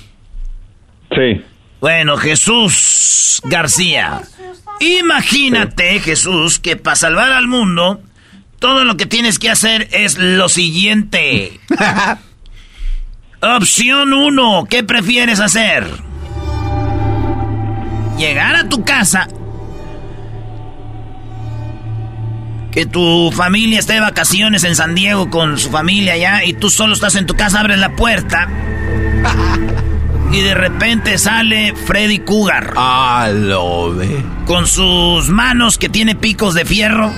Sí. 1.14 1.42
Bueno, 1.82 2.16
Jesús 2.16 3.42
García. 3.44 4.22
Imagínate, 4.80 6.00
Jesús, 6.00 6.60
que 6.60 6.78
para 6.78 6.96
salvar 6.96 7.34
al 7.34 7.48
mundo, 7.50 8.02
todo 8.60 8.86
lo 8.86 8.96
que 8.96 9.06
tienes 9.06 9.38
que 9.38 9.50
hacer 9.50 9.90
es 9.92 10.18
lo 10.18 10.48
siguiente. 10.48 11.60
Opción 13.42 14.14
1, 14.14 14.66
¿qué 14.70 14.82
prefieres 14.86 15.42
hacer? 15.42 16.15
Llegar 18.18 18.56
a 18.56 18.70
tu 18.70 18.84
casa. 18.84 19.28
Que 22.72 22.86
tu 22.86 23.32
familia 23.32 23.80
esté 23.80 23.94
de 23.94 24.02
vacaciones 24.02 24.64
en 24.64 24.76
San 24.76 24.96
Diego 24.96 25.30
con 25.30 25.58
su 25.58 25.70
familia 25.70 26.14
allá 26.14 26.44
y 26.44 26.54
tú 26.54 26.70
solo 26.70 26.94
estás 26.94 27.16
en 27.16 27.26
tu 27.26 27.36
casa, 27.36 27.62
abres 27.62 27.80
la 27.80 27.96
puerta. 27.96 28.50
Y 30.32 30.42
de 30.42 30.54
repente 30.54 31.18
sale 31.18 31.74
Freddy 31.74 32.20
Cougar. 32.20 32.74
Ah, 32.76 33.30
lo 33.34 33.96
ve. 33.96 34.22
Con 34.46 34.68
sus 34.68 35.30
manos 35.30 35.78
que 35.78 35.88
tiene 35.88 36.16
picos 36.16 36.54
de 36.54 36.66
fierro. 36.66 37.14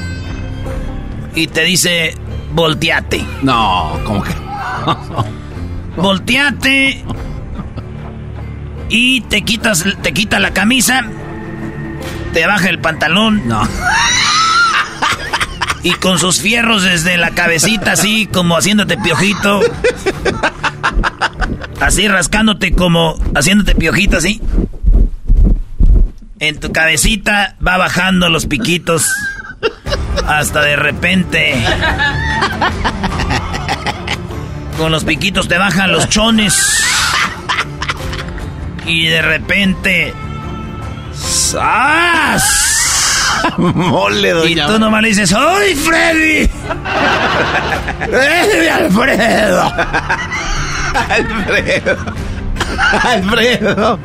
Y 1.34 1.48
te 1.48 1.64
dice, 1.64 2.16
volteate. 2.54 3.26
No, 3.42 4.00
como 4.06 4.22
que. 4.22 4.34
Volteate. 5.96 7.04
Y 8.90 9.22
te 9.22 9.42
quitas, 9.42 9.86
te 10.02 10.14
quita 10.14 10.40
la 10.40 10.54
camisa. 10.54 11.06
Te 12.34 12.46
baja 12.46 12.70
el 12.70 12.80
pantalón. 12.80 13.48
No. 13.48 13.68
Y 15.84 15.92
con 15.94 16.20
sus 16.20 16.42
fierros 16.42 16.84
desde 16.84 17.18
la 17.18 17.32
cabecita, 17.32 17.94
así 17.94 18.28
como 18.28 18.58
haciéndote 18.58 18.98
piojito. 18.98 19.62
Así 21.80 22.08
rascándote 22.08 22.72
como 22.72 23.18
haciéndote 23.36 23.76
piojito, 23.76 24.18
así. 24.18 24.42
En 26.40 26.60
tu 26.60 26.72
cabecita 26.72 27.56
va 27.66 27.78
bajando 27.78 28.30
los 28.30 28.46
piquitos. 28.46 29.14
Hasta 30.28 30.62
de 30.62 30.76
repente. 30.76 31.64
Con 34.78 34.92
los 34.92 35.04
piquitos 35.04 35.48
te 35.48 35.58
bajan 35.58 35.92
los 35.92 36.10
chones. 36.10 36.84
Y 38.88 39.08
de 39.08 39.22
repente. 39.22 40.14
¡Sas! 41.14 42.64
Mole, 43.58 44.32
doña. 44.32 44.50
Y 44.66 44.68
tú 44.68 44.80
nomás 44.80 45.02
le 45.02 45.10
dices, 45.10 45.34
¡Ay, 45.34 45.76
Freddy! 45.76 46.50
¡Eh, 48.12 48.70
Alfredo! 48.70 49.72
Alfredo. 51.10 51.98
Alfredo. 53.04 54.00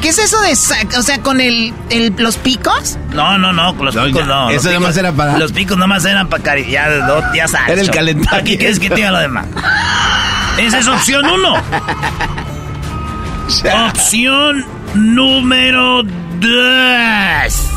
¿Qué 0.00 0.08
es 0.10 0.18
eso 0.18 0.40
de 0.42 0.54
sac? 0.54 0.94
O 0.96 1.02
sea, 1.02 1.18
con 1.20 1.40
el, 1.40 1.74
el, 1.90 2.14
los 2.18 2.36
picos? 2.36 2.96
No, 3.12 3.36
no, 3.38 3.52
no, 3.52 3.74
con 3.76 3.86
los 3.86 3.94
No, 3.96 4.04
picos 4.04 4.20
ya, 4.22 4.26
no. 4.26 4.50
eso 4.50 4.70
nomás 4.72 4.96
era 4.96 5.10
para- 5.12 5.36
Los 5.38 5.50
picos 5.52 5.76
nomás 5.76 6.04
eran 6.04 6.28
para 6.28 6.42
cari... 6.44 6.70
Ya, 6.70 6.88
no, 6.88 7.34
ya 7.34 7.48
sabes. 7.48 7.70
Era 7.72 7.80
el 7.82 7.90
calentamiento. 7.90 8.36
Aquí 8.36 8.56
quieres 8.56 8.78
que 8.78 8.88
te 8.88 8.96
diga 8.96 9.10
lo 9.10 9.18
demás. 9.18 9.46
Esa 10.58 10.78
es 10.78 10.86
opción 10.86 11.26
uno. 11.26 11.54
Opción 13.46 14.64
número 14.94 16.02
dos. 16.02 17.70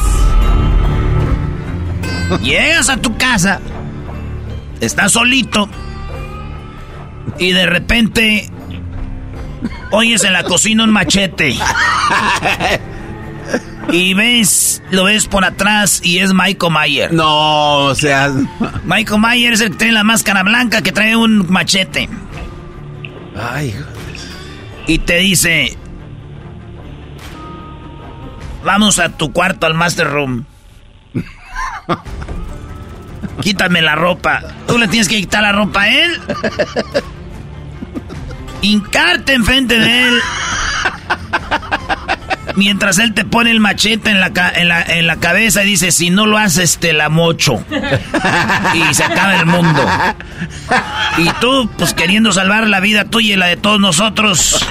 Llegas 2.42 2.90
a 2.90 2.98
tu 2.98 3.18
casa, 3.18 3.60
estás 4.80 5.12
solito 5.14 5.70
y 7.38 7.52
de 7.52 7.66
repente 7.66 8.50
oyes 9.92 10.24
en 10.24 10.34
la 10.34 10.44
cocina 10.44 10.84
un 10.84 10.92
machete. 10.92 11.56
Y 13.90 14.14
ves, 14.14 14.84
lo 14.92 15.06
ves 15.06 15.28
por 15.28 15.46
atrás 15.46 16.02
y 16.04 16.20
es 16.20 16.34
Michael 16.34 16.74
Mayer. 16.74 17.14
No, 17.14 17.78
o 17.86 17.96
sea. 17.96 18.30
Michael 18.84 19.22
Mayer 19.22 19.54
es 19.54 19.62
el 19.62 19.72
que 19.72 19.78
trae 19.78 19.92
la 19.94 20.04
máscara 20.04 20.44
blanca 20.44 20.82
que 20.82 20.92
trae 20.92 21.16
un 21.16 21.50
machete. 21.50 22.10
Ay, 23.40 23.74
Y 24.88 25.00
te 25.00 25.18
dice: 25.18 25.78
Vamos 28.64 29.00
a 29.00 29.10
tu 29.10 29.32
cuarto 29.32 29.66
al 29.66 29.74
master 29.74 30.10
room. 30.10 30.46
Quítame 33.42 33.82
la 33.82 33.96
ropa. 33.96 34.42
Tú 34.68 34.78
le 34.78 34.88
tienes 34.88 35.08
que 35.08 35.18
quitar 35.18 35.44
la 35.44 35.52
ropa 35.52 35.84
a 35.84 35.90
él. 35.90 36.22
Hincarte 38.62 39.34
enfrente 39.34 39.80
de 39.80 40.08
él. 40.08 40.20
Mientras 42.58 42.98
él 42.98 43.14
te 43.14 43.24
pone 43.24 43.52
el 43.52 43.60
machete 43.60 44.10
en 44.10 44.20
la, 44.20 44.32
en 44.56 44.68
la, 44.68 44.82
en 44.82 45.06
la 45.06 45.18
cabeza 45.18 45.64
y 45.64 45.68
dice, 45.68 45.92
si 45.92 46.10
no 46.10 46.26
lo 46.26 46.40
haces, 46.40 46.80
te 46.80 46.92
la 46.92 47.08
mocho. 47.08 47.64
Y 48.74 48.94
se 48.96 49.04
acaba 49.04 49.36
el 49.36 49.46
mundo. 49.46 49.86
Y 51.20 51.30
tú, 51.40 51.70
pues 51.78 51.94
queriendo 51.94 52.32
salvar 52.32 52.68
la 52.68 52.80
vida 52.80 53.06
tuya 53.06 53.36
y 53.36 53.38
la 53.38 53.46
de 53.46 53.58
todos 53.58 53.80
nosotros, 53.80 54.66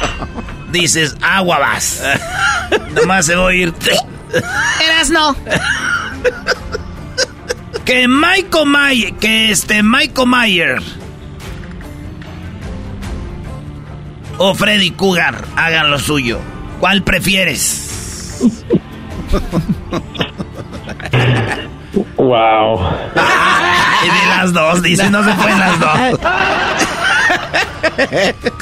dices, 0.72 1.16
agua 1.22 1.60
vas. 1.60 2.02
Nomás 2.96 3.26
se 3.26 3.36
va 3.36 3.50
a 3.50 3.54
ir. 3.54 3.72
Eras 4.84 5.10
no. 5.10 5.36
Que 7.84 8.08
Michael 8.08 8.66
Mayer, 8.66 9.14
que 9.14 9.52
este 9.52 9.84
Michael 9.84 10.26
Mayer 10.26 10.82
o 14.38 14.54
Freddy 14.56 14.90
Cougar 14.90 15.44
hagan 15.54 15.92
lo 15.92 16.00
suyo. 16.00 16.40
¿Cuál 16.80 17.02
prefieres? 17.02 18.38
Wow. 22.16 22.80
Y 24.04 24.06
de 24.08 24.26
las 24.36 24.52
dos, 24.52 24.82
dice, 24.82 25.08
no 25.10 25.24
se 25.24 25.32
pueden 25.34 25.58
las 25.58 25.80
dos. 25.80 25.98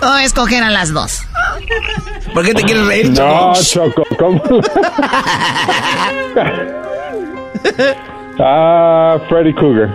¿Cómo 0.00 0.16
escoger 0.18 0.62
a 0.62 0.70
las 0.70 0.92
dos? 0.92 1.22
¿Por 2.32 2.44
qué 2.44 2.54
te 2.54 2.62
quieres 2.62 2.86
reír, 2.86 3.10
No, 3.10 3.52
Choco? 3.60 4.04
¿cómo? 4.18 4.40
ah, 8.40 9.16
Freddy 9.28 9.52
Cougar. 9.54 9.88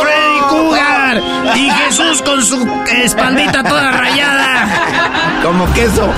Freddy 0.00 0.40
Cougar 0.48 1.22
y 1.56 1.70
Jesús 1.70 2.22
con 2.22 2.42
su 2.44 2.66
espaldita 3.02 3.62
toda 3.62 3.90
rayada. 3.92 4.65
Como 5.46 5.64
queso. 5.74 6.10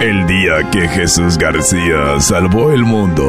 El 0.00 0.24
día 0.28 0.70
que 0.70 0.86
Jesús 0.86 1.36
García 1.36 2.20
salvó 2.20 2.70
el 2.70 2.84
mundo. 2.84 3.26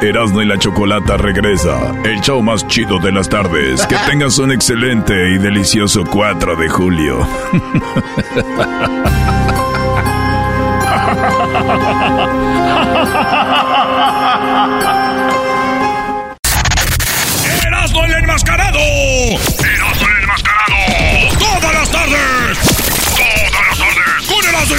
Erasmo 0.00 0.40
y 0.40 0.46
la 0.46 0.56
Chocolata 0.56 1.16
regresa, 1.16 1.92
el 2.04 2.20
show 2.20 2.40
más 2.44 2.64
chido 2.68 3.00
de 3.00 3.10
las 3.10 3.28
tardes. 3.28 3.84
Que 3.86 3.96
tengas 4.08 4.38
un 4.38 4.52
excelente 4.52 5.30
y 5.30 5.38
delicioso 5.38 6.04
4 6.04 6.54
de 6.54 6.68
julio. 6.68 7.26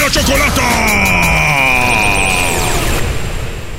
la 0.08 0.22
Chocolata! 0.22 1.17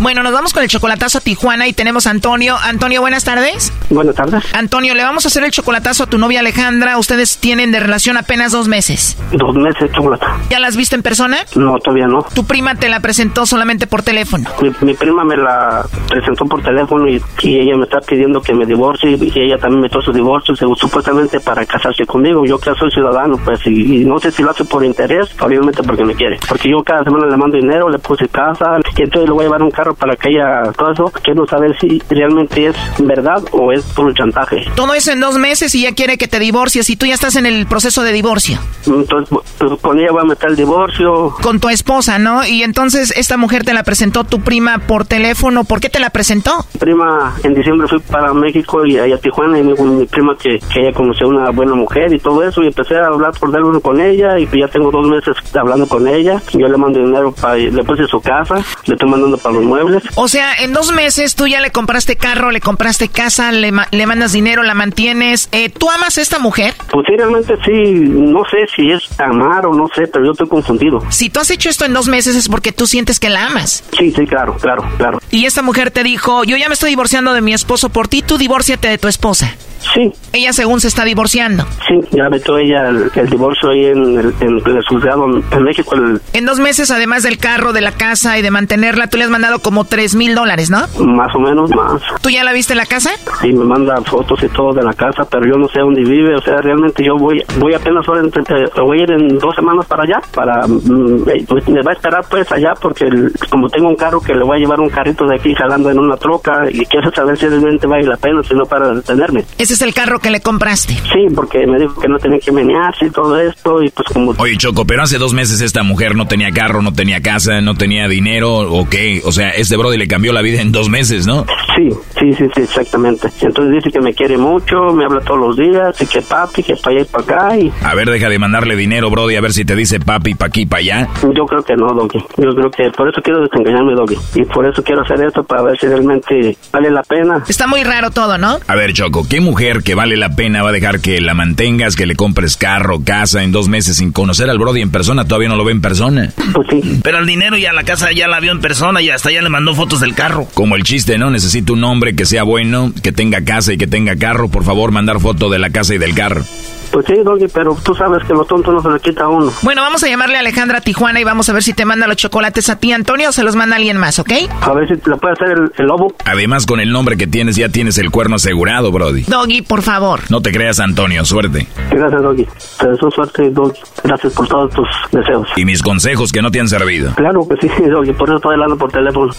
Bueno, 0.00 0.22
nos 0.22 0.32
vamos 0.32 0.52
con 0.52 0.62
el 0.62 0.68
chocolatazo 0.68 1.18
a 1.18 1.20
Tijuana 1.20 1.66
y 1.66 1.72
tenemos 1.72 2.06
a 2.06 2.10
Antonio. 2.10 2.56
Antonio, 2.62 3.00
buenas 3.00 3.24
tardes. 3.24 3.72
Buenas 3.90 4.14
tardes. 4.14 4.44
Antonio, 4.54 4.94
le 4.94 5.02
vamos 5.02 5.24
a 5.24 5.28
hacer 5.28 5.42
el 5.42 5.50
chocolatazo 5.50 6.04
a 6.04 6.06
tu 6.06 6.18
novia 6.18 6.38
Alejandra. 6.38 6.98
Ustedes 6.98 7.38
tienen 7.38 7.72
de 7.72 7.80
relación 7.80 8.16
apenas 8.16 8.52
dos 8.52 8.68
meses. 8.68 9.16
Dos 9.32 9.56
meses, 9.56 9.90
chocolate. 9.92 10.24
¿Ya 10.50 10.60
las 10.60 10.76
viste 10.76 10.94
en 10.94 11.02
persona? 11.02 11.38
No, 11.56 11.74
todavía 11.82 12.06
no. 12.06 12.22
Tu 12.32 12.44
prima 12.46 12.76
te 12.76 12.88
la 12.88 13.00
presentó 13.00 13.44
solamente 13.44 13.88
por 13.88 14.02
teléfono. 14.02 14.48
Mi, 14.62 14.70
mi 14.82 14.94
prima 14.94 15.24
me 15.24 15.36
la 15.36 15.84
presentó 16.08 16.44
por 16.44 16.62
teléfono 16.62 17.08
y, 17.08 17.20
y 17.42 17.58
ella 17.58 17.76
me 17.76 17.84
está 17.84 17.98
pidiendo 18.00 18.40
que 18.40 18.54
me 18.54 18.66
divorcie 18.66 19.10
y 19.20 19.32
ella 19.40 19.58
también 19.58 19.80
metió 19.82 20.00
su 20.00 20.12
divorcio 20.12 20.54
su- 20.54 20.76
supuestamente 20.76 21.40
para 21.40 21.66
casarse 21.66 22.06
conmigo. 22.06 22.44
Yo 22.46 22.58
que 22.60 22.70
soy 22.78 22.90
ciudadano, 22.92 23.36
pues, 23.44 23.60
y, 23.66 24.02
y 24.02 24.04
no 24.04 24.20
sé 24.20 24.30
si 24.30 24.44
lo 24.44 24.50
hace 24.52 24.64
por 24.64 24.84
interés, 24.84 25.28
obviamente 25.40 25.82
porque 25.82 26.04
me 26.04 26.14
quiere. 26.14 26.38
Porque 26.48 26.70
yo 26.70 26.84
cada 26.84 27.02
semana 27.02 27.26
le 27.26 27.36
mando 27.36 27.56
dinero, 27.56 27.88
le 27.88 27.98
puse 27.98 28.28
casa 28.28 28.76
y 28.96 29.02
entonces 29.02 29.28
le 29.28 29.32
voy 29.34 29.42
a 29.42 29.46
llevar 29.48 29.62
un 29.62 29.70
carro 29.72 29.87
carro 29.88 29.94
para 29.94 30.16
que 30.16 30.30
ella, 30.30 30.72
todo 30.76 30.92
eso, 30.92 31.12
quiero 31.22 31.46
saber 31.46 31.76
si 31.80 32.02
realmente 32.10 32.66
es 32.66 32.76
verdad 32.98 33.42
o 33.52 33.72
es 33.72 33.84
por 33.84 34.06
un 34.06 34.14
chantaje. 34.14 34.64
Todo 34.74 34.94
eso 34.94 35.12
en 35.12 35.20
dos 35.20 35.38
meses 35.38 35.74
y 35.74 35.82
ya 35.82 35.94
quiere 35.94 36.18
que 36.18 36.28
te 36.28 36.38
divorcies 36.38 36.88
y 36.90 36.96
tú 36.96 37.06
ya 37.06 37.14
estás 37.14 37.36
en 37.36 37.46
el 37.46 37.66
proceso 37.66 38.02
de 38.02 38.12
divorcio. 38.12 38.58
Entonces, 38.86 39.28
pues, 39.58 39.80
con 39.80 39.98
ella 39.98 40.12
va 40.12 40.22
a 40.22 40.24
meter 40.24 40.50
el 40.50 40.56
divorcio. 40.56 41.34
Con 41.42 41.60
tu 41.60 41.68
esposa, 41.68 42.18
¿no? 42.18 42.46
Y 42.46 42.62
entonces 42.62 43.12
esta 43.16 43.36
mujer 43.36 43.64
te 43.64 43.74
la 43.74 43.82
presentó 43.82 44.24
tu 44.24 44.40
prima 44.40 44.78
por 44.78 45.06
teléfono. 45.06 45.64
¿Por 45.64 45.80
qué 45.80 45.88
te 45.88 45.98
la 45.98 46.10
presentó? 46.10 46.52
Prima, 46.78 47.34
en 47.42 47.54
diciembre 47.54 47.88
fui 47.88 47.98
para 48.00 48.32
México 48.32 48.84
y 48.84 48.98
allá 48.98 49.16
a 49.16 49.18
Tijuana 49.18 49.58
y 49.58 49.62
me 49.62 49.72
dijo 49.72 49.84
mi 49.84 50.06
prima 50.06 50.36
que, 50.36 50.58
que 50.72 50.80
ella 50.80 50.92
conoció 50.92 51.28
una 51.28 51.50
buena 51.50 51.74
mujer 51.74 52.12
y 52.12 52.18
todo 52.18 52.42
eso 52.42 52.62
y 52.62 52.68
empecé 52.68 52.96
a 52.96 53.06
hablar 53.06 53.32
por 53.38 53.50
teléfono 53.50 53.80
con 53.80 54.00
ella 54.00 54.38
y 54.38 54.46
pues 54.46 54.60
ya 54.60 54.68
tengo 54.68 54.90
dos 54.90 55.06
meses 55.06 55.36
hablando 55.54 55.86
con 55.86 56.06
ella. 56.06 56.40
Yo 56.52 56.68
le 56.68 56.76
mando 56.76 56.98
dinero 56.98 57.32
para, 57.32 57.56
le 57.56 57.84
puse 57.84 58.06
su 58.06 58.20
casa, 58.20 58.56
le 58.86 58.94
estoy 58.94 59.10
mandando 59.10 59.38
para 59.38 59.54
los 59.54 59.64
muebles. 59.64 59.77
O 60.14 60.28
sea, 60.28 60.54
en 60.54 60.72
dos 60.72 60.92
meses 60.92 61.34
tú 61.34 61.46
ya 61.46 61.60
le 61.60 61.70
compraste 61.70 62.16
carro, 62.16 62.50
le 62.50 62.60
compraste 62.60 63.08
casa, 63.08 63.52
le, 63.52 63.72
le 63.90 64.06
mandas 64.06 64.32
dinero, 64.32 64.62
la 64.62 64.74
mantienes. 64.74 65.48
Eh, 65.52 65.68
¿Tú 65.70 65.90
amas 65.90 66.18
a 66.18 66.20
esta 66.22 66.38
mujer? 66.38 66.74
Pues 66.90 67.06
sí, 67.08 67.16
realmente 67.16 67.54
sí, 67.64 67.92
no 67.94 68.42
sé 68.50 68.58
si 68.74 68.90
es 68.90 69.02
amar 69.20 69.66
o 69.66 69.74
no 69.74 69.88
sé, 69.94 70.06
pero 70.06 70.24
yo 70.24 70.32
estoy 70.32 70.48
confundido. 70.48 71.04
Si 71.10 71.30
tú 71.30 71.40
has 71.40 71.50
hecho 71.50 71.68
esto 71.68 71.84
en 71.84 71.92
dos 71.92 72.08
meses 72.08 72.36
es 72.36 72.48
porque 72.48 72.72
tú 72.72 72.86
sientes 72.86 73.20
que 73.20 73.28
la 73.30 73.46
amas. 73.46 73.84
Sí, 73.96 74.12
sí, 74.12 74.26
claro, 74.26 74.56
claro, 74.56 74.84
claro. 74.96 75.20
Y 75.30 75.46
esta 75.46 75.62
mujer 75.62 75.90
te 75.90 76.02
dijo, 76.02 76.44
yo 76.44 76.56
ya 76.56 76.68
me 76.68 76.74
estoy 76.74 76.90
divorciando 76.90 77.32
de 77.32 77.40
mi 77.40 77.52
esposo 77.52 77.88
por 77.88 78.08
ti, 78.08 78.22
tú 78.22 78.38
divórciate 78.38 78.88
de 78.88 78.98
tu 78.98 79.08
esposa. 79.08 79.54
Sí. 79.78 80.12
Ella 80.32 80.52
según 80.52 80.80
se 80.80 80.88
está 80.88 81.04
divorciando. 81.04 81.64
Sí, 81.86 82.16
ya 82.16 82.28
metió 82.28 82.58
ella 82.58 82.88
el, 82.88 83.30
divorcio 83.30 83.70
ahí 83.70 83.86
en 83.86 84.18
el, 84.18 84.34
en 84.40 84.76
el 84.76 84.84
juzgado 84.88 85.26
en 85.26 85.62
México. 85.62 85.94
En 86.32 86.46
dos 86.46 86.58
meses, 86.60 86.90
además 86.90 87.22
del 87.22 87.38
carro, 87.38 87.72
de 87.72 87.80
la 87.80 87.92
casa 87.92 88.38
y 88.38 88.42
de 88.42 88.50
mantenerla, 88.50 89.08
tú 89.08 89.16
le 89.16 89.24
has 89.24 89.30
mandado 89.30 89.60
como 89.60 89.84
tres 89.84 90.14
mil 90.14 90.34
dólares, 90.34 90.70
¿no? 90.70 90.80
Más 91.04 91.34
o 91.34 91.40
menos, 91.40 91.70
más. 91.70 92.02
¿Tú 92.20 92.30
ya 92.30 92.44
la 92.44 92.52
viste 92.52 92.72
en 92.72 92.78
la 92.78 92.86
casa? 92.86 93.10
Sí, 93.40 93.52
me 93.52 93.64
manda 93.64 93.96
fotos 94.02 94.42
y 94.42 94.48
todo 94.48 94.72
de 94.72 94.82
la 94.82 94.92
casa, 94.92 95.24
pero 95.30 95.44
yo 95.46 95.58
no 95.58 95.68
sé 95.68 95.80
dónde 95.80 96.02
vive. 96.02 96.34
O 96.36 96.40
sea, 96.40 96.56
realmente 96.58 97.04
yo 97.04 97.16
voy 97.16 97.42
voy 97.58 97.74
apenas 97.74 98.06
ahora, 98.08 98.22
eh, 98.22 98.80
voy 98.80 99.00
a 99.00 99.02
ir 99.02 99.12
en 99.12 99.38
dos 99.38 99.54
semanas 99.54 99.86
para 99.86 100.02
allá, 100.04 100.20
para... 100.34 100.66
Mm, 100.66 101.28
eh, 101.28 101.44
pues, 101.48 101.68
me 101.68 101.82
va 101.82 101.92
a 101.92 101.94
esperar 101.94 102.24
pues 102.28 102.50
allá 102.52 102.72
porque 102.80 103.06
como 103.50 103.68
tengo 103.68 103.88
un 103.88 103.96
carro 103.96 104.20
que 104.20 104.34
le 104.34 104.44
voy 104.44 104.56
a 104.56 104.60
llevar 104.60 104.80
un 104.80 104.88
carrito 104.88 105.24
de 105.26 105.36
aquí 105.36 105.54
jalando 105.54 105.90
en 105.90 105.98
una 105.98 106.16
troca 106.16 106.64
y 106.70 106.84
quiero 106.86 107.10
saber 107.12 107.36
si 107.36 107.46
realmente 107.46 107.86
vale 107.86 108.04
la 108.04 108.16
pena, 108.16 108.42
si 108.42 108.54
no 108.54 108.64
para 108.64 108.94
detenerme. 108.94 109.44
Ese 109.68 109.74
es 109.74 109.82
el 109.82 109.92
carro 109.92 110.18
que 110.18 110.30
le 110.30 110.40
compraste. 110.40 110.94
Sí, 110.94 111.26
porque 111.34 111.66
me 111.66 111.78
dijo 111.78 112.00
que 112.00 112.08
no 112.08 112.18
tenía 112.18 112.38
que 112.38 112.50
menearse 112.50 113.04
y 113.04 113.10
todo 113.10 113.38
esto 113.38 113.82
y 113.82 113.90
pues 113.90 114.08
como... 114.08 114.34
Oye, 114.38 114.56
Choco, 114.56 114.86
pero 114.86 115.02
hace 115.02 115.18
dos 115.18 115.34
meses 115.34 115.60
esta 115.60 115.82
mujer 115.82 116.16
no 116.16 116.26
tenía 116.26 116.50
carro, 116.52 116.80
no 116.80 116.94
tenía 116.94 117.20
casa, 117.20 117.60
no 117.60 117.74
tenía 117.74 118.08
dinero, 118.08 118.60
¿o 118.60 118.88
qué? 118.88 119.20
O 119.26 119.30
sea, 119.30 119.50
este 119.50 119.76
brody 119.76 119.98
le 119.98 120.08
cambió 120.08 120.32
la 120.32 120.40
vida 120.40 120.62
en 120.62 120.72
dos 120.72 120.88
meses, 120.88 121.26
¿no? 121.26 121.44
Sí, 121.76 121.90
sí, 122.18 122.32
sí, 122.32 122.44
sí, 122.54 122.62
exactamente. 122.62 123.28
Entonces 123.42 123.74
dice 123.74 123.90
que 123.92 124.00
me 124.00 124.14
quiere 124.14 124.38
mucho, 124.38 124.94
me 124.94 125.04
habla 125.04 125.20
todos 125.20 125.38
los 125.38 125.56
días, 125.58 126.00
y 126.00 126.06
que 126.06 126.22
papi, 126.22 126.62
que 126.62 126.74
para 126.76 126.96
allá 126.96 127.02
y 127.02 127.04
para 127.04 127.24
acá 127.24 127.58
y... 127.58 127.70
A 127.82 127.94
ver, 127.94 128.08
deja 128.08 128.30
de 128.30 128.38
mandarle 128.38 128.74
dinero, 128.74 129.10
brody, 129.10 129.36
a 129.36 129.42
ver 129.42 129.52
si 129.52 129.66
te 129.66 129.76
dice 129.76 130.00
papi, 130.00 130.34
pa' 130.34 130.46
aquí, 130.46 130.64
pa' 130.64 130.78
allá. 130.78 131.10
Yo 131.36 131.44
creo 131.44 131.62
que 131.62 131.76
no, 131.76 131.88
Doggy. 131.88 132.24
Yo 132.38 132.54
creo 132.54 132.70
que 132.70 132.90
por 132.96 133.10
eso 133.10 133.20
quiero 133.22 133.42
desengañarme, 133.42 133.92
Doggy. 133.94 134.16
Y 134.34 134.46
por 134.46 134.64
eso 134.64 134.82
quiero 134.82 135.02
hacer 135.02 135.22
esto, 135.26 135.44
para 135.44 135.60
ver 135.60 135.78
si 135.78 135.88
realmente 135.88 136.56
vale 136.72 136.90
la 136.90 137.02
pena. 137.02 137.44
Está 137.46 137.66
muy 137.66 137.84
raro 137.84 138.10
todo, 138.10 138.38
¿no? 138.38 138.60
A 138.66 138.74
ver, 138.74 138.94
Choco, 138.94 139.26
¿qué 139.28 139.42
mujer 139.42 139.57
que 139.58 139.96
vale 139.96 140.16
la 140.16 140.36
pena 140.36 140.62
va 140.62 140.68
a 140.68 140.72
dejar 140.72 141.00
que 141.00 141.20
la 141.20 141.34
mantengas, 141.34 141.96
que 141.96 142.06
le 142.06 142.14
compres 142.14 142.56
carro, 142.56 143.00
casa 143.04 143.42
en 143.42 143.50
dos 143.50 143.66
meses 143.66 143.96
sin 143.96 144.12
conocer 144.12 144.48
al 144.48 144.58
Brody 144.58 144.82
en 144.82 144.90
persona? 144.90 145.24
Todavía 145.24 145.48
no 145.48 145.56
lo 145.56 145.64
ve 145.64 145.72
en 145.72 145.80
persona. 145.80 146.32
Pues 146.52 146.68
sí. 146.70 147.00
Pero 147.02 147.18
el 147.18 147.26
dinero 147.26 147.56
y 147.56 147.66
a 147.66 147.72
la 147.72 147.82
casa 147.82 148.12
ya 148.12 148.28
la 148.28 148.38
vio 148.38 148.52
en 148.52 148.60
persona 148.60 149.02
y 149.02 149.10
hasta 149.10 149.32
ya 149.32 149.42
le 149.42 149.48
mandó 149.48 149.74
fotos 149.74 150.00
del 150.00 150.14
carro. 150.14 150.46
Como 150.54 150.76
el 150.76 150.84
chiste, 150.84 151.18
¿no? 151.18 151.32
Necesito 151.32 151.72
un 151.72 151.82
hombre 151.82 152.14
que 152.14 152.24
sea 152.24 152.44
bueno, 152.44 152.92
que 153.02 153.10
tenga 153.10 153.44
casa 153.44 153.72
y 153.72 153.78
que 153.78 153.88
tenga 153.88 154.14
carro. 154.14 154.48
Por 154.48 154.62
favor, 154.62 154.92
mandar 154.92 155.18
foto 155.18 155.50
de 155.50 155.58
la 155.58 155.70
casa 155.70 155.92
y 155.92 155.98
del 155.98 156.14
carro. 156.14 156.44
Pues 156.90 157.06
sí, 157.06 157.14
Doggy, 157.22 157.48
pero 157.48 157.76
tú 157.82 157.94
sabes 157.94 158.24
que 158.24 158.32
lo 158.32 158.44
tonto 158.44 158.72
no 158.72 158.82
se 158.82 158.88
le 158.88 159.00
quita 159.00 159.24
a 159.24 159.28
uno. 159.28 159.52
Bueno, 159.62 159.82
vamos 159.82 160.02
a 160.02 160.08
llamarle 160.08 160.36
a 160.36 160.40
Alejandra 160.40 160.80
Tijuana 160.80 161.20
y 161.20 161.24
vamos 161.24 161.48
a 161.48 161.52
ver 161.52 161.62
si 161.62 161.74
te 161.74 161.84
manda 161.84 162.06
los 162.06 162.16
chocolates 162.16 162.70
a 162.70 162.76
ti, 162.76 162.92
Antonio, 162.92 163.28
o 163.28 163.32
se 163.32 163.42
los 163.42 163.56
manda 163.56 163.76
alguien 163.76 163.96
más, 163.98 164.18
¿ok? 164.18 164.32
A 164.60 164.72
ver 164.72 164.88
si 164.88 164.96
te 164.96 165.10
lo 165.10 165.18
puede 165.18 165.34
hacer 165.34 165.48
el, 165.76 165.86
lobo. 165.86 166.14
Además, 166.24 166.66
con 166.66 166.80
el 166.80 166.90
nombre 166.90 167.16
que 167.16 167.26
tienes, 167.26 167.56
ya 167.56 167.68
tienes 167.68 167.98
el 167.98 168.10
cuerno 168.10 168.36
asegurado, 168.36 168.90
Brody. 168.90 169.22
Doggy, 169.22 169.62
por 169.62 169.82
favor. 169.82 170.20
No 170.30 170.40
te 170.40 170.52
creas, 170.52 170.80
Antonio, 170.80 171.24
suerte. 171.24 171.66
Gracias, 171.90 172.22
Doggy. 172.22 172.46
Te 172.78 172.88
deseo 172.88 173.10
suerte, 173.10 173.50
Doggy. 173.50 173.80
Gracias 174.04 174.32
por 174.32 174.48
todos 174.48 174.74
tus 174.74 174.88
deseos. 175.12 175.48
Y 175.56 175.64
mis 175.64 175.82
consejos 175.82 176.32
que 176.32 176.42
no 176.42 176.50
te 176.50 176.60
han 176.60 176.68
servido. 176.68 177.14
Claro 177.14 177.46
que 177.48 177.68
sí, 177.68 177.82
Doggy, 177.90 178.12
por 178.12 178.28
eso 178.28 178.36
estoy 178.36 178.54
hablando 178.54 178.76
por 178.76 178.90
teléfono. 178.90 179.32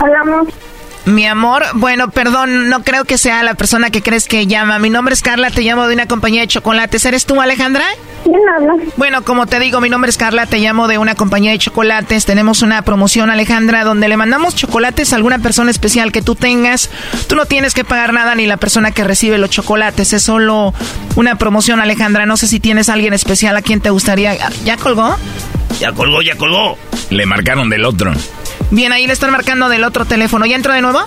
Hablamos. 0.00 0.67
Mi 1.08 1.24
amor, 1.24 1.64
bueno, 1.72 2.10
perdón, 2.10 2.68
no 2.68 2.84
creo 2.84 3.04
que 3.06 3.16
sea 3.16 3.42
la 3.42 3.54
persona 3.54 3.88
que 3.88 4.02
crees 4.02 4.26
que 4.26 4.46
llama. 4.46 4.78
Mi 4.78 4.90
nombre 4.90 5.14
es 5.14 5.22
Carla, 5.22 5.50
te 5.50 5.62
llamo 5.62 5.88
de 5.88 5.94
una 5.94 6.06
compañía 6.06 6.42
de 6.42 6.48
chocolates. 6.48 7.02
¿Eres 7.06 7.24
tú, 7.24 7.40
Alejandra? 7.40 7.86
¿Quién 8.24 8.36
habla? 8.54 8.74
Bueno, 8.98 9.24
como 9.24 9.46
te 9.46 9.58
digo, 9.58 9.80
mi 9.80 9.88
nombre 9.88 10.10
es 10.10 10.18
Carla, 10.18 10.44
te 10.44 10.58
llamo 10.58 10.86
de 10.86 10.98
una 10.98 11.14
compañía 11.14 11.52
de 11.52 11.58
chocolates. 11.58 12.26
Tenemos 12.26 12.60
una 12.60 12.82
promoción, 12.82 13.30
Alejandra, 13.30 13.84
donde 13.84 14.06
le 14.06 14.18
mandamos 14.18 14.54
chocolates 14.54 15.14
a 15.14 15.16
alguna 15.16 15.38
persona 15.38 15.70
especial 15.70 16.12
que 16.12 16.20
tú 16.20 16.34
tengas. 16.34 16.90
Tú 17.26 17.36
no 17.36 17.46
tienes 17.46 17.72
que 17.72 17.84
pagar 17.84 18.12
nada 18.12 18.34
ni 18.34 18.46
la 18.46 18.58
persona 18.58 18.90
que 18.90 19.02
recibe 19.02 19.38
los 19.38 19.48
chocolates. 19.48 20.12
Es 20.12 20.24
solo 20.24 20.74
una 21.16 21.36
promoción, 21.36 21.80
Alejandra. 21.80 22.26
No 22.26 22.36
sé 22.36 22.46
si 22.46 22.60
tienes 22.60 22.90
a 22.90 22.92
alguien 22.92 23.14
especial 23.14 23.56
a 23.56 23.62
quien 23.62 23.80
te 23.80 23.88
gustaría. 23.88 24.36
¿Ya 24.62 24.76
colgó? 24.76 25.16
Ya 25.80 25.92
colgó, 25.92 26.20
ya 26.20 26.36
colgó. 26.36 26.76
Le 27.08 27.24
marcaron 27.24 27.70
del 27.70 27.86
otro. 27.86 28.12
Bien, 28.70 28.92
ahí 28.92 29.06
le 29.06 29.12
están 29.12 29.30
marcando 29.30 29.68
del 29.68 29.84
otro 29.84 30.04
teléfono. 30.04 30.44
¿Ya 30.46 30.56
entró 30.56 30.72
de 30.72 30.82
nuevo? 30.82 31.00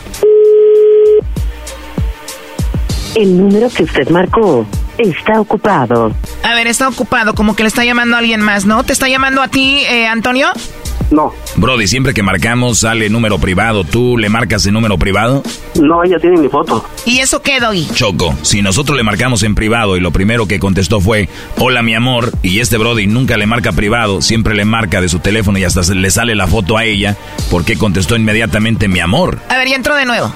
El 3.16 3.38
número 3.38 3.70
que 3.70 3.84
usted 3.84 4.10
marcó 4.10 4.66
está 4.98 5.40
ocupado. 5.40 6.14
A 6.44 6.56
ver, 6.56 6.68
está 6.68 6.88
ocupado, 6.88 7.34
como 7.34 7.56
que 7.56 7.64
le 7.64 7.68
está 7.68 7.84
llamando 7.84 8.16
a 8.16 8.20
alguien 8.20 8.42
más, 8.42 8.66
¿no? 8.66 8.84
¿Te 8.84 8.94
está 8.94 9.08
llamando 9.10 9.42
a 9.42 9.48
ti, 9.48 9.84
eh, 9.88 10.08
Antonio? 10.08 10.48
No. 11.12 11.34
Brody, 11.58 11.88
siempre 11.88 12.14
que 12.14 12.24
marcamos 12.24 12.80
sale 12.80 13.10
número 13.10 13.38
privado. 13.38 13.84
¿Tú 13.84 14.18
le 14.18 14.30
marcas 14.30 14.66
el 14.66 14.74
número 14.74 14.98
privado? 14.98 15.44
No, 15.80 16.04
ella 16.04 16.18
tiene 16.20 16.38
mi 16.38 16.48
foto. 16.48 16.86
¿Y 17.06 17.20
eso 17.20 17.42
qué, 17.42 17.60
doy? 17.60 17.86
Choco, 17.94 18.34
si 18.42 18.62
nosotros 18.62 18.98
le 18.98 19.04
marcamos 19.04 19.44
en 19.44 19.54
privado 19.54 19.98
y 19.98 20.00
lo 20.00 20.12
primero 20.12 20.48
que 20.48 20.60
contestó 20.60 21.02
fue, 21.02 21.28
hola 21.58 21.82
mi 21.82 21.94
amor, 21.94 22.32
y 22.42 22.60
este 22.60 22.78
Brody 22.78 23.08
nunca 23.08 23.38
le 23.38 23.46
marca 23.46 23.74
privado, 23.74 24.22
siempre 24.22 24.56
le 24.56 24.66
marca 24.66 25.02
de 25.02 25.10
su 25.10 25.20
teléfono 25.20 25.60
y 25.60 25.66
hasta 25.66 25.82
le 25.94 26.12
sale 26.12 26.36
la 26.36 26.48
foto 26.48 26.78
a 26.78 26.86
ella, 26.86 27.18
¿por 27.50 27.66
qué 27.66 27.78
contestó 27.78 28.16
inmediatamente 28.16 28.88
mi 28.88 29.00
amor? 29.00 29.40
A 29.50 29.58
ver, 29.58 29.68
ya 29.68 29.76
entró 29.76 29.96
de 29.96 30.06
nuevo. 30.06 30.34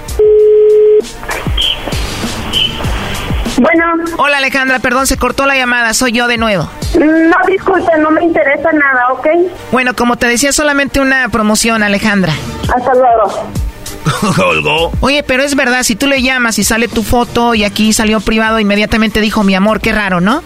Bueno. 3.57 3.85
Hola 4.17 4.37
Alejandra, 4.37 4.79
perdón, 4.79 5.07
se 5.07 5.17
cortó 5.17 5.45
la 5.45 5.55
llamada, 5.55 5.93
soy 5.93 6.11
yo 6.11 6.27
de 6.27 6.37
nuevo. 6.37 6.69
No, 6.99 7.35
disculpe, 7.47 7.91
no 7.99 8.11
me 8.11 8.23
interesa 8.23 8.71
nada, 8.71 9.13
¿ok? 9.13 9.27
Bueno, 9.71 9.95
como 9.95 10.17
te 10.17 10.27
decía, 10.27 10.51
solamente 10.51 10.99
una 10.99 11.27
promoción, 11.29 11.83
Alejandra. 11.83 12.33
Hasta 12.63 12.93
luego. 12.93 13.49
Colgó. 14.35 14.91
Oye, 14.99 15.23
pero 15.23 15.43
es 15.43 15.55
verdad, 15.55 15.83
si 15.83 15.95
tú 15.95 16.07
le 16.07 16.21
llamas 16.21 16.59
y 16.59 16.63
sale 16.63 16.87
tu 16.87 17.03
foto 17.03 17.55
y 17.55 17.63
aquí 17.63 17.93
salió 17.93 18.19
privado, 18.19 18.59
inmediatamente 18.59 19.21
dijo 19.21 19.43
mi 19.43 19.55
amor, 19.55 19.79
qué 19.81 19.91
raro, 19.91 20.21
¿no? 20.21 20.43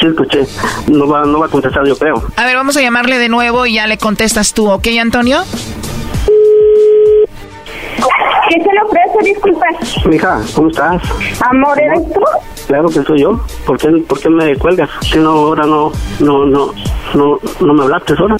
Sí, 0.00 0.06
escuché. 0.06 0.46
No 0.88 1.08
va, 1.08 1.24
no 1.24 1.38
va 1.38 1.46
a 1.46 1.48
contestar, 1.48 1.86
yo 1.86 1.96
creo. 1.96 2.22
A 2.36 2.44
ver, 2.44 2.54
vamos 2.54 2.76
a 2.76 2.82
llamarle 2.82 3.18
de 3.18 3.28
nuevo 3.28 3.64
y 3.66 3.74
ya 3.74 3.86
le 3.86 3.96
contestas 3.96 4.52
tú, 4.52 4.68
¿ok, 4.70 4.86
Antonio? 5.00 5.42
¿Qué 8.48 8.62
se 8.62 8.72
le 8.72 8.80
ofrece? 8.82 9.24
Disculpe. 9.24 9.66
Mija, 10.08 10.40
¿cómo 10.54 10.68
estás? 10.68 11.02
Amor, 11.40 11.80
¿eres 11.80 12.12
tú? 12.12 12.20
Claro 12.66 12.88
que 12.88 13.02
soy 13.02 13.20
yo. 13.20 13.40
¿Por 13.66 13.78
qué, 13.78 13.88
por 14.08 14.20
qué 14.20 14.28
me 14.30 14.56
cuelgas? 14.56 14.88
Si 15.02 15.18
no, 15.18 15.30
ahora 15.30 15.64
no, 15.66 15.92
no, 16.20 16.46
no, 16.46 16.72
no, 17.14 17.38
no 17.60 17.74
me 17.74 17.82
hablaste 17.82 18.14
ahora. 18.18 18.36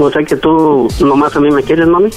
O 0.00 0.10
sea 0.10 0.22
que 0.22 0.36
tú 0.36 0.88
nomás 1.00 1.34
a 1.36 1.40
mí 1.40 1.50
me 1.50 1.62
quieres, 1.62 1.86
mami. 1.86 2.10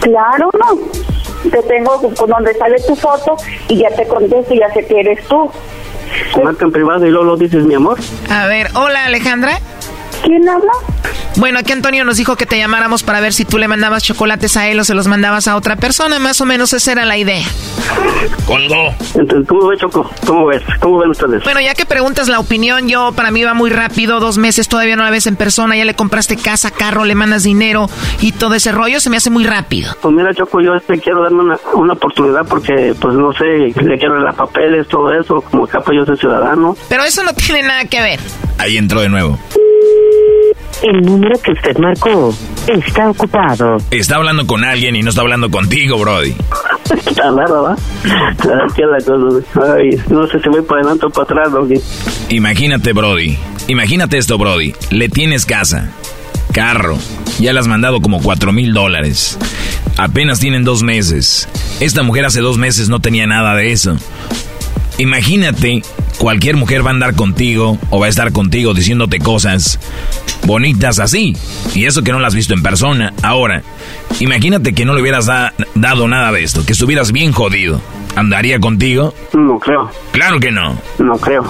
Claro, 0.00 0.50
no. 0.54 1.50
Te 1.50 1.62
tengo 1.62 2.00
con 2.16 2.30
donde 2.30 2.54
sale 2.54 2.76
tu 2.86 2.94
foto 2.94 3.36
y 3.68 3.78
ya 3.78 3.90
te 3.90 4.06
contesto 4.06 4.54
y 4.54 4.58
ya 4.58 4.72
sé 4.72 4.84
que 4.86 5.00
eres 5.00 5.26
tú. 5.26 5.50
Marca 6.42 6.64
en 6.64 6.72
privado 6.72 7.06
y 7.06 7.10
luego 7.10 7.24
lo 7.24 7.36
dices, 7.36 7.64
mi 7.64 7.74
amor. 7.74 7.98
A 8.30 8.46
ver, 8.46 8.68
hola 8.74 9.06
Alejandra. 9.06 9.58
¿Quién 10.22 10.48
habla? 10.48 10.72
Bueno, 11.36 11.58
aquí 11.58 11.72
Antonio 11.72 12.04
nos 12.04 12.18
dijo 12.18 12.36
que 12.36 12.46
te 12.46 12.58
llamáramos 12.58 13.02
para 13.02 13.20
ver 13.20 13.32
si 13.32 13.44
tú 13.44 13.58
le 13.58 13.66
mandabas 13.66 14.02
chocolates 14.02 14.56
a 14.56 14.68
él 14.68 14.78
o 14.78 14.84
se 14.84 14.94
los 14.94 15.08
mandabas 15.08 15.48
a 15.48 15.56
otra 15.56 15.76
persona. 15.76 16.18
Más 16.18 16.40
o 16.40 16.46
menos 16.46 16.72
esa 16.72 16.92
era 16.92 17.04
la 17.04 17.16
idea. 17.16 17.44
Colgó. 18.46 18.94
Entonces, 19.14 19.48
¿cómo 19.48 19.66
ves, 19.68 19.80
Choco? 19.80 20.10
¿Cómo 20.26 20.46
ves? 20.46 20.62
¿Cómo 20.80 20.98
ven 20.98 21.10
ustedes? 21.10 21.42
Bueno, 21.44 21.60
ya 21.60 21.74
que 21.74 21.86
preguntas 21.86 22.28
la 22.28 22.38
opinión, 22.38 22.88
yo 22.88 23.12
para 23.12 23.30
mí 23.30 23.42
va 23.42 23.54
muy 23.54 23.70
rápido. 23.70 24.20
Dos 24.20 24.38
meses, 24.38 24.68
todavía 24.68 24.94
no 24.96 25.04
la 25.04 25.10
ves 25.10 25.26
en 25.26 25.36
persona. 25.36 25.76
Ya 25.76 25.84
le 25.84 25.94
compraste 25.94 26.36
casa, 26.36 26.70
carro, 26.70 27.04
le 27.04 27.14
mandas 27.14 27.42
dinero 27.44 27.88
y 28.20 28.32
todo 28.32 28.54
ese 28.54 28.72
rollo 28.72 29.00
se 29.00 29.10
me 29.10 29.16
hace 29.16 29.30
muy 29.30 29.44
rápido. 29.44 29.96
Pues 30.00 30.14
mira, 30.14 30.34
Choco, 30.34 30.60
yo 30.60 30.74
este 30.74 30.98
quiero 31.00 31.22
darme 31.22 31.40
una, 31.42 31.58
una 31.74 31.94
oportunidad 31.94 32.46
porque, 32.46 32.94
pues 33.00 33.14
no 33.14 33.32
sé, 33.32 33.44
le 33.44 33.98
quiero 33.98 34.20
las 34.20 34.34
papeles, 34.34 34.86
todo 34.88 35.12
eso. 35.12 35.40
Como 35.40 35.64
acá, 35.64 35.80
pues 35.80 35.96
yo 35.98 36.04
soy 36.04 36.16
ciudadano. 36.16 36.76
Pero 36.88 37.04
eso 37.04 37.22
no 37.22 37.32
tiene 37.32 37.62
nada 37.62 37.84
que 37.86 38.00
ver. 38.00 38.20
Ahí 38.58 38.76
entró 38.76 39.00
de 39.00 39.08
nuevo. 39.08 39.38
El 40.82 41.00
número 41.02 41.38
que 41.40 41.52
usted 41.52 41.76
marcó 41.78 42.34
está 42.66 43.10
ocupado. 43.10 43.76
Está 43.92 44.16
hablando 44.16 44.46
con 44.46 44.64
alguien 44.64 44.96
y 44.96 45.02
no 45.02 45.10
está 45.10 45.22
hablando 45.22 45.48
contigo, 45.48 45.96
Brody. 45.98 46.34
Está 47.06 47.30
raro, 47.30 47.62
¿va? 47.62 47.76
¿Qué 48.74 48.82
la 48.84 48.98
cosa? 48.98 49.76
Ay, 49.76 49.90
no 50.10 50.26
sé 50.26 50.40
si 50.40 50.48
voy 50.48 50.62
para 50.62 50.80
adelante 50.80 51.06
o 51.06 51.10
para 51.10 51.24
atrás, 51.24 51.52
Doggy. 51.52 51.80
Imagínate, 52.30 52.92
Brody. 52.92 53.38
Imagínate 53.68 54.18
esto, 54.18 54.38
Brody. 54.38 54.74
Le 54.90 55.08
tienes 55.08 55.46
casa, 55.46 55.92
carro. 56.52 56.98
Ya 57.38 57.52
le 57.52 57.60
has 57.60 57.68
mandado 57.68 58.00
como 58.00 58.20
cuatro 58.20 58.52
mil 58.52 58.72
dólares. 58.74 59.38
Apenas 59.98 60.40
tienen 60.40 60.64
dos 60.64 60.82
meses. 60.82 61.48
Esta 61.80 62.02
mujer 62.02 62.24
hace 62.24 62.40
dos 62.40 62.58
meses 62.58 62.88
no 62.88 63.00
tenía 63.00 63.26
nada 63.28 63.54
de 63.54 63.70
eso. 63.70 63.96
Imagínate, 64.98 65.82
cualquier 66.22 66.54
mujer 66.56 66.86
va 66.86 66.90
a 66.90 66.92
andar 66.92 67.16
contigo 67.16 67.78
o 67.90 67.98
va 67.98 68.06
a 68.06 68.08
estar 68.08 68.30
contigo 68.30 68.74
diciéndote 68.74 69.18
cosas 69.18 69.80
bonitas 70.46 71.00
así. 71.00 71.36
Y 71.74 71.86
eso 71.86 72.02
que 72.04 72.12
no 72.12 72.20
las 72.20 72.28
has 72.28 72.34
visto 72.36 72.54
en 72.54 72.62
persona. 72.62 73.12
Ahora, 73.24 73.64
imagínate 74.20 74.72
que 74.72 74.84
no 74.84 74.94
le 74.94 75.02
hubieras 75.02 75.26
dado 75.26 76.06
nada 76.06 76.30
de 76.30 76.44
esto, 76.44 76.64
que 76.64 76.74
estuvieras 76.74 77.10
bien 77.10 77.32
jodido. 77.32 77.80
¿Andaría 78.14 78.60
contigo? 78.60 79.12
No 79.32 79.58
creo. 79.58 79.90
Claro 80.12 80.38
que 80.38 80.52
no. 80.52 80.78
No 81.00 81.16
creo. 81.16 81.42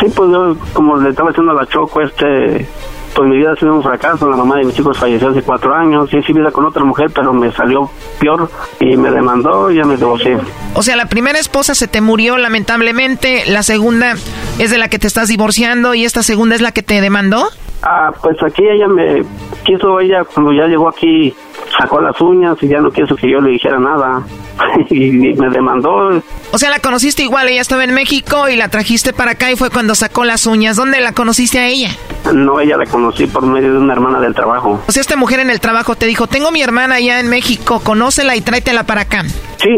Sí, 0.00 0.06
pues 0.14 0.30
yo, 0.30 0.54
como 0.74 0.98
le 0.98 1.08
estaba 1.08 1.30
diciendo 1.30 1.52
a 1.52 1.54
la 1.54 1.66
Choco, 1.66 2.02
este, 2.02 2.68
pues 3.14 3.28
mi 3.28 3.36
vida 3.36 3.52
ha 3.52 3.56
sido 3.56 3.74
un 3.74 3.82
fracaso. 3.82 4.28
La 4.28 4.36
mamá 4.36 4.56
de 4.56 4.64
mis 4.64 4.78
hijos 4.78 4.98
falleció 4.98 5.28
hace 5.28 5.42
cuatro 5.42 5.74
años. 5.74 6.08
Sí, 6.10 6.22
sí, 6.26 6.32
vida 6.32 6.50
con 6.50 6.64
otra 6.64 6.84
mujer, 6.84 7.10
pero 7.14 7.32
me 7.32 7.52
salió 7.52 7.90
peor 8.18 8.50
y 8.78 8.96
me 8.96 9.10
demandó 9.10 9.70
y 9.70 9.76
ya 9.76 9.84
me 9.84 9.96
divorcié. 9.96 10.38
O 10.74 10.82
sea, 10.82 10.96
la 10.96 11.06
primera 11.06 11.38
esposa 11.38 11.74
se 11.74 11.88
te 11.88 12.00
murió 12.00 12.36
lamentablemente, 12.38 13.44
la 13.46 13.62
segunda 13.62 14.14
es 14.58 14.70
de 14.70 14.78
la 14.78 14.88
que 14.88 14.98
te 14.98 15.06
estás 15.06 15.28
divorciando 15.28 15.94
y 15.94 16.04
esta 16.04 16.22
segunda 16.22 16.54
es 16.54 16.60
la 16.60 16.72
que 16.72 16.82
te 16.82 17.00
demandó. 17.00 17.48
Ah, 17.82 18.12
pues 18.20 18.36
aquí 18.42 18.62
ella 18.62 18.88
me 18.88 19.24
quiso, 19.64 20.00
ella 20.00 20.22
cuando 20.24 20.52
ya 20.52 20.66
llegó 20.66 20.88
aquí 20.88 21.34
sacó 21.78 22.00
las 22.00 22.20
uñas 22.20 22.56
y 22.60 22.68
ya 22.68 22.80
no 22.80 22.90
quiso 22.90 23.16
que 23.16 23.30
yo 23.30 23.40
le 23.40 23.50
dijera 23.50 23.78
nada 23.78 24.22
y 24.90 25.10
me 25.10 25.48
demandó. 25.48 26.22
O 26.52 26.58
sea, 26.58 26.70
la 26.70 26.80
conociste 26.80 27.22
igual, 27.22 27.48
ella 27.48 27.60
estaba 27.60 27.84
en 27.84 27.94
México 27.94 28.48
y 28.48 28.56
la 28.56 28.68
trajiste 28.68 29.12
para 29.12 29.32
acá 29.32 29.50
y 29.50 29.56
fue 29.56 29.70
cuando 29.70 29.94
sacó 29.94 30.24
las 30.24 30.46
uñas. 30.46 30.76
¿Dónde 30.76 31.00
la 31.00 31.12
conociste 31.12 31.58
a 31.58 31.68
ella? 31.68 31.90
No, 32.34 32.60
ella 32.60 32.76
la 32.76 32.86
conocí 32.86 33.26
por 33.26 33.44
medio 33.46 33.72
de 33.72 33.78
una 33.78 33.92
hermana 33.92 34.20
del 34.20 34.34
trabajo. 34.34 34.80
O 34.86 34.92
sea, 34.92 35.00
esta 35.00 35.16
mujer 35.16 35.40
en 35.40 35.50
el 35.50 35.60
trabajo 35.60 35.94
te 35.94 36.06
dijo, 36.06 36.26
tengo 36.26 36.50
mi 36.50 36.62
hermana 36.62 36.96
allá 36.96 37.20
en 37.20 37.28
México, 37.28 37.80
conócela 37.82 38.36
y 38.36 38.40
tráetela 38.40 38.84
para 38.84 39.02
acá. 39.02 39.24
Sí, 39.60 39.68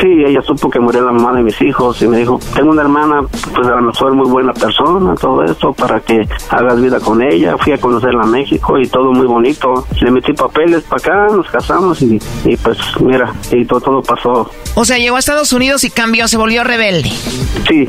sí, 0.00 0.08
ella 0.26 0.40
supo 0.40 0.70
que 0.70 0.80
murió 0.80 1.04
la 1.04 1.12
mamá 1.12 1.34
de 1.34 1.42
mis 1.42 1.60
hijos 1.60 2.00
y 2.00 2.08
me 2.08 2.16
dijo, 2.16 2.40
tengo 2.54 2.70
una 2.70 2.80
hermana, 2.80 3.20
pues 3.54 3.66
a 3.66 3.76
lo 3.76 3.82
mejor 3.82 4.14
muy 4.14 4.26
buena 4.28 4.54
persona, 4.54 5.14
todo 5.14 5.44
esto, 5.44 5.74
para 5.74 6.00
que 6.00 6.26
hagas 6.48 6.80
vida 6.80 7.00
con 7.00 7.22
ella. 7.22 7.58
Fui 7.58 7.74
a 7.74 7.78
conocerla 7.78 8.22
a 8.22 8.26
México 8.26 8.78
y 8.78 8.86
todo 8.88 9.12
muy 9.12 9.26
bonito. 9.26 9.86
Le 10.00 10.10
metí 10.10 10.32
papeles 10.32 10.84
para 10.84 11.26
acá, 11.26 11.36
nos 11.36 11.46
casamos 11.48 12.00
y, 12.00 12.18
y 12.46 12.56
pues 12.56 12.78
mira, 13.00 13.30
y 13.52 13.66
todo, 13.66 13.80
todo 13.80 14.02
pasó. 14.02 14.50
O 14.74 14.84
sea, 14.86 14.96
llegó 14.96 15.16
a 15.16 15.18
Estados 15.18 15.52
Unidos 15.52 15.84
y 15.84 15.90
cambió, 15.90 16.28
se 16.28 16.38
volvió 16.38 16.64
rebelde. 16.64 17.10
Sí, 17.68 17.86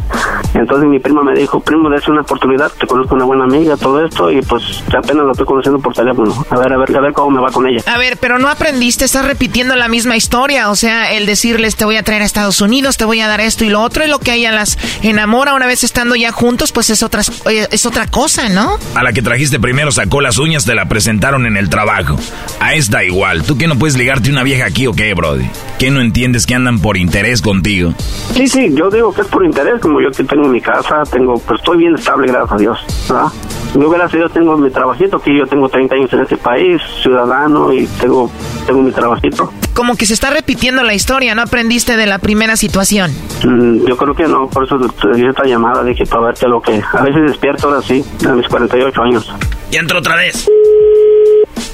entonces 0.54 0.90
mi 0.90 1.00
prima 1.00 1.24
me 1.24 1.34
dijo, 1.34 1.62
primo, 1.62 1.90
dése 1.90 2.12
una 2.12 2.22
oportunidad, 2.22 2.72
te 2.78 2.88
conozco 2.88 3.16
una 3.16 3.26
buena 3.26 3.46
amiga, 3.46 3.78
todo 3.78 4.04
esto, 4.08 4.32
y 4.32 4.42
pues 4.42 4.84
apenas 4.88 5.26
la 5.26 5.32
estoy 5.32 5.46
conociendo 5.46 5.80
por 5.80 5.94
teléfono. 5.94 6.46
A 6.50 6.58
ver, 6.58 6.74
a 6.74 6.78
ver, 6.78 6.98
a 6.98 7.02
ver 7.02 7.14
cómo 7.14 7.32
me 7.32 7.42
va 7.42 7.52
con 7.52 7.68
ella. 7.68 7.82
A 7.86 7.98
ver, 7.98 8.18
pero 8.18 8.40
no 8.40 8.50
aprendiste, 8.50 9.06
estás 9.06 9.26
repitiendo 9.26 9.76
la 9.76 9.88
misma 9.88 10.16
historia, 10.16 10.70
o 10.70 10.76
sea, 10.76 11.12
el 11.12 11.26
decirles 11.26 11.76
te 11.76 11.86
voy 11.86 11.98
a 11.98 12.04
traer 12.04 12.22
a 12.22 12.26
Estados 12.26 12.62
Unidos, 12.62 12.98
te 12.98 13.06
voy 13.06 13.20
a 13.20 13.28
dar 13.28 13.42
esto 13.42 13.64
y 13.66 13.70
lo 13.70 13.82
otro, 13.82 14.06
y 14.06 14.08
lo 14.08 14.20
que 14.20 14.34
ella 14.34 14.52
las 14.52 14.78
enamora 15.02 15.54
una 15.54 15.68
vez 15.68 15.84
estando 15.84 16.16
ya 16.16 16.32
juntos, 16.32 16.72
pues 16.72 16.90
es 16.90 17.04
otra, 17.04 17.22
es 17.22 17.86
otra 17.86 18.08
cosa, 18.08 18.50
¿no? 18.50 18.78
A 18.96 19.04
la 19.04 19.14
que 19.14 19.22
trajiste 19.22 19.60
primero 19.60 19.92
sacó 19.92 20.22
las 20.22 20.38
uñas, 20.38 20.66
te 20.66 20.76
la 20.76 20.88
presentaron 20.88 21.46
en 21.46 21.58
el 21.58 21.70
trabajo. 21.70 22.18
A 22.60 22.74
esta 22.74 23.04
igual, 23.04 23.44
¿tú 23.44 23.58
qué 23.58 23.68
no 23.68 23.78
puedes 23.78 23.98
ligarte 23.98 24.30
una 24.30 24.44
vieja 24.44 24.66
aquí 24.66 24.88
o 24.88 24.94
qué, 24.94 25.14
Brody? 25.14 25.50
¿Qué 25.80 25.92
no 25.92 26.02
entiendes 26.02 26.46
que 26.46 26.56
andan 26.56 26.80
por 26.80 26.98
interés 26.98 27.42
contigo? 27.42 27.94
Sí, 28.34 28.48
sí, 28.48 28.72
yo 28.74 28.90
digo 28.90 29.14
que 29.14 29.22
es 29.22 29.28
por 29.28 29.46
interés, 29.46 29.80
como 29.82 30.02
yo 30.02 30.10
que 30.12 30.24
tengo 30.24 30.48
mi 30.48 30.62
casa, 30.62 31.04
tengo, 31.12 31.38
pues 31.40 31.60
estoy 31.60 31.78
bien 31.78 31.96
estable, 31.96 32.28
gracias 32.28 32.52
a 32.52 32.58
Dios, 32.58 32.80
¿verdad? 33.08 33.32
Yo, 33.74 33.90
gracias 33.90 34.14
a 34.16 34.18
Dios, 34.18 34.34
tengo 34.34 34.58
mi 34.58 34.70
trabajito, 34.70 35.20
que 35.20 35.38
yo 35.38 35.46
tengo 35.46 35.70
30 35.70 35.96
años 35.96 36.14
en 36.14 36.22
este 36.22 36.38
país, 36.38 36.82
ciudadano, 37.02 37.72
y 37.74 37.86
tengo, 38.00 38.32
tengo 38.66 38.82
mi 38.82 38.92
trabajito. 38.92 39.52
Como 39.74 39.96
que 39.96 40.06
se 40.06 40.14
está 40.14 40.32
repitiendo 40.32 40.84
la 40.84 40.94
historia, 40.94 41.36
¿no 41.36 41.44
aprendiste 41.44 41.98
de 41.98 42.08
la 42.08 42.18
primera 42.20 42.56
situación? 42.56 43.12
Mm, 43.44 43.86
yo 43.86 43.96
creo 43.98 44.16
que 44.16 44.28
no, 44.28 44.48
por 44.48 44.64
eso 44.64 44.78
te 44.78 45.16
di 45.16 45.28
esta 45.28 45.44
llamada, 45.44 45.84
dije, 45.84 46.06
para 46.06 46.28
verte 46.28 46.48
lo 46.48 46.62
que... 46.62 46.82
A 46.94 47.04
veces 47.04 47.22
despierto 47.28 47.68
ahora 47.68 47.82
sí, 47.82 48.04
a 48.28 48.32
mis 48.32 48.48
48 48.48 49.02
años. 49.04 49.32
Y 49.72 49.76
entro 49.76 50.00
otra 50.00 50.16
vez. 50.16 50.50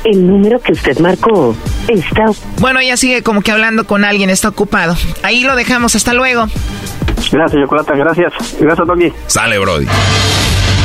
El 0.03 0.27
número 0.27 0.59
que 0.59 0.73
usted 0.73 0.99
marcó 0.99 1.55
está... 1.87 2.25
Bueno, 2.59 2.81
ella 2.81 2.97
sigue 2.97 3.23
como 3.23 3.41
que 3.41 3.51
hablando 3.51 3.85
con 3.85 4.03
alguien, 4.03 4.29
está 4.29 4.49
ocupado. 4.49 4.97
Ahí 5.21 5.43
lo 5.43 5.55
dejamos, 5.55 5.95
hasta 5.95 6.13
luego. 6.13 6.47
Gracias, 7.31 7.61
Chocolata, 7.61 7.95
gracias. 7.95 8.33
Gracias, 8.59 8.87
Toki. 8.87 9.13
Sale, 9.27 9.59
Brody. 9.59 9.87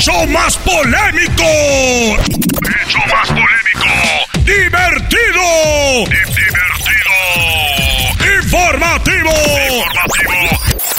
show 0.00 0.26
más 0.28 0.56
polémico! 0.56 1.44
¡El 1.44 2.96
más 3.12 3.28
polémico! 3.28 3.90
¡Divertido! 4.38 6.06
¡Divertido! 6.06 7.14
¡Informativo! 8.42 9.30
¡Informativo! 9.68 10.34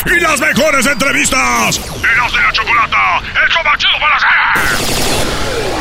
¡Y 0.05 0.19
las 0.19 0.39
mejores 0.39 0.85
entrevistas! 0.85 1.79
¡Eras 1.79 2.31
de 2.31 2.41
la 2.41 2.51
chocolata! 2.51 3.21
¡El 3.43 3.49
show 3.49 3.63
más 3.63 3.77
chido 3.79 3.99
para 3.99 4.15
hacer! 4.17 5.80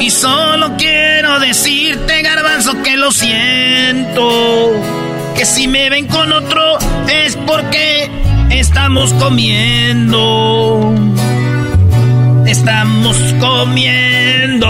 Y 0.00 0.10
solo 0.10 0.76
quiero 0.76 1.38
decirte, 1.40 2.22
garbanzo, 2.22 2.82
que 2.82 2.96
lo 2.96 3.12
siento. 3.12 4.72
Que 5.36 5.44
si 5.44 5.68
me 5.68 5.90
ven 5.90 6.06
con 6.06 6.32
otro 6.32 6.78
es 7.08 7.36
porque 7.36 8.10
estamos 8.50 9.12
comiendo. 9.14 10.94
Estamos 12.46 13.16
comiendo. 13.38 14.68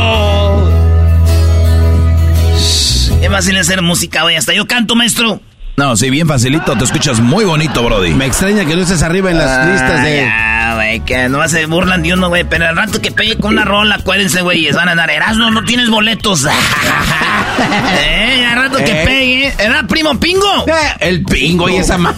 Es 3.22 3.30
fácil 3.30 3.56
hacer 3.56 3.82
música 3.82 4.24
hoy, 4.24 4.34
hasta 4.34 4.52
yo 4.52 4.66
canto, 4.66 4.94
maestro. 4.96 5.40
No, 5.80 5.96
sí, 5.96 6.10
bien 6.10 6.28
facilito, 6.28 6.76
te 6.76 6.84
escuchas 6.84 7.20
muy 7.20 7.46
bonito, 7.46 7.82
Brody. 7.82 8.12
Me 8.12 8.26
extraña 8.26 8.66
que 8.66 8.76
no 8.76 8.82
estés 8.82 9.02
arriba 9.02 9.30
en 9.30 9.38
las 9.38 9.48
Ah, 9.48 9.64
listas 9.64 10.02
de... 10.04 10.16
Ya, 10.26 10.74
güey, 10.74 11.00
que 11.00 11.28
no 11.30 11.48
se 11.48 11.64
burlan 11.64 12.02
de 12.02 12.12
uno, 12.12 12.28
güey. 12.28 12.44
Pero 12.44 12.68
al 12.68 12.76
rato 12.76 13.00
que 13.00 13.10
pegue 13.10 13.36
con 13.38 13.54
una 13.54 13.64
rola, 13.64 13.94
acuérdense, 13.94 14.42
güey, 14.42 14.70
van 14.72 14.90
a 14.90 14.94
dar 14.94 15.08
Erasmo, 15.10 15.50
no 15.50 15.64
tienes 15.64 15.88
boletos. 15.88 16.44
eh, 17.98 18.46
al 18.46 18.56
rato 18.56 18.76
que 18.76 18.90
Eh. 19.02 19.04
pegue. 19.06 19.54
¿Era 19.58 19.86
primo 19.86 20.20
pingo? 20.20 20.66
el 21.00 21.24
pingo 21.24 21.66
y 21.70 21.76
esa 21.76 21.96
ma... 21.96 22.14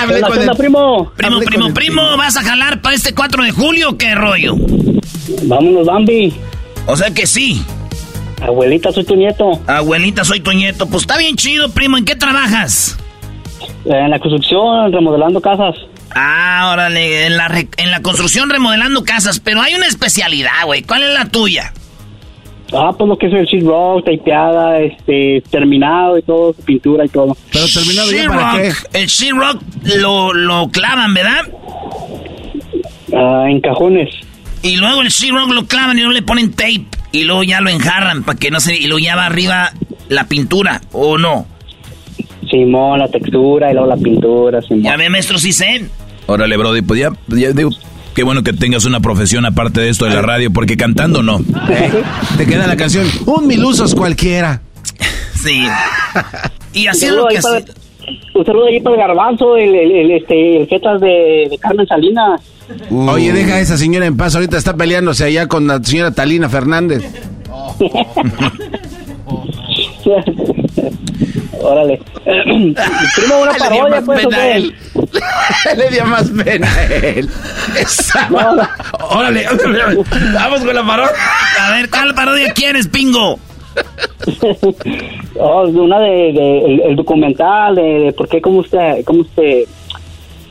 Hablé 0.00 0.20
con 0.22 0.40
el- 0.40 0.50
primo? 0.56 1.12
Primo, 1.14 1.40
primo, 1.40 1.74
primo, 1.74 2.16
¿vas 2.16 2.38
a 2.38 2.42
jalar 2.44 2.80
para 2.80 2.96
este 2.96 3.12
4 3.14 3.44
de 3.44 3.50
julio 3.50 3.90
o 3.90 3.98
qué 3.98 4.14
rollo? 4.14 4.54
Vámonos, 5.42 5.84
Bambi. 5.86 6.34
O 6.86 6.96
sea 6.96 7.10
que 7.10 7.26
sí. 7.26 7.62
Abuelita, 8.42 8.92
soy 8.92 9.04
tu 9.04 9.16
nieto. 9.16 9.60
Abuelita, 9.66 10.24
soy 10.24 10.40
tu 10.40 10.52
nieto. 10.52 10.86
Pues 10.86 11.02
está 11.02 11.16
bien 11.16 11.36
chido, 11.36 11.70
primo. 11.70 11.96
¿En 11.96 12.04
qué 12.04 12.16
trabajas? 12.16 12.98
En 13.84 14.10
la 14.10 14.18
construcción, 14.18 14.92
remodelando 14.92 15.40
casas. 15.40 15.74
Ah, 16.14 16.70
órale, 16.72 17.26
en 17.26 17.36
la, 17.36 17.46
en 17.76 17.90
la 17.90 18.00
construcción 18.00 18.48
remodelando 18.48 19.04
casas, 19.04 19.40
pero 19.40 19.60
hay 19.60 19.74
una 19.74 19.86
especialidad, 19.86 20.64
güey. 20.64 20.82
¿Cuál 20.82 21.02
es 21.02 21.10
la 21.14 21.26
tuya? 21.26 21.72
Ah, 22.72 22.90
pues 22.96 23.08
lo 23.08 23.16
que 23.16 23.26
es 23.26 23.32
el 23.32 23.46
sheetrock, 23.46 24.04
tapeada, 24.04 24.80
este, 24.80 25.42
terminado 25.50 26.18
y 26.18 26.22
todo, 26.22 26.52
pintura 26.52 27.04
y 27.04 27.08
todo. 27.08 27.36
Pero 27.52 27.66
terminado 27.72 28.10
ya 28.10 28.28
para 28.28 28.62
qué? 28.62 28.72
El 28.94 29.06
sheetrock 29.06 29.62
lo, 29.98 30.32
lo 30.32 30.68
clavan, 30.68 31.14
¿verdad? 31.14 31.44
Ah, 33.14 33.44
en 33.48 33.60
cajones. 33.60 34.08
Y 34.62 34.76
luego 34.76 35.02
el 35.02 35.08
sheetrock 35.08 35.50
lo 35.50 35.66
clavan 35.66 35.96
y 35.96 36.00
luego 36.00 36.12
le 36.12 36.22
ponen 36.22 36.52
tape. 36.52 36.86
Y 37.12 37.24
luego 37.24 37.42
ya 37.44 37.60
lo 37.60 37.70
enjarran 37.70 38.24
para 38.24 38.38
que 38.38 38.50
no 38.50 38.60
se... 38.60 38.76
Y 38.76 38.86
luego 38.86 38.98
ya 38.98 39.16
va 39.16 39.26
arriba 39.26 39.72
la 40.08 40.26
pintura, 40.26 40.80
¿o 40.92 41.16
no? 41.18 41.46
Simón, 42.50 42.98
la 42.98 43.08
textura 43.08 43.70
y 43.70 43.74
luego 43.74 43.88
la 43.88 43.96
pintura, 43.96 44.62
Simón. 44.62 44.82
Ya 44.82 44.96
ve, 44.96 45.08
maestro, 45.08 45.38
sí 45.38 45.52
sé. 45.52 45.86
Órale, 46.26 46.56
Brody, 46.56 46.82
pues 46.82 47.00
ya, 47.00 47.10
ya 47.28 47.52
digo, 47.52 47.70
qué 48.14 48.22
bueno 48.22 48.42
que 48.42 48.52
tengas 48.52 48.84
una 48.84 49.00
profesión 49.00 49.46
aparte 49.46 49.80
de 49.80 49.88
esto 49.88 50.06
de 50.06 50.14
la 50.14 50.22
radio, 50.22 50.52
porque 50.52 50.76
cantando 50.76 51.22
no. 51.22 51.40
te 52.36 52.46
queda 52.46 52.66
la 52.66 52.76
canción, 52.76 53.06
un 53.26 53.46
milusos 53.46 53.94
cualquiera. 53.94 54.62
Sí. 55.36 55.62
y 56.72 56.88
así 56.88 57.04
es 57.04 57.12
lo 57.12 57.28
que 57.28 57.38
hace... 57.38 57.64
Un 58.34 58.44
saludo 58.44 58.66
ahí 58.66 58.80
para 58.80 58.96
el 58.96 59.00
garbanzo, 59.00 59.56
el, 59.56 59.74
el, 59.74 60.10
este, 60.10 60.58
el 60.58 60.66
jetas 60.68 61.00
de, 61.00 61.46
de 61.50 61.58
Carmen 61.58 61.86
Salinas. 61.86 62.40
Oye, 62.90 63.32
deja 63.32 63.54
a 63.54 63.60
esa 63.60 63.76
señora 63.76 64.06
en 64.06 64.16
paz, 64.16 64.34
ahorita 64.34 64.56
está 64.56 64.74
peleándose 64.76 65.24
allá 65.24 65.46
con 65.46 65.66
la 65.66 65.82
señora 65.82 66.10
Talina 66.12 66.48
Fernández. 66.48 67.04
Órale. 71.60 72.00
Primo, 73.16 73.40
una 73.42 73.52
parodia, 73.58 74.02
pues, 74.02 74.26
¿o 74.26 74.28
qué? 74.28 74.72
Le 75.76 75.90
dio 75.90 76.04
más 76.04 76.30
pena 76.30 76.72
a 76.72 76.84
él. 76.84 77.28
Órale, 79.10 79.46
vamos 80.34 80.60
con 80.60 80.74
la 80.74 80.86
parodia. 80.86 81.12
A 81.60 81.72
ver, 81.72 81.90
¿cuál 81.90 82.14
parodia 82.14 82.52
quieres, 82.52 82.86
pingo? 82.88 83.38
oh, 85.38 85.66
una 85.68 86.00
de, 86.00 86.32
de 86.32 86.58
el, 86.64 86.80
el, 86.80 86.96
documental 86.96 87.74
de, 87.74 87.82
de, 87.82 88.12
por 88.12 88.28
qué, 88.28 88.40
cómo 88.40 88.60
usted, 88.60 89.04
cómo 89.04 89.20
usted 89.20 89.64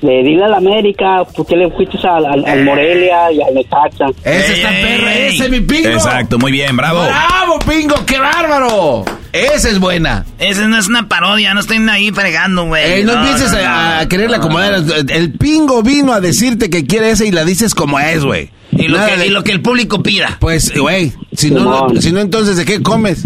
de 0.05 0.23
dile 0.23 0.45
a 0.45 0.47
la 0.47 0.57
América, 0.57 1.23
¿por 1.35 1.45
qué 1.45 1.55
le 1.55 1.69
fuiste 1.71 1.97
al, 2.07 2.25
al, 2.25 2.45
al 2.45 2.63
Morelia 2.63 3.31
y 3.31 3.41
al 3.41 3.53
Necaxa? 3.53 4.07
Ese 4.23 4.53
está 4.53 4.69
perro, 4.69 5.07
ese 5.09 5.49
mi 5.49 5.61
pingo. 5.61 5.89
Exacto, 5.89 6.37
muy 6.37 6.51
bien, 6.51 6.75
bravo. 6.77 7.03
Bravo, 7.03 7.59
pingo, 7.59 7.95
qué 8.05 8.19
bárbaro. 8.19 9.03
Esa 9.31 9.69
es 9.69 9.79
buena. 9.79 10.25
Esa 10.39 10.67
no 10.67 10.77
es 10.77 10.87
una 10.87 11.09
parodia, 11.09 11.53
no 11.53 11.59
estoy 11.59 11.77
ahí 11.89 12.11
fregando, 12.11 12.65
güey. 12.65 13.01
Eh, 13.01 13.03
no, 13.03 13.15
no, 13.15 13.25
empieces 13.25 13.51
no, 13.51 13.57
a, 13.57 13.99
a, 13.99 14.07
quererla 14.07 14.37
acomodar. 14.37 14.81
El 15.09 15.33
pingo 15.33 15.83
vino 15.83 16.13
a 16.13 16.21
decirte 16.21 16.69
que 16.69 16.85
quiere 16.85 17.11
esa 17.11 17.25
y 17.25 17.31
la 17.31 17.43
dices 17.43 17.75
como 17.75 17.99
es, 17.99 18.23
güey. 18.23 18.51
Y, 18.71 18.87
lo 18.87 18.97
que, 19.05 19.25
y 19.25 19.29
lo 19.29 19.43
que 19.43 19.51
el 19.51 19.61
público 19.61 20.03
pida. 20.03 20.37
Pues, 20.39 20.73
güey, 20.77 21.13
si 21.33 21.51
no, 21.51 21.89
no, 21.89 22.01
si 22.01 22.11
no, 22.11 22.19
entonces, 22.19 22.57
¿de 22.57 22.65
qué 22.65 22.81
comes? 22.81 23.25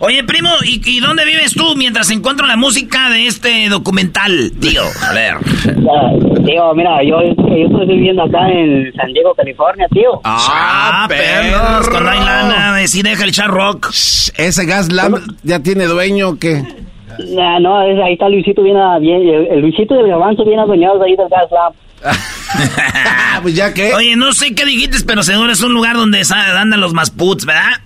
Oye, 0.00 0.22
primo, 0.22 0.50
¿y, 0.64 0.80
¿y, 0.84 1.00
dónde 1.00 1.24
vives 1.24 1.54
tú 1.54 1.74
mientras 1.76 2.08
encuentro 2.10 2.46
la 2.46 2.56
música 2.56 3.10
de 3.10 3.26
este 3.26 3.68
documental, 3.68 4.52
tío? 4.60 4.82
A 5.08 5.12
ver. 5.12 5.34
Tío, 6.44 6.72
mira, 6.74 7.02
yo, 7.02 7.20
yo 7.20 7.66
estoy 7.66 7.86
viviendo 7.86 8.22
acá 8.22 8.48
en 8.48 8.92
San 8.94 9.12
Diego, 9.12 9.34
California, 9.34 9.88
tío. 9.90 10.20
Ah, 10.22 11.06
perros. 11.08 11.88
Cuando 11.88 12.10
hay 12.10 12.20
lana, 12.20 12.86
sí 12.86 13.02
deja 13.02 13.24
el 13.24 13.32
char 13.32 13.50
rock. 13.50 13.88
¿Ese 14.36 14.66
gas 14.66 14.92
lamp 14.92 15.18
ya 15.42 15.60
tiene 15.60 15.86
dueño 15.86 16.28
o 16.28 16.38
qué? 16.38 16.62
No, 17.30 17.58
no, 17.58 17.82
es, 17.82 17.98
ahí 18.00 18.12
está 18.12 18.28
Luisito 18.28 18.62
bien, 18.62 18.76
bien 19.00 19.22
el, 19.22 19.46
el 19.48 19.60
Luisito 19.60 19.94
del 19.94 20.06
Gabanzo 20.06 20.44
bien 20.44 20.60
adueñados 20.60 21.02
ahí 21.02 21.16
del 21.16 21.28
gas 21.28 21.50
lamp. 21.50 21.74
pues 23.42 23.56
ya 23.56 23.74
que. 23.74 23.92
Oye, 23.94 24.14
no 24.14 24.32
sé 24.32 24.54
qué 24.54 24.64
dijiste, 24.64 24.98
pero 25.04 25.24
seguro 25.24 25.50
es 25.50 25.60
un 25.60 25.74
lugar 25.74 25.96
donde 25.96 26.22
andan 26.30 26.80
los 26.80 26.94
masputs, 26.94 27.44
¿verdad? 27.44 27.80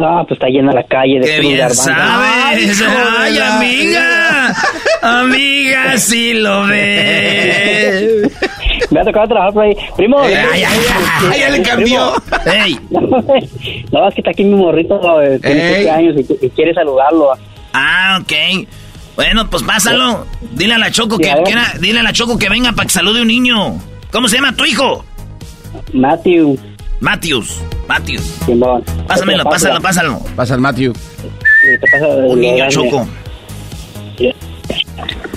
Ah, 0.00 0.24
pues 0.26 0.38
está 0.38 0.48
llena 0.48 0.72
la 0.72 0.82
calle 0.84 1.20
de 1.20 1.26
Qué 1.26 1.40
bien 1.40 1.70
sabes. 1.70 2.82
Ay, 2.82 3.38
amiga. 3.38 4.54
amiga, 5.02 5.98
sí 5.98 6.34
lo 6.34 6.66
ves. 6.66 8.32
Me 8.90 9.00
ha 9.00 9.04
tocado 9.04 9.28
trabajar 9.28 9.54
por 9.54 9.64
ahí. 9.64 9.76
Primo. 9.96 10.20
Ay, 10.20 10.34
ay, 10.34 10.64
ay, 11.30 11.40
ya 11.40 11.50
le 11.50 11.62
cambió. 11.62 12.12
Ey. 12.46 12.78
No, 13.92 14.08
es 14.08 14.14
que 14.14 14.20
está 14.22 14.30
aquí 14.32 14.42
mi 14.42 14.56
morrito, 14.56 15.22
eh, 15.22 15.38
tiene 15.38 15.74
7 15.74 15.90
años 15.90 16.14
y, 16.16 16.46
y, 16.46 16.50
quiere 16.50 16.74
saludarlo. 16.74 17.30
Ah, 17.72 18.18
ok. 18.20 18.66
Bueno, 19.14 19.48
pues 19.48 19.62
pásalo. 19.62 20.26
Dile 20.52 20.74
a 20.74 20.78
la 20.78 20.90
Choco 20.90 21.16
que, 21.18 21.32
que 21.44 21.52
era, 21.52 21.74
dile 21.80 22.00
a 22.00 22.02
la 22.02 22.12
Choco 22.12 22.36
que 22.36 22.48
venga 22.48 22.72
para 22.72 22.86
que 22.86 22.92
salude 22.92 23.22
un 23.22 23.28
niño. 23.28 23.80
¿Cómo 24.10 24.26
se 24.28 24.36
llama 24.36 24.54
tu 24.56 24.64
hijo? 24.64 25.04
Matthew. 25.92 26.58
Matthews. 26.58 26.60
Matthews. 27.00 27.62
Simón. 28.44 28.82
Pásamelo, 29.06 29.44
pásalo, 29.44 29.80
pásalo. 29.80 30.18
Pasa 30.36 30.54
el 30.54 30.60
Matthew. 30.60 30.92
Un 32.26 32.40
niño 32.40 32.68
Choco. 32.68 33.06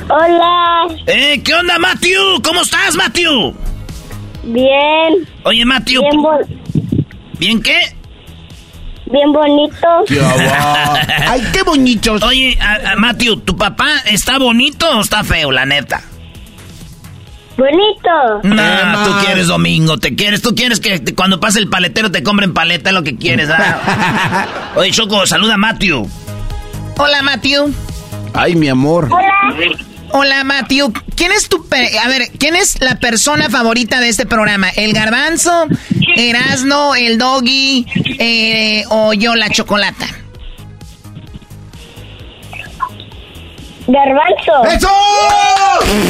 Hola. 0.10 0.88
Eh, 1.06 1.42
¿qué 1.44 1.54
onda, 1.54 1.78
Matthew? 1.78 2.42
¿Cómo 2.44 2.62
estás, 2.62 2.96
Matthew? 2.96 3.54
Bien. 4.44 5.28
Oye, 5.44 5.66
Matthew. 5.66 6.02
Bien, 6.02 6.22
bon 6.22 6.38
¿Bien 7.40 7.62
qué? 7.62 7.80
Bien 9.12 9.32
bonito. 9.32 9.88
Ay, 11.28 11.44
qué 11.54 11.64
bonitos. 11.64 12.24
Oye, 12.24 12.58
a, 12.60 12.94
a 12.94 12.96
Matthew, 12.96 13.42
¿tu 13.42 13.56
papá 13.56 13.90
está 14.06 14.38
bonito 14.38 14.90
o 14.98 15.02
está 15.02 15.24
feo, 15.24 15.52
la 15.52 15.66
neta? 15.66 16.02
Bonito. 17.58 18.42
No, 18.44 19.06
tú 19.06 19.26
quieres 19.26 19.48
domingo, 19.48 19.98
te 19.98 20.16
quieres, 20.16 20.42
tú 20.42 20.54
quieres 20.54 20.80
que 20.80 21.00
te, 21.00 21.16
cuando 21.16 21.40
pase 21.40 21.60
el 21.60 21.70
paletero 21.70 22.12
te 22.12 22.22
compren 22.22 22.54
paleta, 22.54 22.92
es 22.92 22.96
lo 22.96 23.04
que 23.04 23.16
quieres, 23.16 23.50
¿ah? 23.50 24.48
Oye, 24.76 24.92
Choco, 24.92 25.26
saluda 25.26 25.56
a 25.56 25.58
Matthew. 25.58 26.08
Hola, 26.98 27.22
Matthew. 27.24 27.74
Ay, 28.34 28.56
mi 28.56 28.70
amor. 28.70 29.10
Hola. 29.12 29.34
Hola, 30.12 30.44
Matthew. 30.44 30.94
¿Quién 31.16 31.32
es 31.32 31.50
tu... 31.50 31.66
A 32.04 32.08
ver, 32.08 32.30
¿quién 32.40 32.56
es 32.56 32.80
la 32.80 33.00
persona 33.00 33.50
favorita 33.50 34.00
de 34.00 34.10
este 34.10 34.26
programa? 34.26 34.70
¿El 34.70 34.94
garbanzo, 34.94 35.68
Erasno, 36.16 36.96
el 36.96 37.18
doggy 37.18 37.86
eh, 38.20 38.84
o 38.90 39.14
yo, 39.14 39.36
la 39.36 39.50
chocolata? 39.50 40.08
Garbanzo. 43.88 44.66
¡Eso! 44.76 44.90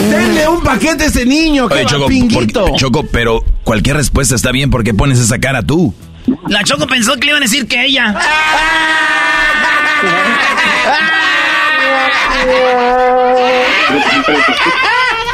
Denle 0.10 0.48
un 0.48 0.64
paquete 0.64 1.04
a 1.04 1.08
ese 1.08 1.26
niño, 1.26 1.68
Oye, 1.70 1.86
Choco, 1.86 2.08
pinguito. 2.08 2.66
por, 2.68 2.76
Choco, 2.78 3.06
pero 3.12 3.44
cualquier 3.64 3.98
respuesta 3.98 4.36
está 4.36 4.52
bien 4.52 4.70
porque 4.72 4.94
pones 4.94 5.20
esa 5.20 5.38
cara 5.40 5.62
tú. 5.62 5.94
La 6.48 6.64
Choco 6.64 6.88
pensó 6.88 7.14
que 7.16 7.26
le 7.26 7.28
iban 7.32 7.44
a 7.44 7.46
decir 7.46 7.68
que 7.68 7.86
ella. 7.86 8.16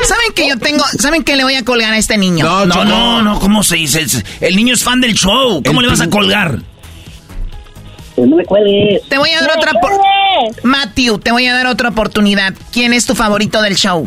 ¿Saben 0.05 0.33
que 0.35 0.49
yo 0.49 0.57
tengo, 0.59 0.83
saben 0.99 1.23
que 1.23 1.35
le 1.35 1.43
voy 1.43 1.55
a 1.55 1.63
colgar 1.63 1.93
a 1.93 1.97
este 1.97 2.17
niño? 2.17 2.45
No, 2.45 2.65
no, 2.65 2.83
no, 2.83 3.21
no, 3.21 3.39
¿cómo 3.39 3.63
se 3.63 3.77
dice? 3.77 4.05
El 4.41 4.55
niño 4.55 4.73
es 4.73 4.83
fan 4.83 4.99
del 5.01 5.13
show. 5.13 5.61
¿Cómo 5.65 5.79
El 5.79 5.85
le 5.87 5.91
vas 5.91 6.01
a 6.01 6.09
colgar? 6.09 6.59
Pues 8.15 8.27
no 8.27 8.35
me 8.35 8.45
cuelgues. 8.45 9.01
Te 9.09 9.17
voy 9.17 9.29
a 9.31 9.41
dar 9.41 9.57
otra 9.57 9.71
por... 9.79 9.91
Matthew, 10.63 11.19
te 11.19 11.31
voy 11.31 11.47
a 11.47 11.53
dar 11.53 11.67
otra 11.67 11.89
oportunidad. 11.89 12.53
¿Quién 12.71 12.93
es 12.93 13.05
tu 13.05 13.15
favorito 13.15 13.61
del 13.61 13.75
show? 13.75 14.05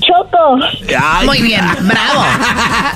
Choco. 0.00 0.58
Ay. 0.98 1.26
Muy 1.26 1.42
bien, 1.42 1.64
bravo. 1.82 2.24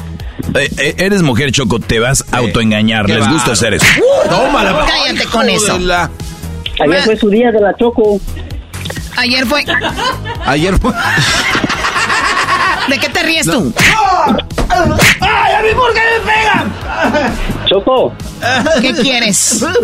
Eh, 0.54 0.70
eh, 0.78 0.94
eres 0.96 1.20
mujer, 1.20 1.52
Choco, 1.52 1.78
te 1.78 1.98
vas 2.00 2.24
a 2.32 2.38
autoengañar. 2.38 3.04
qué 3.04 3.16
Les 3.16 3.28
gusta 3.28 3.52
hacer 3.52 3.74
eso. 3.74 3.84
Tómala. 4.30 4.86
Cállate 4.86 5.26
con 5.26 5.48
eso. 5.48 5.74
Ayer 5.74 7.02
fue 7.04 7.16
su 7.18 7.28
día 7.28 7.52
de 7.52 7.60
la 7.60 7.76
Choco. 7.76 8.18
Ayer 9.18 9.44
fue... 9.46 9.64
Ayer 10.46 10.78
fue. 10.78 10.92
¿De 12.88 12.98
qué 12.98 13.08
te 13.10 13.22
ríes 13.22 13.46
tú? 13.46 13.72
¡Ay, 15.20 15.52
a 15.54 15.62
mí 15.62 15.68
por 15.74 15.92
qué 15.92 16.00
me 16.00 16.32
pegan! 16.32 16.72
Choco. 17.68 18.12
¿Qué 18.80 18.92
quieres? 18.94 19.64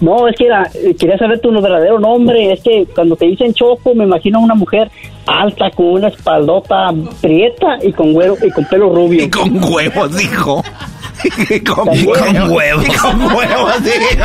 No, 0.00 0.28
es 0.28 0.34
que 0.36 0.46
era, 0.46 0.68
quería 0.98 1.16
saber 1.16 1.40
tu 1.40 1.50
verdadero 1.52 1.98
nombre. 1.98 2.52
Es 2.52 2.60
que 2.62 2.84
cuando 2.94 3.14
te 3.16 3.26
dicen 3.26 3.54
Choco, 3.54 3.94
me 3.94 4.04
imagino 4.04 4.38
a 4.38 4.42
una 4.42 4.54
mujer 4.54 4.90
alta 5.24 5.70
con 5.70 5.86
una 5.86 6.08
espaldota 6.08 6.92
prieta 7.22 7.78
y 7.82 7.92
con 7.92 8.12
güero 8.12 8.36
y 8.42 8.50
con 8.50 8.64
pelo 8.66 8.92
rubio. 8.94 9.24
Y 9.24 9.30
con 9.30 9.62
huevos, 9.62 10.14
dijo. 10.16 10.62
Y 11.48 11.60
con 11.60 11.86
Con 11.86 11.88
huevos. 11.88 12.50
huevos. 12.50 12.86
Y 12.86 12.92
con 12.98 13.22
huevos, 13.22 13.84
dijo. 13.84 14.24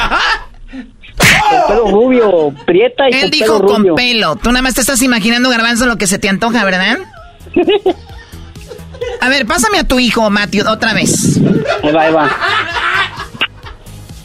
Con 1.49 1.67
pelo 1.67 1.87
rubio, 1.91 2.53
prieta 2.65 3.03
y 3.09 3.13
Él 3.13 3.21
con 3.21 3.31
dijo 3.31 3.45
pelo 3.59 3.59
rubio. 3.77 3.93
con 3.93 3.95
pelo. 3.95 4.35
Tú 4.37 4.49
nada 4.51 4.63
más 4.63 4.73
te 4.73 4.81
estás 4.81 5.01
imaginando, 5.03 5.49
Garbanzo, 5.49 5.85
lo 5.85 5.97
que 5.97 6.07
se 6.07 6.17
te 6.19 6.27
antoja, 6.27 6.65
¿verdad? 6.65 6.97
A 9.21 9.29
ver, 9.29 9.45
pásame 9.45 9.79
a 9.79 9.83
tu 9.83 9.99
hijo, 9.99 10.29
Matthew, 10.29 10.67
otra 10.67 10.93
vez. 10.93 11.37
Ahí 11.83 11.91
va, 11.91 12.01
ahí 12.03 12.13
va. 12.13 12.29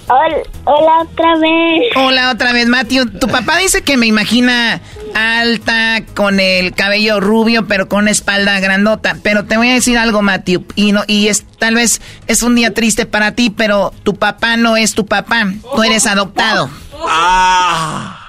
Hola, 0.06 0.42
hola 0.64 0.92
otra 1.02 1.38
vez. 1.38 1.96
Hola, 1.96 2.30
otra 2.30 2.52
vez, 2.52 2.66
Matthew. 2.68 3.06
Tu 3.18 3.26
papá 3.26 3.56
dice 3.58 3.82
que 3.82 3.96
me 3.96 4.06
imagina 4.06 4.80
alta, 5.14 6.02
con 6.14 6.40
el 6.40 6.74
cabello 6.74 7.20
rubio, 7.20 7.66
pero 7.66 7.88
con 7.88 8.00
una 8.00 8.10
espalda 8.10 8.60
grandota. 8.60 9.16
Pero 9.22 9.44
te 9.46 9.56
voy 9.56 9.70
a 9.70 9.74
decir 9.74 9.96
algo, 9.96 10.20
Matthew, 10.20 10.64
y 10.74 10.92
no, 10.92 11.02
y 11.06 11.28
es 11.28 11.46
tal 11.58 11.76
vez 11.76 12.02
es 12.26 12.42
un 12.42 12.54
día 12.54 12.74
triste 12.74 13.06
para 13.06 13.32
ti, 13.32 13.50
pero 13.50 13.92
tu 14.02 14.14
papá 14.14 14.56
no 14.56 14.76
es 14.76 14.94
tu 14.94 15.06
papá, 15.06 15.50
tú 15.74 15.82
eres 15.82 16.06
adoptado. 16.06 16.68
Ah. 17.08 18.20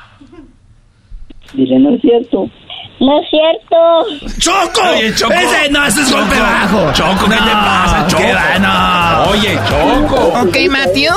Dile, 1.54 1.80
no 1.80 1.96
es 1.96 2.02
cierto. 2.02 2.50
No 3.06 3.20
es 3.22 3.30
cierto. 3.30 4.40
¡Choco! 4.40 4.82
Oye, 4.90 5.14
Choco. 5.14 5.34
Ese, 5.34 5.70
no, 5.70 5.86
ese 5.86 6.02
es 6.02 6.12
golpe 6.12 6.40
bajo. 6.40 6.92
Choco, 6.94 7.26
¿qué 7.30 7.36
No, 7.36 7.46
te 7.46 7.52
pasa, 7.52 8.08
Choco? 8.08 8.24
qué 8.24 8.34
va, 8.34 8.60
no. 8.60 9.30
Oye, 9.32 9.60
Choco. 9.70 10.16
Ok, 10.42 10.58
Matthew. 10.72 11.14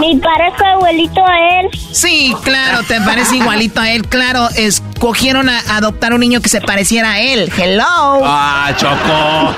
Me 0.00 0.18
parezco 0.20 0.64
abuelito 0.64 1.20
a 1.24 1.60
él. 1.60 1.68
Sí, 1.92 2.34
claro, 2.42 2.82
te 2.86 3.00
parece 3.00 3.36
igualito 3.36 3.80
a 3.80 3.90
él. 3.90 4.06
Claro, 4.06 4.48
escogieron 4.56 5.48
a 5.48 5.60
adoptar 5.76 6.12
un 6.12 6.20
niño 6.20 6.40
que 6.40 6.48
se 6.48 6.60
pareciera 6.60 7.12
a 7.12 7.20
él. 7.20 7.50
Hello. 7.56 7.84
Ah, 8.24 8.70
Choco. 8.76 9.54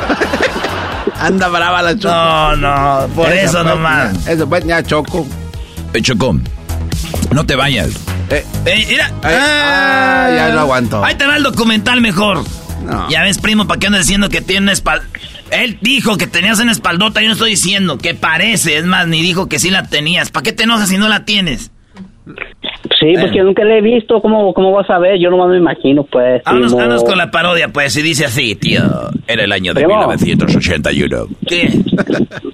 Anda 1.21 1.49
brava 1.49 1.83
la 1.83 1.97
Choco. 1.99 2.15
No, 2.15 2.57
no, 2.57 3.09
por 3.15 3.33
eso 3.33 3.53
pues, 3.63 3.65
nomás. 3.65 4.27
Eso 4.29 4.49
pues, 4.49 4.65
ya, 4.67 4.83
Choco. 4.83 5.27
Eh, 5.95 6.03
Choco, 6.03 6.37
no 7.33 7.47
te 7.47 7.57
vayas. 7.57 7.91
Eh, 8.31 8.45
Eh, 8.67 8.87
mira. 8.89 9.07
Ay, 9.23 9.35
ah, 9.39 10.33
ya 10.35 10.55
no 10.55 10.61
aguanto. 10.61 11.05
Ahí 11.05 11.15
te 11.15 11.27
va 11.27 11.37
el 11.37 11.43
documental 11.43 12.01
mejor. 12.01 12.39
No. 12.85 13.09
Ya 13.09 13.23
ves, 13.23 13.39
primo, 13.39 13.67
¿para 13.67 13.81
qué 13.81 13.87
andas 13.87 14.03
diciendo 14.03 14.29
que 14.29 14.41
tiene 14.41 14.63
una 14.63 14.73
espalda? 14.73 15.05
Él 15.51 15.79
dijo 15.81 16.17
que 16.17 16.27
tenías 16.27 16.59
una 16.61 16.73
espaldota, 16.73 17.21
yo 17.21 17.29
no 17.29 17.35
estoy 17.35 17.51
diciendo 17.51 17.99
que 17.99 18.15
parece, 18.15 18.77
es 18.79 18.85
más, 18.85 19.07
ni 19.07 19.23
dijo 19.23 19.49
que 19.49 19.59
sí 19.59 19.71
la 19.71 19.85
tenías. 19.87 20.31
¿Para 20.31 20.43
qué 20.43 20.53
te 20.53 20.65
enojas 20.65 20.89
si 20.89 20.99
no 20.99 21.09
la 21.09 21.25
tienes? 21.25 21.71
Sí, 22.99 23.13
porque 23.21 23.43
nunca 23.43 23.63
le 23.65 23.79
he 23.79 23.83
visto. 23.83 24.21
¿Cómo, 24.21 24.53
cómo 24.55 24.73
vas 24.73 24.89
a 24.89 24.99
ver? 24.99 25.19
Yo 25.19 25.31
nomás 25.31 25.51
me 25.51 25.59
imagino, 25.59 26.05
pues. 26.05 26.43
Vámonos, 26.45 26.73
vámonos 26.75 27.05
con 27.05 27.19
la 27.19 27.31
parodia, 27.31 27.69
pues, 27.69 27.97
y 27.97 28.03
dice 28.03 28.25
así, 28.25 28.55
tío. 28.55 28.83
Era 29.27 29.45
el 29.45 29.53
año 29.53 29.75
de 29.75 29.85
Primo. 29.85 30.01
1981. 30.09 31.27
¿Qué? 31.47 31.69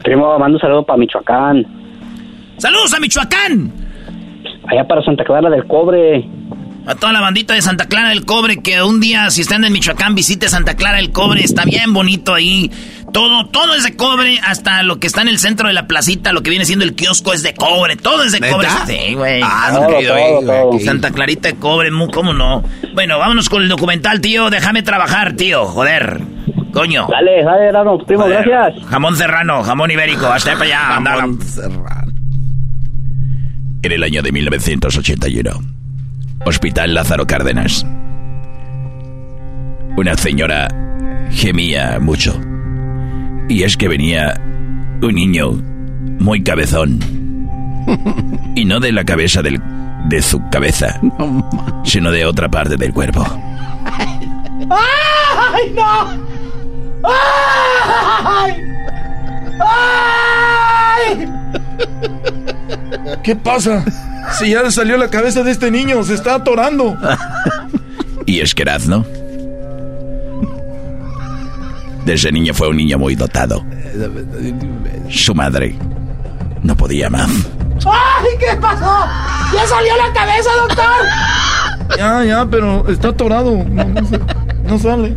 Primo, 0.03 0.39
mando 0.39 0.57
un 0.57 0.61
saludo 0.61 0.85
para 0.85 0.99
Michoacán. 0.99 1.65
¡Saludos 2.59 2.93
a 2.95 3.01
Michoacán! 3.01 3.73
Allá 4.71 4.87
para 4.87 5.03
Santa 5.03 5.25
Clara 5.25 5.51
del 5.51 5.67
Cobre. 5.67 6.25
A 6.87 6.95
toda 6.95 7.13
la 7.13 7.21
bandita 7.21 7.55
de 7.55 7.63
Santa 7.63 7.87
Clara 7.87 8.09
del 8.09 8.25
Cobre, 8.25 8.63
que 8.63 8.83
un 8.83 9.01
día, 9.01 9.31
si 9.31 9.43
están 9.43 9.65
en 9.65 9.73
Michoacán, 9.73 10.15
visite 10.15 10.49
Santa 10.49 10.75
Clara 10.77 10.97
del 10.97 11.11
Cobre, 11.13 11.43
está 11.43 11.65
bien 11.65 11.93
bonito 11.93 12.35
ahí. 12.35 12.71
Todo, 13.13 13.47
todo 13.47 13.75
es 13.75 13.83
de 13.83 13.97
cobre, 13.97 14.39
hasta 14.45 14.85
lo 14.85 15.01
que 15.01 15.09
está 15.09 15.21
en 15.23 15.29
el 15.29 15.39
centro 15.41 15.67
de 15.67 15.75
la 15.75 15.89
placita, 15.89 16.33
lo 16.33 16.43
que 16.43 16.51
viene 16.51 16.65
siendo 16.65 16.85
el 16.85 16.95
kiosco 16.95 17.33
es 17.33 17.43
de 17.43 17.55
cobre, 17.55 17.97
todo 17.97 18.23
es 18.23 18.31
de 18.33 18.39
¿Neta? 18.41 18.55
cobre. 18.55 18.69
Sí, 18.87 19.15
güey. 19.15 19.41
Ah, 19.45 19.71
Todo, 19.73 19.81
no, 19.83 19.89
querido, 19.89 20.15
todo. 20.47 20.79
Santa 20.79 21.11
Clarita 21.11 21.49
de 21.49 21.57
cobre, 21.57 21.91
¿cómo 22.15 22.33
no? 22.33 22.63
Bueno, 22.95 23.19
vámonos 23.19 23.49
con 23.49 23.63
el 23.63 23.69
documental, 23.69 24.21
tío. 24.21 24.49
Déjame 24.49 24.83
trabajar, 24.85 25.33
tío. 25.35 25.67
Joder. 25.67 26.21
Coño. 26.73 27.09
Dale, 27.11 27.43
dale, 27.43 27.67
Erasmo, 27.69 27.99
primo, 27.99 28.23
Joder. 28.23 28.49
gracias. 28.49 28.87
Jamón 28.87 29.17
serrano, 29.17 29.65
jamón 29.65 29.91
ibérico. 29.91 30.27
Hasta 30.27 30.53
para 30.53 30.65
allá. 30.67 30.97
anda. 30.97 31.11
Jamón 31.17 31.43
serrano. 31.43 32.10
En 33.82 33.93
el 33.93 34.02
año 34.02 34.23
de 34.23 34.31
1981. 34.32 35.51
Hospital 36.44 36.94
Lázaro 36.94 37.27
Cárdenas. 37.27 37.86
Una 39.97 40.16
señora 40.16 40.69
gemía 41.31 41.98
mucho. 41.98 42.39
Y 43.48 43.62
es 43.62 43.77
que 43.77 43.89
venía 43.89 44.39
un 45.02 45.15
niño 45.15 45.52
muy 46.19 46.43
cabezón. 46.43 47.01
Y 48.55 48.65
no 48.66 48.81
de 48.81 48.93
la 48.93 49.05
cabeza 49.05 49.43
del, 49.43 49.61
de 50.09 50.20
su 50.20 50.47
cabeza, 50.51 51.01
sino 51.85 52.11
de 52.12 52.27
otra 52.27 52.51
parte 52.51 52.77
del 52.77 52.93
cuerpo. 52.93 53.24
¡Ay, 54.70 55.73
no! 55.74 56.11
¡Ay! 57.02 58.52
¡Ay! 59.59 61.40
¿Qué 63.23 63.37
pasa? 63.37 63.85
Si 64.39 64.51
ya 64.51 64.63
le 64.63 64.71
salió 64.71 64.97
la 64.97 65.09
cabeza 65.09 65.43
de 65.43 65.51
este 65.51 65.71
niño, 65.71 66.03
se 66.05 66.15
está 66.15 66.37
atorando. 66.37 66.97
Y 68.27 68.41
es 68.41 68.55
que 68.55 68.63
Erazno, 68.63 69.05
desde 72.05 72.33
niño 72.33 72.55
fue 72.55 72.69
un 72.69 72.77
niño 72.77 72.99
muy 72.99 73.15
dotado. 73.15 73.65
Su 75.09 75.35
madre 75.35 75.77
no 76.63 76.77
podía 76.77 77.11
más. 77.11 77.31
¡Ay, 77.87 78.29
qué 78.39 78.57
pasó! 78.61 79.07
¡Ya 79.55 79.67
salió 79.67 79.97
la 79.97 80.13
cabeza, 80.13 80.51
doctor! 80.69 81.97
Ya, 81.99 82.25
ya, 82.25 82.47
pero 82.47 82.89
está 82.89 83.09
atorado. 83.09 83.65
No, 83.65 83.85
no 83.85 84.07
se- 84.07 84.21
no 84.65 84.79
sale. 84.79 85.17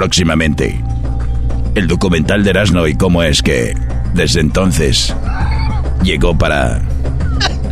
Próximamente, 0.00 0.82
el 1.74 1.86
documental 1.86 2.42
de 2.42 2.48
Erasno 2.48 2.86
y 2.86 2.94
cómo 2.94 3.22
es 3.22 3.42
que, 3.42 3.76
desde 4.14 4.40
entonces, 4.40 5.14
llegó 6.02 6.38
para 6.38 6.80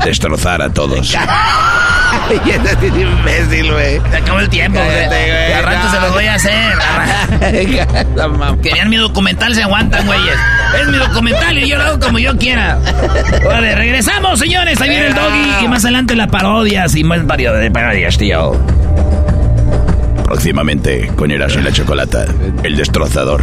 destrozar 0.05 0.61
a 0.61 0.69
todos. 0.69 1.17
Ay, 2.29 2.39
ese 2.51 2.87
es 2.87 2.93
un 2.93 3.01
imbécil, 3.01 3.73
güey. 3.73 4.01
Se 4.11 4.17
acabó 4.19 4.41
el 4.41 4.51
tiempo, 4.51 4.79
güey. 4.79 5.53
Al 5.55 5.65
rato 5.65 5.91
se 5.91 6.01
los 6.01 6.13
voy 6.13 6.27
a 6.27 6.35
hacer. 6.35 6.75
Querían 8.63 8.91
mi 8.91 8.99
documental, 8.99 9.55
se 9.55 9.63
aguantan, 9.63 10.05
güeyes. 10.05 10.37
Es 10.83 10.89
mi 10.89 10.99
documental 10.99 11.57
y 11.57 11.67
yo 11.67 11.79
lo 11.79 11.85
hago 11.85 11.99
como 11.99 12.19
yo 12.19 12.37
quiera. 12.37 12.79
Vale, 13.43 13.75
regresamos, 13.75 14.39
señores. 14.39 14.79
Ahí 14.83 14.91
viene 14.91 15.07
el 15.07 15.15
doggy 15.15 15.65
y 15.65 15.69
más 15.69 15.83
adelante 15.83 16.15
la 16.15 16.27
parodias 16.27 16.95
y 16.95 17.05
más 17.05 17.27
varios 17.27 17.59
de 17.59 17.71
parodias, 17.71 18.19
tío. 18.19 18.53
Próximamente, 20.29 21.11
con 21.17 21.31
Erasno 21.31 21.63
y 21.63 21.65
la 21.65 21.73
Chocolata, 21.73 22.27
el 22.63 22.77
destrozador. 22.77 23.43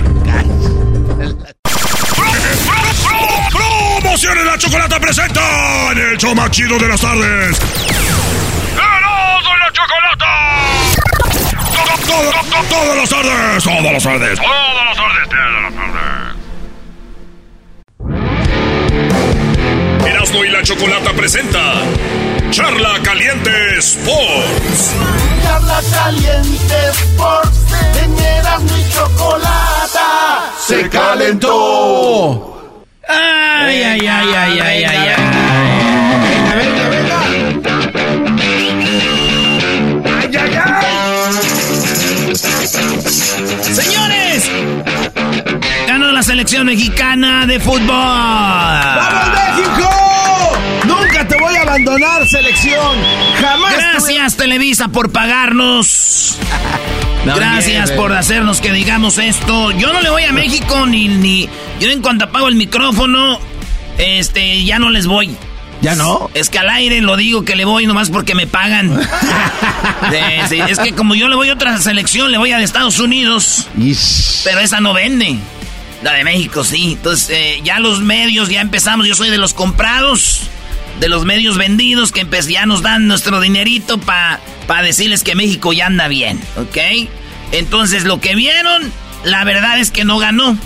¡Promociones 3.51 4.45
la 4.45 4.57
chocolata 4.57 4.99
presenta 4.99 5.91
en 5.93 5.97
el 5.97 6.17
show 6.17 6.35
más 6.35 6.51
chido 6.51 6.77
de 6.77 6.87
las 6.87 7.01
tardes! 7.01 7.59
¡Erasmo 8.75 9.49
y 9.55 9.59
la 9.59 9.71
chocolata! 9.73 10.29
To- 11.73 11.83
to- 11.83 12.05
to- 12.05 12.45
to- 12.49 12.65
Todas 12.69 12.95
las 12.97 13.09
tardes, 13.09 13.63
todas 13.63 13.93
las 13.93 14.03
tardes, 14.03 14.39
todas 14.39 14.85
las 14.85 14.95
tardes, 14.95 15.29
todas 15.29 15.61
las 15.63 15.73
tardes. 15.73 16.04
Erasmo 20.05 20.43
y 20.43 20.49
la 20.49 20.61
chocolata 20.63 21.13
presenta 21.13 21.73
Charla 22.51 22.99
Caliente 23.03 23.77
Sports. 23.79 24.93
Charla 25.43 25.81
caliente 25.93 26.75
Sports. 26.91 27.57
Teñeras 27.93 28.61
mi 28.61 28.89
chocolata. 28.89 30.51
Se 30.59 30.89
calentó. 30.89 32.51
Ay, 33.07 33.83
ay, 33.83 34.07
ay, 34.07 34.33
ay, 34.35 34.59
ay, 34.59 34.83
ay, 34.83 35.07
ay. 35.07 35.15
Venga, 36.23 36.55
venga, 36.55 36.89
venga. 36.89 37.19
¡Ay, 40.19 40.35
ay, 40.37 40.55
Señores, 43.73 44.49
ganó 45.87 46.11
la 46.11 46.23
selección 46.23 46.65
mexicana 46.65 47.45
de 47.45 47.59
fútbol. 47.59 47.87
¡Vamos, 47.87 49.29
México! 49.29 49.94
Selección. 52.27 52.97
Jamás. 53.39 53.73
Gracias 53.73 54.35
Televisa 54.35 54.89
por 54.89 55.11
pagarnos. 55.11 56.37
No, 57.25 57.35
Gracias 57.37 57.85
bien, 57.89 57.97
por 57.97 58.09
bien. 58.09 58.19
hacernos 58.19 58.61
que 58.61 58.71
digamos 58.71 59.17
esto. 59.17 59.71
Yo 59.71 59.91
no 59.91 59.99
le 60.01 60.11
voy 60.11 60.25
a 60.25 60.31
México 60.31 60.85
ni 60.85 61.07
ni 61.07 61.49
yo 61.79 61.89
en 61.89 62.03
cuanto 62.03 62.25
apago 62.25 62.47
el 62.49 62.53
micrófono, 62.53 63.39
este 63.97 64.63
ya 64.63 64.77
no 64.77 64.91
les 64.91 65.07
voy. 65.07 65.35
¿Ya 65.81 65.95
no? 65.95 66.29
Es 66.35 66.51
que 66.51 66.59
al 66.59 66.69
aire 66.69 67.01
lo 67.01 67.17
digo 67.17 67.43
que 67.43 67.55
le 67.55 67.65
voy 67.65 67.87
nomás 67.87 68.11
porque 68.11 68.35
me 68.35 68.45
pagan. 68.45 68.91
Sí, 70.11 70.17
sí, 70.49 70.59
es 70.67 70.77
que 70.77 70.93
como 70.93 71.15
yo 71.15 71.27
le 71.27 71.35
voy 71.35 71.49
a 71.49 71.53
otra 71.53 71.79
selección, 71.81 72.31
le 72.31 72.37
voy 72.37 72.51
a 72.51 72.59
de 72.59 72.63
Estados 72.63 72.99
Unidos. 72.99 73.67
Ish. 73.75 74.41
Pero 74.43 74.59
esa 74.59 74.79
no 74.79 74.93
vende. 74.93 75.37
La 76.03 76.13
de 76.13 76.23
México 76.23 76.63
sí. 76.63 76.91
Entonces 76.93 77.29
eh, 77.31 77.61
ya 77.63 77.79
los 77.79 78.01
medios 78.01 78.49
ya 78.49 78.61
empezamos. 78.61 79.07
Yo 79.07 79.15
soy 79.15 79.31
de 79.31 79.39
los 79.39 79.55
comprados. 79.55 80.41
De 80.99 81.09
los 81.09 81.25
medios 81.25 81.57
vendidos 81.57 82.11
que 82.11 82.25
ya 82.47 82.65
nos 82.65 82.81
dan 82.81 83.07
nuestro 83.07 83.41
dinerito 83.41 83.97
para 83.97 84.39
decirles 84.83 85.23
que 85.23 85.35
México 85.35 85.73
ya 85.73 85.87
anda 85.87 86.07
bien. 86.07 86.39
¿Ok? 86.57 86.77
Entonces 87.51 88.05
lo 88.05 88.19
que 88.19 88.35
vieron, 88.35 88.91
la 89.23 89.43
verdad 89.43 89.79
es 89.79 89.91
que 89.91 90.05
no 90.05 90.17
ganó. 90.17 90.57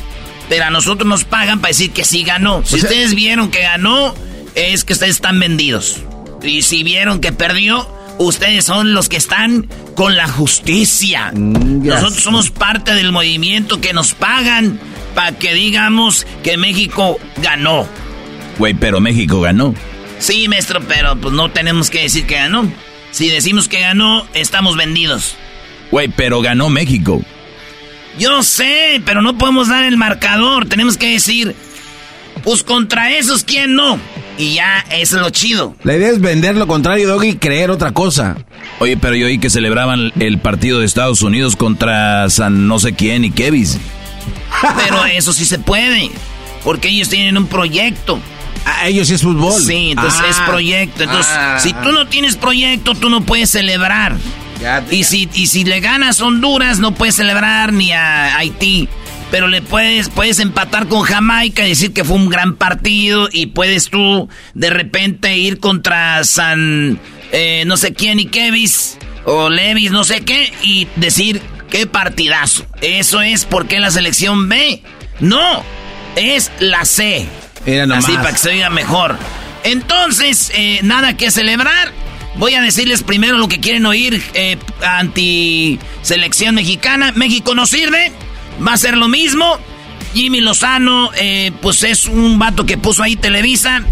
Pero 0.48 0.66
a 0.66 0.70
nosotros 0.72 1.08
nos 1.08 1.26
pagan 1.26 1.60
para 1.60 1.70
decir 1.70 1.92
que 1.92 2.04
sí 2.04 2.24
ganó. 2.24 2.64
Si 2.66 2.76
O 2.76 2.80
sea- 2.80 2.90
ustedes 2.90 3.14
vieron 3.16 3.52
que 3.52 3.62
ganó, 3.62 4.16
es 4.56 4.84
que 4.84 4.94
ustedes 4.94 5.16
están 5.16 5.40
vendidos. 5.40 5.98
Y 6.42 6.62
si 6.64 6.84
vieron 6.84 7.20
que 7.22 7.32
perdió, 7.32 7.88
ustedes 8.18 8.66
son 8.66 8.94
los 8.94 9.10
que 9.10 9.18
están 9.18 9.68
con 9.96 10.16
la 10.16 10.28
justicia. 10.28 11.32
Mm, 11.36 11.86
Nosotros 11.88 12.24
somos 12.24 12.50
parte 12.50 12.94
del 12.96 13.12
movimiento 13.12 13.80
que 13.82 13.94
nos 13.94 14.14
pagan 14.14 14.80
para 15.16 15.34
que 15.38 15.54
digamos 15.54 16.26
que 16.44 16.58
México 16.58 17.20
ganó. 17.38 17.88
Güey, 18.58 18.74
pero 18.74 19.00
México 19.00 19.42
ganó. 19.42 19.74
Sí, 20.20 20.48
maestro, 20.48 20.82
pero 20.88 21.16
pues 21.16 21.34
no 21.34 21.50
tenemos 21.50 21.90
que 21.90 22.02
decir 22.02 22.26
que 22.26 22.36
ganó. 22.36 22.72
Si 23.12 23.30
decimos 23.30 23.68
que 23.68 23.80
ganó, 23.80 24.28
estamos 24.34 24.78
vendidos. 24.78 25.36
Güey, 25.92 26.10
pero 26.10 26.42
ganó 26.42 26.70
México. 26.70 27.24
Yo 28.20 28.44
sé, 28.44 29.02
pero 29.06 29.22
no 29.22 29.38
podemos 29.38 29.70
dar 29.70 29.86
el 29.86 29.98
marcador. 29.98 30.68
Tenemos 30.68 30.98
que 30.98 31.14
decir, 31.14 31.56
pues 32.44 32.64
contra 32.64 33.18
esos, 33.18 33.44
¿quién 33.44 33.76
no? 33.76 33.98
Y 34.38 34.56
ya, 34.56 34.86
eso 34.92 35.18
es 35.18 35.22
lo 35.22 35.30
chido. 35.30 35.76
La 35.84 35.96
idea 35.96 36.10
es 36.10 36.22
vender 36.22 36.56
lo 36.56 36.68
contrario, 36.68 37.08
Doggy, 37.08 37.30
y 37.30 37.36
creer 37.36 37.72
otra 37.72 37.92
cosa. 37.92 38.38
Oye, 38.80 38.98
pero 38.98 39.16
yo 39.16 39.26
oí 39.26 39.38
que 39.38 39.50
celebraban 39.50 40.12
el 40.20 40.40
partido 40.40 40.80
de 40.80 40.86
Estados 40.86 41.22
Unidos 41.22 41.56
contra 41.56 42.30
San 42.30 42.68
no 42.68 42.80
sé 42.80 42.94
quién 42.94 43.26
y 43.26 43.32
Kevis. 43.32 43.78
Pero 44.78 45.06
eso 45.06 45.34
sí 45.34 45.46
se 45.46 45.60
puede, 45.60 46.10
porque 46.64 46.90
ellos 46.90 47.10
tienen 47.10 47.38
un 47.38 47.48
proyecto. 47.48 48.20
A 48.66 48.88
ellos 48.88 49.08
sí 49.08 49.14
es 49.16 49.22
fútbol. 49.24 49.62
Sí, 49.62 49.92
entonces 49.92 50.22
es 50.30 50.38
Ah. 50.40 50.46
proyecto. 50.46 51.04
Entonces, 51.04 51.32
Ah. 51.36 51.58
si 51.60 51.74
tú 51.74 51.92
no 51.92 52.08
tienes 52.08 52.36
proyecto, 52.36 52.94
tú 52.96 53.10
no 53.10 53.22
puedes 53.22 53.50
celebrar. 53.50 54.16
y, 54.92 55.06
si, 55.06 55.30
y 55.34 55.48
si 55.48 55.64
le 55.64 55.80
ganas 55.80 56.20
a 56.20 56.26
Honduras, 56.26 56.80
no 56.80 56.94
puedes 56.94 57.16
celebrar 57.16 57.72
ni 57.72 57.94
a 57.94 58.36
Haití. 58.38 58.90
Pero 59.32 59.48
le 59.48 59.62
puedes, 59.62 60.10
puedes 60.10 60.40
empatar 60.40 60.88
con 60.88 61.04
Jamaica 61.04 61.66
y 61.66 61.70
decir 61.70 61.94
que 61.94 62.04
fue 62.04 62.18
un 62.18 62.28
gran 62.30 62.56
partido. 62.56 63.30
Y 63.32 63.46
puedes 63.48 63.90
tú 63.90 64.28
de 64.56 64.70
repente 64.70 65.38
ir 65.38 65.60
contra 65.60 66.24
San 66.26 67.00
eh, 67.32 67.64
no 67.68 67.78
sé 67.78 67.94
quién 67.94 68.20
y 68.20 68.26
Kevis 68.26 68.98
o 69.24 69.50
Levis, 69.50 69.92
no 69.92 70.04
sé 70.04 70.22
qué, 70.22 70.52
y 70.64 70.88
decir 70.98 71.42
qué 71.70 71.86
partidazo. 71.86 72.66
Eso 72.82 73.22
es 73.22 73.46
porque 73.46 73.80
la 73.80 73.92
selección 73.92 74.50
B. 74.50 74.82
No, 75.22 75.64
es 76.16 76.52
la 76.60 76.84
C. 76.86 77.28
Era 77.66 77.86
nomás. 77.86 78.06
Así 78.06 78.14
para 78.14 78.32
que 78.32 78.38
se 78.38 78.50
oiga 78.50 78.70
mejor. 78.70 79.18
Entonces, 79.64 80.52
eh, 80.54 80.80
nada 80.84 81.18
que 81.18 81.32
celebrar. 81.32 81.92
Voy 82.36 82.54
a 82.54 82.62
decirles 82.62 83.04
primero 83.04 83.38
lo 83.38 83.48
que 83.48 83.60
quieren 83.60 83.86
oír 83.86 84.24
eh, 84.34 84.58
anti 84.86 85.80
selección 86.02 86.56
mexicana. 86.56 87.12
México 87.16 87.56
no 87.56 87.66
sirve. 87.66 88.12
Va 88.66 88.74
a 88.74 88.78
ser 88.78 88.98
lo 88.98 89.08
mismo. 89.08 89.58
Jimmy 90.14 90.42
Lozano, 90.42 91.12
eh, 91.16 91.52
pues 91.62 91.84
es 91.84 92.06
un 92.06 92.40
vato 92.40 92.66
que 92.66 92.78
puso 92.78 93.04
ahí 93.04 93.16
Televisa. 93.16 93.84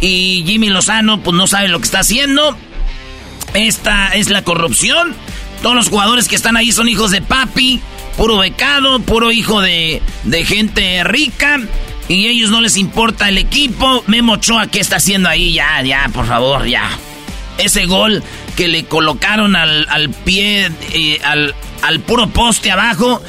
Y 0.00 0.44
Jimmy 0.46 0.68
Lozano, 0.68 1.20
pues 1.20 1.36
no 1.36 1.46
sabe 1.46 1.68
lo 1.68 1.78
que 1.78 1.86
está 1.86 2.00
haciendo. 2.00 2.56
Esta 3.54 4.14
es 4.14 4.30
la 4.30 4.42
corrupción. 4.42 5.14
Todos 5.62 5.74
los 5.74 5.88
jugadores 5.88 6.28
que 6.28 6.36
están 6.36 6.56
ahí 6.56 6.70
son 6.70 6.88
hijos 6.88 7.10
de 7.10 7.22
papi, 7.22 7.80
puro 8.16 8.38
becado, 8.38 9.00
puro 9.00 9.32
hijo 9.32 9.60
de, 9.60 10.02
de 10.24 10.44
gente 10.44 11.02
rica. 11.04 11.60
Y 12.08 12.26
ellos 12.28 12.50
no 12.50 12.60
les 12.60 12.76
importa 12.76 13.28
el 13.28 13.38
equipo. 13.38 14.04
Memo 14.06 14.34
Ochoa, 14.34 14.68
¿qué 14.68 14.80
está 14.80 14.96
haciendo 14.96 15.28
ahí? 15.28 15.52
Ya, 15.52 15.82
ya, 15.82 16.08
por 16.12 16.26
favor, 16.26 16.66
ya. 16.66 16.88
Ese 17.58 17.86
gol 17.86 18.22
que 18.56 18.68
le 18.68 18.84
colocaron 18.84 19.56
al, 19.56 19.86
al 19.90 20.10
pie, 20.10 20.70
eh, 20.92 21.20
al, 21.24 21.54
al 21.82 22.00
puro 22.00 22.28
poste 22.28 22.70
abajo. 22.70 23.22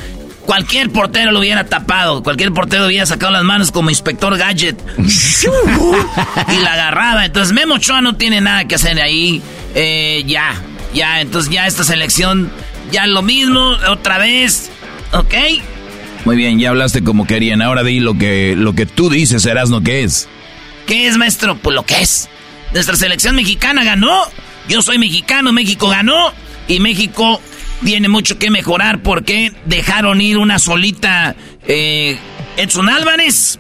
Cualquier 0.46 0.92
portero 0.92 1.32
lo 1.32 1.40
hubiera 1.40 1.66
tapado. 1.66 2.24
Cualquier 2.24 2.54
portero 2.54 2.86
hubiera 2.86 3.06
sacado 3.06 3.32
las 3.34 3.44
manos 3.44 3.72
como 3.72 3.90
inspector 3.90 4.38
Gadget. 4.38 4.78
y 4.98 6.62
la 6.62 6.74
agarraba. 6.74 7.26
Entonces 7.26 7.54
Memo 7.54 7.76
Ochoa 7.76 8.02
no 8.02 8.16
tiene 8.16 8.42
nada 8.42 8.66
que 8.66 8.76
hacer 8.76 9.02
ahí. 9.02 9.42
Eh, 9.76 10.24
ya, 10.26 10.54
ya. 10.94 11.20
Entonces 11.20 11.52
ya 11.52 11.68
esta 11.68 11.84
selección, 11.84 12.52
ya 12.92 13.08
lo 13.08 13.24
mismo, 13.24 13.76
otra 13.90 14.20
vez. 14.20 14.72
¿Ok? 15.14 15.34
Muy 16.28 16.36
bien, 16.36 16.60
ya 16.60 16.72
hablaste 16.72 17.06
como 17.06 17.26
querían. 17.26 17.62
Ahora 17.62 17.86
di 17.86 18.02
lo 18.02 18.18
que, 18.18 18.54
lo 18.58 18.76
que 18.76 18.86
tú 18.86 19.10
dices, 19.10 19.46
Erasno, 19.46 19.82
que 19.82 20.04
es. 20.04 20.28
¿Qué 20.86 21.08
es, 21.08 21.16
maestro? 21.16 21.58
Pues 21.58 21.74
lo 21.74 21.86
que 21.86 22.02
es. 22.02 22.28
Nuestra 22.74 22.98
selección 22.98 23.34
mexicana 23.34 23.86
ganó. 23.86 24.24
Yo 24.68 24.82
soy 24.82 24.98
mexicano, 24.98 25.54
México 25.54 25.88
ganó. 25.88 26.34
Y 26.68 26.82
México 26.82 27.42
tiene 27.82 28.10
mucho 28.10 28.38
que 28.38 28.52
mejorar 28.52 29.02
porque 29.04 29.54
dejaron 29.68 30.20
ir 30.20 30.38
una 30.38 30.60
solita 30.60 31.34
eh, 31.66 32.18
Edson 32.58 32.90
Álvarez, 32.90 33.58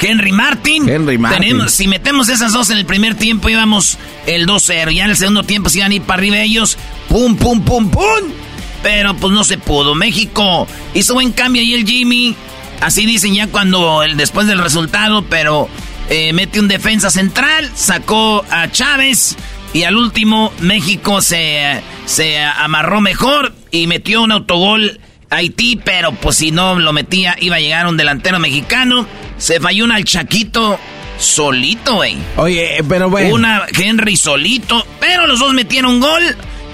Henry 0.00 0.30
Martin. 0.30 0.88
Henry 0.88 1.18
Martin. 1.18 1.40
Tenemos, 1.40 1.72
si 1.72 1.88
metemos 1.88 2.28
esas 2.28 2.52
dos 2.52 2.70
en 2.70 2.78
el 2.78 2.86
primer 2.86 3.16
tiempo 3.16 3.48
íbamos 3.48 3.98
el 4.28 4.46
2-0. 4.46 4.94
Ya 4.94 5.02
en 5.02 5.10
el 5.10 5.16
segundo 5.16 5.42
tiempo 5.42 5.68
se 5.68 5.78
iban 5.78 5.90
a 5.90 5.96
ir 5.96 6.02
para 6.02 6.20
arriba 6.20 6.38
ellos. 6.38 6.78
Pum, 7.08 7.34
pum, 7.34 7.60
pum, 7.64 7.90
pum. 7.90 8.45
Pero 8.86 9.16
pues 9.16 9.32
no 9.32 9.42
se 9.42 9.58
pudo. 9.58 9.96
México 9.96 10.68
hizo 10.94 11.14
buen 11.14 11.32
cambio 11.32 11.60
ahí 11.60 11.74
el 11.74 11.84
Jimmy. 11.84 12.36
Así 12.80 13.04
dicen 13.04 13.34
ya 13.34 13.48
cuando 13.48 14.04
el, 14.04 14.16
después 14.16 14.46
del 14.46 14.60
resultado, 14.60 15.24
pero 15.24 15.68
eh, 16.08 16.32
mete 16.32 16.60
un 16.60 16.68
defensa 16.68 17.10
central, 17.10 17.68
sacó 17.74 18.44
a 18.48 18.70
Chávez 18.70 19.34
y 19.72 19.82
al 19.82 19.96
último 19.96 20.52
México 20.60 21.20
se, 21.20 21.82
se 22.04 22.38
amarró 22.38 23.00
mejor 23.00 23.52
y 23.72 23.88
metió 23.88 24.22
un 24.22 24.30
autogol 24.30 25.00
a 25.30 25.36
Haití, 25.38 25.80
pero 25.84 26.12
pues 26.12 26.36
si 26.36 26.52
no 26.52 26.78
lo 26.78 26.92
metía 26.92 27.34
iba 27.40 27.56
a 27.56 27.60
llegar 27.60 27.88
un 27.88 27.96
delantero 27.96 28.38
mexicano. 28.38 29.08
Se 29.36 29.58
falló 29.58 29.82
una 29.82 29.96
al 29.96 30.04
Chaquito 30.04 30.78
solito, 31.18 31.96
güey. 31.96 32.18
Oye, 32.36 32.84
pero 32.88 33.10
bueno. 33.10 33.34
Una 33.34 33.66
Henry 33.76 34.14
solito, 34.14 34.86
pero 35.00 35.26
los 35.26 35.40
dos 35.40 35.52
metieron 35.54 35.98
gol. 35.98 36.22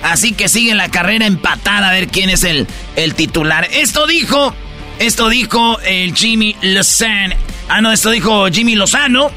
Así 0.02 0.32
que 0.32 0.48
sigue 0.48 0.74
la 0.74 0.90
carrera 0.90 1.26
empatada 1.26 1.88
a 1.88 1.92
ver 1.92 2.08
quién 2.08 2.30
es 2.30 2.44
el, 2.44 2.66
el 2.96 3.14
titular. 3.14 3.68
Esto 3.72 4.06
dijo, 4.06 4.54
esto 4.98 5.28
dijo 5.28 5.78
el 5.80 6.14
Jimmy 6.14 6.56
Lozano. 6.62 7.36
Ah, 7.68 7.80
no, 7.80 7.92
esto 7.92 8.10
dijo 8.10 8.46
Jimmy 8.48 8.74
Lozano 8.74 9.30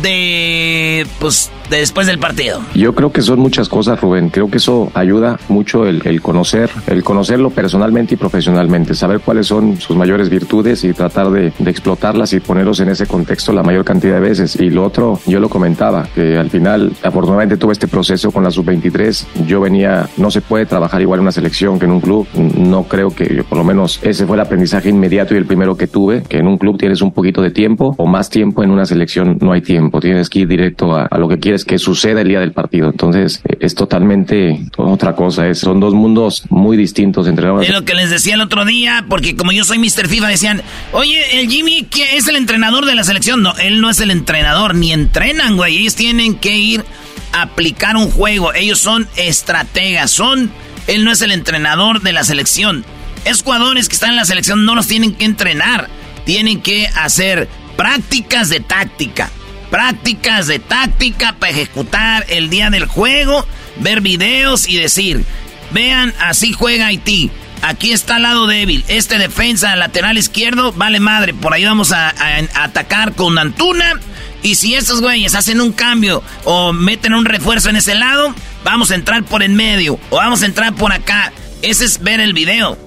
de, 0.00 1.06
pues, 1.18 1.50
de 1.70 1.78
después 1.78 2.06
del 2.06 2.18
partido. 2.18 2.60
Yo 2.74 2.94
creo 2.94 3.12
que 3.12 3.22
son 3.22 3.40
muchas 3.40 3.68
cosas, 3.68 4.00
Rubén. 4.00 4.30
Creo 4.30 4.50
que 4.50 4.58
eso 4.58 4.90
ayuda 4.94 5.38
mucho 5.48 5.86
el, 5.86 6.22
conocer, 6.22 6.70
el 6.86 7.02
conocerlo 7.02 7.50
personalmente 7.50 8.14
y 8.14 8.16
profesionalmente, 8.16 8.94
saber 8.94 9.20
cuáles 9.20 9.46
son 9.46 9.80
sus 9.80 9.96
mayores 9.96 10.28
virtudes 10.28 10.84
y 10.84 10.92
tratar 10.92 11.30
de, 11.30 11.52
explotarlas 11.66 12.32
y 12.32 12.40
ponerlos 12.40 12.80
en 12.80 12.88
ese 12.88 13.06
contexto 13.06 13.52
la 13.52 13.62
mayor 13.62 13.84
cantidad 13.84 14.14
de 14.14 14.20
veces. 14.20 14.56
Y 14.56 14.70
lo 14.70 14.84
otro, 14.84 15.20
yo 15.26 15.40
lo 15.40 15.48
comentaba, 15.48 16.06
que 16.14 16.36
al 16.36 16.50
final, 16.50 16.92
afortunadamente 17.02 17.56
tuve 17.56 17.72
este 17.72 17.88
proceso 17.88 18.30
con 18.30 18.44
la 18.44 18.50
sub-23. 18.50 19.46
Yo 19.46 19.60
venía, 19.60 20.08
no 20.16 20.30
se 20.30 20.40
puede 20.40 20.66
trabajar 20.66 21.00
igual 21.00 21.18
en 21.18 21.22
una 21.22 21.32
selección 21.32 21.78
que 21.78 21.86
en 21.86 21.92
un 21.92 22.00
club. 22.00 22.26
No 22.34 22.84
creo 22.84 23.10
que, 23.10 23.44
por 23.48 23.58
lo 23.58 23.64
menos, 23.64 24.00
ese 24.02 24.26
fue 24.26 24.36
el 24.36 24.40
aprendizaje 24.40 24.88
inmediato 24.88 25.34
y 25.34 25.38
el 25.38 25.46
primero 25.46 25.76
que 25.76 25.86
tuve, 25.86 26.22
que 26.22 26.38
en 26.38 26.46
un 26.46 26.58
club 26.58 26.78
tienes 26.78 27.02
un 27.02 27.12
poquito 27.12 27.42
de 27.42 27.50
tiempo 27.50 27.94
o 27.96 28.06
más 28.06 28.30
tiempo, 28.30 28.62
en 28.62 28.70
una 28.70 28.84
selección 28.84 29.38
no 29.40 29.52
hay 29.52 29.60
tiempo. 29.60 30.00
Tienes 30.00 30.28
que 30.28 30.40
ir 30.40 30.48
directo 30.48 30.92
a, 30.94 31.06
a 31.10 31.18
lo 31.18 31.28
que 31.28 31.38
quieres 31.38 31.57
que 31.64 31.78
suceda 31.78 32.22
el 32.22 32.28
día 32.28 32.40
del 32.40 32.52
partido. 32.52 32.88
Entonces, 32.88 33.42
es 33.60 33.74
totalmente 33.74 34.60
otra 34.76 35.14
cosa. 35.14 35.48
Es, 35.48 35.58
son 35.58 35.80
dos 35.80 35.94
mundos 35.94 36.44
muy 36.50 36.76
distintos 36.76 37.26
entre 37.26 37.48
Es 37.62 37.70
lo 37.70 37.84
que 37.84 37.94
les 37.94 38.10
decía 38.10 38.34
el 38.34 38.40
otro 38.40 38.64
día, 38.64 39.06
porque 39.08 39.36
como 39.36 39.52
yo 39.52 39.64
soy 39.64 39.78
Mr. 39.78 40.08
FIFA, 40.08 40.28
decían, 40.28 40.62
oye, 40.92 41.40
el 41.40 41.48
Jimmy 41.48 41.86
¿qué 41.90 42.16
es 42.16 42.28
el 42.28 42.36
entrenador 42.36 42.84
de 42.86 42.94
la 42.94 43.04
selección. 43.04 43.42
No, 43.42 43.56
él 43.58 43.80
no 43.80 43.90
es 43.90 44.00
el 44.00 44.10
entrenador, 44.10 44.74
ni 44.74 44.92
entrenan, 44.92 45.56
güey. 45.56 45.78
Ellos 45.78 45.94
tienen 45.94 46.34
que 46.34 46.56
ir 46.56 46.84
a 47.32 47.42
aplicar 47.42 47.96
un 47.96 48.10
juego. 48.10 48.54
Ellos 48.54 48.78
son 48.78 49.08
estrategas, 49.16 50.10
son... 50.10 50.50
Él 50.86 51.04
no 51.04 51.12
es 51.12 51.20
el 51.20 51.32
entrenador 51.32 52.00
de 52.00 52.12
la 52.12 52.24
selección. 52.24 52.84
Es 53.24 53.42
jugadores 53.42 53.88
que 53.88 53.94
están 53.94 54.10
en 54.10 54.16
la 54.16 54.24
selección, 54.24 54.64
no 54.64 54.74
los 54.74 54.86
tienen 54.86 55.14
que 55.14 55.26
entrenar. 55.26 55.88
Tienen 56.24 56.60
que 56.60 56.86
hacer 56.86 57.48
prácticas 57.76 58.48
de 58.48 58.60
táctica. 58.60 59.30
Prácticas 59.70 60.46
de 60.46 60.58
táctica 60.58 61.34
para 61.38 61.52
ejecutar 61.52 62.24
el 62.28 62.48
día 62.48 62.70
del 62.70 62.86
juego, 62.86 63.46
ver 63.76 64.00
videos 64.00 64.68
y 64.68 64.76
decir, 64.76 65.24
vean, 65.72 66.14
así 66.20 66.52
juega 66.52 66.86
Haití. 66.86 67.30
Aquí 67.62 67.92
está 67.92 68.16
el 68.16 68.22
lado 68.22 68.46
débil. 68.46 68.84
Este 68.88 69.18
defensa 69.18 69.74
lateral 69.76 70.16
izquierdo 70.16 70.72
vale 70.72 71.00
madre. 71.00 71.34
Por 71.34 71.52
ahí 71.52 71.64
vamos 71.64 71.92
a, 71.92 72.14
atacar 72.54 73.14
con 73.14 73.38
Antuna. 73.38 73.94
Y 74.42 74.54
si 74.54 74.74
estos 74.74 75.00
güeyes 75.00 75.34
hacen 75.34 75.60
un 75.60 75.72
cambio 75.72 76.22
o 76.44 76.72
meten 76.72 77.14
un 77.14 77.24
refuerzo 77.24 77.70
en 77.70 77.76
ese 77.76 77.96
lado, 77.96 78.34
vamos 78.62 78.90
a 78.92 78.94
entrar 78.94 79.24
por 79.24 79.42
en 79.42 79.54
medio 79.54 79.98
o 80.10 80.16
vamos 80.16 80.42
a 80.42 80.46
entrar 80.46 80.74
por 80.74 80.92
acá. 80.92 81.32
Ese 81.62 81.84
es 81.84 82.00
ver 82.02 82.20
el 82.20 82.32
video. 82.32 82.78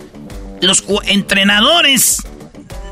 Los 0.61 0.85
entrenadores 1.05 2.23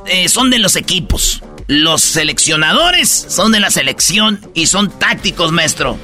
eh, 0.08 0.28
son 0.28 0.50
de 0.50 0.60
los 0.60 0.76
equipos. 0.76 1.42
Los 1.70 2.02
seleccionadores 2.02 3.08
son 3.10 3.52
de 3.52 3.60
la 3.60 3.70
selección 3.70 4.40
y 4.56 4.66
son 4.66 4.90
tácticos, 4.90 5.52
maestro. 5.52 6.00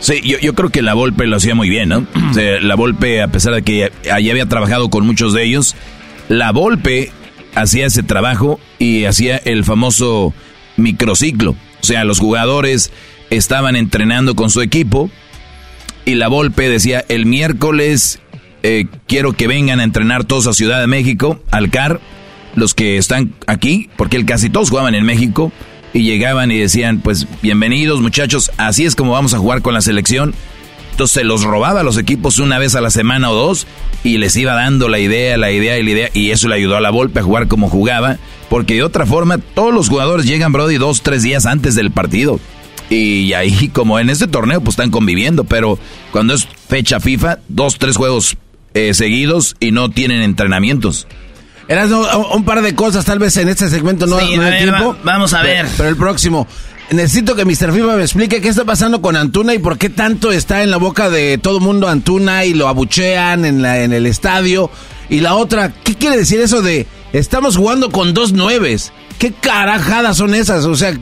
Sí, 0.00 0.22
yo, 0.22 0.54
creo 0.54 0.70
que 0.70 0.80
la 0.80 0.94
Volpe 0.94 1.26
lo 1.26 1.36
hacía 1.36 1.54
muy 1.54 1.68
bien, 1.68 1.90
¿no? 1.90 2.06
La 2.62 2.74
Volpe, 2.74 3.20
a 3.20 3.28
pesar 3.28 3.54
de 3.54 3.62
que 3.62 3.92
allí 4.10 4.30
había 4.30 4.48
trabajado 4.48 4.88
con 4.88 5.06
muchos 5.06 5.34
de 5.34 5.44
ellos, 5.44 5.76
la 6.30 6.52
Volpe 6.52 7.12
hacía 7.54 7.84
ese 7.84 8.02
trabajo 8.02 8.58
y 8.78 9.04
hacía 9.04 9.36
el 9.36 9.64
famoso 9.64 10.32
microciclo. 10.78 11.50
O 11.50 11.84
sea, 11.84 12.04
los 12.04 12.18
jugadores 12.18 12.90
estaban 13.28 13.76
entrenando 13.76 14.34
con 14.34 14.48
su 14.48 14.62
equipo 14.62 15.10
y 16.06 16.14
la 16.14 16.28
Volpe 16.28 16.70
decía, 16.70 17.04
el 17.10 17.26
miércoles 17.26 18.20
eh, 18.62 18.86
quiero 19.06 19.34
que 19.34 19.48
vengan 19.48 19.80
a 19.80 19.84
entrenar 19.84 20.24
todos 20.24 20.46
a 20.46 20.54
Ciudad 20.54 20.80
de 20.80 20.86
México, 20.86 21.42
al 21.50 21.68
CAR, 21.68 22.00
los 22.54 22.74
que 22.74 22.96
están 22.96 23.34
aquí, 23.46 23.88
porque 23.96 24.24
casi 24.24 24.50
todos 24.50 24.70
jugaban 24.70 24.94
en 24.94 25.04
México, 25.04 25.52
y 25.94 26.02
llegaban 26.02 26.50
y 26.50 26.58
decían, 26.58 26.98
pues 26.98 27.28
bienvenidos 27.40 28.00
muchachos, 28.00 28.50
así 28.56 28.84
es 28.84 28.96
como 28.96 29.12
vamos 29.12 29.32
a 29.32 29.38
jugar 29.38 29.62
con 29.62 29.74
la 29.74 29.80
selección. 29.80 30.34
Entonces 30.90 31.14
se 31.14 31.24
los 31.24 31.42
robaba 31.42 31.80
a 31.80 31.82
los 31.84 31.98
equipos 31.98 32.38
una 32.38 32.58
vez 32.58 32.74
a 32.74 32.80
la 32.80 32.90
semana 32.90 33.30
o 33.30 33.34
dos 33.34 33.66
y 34.04 34.18
les 34.18 34.36
iba 34.36 34.54
dando 34.54 34.88
la 34.88 34.98
idea, 34.98 35.36
la 35.36 35.50
idea 35.50 35.78
y 35.78 35.82
la 35.82 35.90
idea. 35.90 36.10
Y 36.12 36.30
eso 36.30 36.46
le 36.46 36.54
ayudó 36.54 36.76
a 36.76 36.80
la 36.80 36.90
Volpe 36.90 37.20
a 37.20 37.22
jugar 37.24 37.48
como 37.48 37.68
jugaba. 37.68 38.18
Porque 38.48 38.74
de 38.74 38.84
otra 38.84 39.04
forma, 39.04 39.38
todos 39.38 39.74
los 39.74 39.88
jugadores 39.88 40.26
llegan, 40.26 40.52
Brody, 40.52 40.76
dos, 40.76 41.02
tres 41.02 41.24
días 41.24 41.46
antes 41.46 41.74
del 41.74 41.90
partido. 41.90 42.38
Y 42.90 43.32
ahí, 43.32 43.68
como 43.72 43.98
en 43.98 44.08
este 44.08 44.28
torneo, 44.28 44.60
pues 44.60 44.74
están 44.74 44.92
conviviendo. 44.92 45.42
Pero 45.42 45.80
cuando 46.12 46.34
es 46.34 46.46
fecha 46.68 47.00
FIFA, 47.00 47.38
dos, 47.48 47.78
tres 47.78 47.96
juegos 47.96 48.36
eh, 48.74 48.94
seguidos 48.94 49.56
y 49.58 49.72
no 49.72 49.90
tienen 49.90 50.22
entrenamientos. 50.22 51.08
Eras 51.68 51.90
un 51.90 52.44
par 52.44 52.62
de 52.62 52.74
cosas, 52.74 53.04
tal 53.04 53.18
vez 53.18 53.36
en 53.36 53.48
este 53.48 53.68
segmento 53.68 54.06
no, 54.06 54.16
hay 54.16 54.28
tiempo. 54.58 54.96
vamos 55.02 55.32
a 55.32 55.42
ver. 55.42 55.66
pero 55.76 55.88
el 55.88 55.96
próximo. 55.96 56.46
Necesito 56.90 57.34
que 57.34 57.46
Mr. 57.46 57.72
FIFA 57.72 57.96
me 57.96 58.02
explique 58.02 58.42
qué 58.42 58.48
está 58.48 58.64
pasando 58.64 59.00
con 59.00 59.16
Antuna 59.16 59.54
y 59.54 59.58
por 59.58 59.78
qué 59.78 59.88
tanto 59.88 60.30
está 60.30 60.62
en 60.62 60.70
la 60.70 60.76
boca 60.76 61.08
de 61.08 61.38
todo 61.38 61.58
mundo 61.58 61.88
Antuna 61.88 62.44
y 62.44 62.52
lo 62.52 62.68
abuchean 62.68 63.46
en, 63.46 63.62
la, 63.62 63.80
en 63.80 63.92
el 63.94 64.06
estadio. 64.06 64.70
Y 65.08 65.20
la 65.20 65.34
otra, 65.34 65.72
¿qué 65.82 65.94
quiere 65.94 66.16
decir 66.16 66.40
eso 66.40 66.60
de 66.60 66.86
estamos 67.12 67.56
jugando 67.56 67.90
con 67.90 68.12
dos 68.12 68.32
nueves? 68.32 68.92
¿Qué 69.18 69.32
carajadas 69.32 70.18
son 70.18 70.34
esas? 70.34 70.66
O 70.66 70.76
sea, 70.76 70.92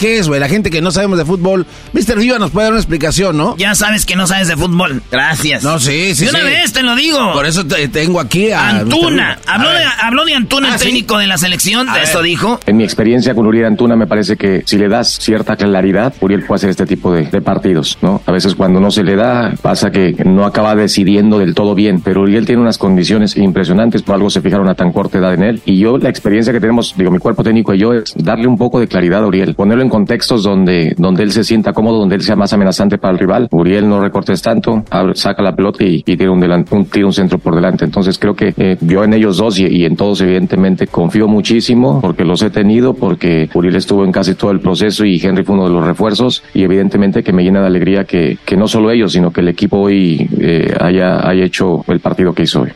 ¿Qué 0.00 0.16
es, 0.16 0.28
güey? 0.28 0.40
La 0.40 0.48
gente 0.48 0.70
que 0.70 0.80
no 0.80 0.90
sabemos 0.90 1.18
de 1.18 1.26
fútbol. 1.26 1.66
Mr. 1.92 2.18
Viva 2.18 2.38
nos 2.38 2.52
puede 2.52 2.64
dar 2.64 2.72
una 2.72 2.80
explicación, 2.80 3.36
¿no? 3.36 3.54
Ya 3.58 3.74
sabes 3.74 4.06
que 4.06 4.16
no 4.16 4.26
sabes 4.26 4.48
de 4.48 4.56
fútbol. 4.56 5.02
Gracias. 5.12 5.62
No, 5.62 5.78
sí, 5.78 6.14
sí. 6.14 6.24
De 6.24 6.30
una 6.30 6.42
vez 6.42 6.72
te 6.72 6.82
lo 6.82 6.96
digo. 6.96 7.34
Por 7.34 7.44
eso 7.44 7.66
te, 7.66 7.86
tengo 7.88 8.18
aquí 8.18 8.50
a. 8.50 8.70
Antuna. 8.70 9.38
Habló 9.46 9.68
de, 9.68 9.84
habló 10.00 10.24
de, 10.24 10.32
Antuna, 10.32 10.68
ah, 10.70 10.74
el 10.76 10.80
técnico 10.80 11.18
de 11.18 11.26
la 11.26 11.36
selección. 11.36 11.86
De 11.92 12.00
eso 12.00 12.22
dijo. 12.22 12.58
En 12.64 12.78
mi 12.78 12.84
experiencia 12.84 13.34
con 13.34 13.46
Uriel 13.46 13.66
Antuna, 13.66 13.94
me 13.94 14.06
parece 14.06 14.38
que 14.38 14.62
si 14.64 14.78
le 14.78 14.88
das 14.88 15.18
cierta 15.20 15.56
claridad, 15.56 16.14
Uriel 16.22 16.44
puede 16.46 16.56
hacer 16.56 16.70
este 16.70 16.86
tipo 16.86 17.12
de, 17.12 17.26
partidos, 17.42 17.98
¿no? 18.00 18.22
A 18.24 18.32
veces 18.32 18.54
cuando 18.54 18.80
no 18.80 18.90
se 18.90 19.04
le 19.04 19.16
da, 19.16 19.52
pasa 19.60 19.90
que 19.90 20.14
no 20.24 20.46
acaba 20.46 20.74
decidiendo 20.74 21.38
del 21.38 21.54
todo 21.54 21.74
bien. 21.74 22.00
Pero 22.00 22.22
Uriel 22.22 22.46
tiene 22.46 22.62
unas 22.62 22.78
condiciones 22.78 23.36
impresionantes. 23.36 24.00
Por 24.00 24.14
algo 24.14 24.30
se 24.30 24.40
fijaron 24.40 24.66
a 24.70 24.74
tan 24.74 24.92
corta 24.92 25.18
edad 25.18 25.34
en 25.34 25.42
él. 25.42 25.62
Y 25.66 25.78
yo, 25.78 25.98
la 25.98 26.08
experiencia 26.08 26.54
que 26.54 26.60
tenemos, 26.60 26.94
digo, 26.96 27.10
mi 27.10 27.18
cuerpo 27.18 27.44
técnico 27.44 27.74
y 27.74 27.78
yo, 27.78 27.92
es 27.92 28.14
darle 28.16 28.46
un 28.46 28.56
poco 28.56 28.80
de 28.80 28.88
claridad 28.88 29.22
a 29.24 29.26
Uriel. 29.26 29.54
Ponerlo 29.54 29.82
en 29.82 29.89
contextos 29.90 30.42
donde 30.42 30.94
donde, 30.96 31.22
él 31.22 31.32
se 31.32 31.44
sienta 31.44 31.72
cómodo, 31.72 31.98
donde 31.98 32.14
él 32.14 32.22
sea 32.22 32.36
más 32.36 32.52
amenazante 32.52 32.98
para 32.98 33.12
el 33.12 33.18
rival. 33.18 33.48
Uriel 33.50 33.88
no 33.88 34.00
recortes 34.00 34.40
tanto, 34.40 34.84
saca 35.14 35.42
la 35.42 35.54
pelota 35.54 35.84
y, 35.84 35.96
y 36.06 36.16
tiene 36.16 36.30
un, 36.30 36.42
un, 36.70 36.84
tira 36.86 37.06
un 37.06 37.12
centro 37.12 37.38
por 37.38 37.54
delante. 37.54 37.84
Entonces 37.84 38.18
creo 38.18 38.34
que 38.34 38.54
eh, 38.56 38.76
yo 38.80 39.04
en 39.04 39.12
ellos 39.14 39.36
dos 39.36 39.58
y, 39.58 39.84
en 39.84 39.96
todos 39.96 40.20
evidentemente 40.20 40.86
confío 40.86 41.28
muchísimo 41.28 42.00
porque 42.00 42.24
los 42.24 42.42
he 42.42 42.50
tenido, 42.50 42.94
porque 42.94 43.48
Uriel 43.52 43.76
estuvo 43.76 44.04
en 44.04 44.12
casi 44.12 44.34
todo 44.34 44.50
el 44.50 44.60
proceso 44.60 45.04
y 45.04 45.20
Henry 45.22 45.44
fue 45.44 45.54
uno 45.54 45.68
de 45.68 45.74
los 45.74 45.84
refuerzos 45.84 46.42
y 46.54 46.62
evidentemente 46.62 47.22
que 47.22 47.32
me 47.32 47.42
llena 47.42 47.60
de 47.60 47.66
alegría 47.66 48.04
que, 48.04 48.38
que 48.44 48.56
no 48.56 48.68
solo 48.68 48.90
ellos, 48.90 49.12
sino 49.12 49.32
que 49.32 49.40
el 49.40 49.48
equipo 49.48 49.78
hoy 49.78 50.28
eh, 50.38 50.74
haya, 50.80 51.28
haya 51.28 51.44
hecho 51.44 51.84
el 51.88 52.00
partido 52.00 52.32
que 52.32 52.44
hizo 52.44 52.62
hoy. 52.62 52.70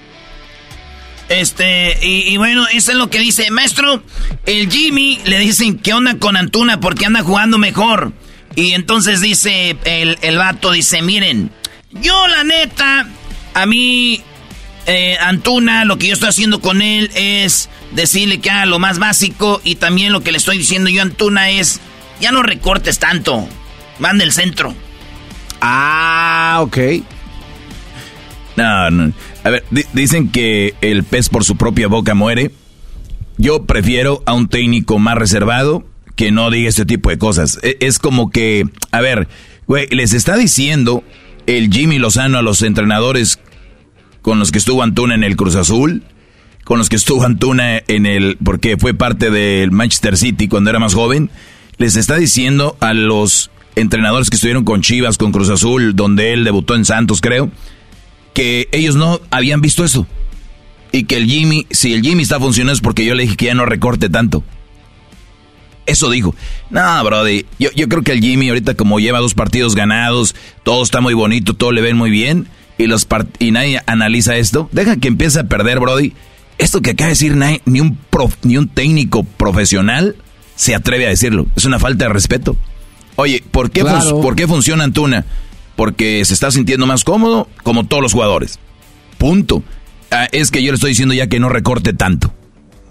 Este, 1.28 1.98
y, 2.02 2.36
bueno, 2.36 2.66
eso 2.72 2.92
es 2.92 2.98
lo 2.98 3.08
que 3.08 3.18
dice. 3.18 3.50
Maestro, 3.50 4.02
el 4.46 4.70
Jimmy 4.70 5.20
le 5.24 5.38
dicen 5.38 5.78
que 5.78 5.94
onda 5.94 6.18
con 6.18 6.36
Antuna 6.36 6.80
porque 6.80 7.06
anda 7.06 7.22
jugando 7.22 7.58
mejor. 7.58 8.12
Y 8.56 8.72
entonces 8.72 9.20
dice 9.20 9.76
el, 9.84 10.18
el 10.22 10.38
vato, 10.38 10.72
dice, 10.72 11.02
miren, 11.02 11.50
yo 11.90 12.26
la 12.28 12.44
neta, 12.44 13.08
a 13.54 13.66
mí, 13.66 14.22
eh, 14.86 15.16
Antuna, 15.20 15.84
lo 15.84 15.98
que 15.98 16.08
yo 16.08 16.14
estoy 16.14 16.28
haciendo 16.28 16.60
con 16.60 16.82
él 16.82 17.10
es 17.14 17.70
decirle 17.92 18.40
que 18.40 18.50
haga 18.50 18.66
lo 18.66 18.78
más 18.78 18.98
básico. 18.98 19.60
Y 19.64 19.76
también 19.76 20.12
lo 20.12 20.22
que 20.22 20.32
le 20.32 20.38
estoy 20.38 20.58
diciendo 20.58 20.90
yo 20.90 21.00
a 21.00 21.04
Antuna 21.04 21.50
es, 21.50 21.80
ya 22.20 22.32
no 22.32 22.42
recortes 22.42 22.98
tanto, 22.98 23.48
manda 23.98 24.24
el 24.24 24.32
centro. 24.32 24.74
Ah, 25.60 26.58
ok. 26.60 26.78
No, 28.56 28.90
no. 28.90 29.12
A 29.44 29.50
ver, 29.50 29.64
dicen 29.92 30.30
que 30.30 30.74
el 30.80 31.04
pez 31.04 31.28
por 31.28 31.44
su 31.44 31.56
propia 31.56 31.86
boca 31.86 32.14
muere. 32.14 32.50
Yo 33.36 33.64
prefiero 33.64 34.22
a 34.26 34.32
un 34.32 34.48
técnico 34.48 34.98
más 34.98 35.16
reservado 35.18 35.84
que 36.16 36.30
no 36.30 36.50
diga 36.50 36.68
este 36.68 36.86
tipo 36.86 37.10
de 37.10 37.18
cosas. 37.18 37.58
E, 37.62 37.76
es 37.80 37.98
como 37.98 38.30
que, 38.30 38.64
a 38.90 39.00
ver, 39.00 39.28
güey, 39.66 39.86
les 39.88 40.14
está 40.14 40.36
diciendo 40.36 41.04
el 41.46 41.70
Jimmy 41.70 41.98
Lozano 41.98 42.38
a 42.38 42.42
los 42.42 42.62
entrenadores 42.62 43.38
con 44.22 44.38
los 44.38 44.50
que 44.50 44.58
estuvo 44.58 44.82
Antuna 44.82 45.14
en 45.14 45.24
el 45.24 45.36
Cruz 45.36 45.56
Azul, 45.56 46.02
con 46.64 46.78
los 46.78 46.88
que 46.88 46.96
estuvo 46.96 47.24
Antuna 47.24 47.82
en 47.86 48.06
el, 48.06 48.38
porque 48.42 48.78
fue 48.78 48.94
parte 48.94 49.30
del 49.30 49.70
Manchester 49.70 50.16
City 50.16 50.48
cuando 50.48 50.70
era 50.70 50.78
más 50.78 50.94
joven, 50.94 51.30
les 51.76 51.96
está 51.96 52.16
diciendo 52.16 52.78
a 52.80 52.94
los 52.94 53.50
entrenadores 53.76 54.30
que 54.30 54.36
estuvieron 54.36 54.64
con 54.64 54.80
Chivas, 54.80 55.18
con 55.18 55.32
Cruz 55.32 55.50
Azul, 55.50 55.94
donde 55.94 56.32
él 56.32 56.44
debutó 56.44 56.74
en 56.74 56.86
Santos, 56.86 57.20
creo, 57.20 57.50
que 58.34 58.68
ellos 58.72 58.96
no 58.96 59.20
habían 59.30 59.60
visto 59.60 59.84
eso. 59.84 60.06
Y 60.92 61.04
que 61.04 61.16
el 61.16 61.26
Jimmy, 61.26 61.66
si 61.70 61.94
el 61.94 62.02
Jimmy 62.02 62.22
está 62.22 62.38
funcionando 62.38 62.74
es 62.74 62.80
porque 62.80 63.04
yo 63.04 63.14
le 63.14 63.22
dije 63.22 63.36
que 63.36 63.46
ya 63.46 63.54
no 63.54 63.64
recorte 63.64 64.10
tanto. 64.10 64.44
Eso 65.86 66.10
dijo. 66.10 66.34
No, 66.70 67.02
Brody, 67.04 67.46
yo, 67.58 67.70
yo 67.74 67.88
creo 67.88 68.02
que 68.02 68.12
el 68.12 68.20
Jimmy 68.20 68.48
ahorita 68.48 68.74
como 68.74 69.00
lleva 69.00 69.18
dos 69.20 69.34
partidos 69.34 69.74
ganados, 69.74 70.34
todo 70.62 70.82
está 70.82 71.00
muy 71.00 71.14
bonito, 71.14 71.54
todo 71.54 71.72
le 71.72 71.80
ven 71.80 71.96
muy 71.96 72.10
bien, 72.10 72.48
y, 72.78 72.86
los 72.86 73.06
y 73.38 73.50
nadie 73.50 73.80
analiza 73.86 74.36
esto, 74.36 74.68
deja 74.72 74.96
que 74.96 75.08
empiece 75.08 75.40
a 75.40 75.44
perder, 75.44 75.80
Brody. 75.80 76.12
Esto 76.56 76.80
que 76.80 76.90
acaba 76.90 77.08
de 77.08 77.14
decir 77.14 77.36
ni, 77.36 77.80
un 77.80 77.98
ni 78.42 78.56
un 78.56 78.68
técnico 78.68 79.24
profesional 79.24 80.16
se 80.54 80.74
atreve 80.74 81.06
a 81.06 81.10
decirlo. 81.10 81.46
Es 81.56 81.64
una 81.64 81.80
falta 81.80 82.06
de 82.06 82.12
respeto. 82.12 82.56
Oye, 83.16 83.42
¿por 83.50 83.70
qué, 83.70 83.84
¿por 83.84 84.36
qué 84.36 84.46
funciona 84.46 84.84
Antuna? 84.84 85.24
Porque 85.76 86.24
se 86.24 86.34
está 86.34 86.50
sintiendo 86.50 86.86
más 86.86 87.04
cómodo, 87.04 87.48
como 87.62 87.86
todos 87.86 88.02
los 88.02 88.12
jugadores. 88.12 88.58
Punto. 89.18 89.62
Ah, 90.10 90.28
es 90.32 90.50
que 90.50 90.62
yo 90.62 90.70
le 90.70 90.76
estoy 90.76 90.90
diciendo 90.90 91.14
ya 91.14 91.26
que 91.26 91.40
no 91.40 91.48
recorte 91.48 91.92
tanto. 91.92 92.32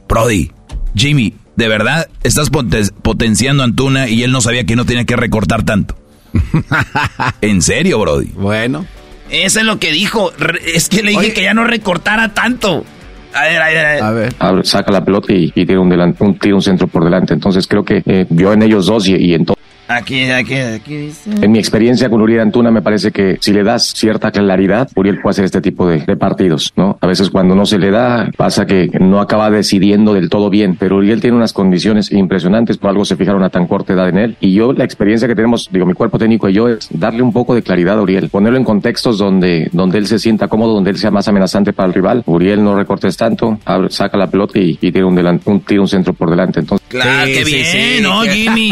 Brody, 0.08 0.52
Jimmy, 0.96 1.34
¿de 1.56 1.68
verdad 1.68 2.08
estás 2.24 2.50
potenciando 2.50 3.64
a 3.64 3.66
Antuna 3.66 4.10
y 4.10 4.24
él 4.24 4.32
no 4.32 4.42
sabía 4.42 4.66
que 4.66 4.76
no 4.76 4.86
tenía 4.86 5.06
que 5.06 5.16
recortar 5.16 5.64
tanto? 5.64 5.96
¿En 7.42 7.62
serio, 7.62 8.00
Brody? 8.00 8.28
Bueno. 8.36 8.86
Eso 9.30 9.60
es 9.60 9.66
lo 9.66 9.80
que 9.80 9.92
dijo. 9.92 10.32
Es 10.76 10.90
que 10.90 11.02
le 11.02 11.12
dije 11.12 11.34
que 11.34 11.44
ya 11.44 11.54
no 11.54 11.64
recortara 11.64 12.34
tanto. 12.34 12.86
A 13.34 13.44
ver, 13.44 13.62
a 13.62 13.68
ver, 13.68 13.86
a 14.04 14.12
ver. 14.12 14.36
A 14.38 14.52
ver. 14.52 14.66
saca 14.66 14.92
la 14.92 15.04
pelota 15.04 15.34
y, 15.34 15.50
tiene 15.52 15.80
un, 15.80 15.92
un, 15.92 16.54
un 16.54 16.62
centro 16.62 16.88
por 16.88 17.04
delante. 17.04 17.34
Entonces 17.34 17.68
creo 17.68 17.84
que 17.84 18.04
eh, 18.06 18.28
vio 18.30 18.54
en 18.54 18.62
ellos 18.62 18.86
dos 18.86 19.08
y, 19.08 19.16
y 19.16 19.34
en 19.34 19.46
todo. 19.46 19.58
Aquí, 19.88 20.30
aquí, 20.32 20.56
aquí 20.56 20.96
dice. 20.96 21.30
En 21.42 21.52
mi 21.52 21.60
experiencia 21.60 22.10
con 22.10 22.22
Uriel 22.22 22.42
Antuna 22.42 22.72
me 22.72 22.82
parece 22.82 23.12
que 23.12 23.38
si 23.42 23.52
le 23.52 23.64
das 23.64 23.94
cierta 23.96 24.32
claridad, 24.32 24.90
Uriel 24.96 25.20
puede 25.22 25.32
hacer 25.32 25.46
este 25.46 25.62
tipo 25.62 25.88
de, 25.88 26.00
partidos, 26.16 26.72
¿no? 26.76 26.98
A 27.02 27.08
veces 27.08 27.30
cuando 27.30 27.56
no 27.56 27.66
se 27.66 27.80
le 27.80 27.92
da, 27.92 28.30
pasa 28.38 28.66
que 28.66 28.90
no 29.00 29.20
acaba 29.20 29.50
decidiendo 29.50 30.14
del 30.14 30.30
todo 30.30 30.50
bien, 30.50 30.76
pero 30.80 30.98
Uriel 30.98 31.22
tiene 31.22 31.36
unas 31.36 31.54
condiciones 31.54 32.12
impresionantes, 32.12 32.78
por 32.78 32.90
algo 32.90 33.04
se 33.04 33.16
fijaron 33.16 33.44
a 33.44 33.50
tan 33.50 33.68
corta 33.68 33.94
edad 33.94 34.10
en 34.10 34.18
él. 34.18 34.38
Y 34.40 34.54
yo, 34.54 34.74
la 34.74 34.84
experiencia 34.84 35.28
que 35.28 35.36
tenemos, 35.36 35.70
digo, 35.72 35.86
mi 35.86 35.94
cuerpo 35.94 36.18
técnico 36.18 36.48
y 36.48 36.54
yo, 36.54 36.70
es 36.70 36.88
darle 36.92 37.22
un 37.22 37.34
poco 37.34 37.56
de 37.56 37.62
claridad 37.62 37.98
a 38.00 38.02
Uriel, 38.02 38.30
ponerlo 38.30 38.58
en 38.58 38.64
contextos 38.64 39.18
donde, 39.18 39.70
donde 39.74 39.98
él 39.98 40.08
se 40.08 40.20
sienta 40.20 40.48
cómodo, 40.48 40.74
donde 40.74 40.92
él 40.92 40.98
sea 40.98 41.12
más 41.12 41.28
amenazante 41.28 41.74
para 41.74 41.88
el 41.88 41.94
rival. 41.94 42.24
Uriel 42.26 42.64
no 42.64 42.76
recortes 42.76 43.18
tanto, 43.18 43.60
saca 43.90 44.18
la 44.18 44.28
pelota 44.28 44.60
y, 44.60 44.76
tiene 44.76 45.04
un, 45.04 45.42
un, 45.46 45.60
tira 45.62 45.82
un 45.82 45.88
centro 45.88 46.14
por 46.14 46.30
delante. 46.30 46.60
Entonces, 46.60 46.88
claro, 46.88 47.26
qué 47.26 47.44
bien, 47.44 48.04
¿no, 48.04 48.22
Jimmy? 48.24 48.70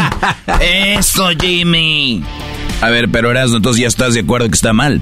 Eso, 0.59 1.10
Jimmy. 1.39 2.23
A 2.81 2.89
ver, 2.89 3.09
pero 3.09 3.31
Erasmo, 3.31 3.57
entonces 3.57 3.81
ya 3.81 3.88
estás 3.88 4.13
de 4.13 4.21
acuerdo 4.21 4.47
que 4.47 4.55
está 4.55 4.73
mal. 4.73 5.01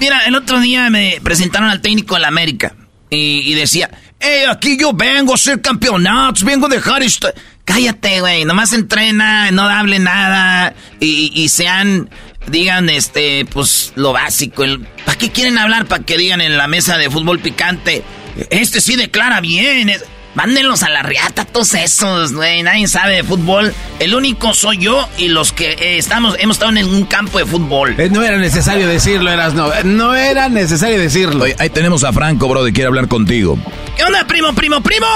Mira, 0.00 0.26
el 0.26 0.34
otro 0.34 0.60
día 0.60 0.90
me 0.90 1.20
presentaron 1.22 1.68
al 1.68 1.80
técnico 1.80 2.14
de 2.14 2.20
la 2.20 2.28
América 2.28 2.74
y, 3.08 3.52
decía, 3.54 3.90
eh, 4.18 4.44
aquí 4.50 4.76
yo 4.78 4.92
vengo 4.92 5.34
a 5.34 5.36
ser 5.36 5.60
campeonatos, 5.60 6.44
vengo 6.44 6.66
a 6.66 6.68
dejar 6.68 7.02
esto. 7.02 7.32
Cállate, 7.64 8.20
güey, 8.20 8.44
nomás 8.44 8.72
entrena, 8.72 9.50
no 9.52 9.62
hable 9.62 9.98
nada 9.98 10.74
y, 10.98 11.48
sean, 11.48 12.10
digan, 12.48 12.88
este, 12.90 13.44
pues 13.44 13.92
lo 13.94 14.12
básico. 14.12 14.64
¿Para 15.04 15.18
qué 15.18 15.30
quieren 15.30 15.56
hablar? 15.58 15.86
Para 15.86 16.02
que 16.02 16.18
digan 16.18 16.40
en 16.40 16.56
la 16.56 16.66
mesa 16.66 16.98
de 16.98 17.10
fútbol 17.10 17.38
picante, 17.38 18.02
este 18.50 18.80
sí 18.80 18.96
declara 18.96 19.40
bien. 19.40 19.92
Mándenlos 20.34 20.82
a 20.82 20.88
la 20.88 21.02
riata 21.02 21.44
todos 21.44 21.74
esos, 21.74 22.32
güey. 22.32 22.62
Nadie 22.62 22.88
sabe 22.88 23.16
de 23.16 23.22
fútbol. 23.22 23.74
El 23.98 24.14
único 24.14 24.54
soy 24.54 24.78
yo 24.78 25.06
y 25.18 25.28
los 25.28 25.52
que 25.52 25.72
eh, 25.72 25.98
estamos, 25.98 26.36
hemos 26.38 26.56
estado 26.56 26.74
en 26.74 26.86
un 26.86 27.04
campo 27.04 27.38
de 27.38 27.44
fútbol. 27.44 27.94
Eh, 27.98 28.08
no 28.10 28.22
era 28.22 28.38
necesario 28.38 28.88
decirlo, 28.88 29.30
eras 29.30 29.52
no. 29.52 29.68
No 29.84 30.14
era 30.14 30.48
necesario 30.48 30.98
decirlo. 30.98 31.44
ahí 31.58 31.68
tenemos 31.68 32.02
a 32.04 32.12
Franco, 32.12 32.48
bro, 32.48 32.64
de 32.64 32.72
quiere 32.72 32.88
hablar 32.88 33.08
contigo. 33.08 33.58
¿Qué 33.96 34.04
onda, 34.04 34.26
primo, 34.26 34.54
primo, 34.54 34.80
primo? 34.80 35.06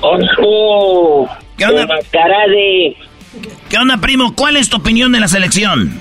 ¡Ojo! 0.00 1.28
¿Qué 1.56 1.64
onda? 1.64 1.86
Cara 2.10 2.48
de... 2.48 2.96
¿Qué 3.68 3.78
onda, 3.78 3.98
primo? 3.98 4.34
¿Cuál 4.34 4.56
es 4.56 4.68
tu 4.68 4.78
opinión 4.78 5.12
de 5.12 5.20
la 5.20 5.28
selección? 5.28 6.00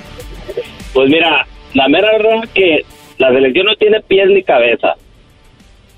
Pues 0.94 1.10
mira, 1.10 1.46
la 1.74 1.88
mera 1.88 2.10
verdad 2.18 2.44
es 2.46 2.50
que 2.50 2.86
la 3.20 3.30
selección 3.32 3.68
no 3.68 3.76
tiene 3.76 4.02
pies 4.02 4.28
ni 4.30 4.44
cabeza. 4.44 4.96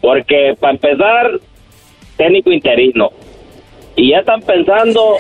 Porque, 0.02 0.56
para 0.60 0.74
empezar, 0.74 1.40
técnico 2.18 2.52
interino. 2.52 3.12
y 3.96 4.12
ya 4.12 4.20
están 4.20 4.42
pensando 4.42 5.18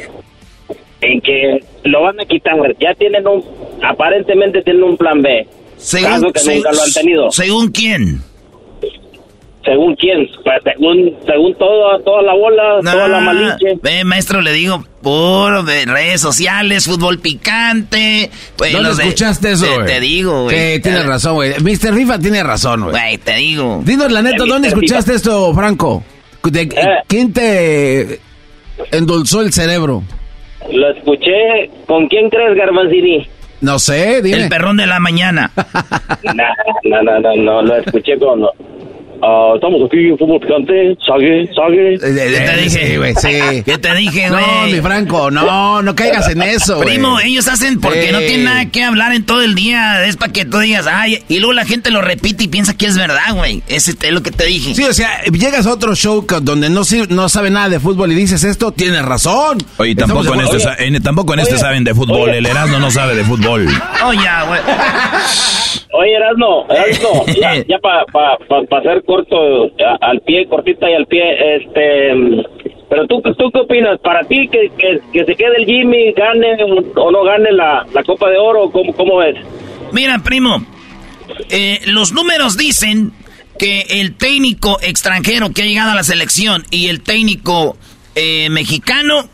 en 1.02 1.22
que 1.22 1.64
lo 1.84 2.04
van 2.04 2.20
a 2.20 2.26
quitar. 2.26 2.56
Ya 2.80 2.94
tienen 2.94 3.28
un, 3.28 3.44
aparentemente 3.82 4.62
tienen 4.62 4.84
un 4.84 4.98
plan 4.98 5.22
B. 5.22 5.48
caso 5.78 6.32
que 6.32 6.56
nunca 6.56 6.72
lo 6.72 6.82
han 6.84 6.94
tenido. 6.94 7.32
¿Según 7.32 7.72
quién? 7.72 8.22
Según 9.68 9.96
quién, 9.98 10.26
según, 10.64 11.14
según 11.26 11.54
todo, 11.56 12.00
toda 12.00 12.22
la 12.22 12.34
bola, 12.34 12.80
toda 12.82 13.08
la 13.10 13.20
maliche. 13.20 13.78
Ve, 13.84 14.06
maestro, 14.06 14.40
le 14.40 14.54
digo, 14.54 14.82
puro 15.02 15.62
de 15.64 15.84
redes 15.86 16.22
sociales, 16.22 16.86
fútbol 16.86 17.20
picante. 17.20 18.30
Pues, 18.58 18.72
¿Dónde 18.72 18.88
los 18.88 18.98
de- 18.98 19.04
escuchaste 19.04 19.52
eso, 19.52 19.66
te- 19.66 19.74
güey? 19.76 19.86
Te, 19.86 20.00
digo, 20.00 20.44
güey. 20.44 20.76
Sí, 20.76 20.82
tienes 20.82 21.06
razón, 21.06 21.36
güey. 21.36 21.52
Mr. 21.60 21.94
Rifa 21.94 22.18
tiene 22.18 22.44
razón, 22.44 22.82
güey. 22.84 22.92
Güey, 22.92 23.18
te 23.18 23.36
digo. 23.36 23.82
Dinos 23.84 24.10
la 24.10 24.22
neta, 24.22 24.44
Eh, 24.46 24.48
¿dónde 24.48 24.70
Mr. 24.70 24.74
escuchaste 24.76 25.12
Rifa. 25.12 25.18
esto, 25.18 25.54
Franco? 25.54 26.04
¿De, 26.44 26.70
¿Quién 27.08 27.34
te 27.34 28.20
endulzó 28.92 29.42
el 29.42 29.52
cerebro? 29.52 30.02
Lo 30.72 30.90
escuché. 30.92 31.70
¿Con 31.86 32.08
quién 32.08 32.30
crees, 32.30 32.56
Garbanzini? 32.56 33.28
No 33.60 33.80
sé, 33.80 34.22
dime. 34.22 34.44
El 34.44 34.50
perrón 34.50 34.78
de 34.78 34.86
la 34.88 35.00
mañana. 35.02 35.52
No, 36.24 36.44
no, 36.84 37.02
no, 37.02 37.20
no, 37.20 37.36
no, 37.36 37.62
lo 37.64 37.76
escuché 37.78 38.18
con... 38.18 38.42
ah, 39.24 39.52
estamos 39.56 39.82
aquí 39.86 40.08
en 40.10 40.18
Fútbol 40.18 40.40
Picante, 40.40 40.98
sague, 41.06 41.50
sague. 41.56 41.98
¿Qué 42.00 42.40
te 42.46 42.58
dije? 42.58 42.98
Güey, 42.98 43.14
sí. 43.16 43.64
¿Qué 43.66 43.78
te 43.78 43.96
dije, 43.96 44.30
güey? 44.30 44.42
No, 44.46 44.68
mi 44.76 44.82
Franco, 44.82 45.32
no, 45.32 45.82
no 45.82 45.96
caigas 45.96 46.30
en 46.30 46.42
eso, 46.42 46.78
güey. 46.78 46.90
Primo, 46.90 47.20
ellos 47.20 47.48
hacen 47.48 47.80
porque 47.80 48.08
Sí. 48.08 48.12
no 48.12 48.20
tienen 48.20 48.44
nada 48.46 48.66
que 48.70 48.84
hablar 48.84 49.14
en 49.14 49.26
todo 49.26 49.42
el 49.44 49.56
día. 49.56 50.06
Es 50.06 50.18
para 50.18 50.32
que 50.32 50.46
tú 50.46 50.60
digas, 50.60 50.88
ay, 50.92 51.24
y 51.28 51.40
luego 51.40 51.54
la 51.54 51.66
gente 51.66 51.92
lo 51.92 52.02
repite 52.02 52.44
y 52.46 52.48
piensa 52.48 52.76
que 52.78 52.86
es 52.86 52.98
verdad, 52.98 53.34
güey. 53.36 53.62
Ese 53.68 53.92
es 54.00 54.12
lo 54.12 54.22
que 54.24 54.32
te 54.32 54.46
dije. 54.46 54.74
Sí, 54.76 54.84
o 54.84 54.94
sea, 54.94 55.24
llegas 55.26 55.66
a 55.68 55.74
otro 55.74 55.96
show 55.96 56.26
donde 56.42 56.70
no, 56.70 56.82
no 57.10 57.30
sabe 57.30 57.50
nada 57.50 57.70
de 57.70 57.80
fútbol 57.80 58.12
y 58.12 58.16
dices 58.16 58.44
esto, 58.44 58.72
tienes 58.72 59.04
razón. 59.04 59.58
Oye, 59.78 59.96
tampoco 59.96 60.34
en, 60.34 60.40
Estamos 60.42 60.66
este, 60.66 60.88
en- 60.88 61.04
tampoco 61.04 61.34
en 61.34 61.40
este 61.40 61.54
Oye. 61.56 61.62
saben 61.62 61.84
de 61.84 61.94
fútbol. 61.94 62.30
Oye. 62.30 62.38
El 62.40 62.46
Erasmo 62.46 62.80
no 62.80 62.92
sabe 62.92 63.16
de 63.16 63.24
fútbol. 63.24 63.68
Oh, 64.04 64.14
ya, 64.14 64.44
güey. 64.44 64.60
Oye, 65.94 66.14
Erasmo, 66.16 66.66
Erasmo, 66.70 67.26
ya, 67.42 67.56
ya 67.68 67.78
para 67.82 68.06
pa, 68.06 68.38
pa, 68.48 68.62
pa 68.70 68.78
hacer 68.80 69.02
corto, 69.08 69.66
a- 69.84 69.98
al 70.02 70.22
pie, 70.22 70.46
cortita 70.48 70.88
y 70.90 70.94
al 70.94 71.08
pie, 71.08 71.24
este... 71.56 72.12
Pero 72.90 73.06
tú, 73.08 73.22
tú 73.22 73.52
qué 73.52 73.60
opinas, 73.60 74.00
para 74.02 74.22
ti 74.28 74.48
que, 74.50 74.70
que, 74.78 75.00
que 75.12 75.26
se 75.26 75.36
quede 75.36 75.58
el 75.58 75.66
Jimmy, 75.66 76.14
gane 76.14 76.56
o 76.96 77.12
no 77.12 77.24
gane 77.24 77.52
la, 77.52 77.86
la 77.94 78.04
Copa 78.04 78.30
de 78.30 78.38
Oro, 78.38 78.70
¿cómo, 78.72 78.94
cómo 78.94 79.18
ves? 79.18 79.36
Mira, 79.92 80.20
primo, 80.20 80.66
eh, 81.50 81.80
los 81.88 82.14
números 82.14 82.56
dicen 82.58 83.12
que 83.60 83.82
el 83.90 84.16
técnico 84.16 84.78
extranjero 84.82 85.50
que 85.52 85.64
ha 85.64 85.66
llegado 85.66 85.92
a 85.92 85.96
la 85.96 86.04
selección 86.04 86.64
y 86.72 86.88
el 86.88 87.02
técnico 87.02 87.76
eh, 88.16 88.50
mexicano 88.52 89.28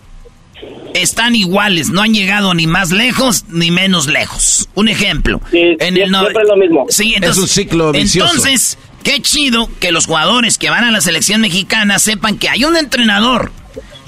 están 0.96 1.36
iguales, 1.36 1.90
no 1.90 2.02
han 2.02 2.14
llegado 2.14 2.54
ni 2.54 2.68
más 2.68 2.92
lejos 2.92 3.46
ni 3.50 3.70
menos 3.72 4.08
lejos. 4.08 4.70
Un 4.76 4.88
ejemplo. 4.88 5.42
en 5.52 5.98
el 5.98 6.10
no- 6.12 6.22
siempre 6.22 6.44
es 6.44 6.50
lo 6.50 6.56
mismo. 6.58 6.86
Sí, 6.90 7.16
Es 7.22 7.38
un 7.38 7.48
ciclo 7.48 7.92
vicioso. 7.92 8.32
Entonces, 8.34 8.78
qué 9.04 9.22
chido 9.22 9.70
que 9.80 9.92
los 9.92 10.06
jugadores 10.08 10.58
que 10.58 10.70
van 10.70 10.84
a 10.84 10.92
la 10.92 11.02
selección 11.02 11.42
mexicana 11.42 12.00
sepan 12.00 12.38
que 12.38 12.50
hay 12.50 12.64
un 12.66 12.76
entrenador 12.76 13.52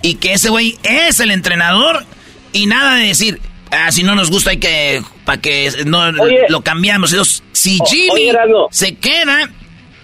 y 0.02 0.16
que 0.16 0.34
ese 0.34 0.50
güey 0.50 0.78
es 0.84 1.20
el 1.20 1.32
entrenador 1.32 2.06
y 2.54 2.68
nada 2.68 2.96
de 2.96 3.08
decir, 3.08 3.40
ah, 3.72 3.92
si 3.92 4.04
no 4.04 4.16
nos 4.16 4.32
gusta 4.32 4.52
hay 4.52 4.58
que, 4.58 5.02
para 5.26 5.42
que 5.42 5.72
no 5.86 6.00
Oye. 6.22 6.46
lo 6.50 6.62
cambiamos. 6.62 7.12
Entonces, 7.12 7.44
si 7.52 7.80
Jimmy 7.86 8.30
oye, 8.32 8.34
se 8.72 8.96
queda, 8.96 9.50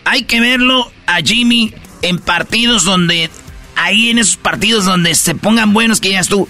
hay 0.06 0.24
que 0.24 0.40
verlo 0.42 0.92
a 1.06 1.22
Jimmy 1.22 1.74
en 2.02 2.20
partidos 2.20 2.84
donde, 2.84 3.30
ahí 3.76 4.10
en 4.10 4.20
esos 4.20 4.38
partidos 4.38 4.86
donde 4.86 5.16
se 5.16 5.36
pongan 5.36 5.74
buenos 5.74 6.02
que 6.02 6.10
digas 6.10 6.28
tú, 6.28 6.48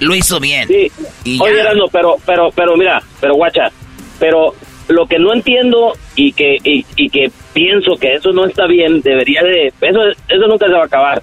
lo 0.00 0.14
hizo 0.14 0.40
bien. 0.40 0.68
Sí. 0.68 0.90
Y 1.24 1.40
Oye, 1.40 1.56
ya. 1.56 1.60
Erasmo, 1.62 1.88
pero, 1.92 2.16
pero, 2.24 2.50
pero 2.54 2.76
mira, 2.76 3.02
pero 3.20 3.34
guacha, 3.34 3.70
pero 4.18 4.54
lo 4.88 5.06
que 5.06 5.18
no 5.18 5.32
entiendo 5.32 5.92
y 6.16 6.32
que, 6.32 6.58
y, 6.64 6.84
y 6.96 7.08
que 7.08 7.30
pienso 7.54 7.96
que 7.96 8.14
eso 8.14 8.32
no 8.32 8.44
está 8.44 8.66
bien, 8.66 9.00
debería 9.02 9.42
de, 9.42 9.72
eso, 9.80 10.00
eso 10.28 10.46
nunca 10.48 10.66
se 10.66 10.72
va 10.72 10.82
a 10.82 10.86
acabar. 10.86 11.22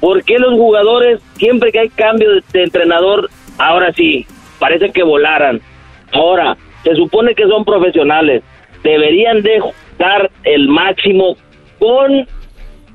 ¿Por 0.00 0.22
qué 0.24 0.38
los 0.38 0.52
jugadores, 0.54 1.20
siempre 1.36 1.72
que 1.72 1.78
hay 1.80 1.88
cambio 1.88 2.28
de, 2.52 2.62
entrenador, 2.62 3.30
ahora 3.58 3.92
sí, 3.94 4.26
parece 4.58 4.90
que 4.90 5.02
volaran? 5.02 5.60
Ahora, 6.12 6.56
se 6.84 6.94
supone 6.94 7.34
que 7.34 7.46
son 7.46 7.64
profesionales, 7.64 8.42
deberían 8.82 9.42
de 9.42 9.60
dar 9.98 10.30
el 10.44 10.68
máximo 10.68 11.36
con 11.78 12.26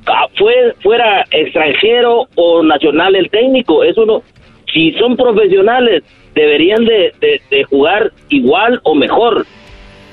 ah, 0.06 0.28
fue, 0.38 0.54
fuera 0.82 1.26
extranjero 1.32 2.28
o 2.36 2.64
nacional 2.64 3.16
el 3.16 3.30
técnico, 3.30 3.84
eso 3.84 4.06
no, 4.06 4.24
si 4.72 4.92
son 4.94 5.18
profesionales, 5.18 6.04
deberían 6.36 6.86
de, 6.86 7.14
de- 7.20 7.42
de 7.50 7.64
jugar 7.66 8.12
igual 8.30 8.80
o 8.84 8.96
mejor, 8.96 9.46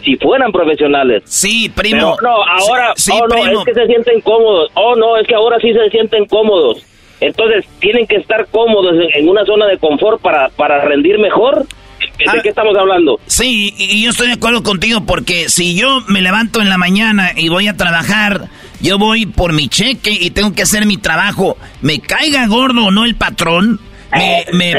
si 0.05 0.17
fueran 0.17 0.53
profesionales. 0.53 1.23
Sí, 1.27 1.69
primo. 1.75 2.17
Pero 2.21 2.31
no, 2.31 2.43
ahora, 2.45 2.93
Sí, 2.97 3.11
oh, 3.15 3.27
no, 3.27 3.35
primo. 3.43 3.61
es 3.61 3.65
que 3.67 3.75
se 3.75 3.87
sienten 3.87 4.21
cómodos, 4.21 4.71
oh 4.75 4.95
no, 4.97 5.17
es 5.17 5.27
que 5.27 5.35
ahora 5.35 5.59
sí 5.61 5.73
se 5.73 5.91
sienten 5.91 6.27
cómodos. 6.27 6.83
Entonces, 7.21 7.65
tienen 7.81 8.07
que 8.07 8.17
estar 8.17 8.47
cómodos 8.51 8.95
en, 9.15 9.29
una 9.29 9.45
zona 9.45 9.67
de 9.67 9.77
confort 9.79 10.21
para, 10.23 10.51
para 10.51 10.85
rendir 10.85 11.19
mejor. 11.19 11.67
¿De 12.17 12.25
Ah. 12.29 12.35
qué 12.43 12.51
estamos 12.51 12.77
hablando? 12.77 13.19
Sí, 13.27 13.75
y 13.77 14.05
yo 14.05 14.11
estoy 14.11 14.29
de 14.29 14.35
acuerdo 14.35 14.63
contigo 14.63 15.05
porque 15.05 15.49
si 15.49 15.75
yo 15.75 16.01
me 16.07 16.21
levanto 16.23 16.61
en 16.61 16.69
la 16.69 16.79
mañana 16.79 17.33
y 17.37 17.49
voy 17.49 17.67
a 17.67 17.77
trabajar, 17.77 18.49
yo 18.81 18.99
voy 18.99 19.27
por 19.27 19.53
mi 19.53 19.69
cheque 19.69 20.13
y 20.13 20.31
tengo 20.31 20.53
que 20.55 20.63
hacer 20.63 20.87
mi 20.87 20.97
trabajo, 20.97 21.57
me 21.83 21.99
caiga 21.99 22.47
gordo 22.47 22.87
o 22.87 22.91
no 22.93 23.05
el 23.05 23.17
patrón, 23.17 23.81
me, 24.13 24.47
me, 24.53 24.75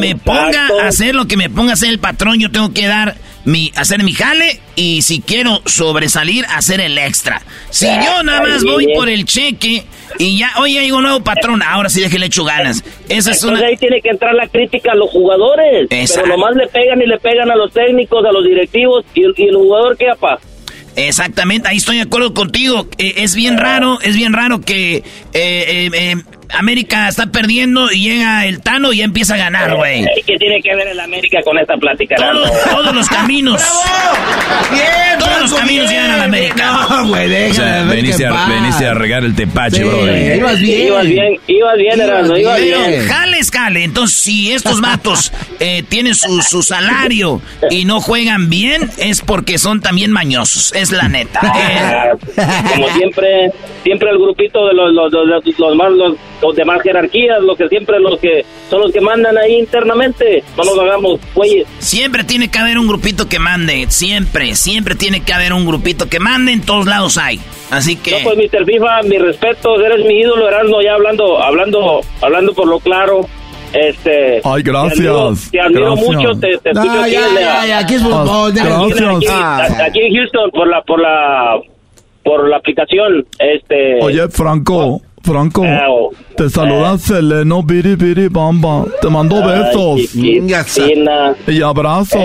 me 0.00 0.16
ponga 0.16 0.68
a 0.82 0.88
hacer 0.88 1.14
lo 1.14 1.26
que 1.28 1.36
me 1.36 1.48
ponga 1.48 1.70
a 1.70 1.74
hacer 1.74 1.88
el 1.90 2.00
patrón, 2.00 2.40
yo 2.40 2.50
tengo 2.50 2.72
que 2.74 2.86
dar 2.88 3.14
mi, 3.46 3.72
hacer 3.76 4.02
mi 4.02 4.12
jale 4.12 4.60
y 4.74 5.00
si 5.02 5.20
quiero 5.20 5.62
sobresalir, 5.64 6.44
hacer 6.48 6.80
el 6.80 6.98
extra. 6.98 7.40
Si 7.70 7.86
yo 7.86 8.22
nada 8.22 8.42
más 8.42 8.62
voy 8.64 8.88
por 8.94 9.08
el 9.08 9.24
cheque 9.24 9.84
y 10.18 10.38
ya, 10.38 10.50
oye, 10.58 10.80
hay 10.80 10.90
un 10.90 11.02
nuevo 11.02 11.20
patrón, 11.20 11.62
ahora 11.62 11.88
sí 11.88 12.00
déjele 12.00 12.26
echo 12.26 12.44
ganas. 12.44 12.84
Esa 13.08 13.30
es 13.30 13.42
Entonces 13.42 13.60
una... 13.60 13.66
ahí 13.68 13.76
tiene 13.76 14.00
que 14.02 14.10
entrar 14.10 14.34
la 14.34 14.48
crítica 14.48 14.92
a 14.92 14.94
los 14.96 15.08
jugadores. 15.10 15.86
Exacto. 15.90 16.22
Pero 16.24 16.36
nomás 16.36 16.56
le 16.56 16.66
pegan 16.66 17.00
y 17.00 17.06
le 17.06 17.18
pegan 17.18 17.50
a 17.50 17.56
los 17.56 17.72
técnicos, 17.72 18.24
a 18.24 18.32
los 18.32 18.44
directivos. 18.44 19.04
¿Y 19.14 19.22
el, 19.22 19.34
y 19.36 19.44
el 19.44 19.56
jugador 19.56 19.96
qué, 19.96 20.10
apa? 20.10 20.38
Exactamente, 20.96 21.68
ahí 21.68 21.76
estoy 21.76 21.96
de 21.96 22.02
acuerdo 22.02 22.32
contigo. 22.32 22.88
Eh, 22.98 23.14
es 23.18 23.34
bien 23.34 23.58
raro, 23.58 24.00
es 24.00 24.16
bien 24.16 24.32
raro 24.32 24.62
que 24.62 24.96
eh, 24.96 25.02
eh, 25.34 25.90
eh, 25.92 26.16
América 26.50 27.08
está 27.08 27.26
perdiendo 27.26 27.90
y 27.92 28.00
llega 28.02 28.46
el 28.46 28.60
Tano 28.60 28.92
y 28.92 28.98
ya 28.98 29.04
empieza 29.04 29.34
a 29.34 29.38
ganar, 29.38 29.74
güey. 29.76 30.04
Eh, 30.04 30.22
¿Qué 30.26 30.36
tiene 30.38 30.60
que 30.62 30.74
ver 30.74 30.88
el 30.88 31.00
América 31.00 31.38
con 31.44 31.58
esta 31.58 31.76
plática? 31.76 32.16
Todos, 32.16 32.50
todos 32.70 32.94
los 32.94 33.08
caminos. 33.08 33.62
Bien, 34.72 35.18
Todos 35.18 35.42
los 35.42 35.54
caminos 35.54 35.88
bien. 35.88 36.02
llegan 36.02 36.10
a 36.10 36.16
la 36.18 36.24
América. 36.24 36.86
No, 36.88 37.08
güey, 37.08 37.26
O 37.26 37.28
déjala, 37.28 37.54
sea, 37.54 37.84
veniste 37.84 38.22
en 38.24 38.28
a, 38.28 38.32
paz. 38.34 38.48
veniste 38.48 38.86
a 38.86 38.94
regar 38.94 39.24
el 39.24 39.34
tepache, 39.34 39.76
Sí, 39.76 39.82
brother. 39.84 40.36
ibas 40.36 40.60
bien. 40.60 40.86
Ibas 40.86 41.06
bien, 41.06 41.40
ibas 41.46 41.76
bien, 41.76 41.94
Ibas 41.96 42.08
Erasmo, 42.08 42.36
ibas 42.36 42.60
bien. 42.62 42.86
bien. 42.88 43.06
Jale, 43.08 43.38
jale. 43.52 43.84
Entonces, 43.84 44.16
si 44.18 44.52
estos 44.52 44.80
vatos 44.80 45.32
eh, 45.60 45.82
tienen 45.88 46.14
su, 46.14 46.40
su 46.42 46.62
salario 46.62 47.40
y 47.70 47.84
no 47.84 48.00
juegan 48.00 48.48
bien, 48.50 48.90
es 48.98 49.20
porque 49.20 49.58
son 49.58 49.80
también 49.80 50.10
mañosos. 50.10 50.72
Es 50.74 50.90
la 50.90 51.08
neta. 51.08 51.40
Eh, 51.40 52.12
Ah, 52.38 52.62
Como 52.74 52.88
siempre, 52.94 53.50
siempre 53.82 54.10
el 54.10 54.18
grupito 54.18 54.66
de 54.68 54.74
los, 54.74 54.92
los, 54.92 55.12
los, 55.12 55.26
los, 55.26 55.58
los 55.58 55.76
más, 55.76 55.90
los, 55.92 56.14
los 56.42 56.54
de 56.56 56.64
más 56.64 56.80
jerarquías, 56.82 57.40
los 57.42 57.56
que 57.56 57.68
siempre 57.68 57.98
los 58.00 58.18
que 58.20 58.44
son 58.70 58.80
los 58.82 58.92
que 58.92 59.00
mandan 59.00 59.36
ahí 59.38 59.54
internamente. 59.58 60.42
No 60.56 60.64
nos 60.64 60.78
hagamos 60.78 61.20
güeyes. 61.34 61.66
Siempre 61.78 62.24
tiene 62.24 62.50
que 62.50 62.58
haber 62.58 62.78
un 62.78 62.86
grupito 62.86 63.28
que 63.28 63.38
mande. 63.38 63.86
Siempre, 63.88 64.54
siempre 64.54 64.94
tiene 64.94 65.20
que 65.22 65.32
haber 65.32 65.52
un 65.52 65.66
grupito 65.66 66.08
que 66.08 66.20
mande. 66.20 66.52
En 66.52 66.62
todos 66.62 66.86
lados 66.86 67.18
hay. 67.18 67.40
Así 67.70 67.96
que. 67.96 68.10
No, 68.12 68.18
pues 68.24 68.36
Mr. 68.52 68.64
FIFA, 68.64 69.02
mi 69.04 69.18
respeto, 69.18 69.80
eres 69.80 70.04
mi 70.06 70.20
ídolo, 70.20 70.48
Erasmo, 70.48 70.80
ya 70.82 70.94
hablando, 70.94 71.42
hablando, 71.42 72.00
hablando 72.20 72.52
por 72.54 72.68
lo 72.68 72.78
claro. 72.80 73.26
Este, 73.72 74.40
Ay, 74.44 74.62
gracias. 74.62 74.98
Te 75.00 75.08
admiro, 75.08 75.34
te 75.50 75.60
admiro 75.60 75.94
Gracias. 75.94 76.06
mucho, 76.16 76.40
te, 76.40 76.58
te 76.58 76.70
escucho 76.70 76.94
No, 76.94 77.02
aquí, 77.02 77.16
aquí 77.72 77.94
es 77.94 78.02
fútbol. 78.02 78.54
déjalo. 78.54 78.88
Gracias. 78.88 79.30
aquí, 79.72 79.82
aquí 79.82 80.00
en 80.00 80.14
Houston 80.14 80.50
por 80.52 80.68
la, 80.68 80.82
por 80.82 81.00
la, 81.00 81.58
por 82.24 82.48
la 82.48 82.56
aplicación, 82.58 83.26
este. 83.38 83.98
Oye, 84.02 84.28
Franco, 84.28 85.02
Franco, 85.26 85.64
Au. 85.64 86.10
te 86.36 86.48
saluda 86.48 86.96
Seleno 86.98 87.62
Biri 87.62 87.96
Biri 87.96 88.28
Bamba. 88.28 88.84
Te 89.02 89.08
mando 89.08 89.36
besos 89.44 90.00
chiquitina. 90.12 91.34
y 91.46 91.60
abrazos. 91.62 92.16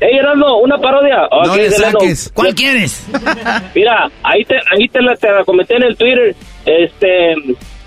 Ey, 0.00 0.18
una 0.62 0.78
parodia. 0.78 1.28
No 1.44 1.56
le 1.56 1.70
Seleno. 1.70 2.00
saques. 2.00 2.32
¿Cuál 2.34 2.54
quieres? 2.54 3.06
Mira, 3.74 4.10
ahí 4.24 4.44
te, 4.44 4.56
ahí 4.70 4.88
te 4.88 5.00
la, 5.02 5.14
te 5.14 5.30
la 5.30 5.44
comenté 5.44 5.76
en 5.76 5.84
el 5.84 5.96
Twitter, 5.96 6.34
este, 6.66 7.34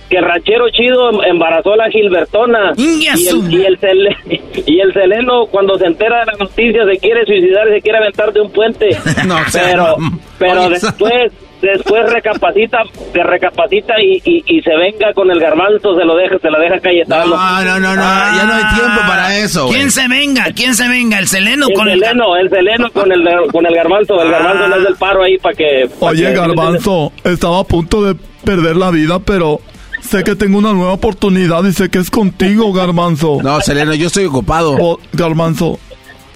que 0.10 0.22
ranchero 0.22 0.70
chido 0.70 1.24
embarazó 1.26 1.74
a 1.74 1.78
la 1.78 1.90
Gilbertona. 1.90 2.74
Y 2.78 3.08
el, 3.08 3.52
y, 3.52 3.66
el 3.66 3.80
Sele- 3.80 4.16
y 4.66 4.80
el 4.80 4.94
Seleno, 4.94 5.48
cuando 5.48 5.78
se 5.78 5.88
entera 5.88 6.20
de 6.20 6.26
la 6.28 6.38
noticia, 6.46 6.86
se 6.86 6.98
quiere 7.00 7.26
suicidar 7.26 7.68
y 7.68 7.76
se 7.76 7.82
quiere 7.82 7.98
aventar 7.98 8.32
de 8.32 8.42
un 8.42 8.52
puente. 8.52 8.90
No, 9.28 9.36
o 9.36 9.50
sea, 9.50 9.64
pero 9.72 9.96
pero 10.38 10.62
Oye, 10.66 10.70
después, 10.80 11.32
después 11.66 12.10
recapacita, 12.12 12.80
se 13.12 13.24
recapacita 13.24 13.94
y, 14.02 14.22
y, 14.24 14.44
y, 14.46 14.62
se 14.62 14.76
venga 14.76 15.14
con 15.14 15.30
el 15.32 15.40
garbanzo, 15.40 15.96
se 15.96 16.06
lo 16.06 16.16
deja, 16.16 16.38
se 16.40 16.50
la 16.50 16.60
deja 16.60 16.80
Cayetano. 16.80 17.36
No, 17.36 17.64
no, 17.64 17.80
no, 17.80 17.96
no, 17.96 18.02
ya 18.04 18.44
no 18.46 18.54
hay 18.54 18.76
tiempo 18.76 19.02
para 19.08 19.38
eso. 19.38 19.68
¿Quién 19.70 19.92
se 19.92 20.08
venga? 20.08 20.46
¿Quién 20.56 20.76
se 20.76 20.88
venga? 20.88 21.20
¿El 21.20 21.28
Seleno 21.28 21.68
el 21.68 21.74
con 21.74 21.88
Seleno, 21.88 22.36
el... 22.36 22.50
Seleno 22.50 22.92
con 22.92 23.12
el, 23.12 23.28
con 23.52 23.66
el 23.66 23.76
garbanzo, 23.76 24.22
el 24.22 24.32
garbanzo 24.32 24.68
no 24.68 24.76
es 24.76 24.84
del 24.84 24.96
paro 24.96 25.24
ahí 25.24 25.38
para 25.38 25.56
que... 25.56 25.90
Pa 26.00 26.08
Oye, 26.08 26.26
que, 26.26 26.34
garbanzo, 26.34 27.12
estaba 27.24 27.60
a 27.60 27.64
punto 27.64 28.04
de 28.04 28.16
perder 28.44 28.78
la 28.78 28.92
vida, 28.92 29.20
pero 29.20 29.62
sé 30.02 30.24
que 30.24 30.36
tengo 30.36 30.58
una 30.58 30.74
nueva 30.74 30.94
oportunidad 30.94 31.64
y 31.66 31.74
sé 31.74 31.90
que 31.90 32.00
es 32.00 32.10
contigo, 32.10 32.72
garbanzo. 32.74 33.40
No, 33.44 33.60
Seleno, 33.62 33.94
yo 33.94 34.08
estoy 34.08 34.26
ocupado. 34.26 34.78
Oh, 34.80 35.00
garbanzo, 35.14 35.80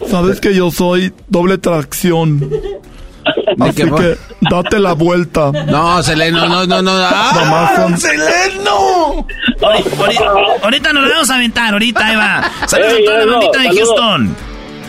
sabes 0.07 0.39
que 0.39 0.55
yo 0.55 0.71
soy 0.71 1.13
doble 1.27 1.57
tracción. 1.57 2.49
Así 3.59 3.83
que 3.83 4.17
date 4.41 4.79
la 4.79 4.93
vuelta. 4.93 5.51
No, 5.51 6.01
Seleno, 6.03 6.47
no, 6.47 6.65
no, 6.65 6.81
no. 6.81 6.91
¡Ah, 6.93 7.73
son... 7.75 7.97
Seleno! 7.97 9.27
Ahorita, 9.61 10.23
ahorita, 10.63 10.93
nos 10.93 11.03
lo 11.03 11.09
vamos 11.09 11.29
a 11.29 11.35
aventar, 11.35 11.73
ahorita, 11.73 12.05
ahí 12.05 12.15
va. 12.15 12.51
Saludos 12.67 12.93
hey, 12.97 13.03
a 13.03 13.11
toda 13.11 13.25
la 13.25 13.31
bandita 13.31 13.59
de 13.59 13.69
Houston. 13.69 14.35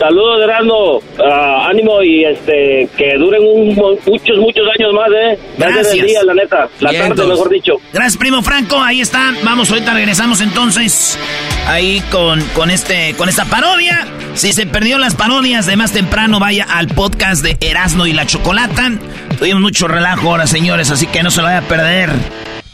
Saludos, 0.01 0.43
Erasmo. 0.43 0.97
Uh, 0.97 1.69
ánimo 1.69 2.01
y 2.01 2.25
este 2.25 2.89
que 2.97 3.17
duren 3.19 3.43
un, 3.45 3.75
muchos, 3.75 4.37
muchos 4.37 4.67
años 4.75 4.93
más, 4.93 5.09
¿eh? 5.11 5.37
Gracias. 5.59 5.93
El 5.93 6.07
día, 6.07 6.23
la 6.23 6.33
neta. 6.33 6.67
La 6.79 6.89
Bien, 6.89 7.09
tarde, 7.09 7.27
mejor 7.27 7.49
dicho. 7.49 7.73
Gracias, 7.93 8.17
primo 8.17 8.41
Franco. 8.41 8.81
Ahí 8.81 8.99
está. 8.99 9.31
Vamos, 9.43 9.69
ahorita 9.69 9.93
regresamos 9.93 10.41
entonces 10.41 11.19
ahí 11.67 12.01
con, 12.09 12.41
con, 12.55 12.71
este, 12.71 13.13
con 13.15 13.29
esta 13.29 13.45
parodia. 13.45 14.07
Si 14.33 14.53
se 14.53 14.65
perdió 14.65 14.97
las 14.97 15.13
parodias 15.13 15.67
de 15.67 15.75
más 15.75 15.91
temprano, 15.91 16.39
vaya 16.39 16.65
al 16.67 16.87
podcast 16.87 17.43
de 17.43 17.57
Erasmo 17.61 18.07
y 18.07 18.13
la 18.13 18.25
Chocolata. 18.25 18.93
Tuvimos 19.37 19.61
mucho 19.61 19.87
relajo 19.87 20.31
ahora, 20.31 20.47
señores, 20.47 20.89
así 20.89 21.05
que 21.05 21.21
no 21.21 21.29
se 21.29 21.41
lo 21.41 21.43
vaya 21.43 21.59
a 21.59 21.67
perder. 21.67 22.09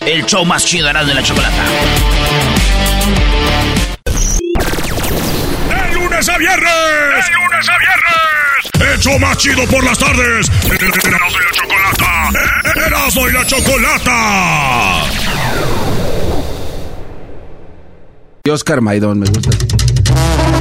El 0.05 0.25
show 0.25 0.45
más 0.45 0.65
chido, 0.65 0.89
Erasmo 0.89 1.11
y 1.11 1.15
la 1.15 1.23
Chocolata. 1.23 1.63
Lunes 6.17 6.29
a 6.29 6.37
viernes. 6.39 7.25
De 7.25 7.33
lunes 7.33 7.69
a 7.69 7.77
viernes. 7.77 8.93
El 8.93 8.99
show 8.99 9.19
más 9.19 9.37
chido 9.37 9.67
por 9.67 9.83
las 9.83 9.99
tardes. 9.99 10.49
Erasmo 10.65 11.29
y 11.29 11.43
la 11.43 11.51
Chocolata. 11.51 12.29
Erasmo 12.87 13.27
y 13.27 13.31
la 13.33 13.45
Chocolata. 13.45 15.03
Y 18.43 18.49
Oscar 18.49 18.81
Maidón, 18.81 19.19
me 19.19 19.27
gusta. 19.27 20.56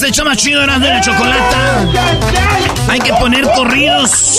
Tardes. 0.00 0.18
El 0.18 0.24
más 0.24 0.36
chido 0.38 0.62
y 0.62 0.66
la 0.66 1.00
Chocolata. 1.00 1.86
Hay 2.88 3.00
que 3.00 3.12
poner 3.14 3.44
corridos 3.54 4.38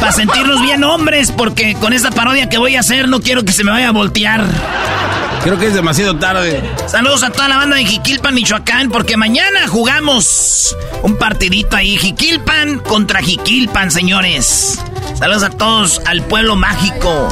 para 0.00 0.12
sentirnos 0.12 0.60
bien 0.62 0.84
hombres, 0.84 1.32
porque 1.32 1.74
con 1.74 1.92
esta 1.92 2.10
parodia 2.10 2.48
que 2.48 2.58
voy 2.58 2.76
a 2.76 2.80
hacer 2.80 3.08
no 3.08 3.20
quiero 3.20 3.44
que 3.44 3.52
se 3.52 3.64
me 3.64 3.70
vaya 3.70 3.88
a 3.88 3.92
voltear. 3.92 4.44
Creo 5.42 5.58
que 5.58 5.66
es 5.66 5.74
demasiado 5.74 6.16
tarde. 6.16 6.62
Saludos 6.86 7.22
a 7.24 7.30
toda 7.30 7.48
la 7.48 7.56
banda 7.56 7.76
de 7.76 7.84
Jiquilpan, 7.84 8.34
Michoacán, 8.34 8.90
porque 8.90 9.16
mañana 9.16 9.66
jugamos 9.66 10.76
un 11.02 11.16
partidito 11.16 11.76
ahí. 11.76 11.96
Jiquilpan 11.96 12.78
contra 12.78 13.20
Jiquilpan, 13.20 13.90
señores. 13.90 14.78
Saludos 15.18 15.42
a 15.42 15.50
todos 15.50 16.00
al 16.06 16.22
pueblo 16.22 16.54
mágico. 16.54 17.28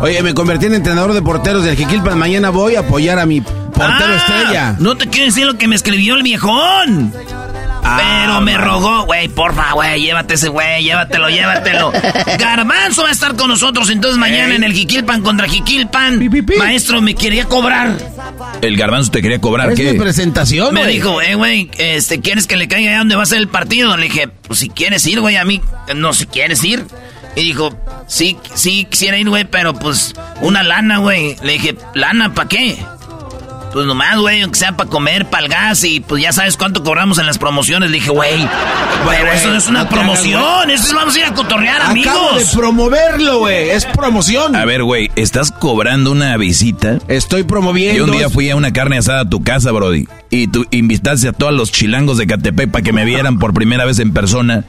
Oye, 0.00 0.22
me 0.22 0.32
convertí 0.34 0.66
en 0.66 0.74
entrenador 0.74 1.12
de 1.12 1.20
porteros 1.20 1.64
del 1.64 1.76
Jiquilpan. 1.76 2.18
Mañana 2.18 2.50
voy 2.50 2.76
a 2.76 2.80
apoyar 2.80 3.18
a 3.18 3.26
mi 3.26 3.42
portero 3.70 4.12
Ah, 4.12 4.16
estrella. 4.16 4.76
No 4.78 4.96
te 4.96 5.08
quiero 5.08 5.26
decir 5.26 5.46
lo 5.46 5.56
que 5.56 5.66
me 5.68 5.76
escribió 5.76 6.14
el 6.14 6.22
viejón. 6.22 7.12
Pero 7.82 8.40
me 8.42 8.56
rogó, 8.58 9.04
güey, 9.06 9.28
porfa, 9.28 9.72
güey, 9.72 10.02
llévate 10.02 10.34
ese 10.34 10.48
güey, 10.48 10.84
llévatelo, 10.84 11.28
llévatelo. 11.28 11.92
Garbanzo 12.38 13.02
va 13.02 13.08
a 13.08 13.12
estar 13.12 13.34
con 13.36 13.48
nosotros 13.48 13.88
entonces 13.90 14.18
mañana 14.18 14.54
en 14.54 14.62
el 14.64 14.72
Jiquilpan 14.74 15.22
contra 15.22 15.48
Jiquilpan. 15.48 16.20
Maestro, 16.58 17.00
me 17.00 17.14
quería 17.14 17.46
cobrar. 17.46 17.96
El 18.60 18.76
garbanzo 18.76 19.10
te 19.10 19.22
quería 19.22 19.40
cobrar, 19.40 19.74
¿qué? 19.74 19.92
mi 19.92 19.98
presentación, 19.98 20.74
Me 20.74 20.86
dijo, 20.86 21.20
eh, 21.22 21.34
güey, 21.34 21.70
este, 21.78 22.20
¿quieres 22.20 22.46
que 22.46 22.56
le 22.56 22.68
caiga 22.68 22.90
allá 22.90 22.98
donde 22.98 23.16
va 23.16 23.22
a 23.22 23.26
ser 23.26 23.38
el 23.38 23.48
partido? 23.48 23.96
Le 23.96 24.04
dije, 24.04 24.28
pues 24.28 24.60
si 24.60 24.68
quieres 24.68 25.06
ir, 25.06 25.20
güey, 25.20 25.36
a 25.36 25.44
mí, 25.44 25.60
no, 25.96 26.12
si 26.12 26.26
quieres 26.26 26.62
ir. 26.62 26.84
Y 27.34 27.42
dijo, 27.44 27.70
sí, 28.06 28.36
sí, 28.54 28.86
quisiera 28.90 29.16
ir, 29.16 29.28
güey, 29.28 29.44
pero 29.44 29.74
pues 29.74 30.14
una 30.42 30.62
lana, 30.62 30.98
güey. 30.98 31.36
Le 31.42 31.54
dije, 31.54 31.76
¿lana 31.94 32.34
para 32.34 32.48
qué? 32.48 32.78
Pues 33.72 33.86
nomás, 33.86 34.18
güey, 34.18 34.42
aunque 34.42 34.58
sea 34.58 34.76
para 34.76 34.90
comer, 34.90 35.30
para 35.30 35.44
el 35.44 35.48
gas 35.50 35.84
y 35.84 36.00
pues 36.00 36.22
ya 36.22 36.32
sabes 36.32 36.56
cuánto 36.56 36.82
cobramos 36.82 37.18
en 37.18 37.26
las 37.26 37.38
promociones. 37.38 37.90
Le 37.90 37.98
dije, 37.98 38.10
güey, 38.10 38.48
pero 39.08 39.32
eso 39.32 39.48
no 39.50 39.56
es 39.56 39.68
una 39.68 39.84
no 39.84 39.88
te 39.88 39.94
hagas, 39.94 40.04
promoción, 40.04 40.70
eso 40.70 40.86
es 40.88 40.92
vamos 40.94 41.14
a 41.14 41.18
ir 41.18 41.24
a 41.24 41.34
cotorrear, 41.34 41.76
Acabo 41.82 41.94
de 41.94 42.00
amigos. 42.00 42.54
promoverlo, 42.54 43.38
güey. 43.38 43.70
Es 43.70 43.86
promoción. 43.86 44.56
A 44.56 44.64
ver, 44.64 44.82
güey, 44.82 45.10
¿estás 45.16 45.52
cobrando 45.52 46.10
una 46.10 46.36
visita? 46.36 46.98
Estoy 47.08 47.44
promoviendo. 47.44 47.96
Yo 47.98 48.04
un 48.12 48.18
día 48.18 48.28
fui 48.28 48.50
a 48.50 48.56
una 48.56 48.72
carne 48.72 48.98
asada 48.98 49.20
a 49.20 49.28
tu 49.28 49.42
casa, 49.42 49.70
Brody, 49.70 50.08
y 50.30 50.48
tú 50.48 50.66
invitaste 50.70 51.28
a 51.28 51.32
todos 51.32 51.52
los 51.52 51.70
chilangos 51.70 52.18
de 52.18 52.26
Catepec 52.26 52.70
para 52.70 52.82
que 52.82 52.92
me 52.92 53.04
vieran 53.04 53.38
por 53.38 53.54
primera 53.54 53.84
vez 53.84 53.98
en 54.00 54.12
persona. 54.12 54.64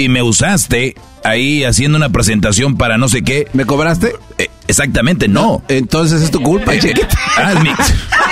Y 0.00 0.08
me 0.08 0.22
usaste 0.22 0.94
ahí 1.24 1.62
haciendo 1.62 1.98
una 1.98 2.08
presentación 2.08 2.78
para 2.78 2.96
no 2.96 3.10
sé 3.10 3.20
qué. 3.22 3.48
¿Me 3.52 3.66
cobraste? 3.66 4.14
Eh, 4.38 4.48
exactamente, 4.66 5.28
no. 5.28 5.62
Entonces 5.68 6.22
es 6.22 6.30
tu 6.30 6.42
culpa, 6.42 6.72
chiquita. 6.78 7.06
ah, 7.36 7.52
es 7.52 7.62
mi- 7.62 7.68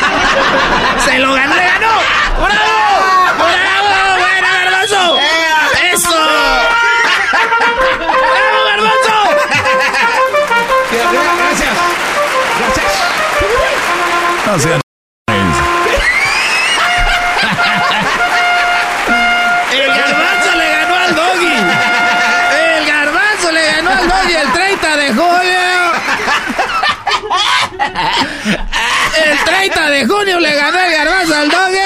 junio 30.09 30.41
le 30.41 30.55
ganó 30.55 30.79
el 30.81 30.93
garbanzo 30.93 31.35
al 31.35 31.49
doggy. 31.49 31.79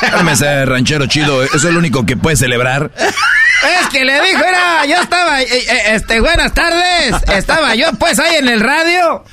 Cálmese, 0.10 0.64
ranchero 0.64 1.06
chido, 1.06 1.42
eso 1.42 1.56
es 1.56 1.72
lo 1.72 1.78
único 1.78 2.04
que 2.06 2.16
puedes 2.16 2.38
celebrar. 2.38 2.90
Es 2.96 3.88
que 3.88 4.04
le 4.04 4.20
dijo, 4.22 4.44
era, 4.44 4.84
yo 4.86 4.96
estaba, 5.02 5.42
eh, 5.42 5.48
eh, 5.50 5.82
este, 5.94 6.20
buenas 6.20 6.54
tardes, 6.54 7.14
estaba 7.34 7.74
yo 7.74 7.92
pues 7.98 8.18
ahí 8.18 8.36
en 8.36 8.48
el 8.48 8.60
radio. 8.60 9.24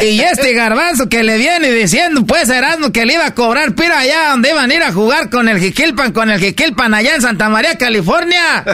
Y 0.00 0.20
este 0.20 0.52
garbanzo 0.54 1.08
que 1.08 1.22
le 1.22 1.38
viene 1.38 1.70
diciendo, 1.70 2.26
pues 2.26 2.48
Erasmo, 2.48 2.90
que 2.90 3.06
le 3.06 3.14
iba 3.14 3.26
a 3.26 3.34
cobrar 3.34 3.76
piro 3.76 3.94
allá 3.94 4.30
donde 4.30 4.50
iban 4.50 4.68
a 4.68 4.74
ir 4.74 4.82
a 4.82 4.92
jugar 4.92 5.30
con 5.30 5.48
el 5.48 5.60
Jiquilpan, 5.60 6.12
con 6.12 6.30
el 6.30 6.40
Jiquilpan 6.40 6.94
allá 6.94 7.14
en 7.14 7.22
Santa 7.22 7.48
María, 7.48 7.78
California. 7.78 8.64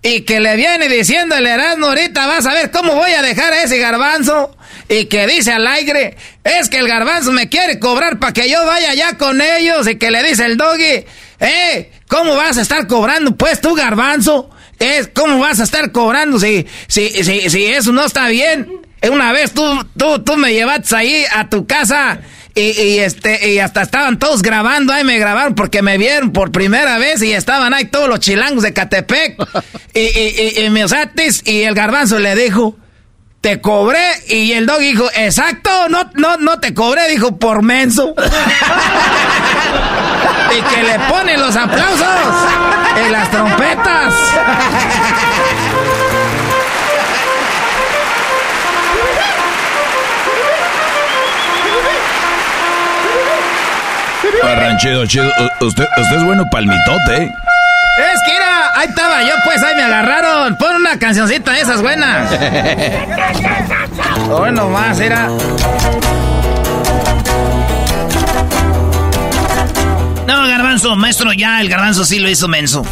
Y 0.00 0.22
que 0.22 0.40
le 0.40 0.56
viene 0.56 0.88
diciendo 0.88 1.36
el 1.36 1.46
Erasmo, 1.46 1.88
ahorita 1.88 2.26
vas 2.26 2.46
a 2.46 2.54
ver 2.54 2.70
cómo 2.70 2.94
voy 2.94 3.12
a 3.12 3.20
dejar 3.20 3.52
a 3.52 3.62
ese 3.62 3.78
garbanzo. 3.78 4.56
Y 4.88 5.06
que 5.06 5.26
dice 5.26 5.52
al 5.52 5.66
aire, 5.66 6.16
es 6.42 6.68
que 6.68 6.78
el 6.78 6.88
garbanzo 6.88 7.32
me 7.32 7.48
quiere 7.48 7.78
cobrar 7.78 8.18
para 8.18 8.32
que 8.32 8.50
yo 8.50 8.64
vaya 8.66 8.90
allá 8.90 9.16
con 9.16 9.40
ellos. 9.40 9.88
Y 9.88 9.96
que 9.96 10.10
le 10.10 10.22
dice 10.22 10.44
el 10.44 10.56
doggy, 10.56 11.04
eh, 11.40 11.90
¿cómo 12.08 12.36
vas 12.36 12.58
a 12.58 12.62
estar 12.62 12.86
cobrando 12.86 13.36
pues 13.36 13.60
tú 13.60 13.74
garbanzo? 13.74 14.50
Es, 14.78 15.08
¿Cómo 15.14 15.38
vas 15.38 15.60
a 15.60 15.64
estar 15.64 15.92
cobrando 15.92 16.38
si, 16.38 16.66
si, 16.88 17.08
si, 17.24 17.48
si 17.48 17.64
eso 17.64 17.92
no 17.92 18.04
está 18.04 18.28
bien? 18.28 18.68
Una 19.10 19.32
vez 19.32 19.52
tú, 19.52 19.62
tú, 19.96 20.22
tú 20.22 20.36
me 20.36 20.52
llevaste 20.52 20.96
ahí 20.96 21.24
a 21.32 21.48
tu 21.48 21.66
casa 21.66 22.20
y, 22.54 22.60
y 22.80 22.98
este, 23.00 23.50
y 23.50 23.58
hasta 23.58 23.82
estaban 23.82 24.18
todos 24.18 24.42
grabando, 24.42 24.92
ahí 24.92 25.04
me 25.04 25.18
grabaron 25.18 25.54
porque 25.54 25.82
me 25.82 25.98
vieron 25.98 26.32
por 26.32 26.52
primera 26.52 26.98
vez 26.98 27.20
y 27.22 27.32
estaban 27.32 27.74
ahí 27.74 27.86
todos 27.86 28.08
los 28.08 28.20
chilangos 28.20 28.62
de 28.62 28.72
Catepec 28.72 29.36
y, 29.94 30.00
y, 30.00 30.60
y, 30.60 30.66
y 30.66 31.52
y 31.52 31.62
el 31.62 31.74
garbanzo 31.74 32.18
le 32.18 32.34
dijo, 32.36 32.76
te 33.44 33.60
cobré 33.60 34.00
y 34.28 34.52
el 34.52 34.64
dog 34.64 34.78
dijo, 34.78 35.04
exacto, 35.14 35.70
no, 35.90 36.10
no, 36.14 36.38
no 36.38 36.58
te 36.60 36.72
cobré, 36.72 37.10
dijo, 37.10 37.38
por 37.38 37.60
menso. 37.60 38.14
y 40.50 40.62
que 40.62 40.82
le 40.82 40.98
ponen 41.00 41.38
los 41.38 41.54
aplausos 41.54 42.08
en 42.96 43.12
las 43.12 43.30
trompetas. 43.30 44.14
Ah, 54.42 54.54
ranchero 54.54 55.04
chido, 55.04 55.30
usted, 55.60 55.84
usted 55.98 56.16
es 56.16 56.24
bueno 56.24 56.44
palmitote. 56.50 57.30
Ahí 58.76 58.88
estaba 58.88 59.22
yo, 59.22 59.34
pues 59.44 59.62
ahí 59.62 59.76
me 59.76 59.82
agarraron. 59.82 60.56
Pon 60.58 60.76
una 60.76 60.98
cancioncita 60.98 61.52
de 61.52 61.60
esas 61.60 61.80
buenas. 61.80 62.30
bueno, 64.28 64.68
más 64.68 64.98
era. 65.00 65.28
No, 70.26 70.48
Garbanzo, 70.48 70.96
maestro, 70.96 71.32
ya 71.32 71.60
el 71.60 71.68
Garbanzo 71.68 72.04
sí 72.04 72.18
lo 72.18 72.28
hizo 72.28 72.48
menso. 72.48 72.84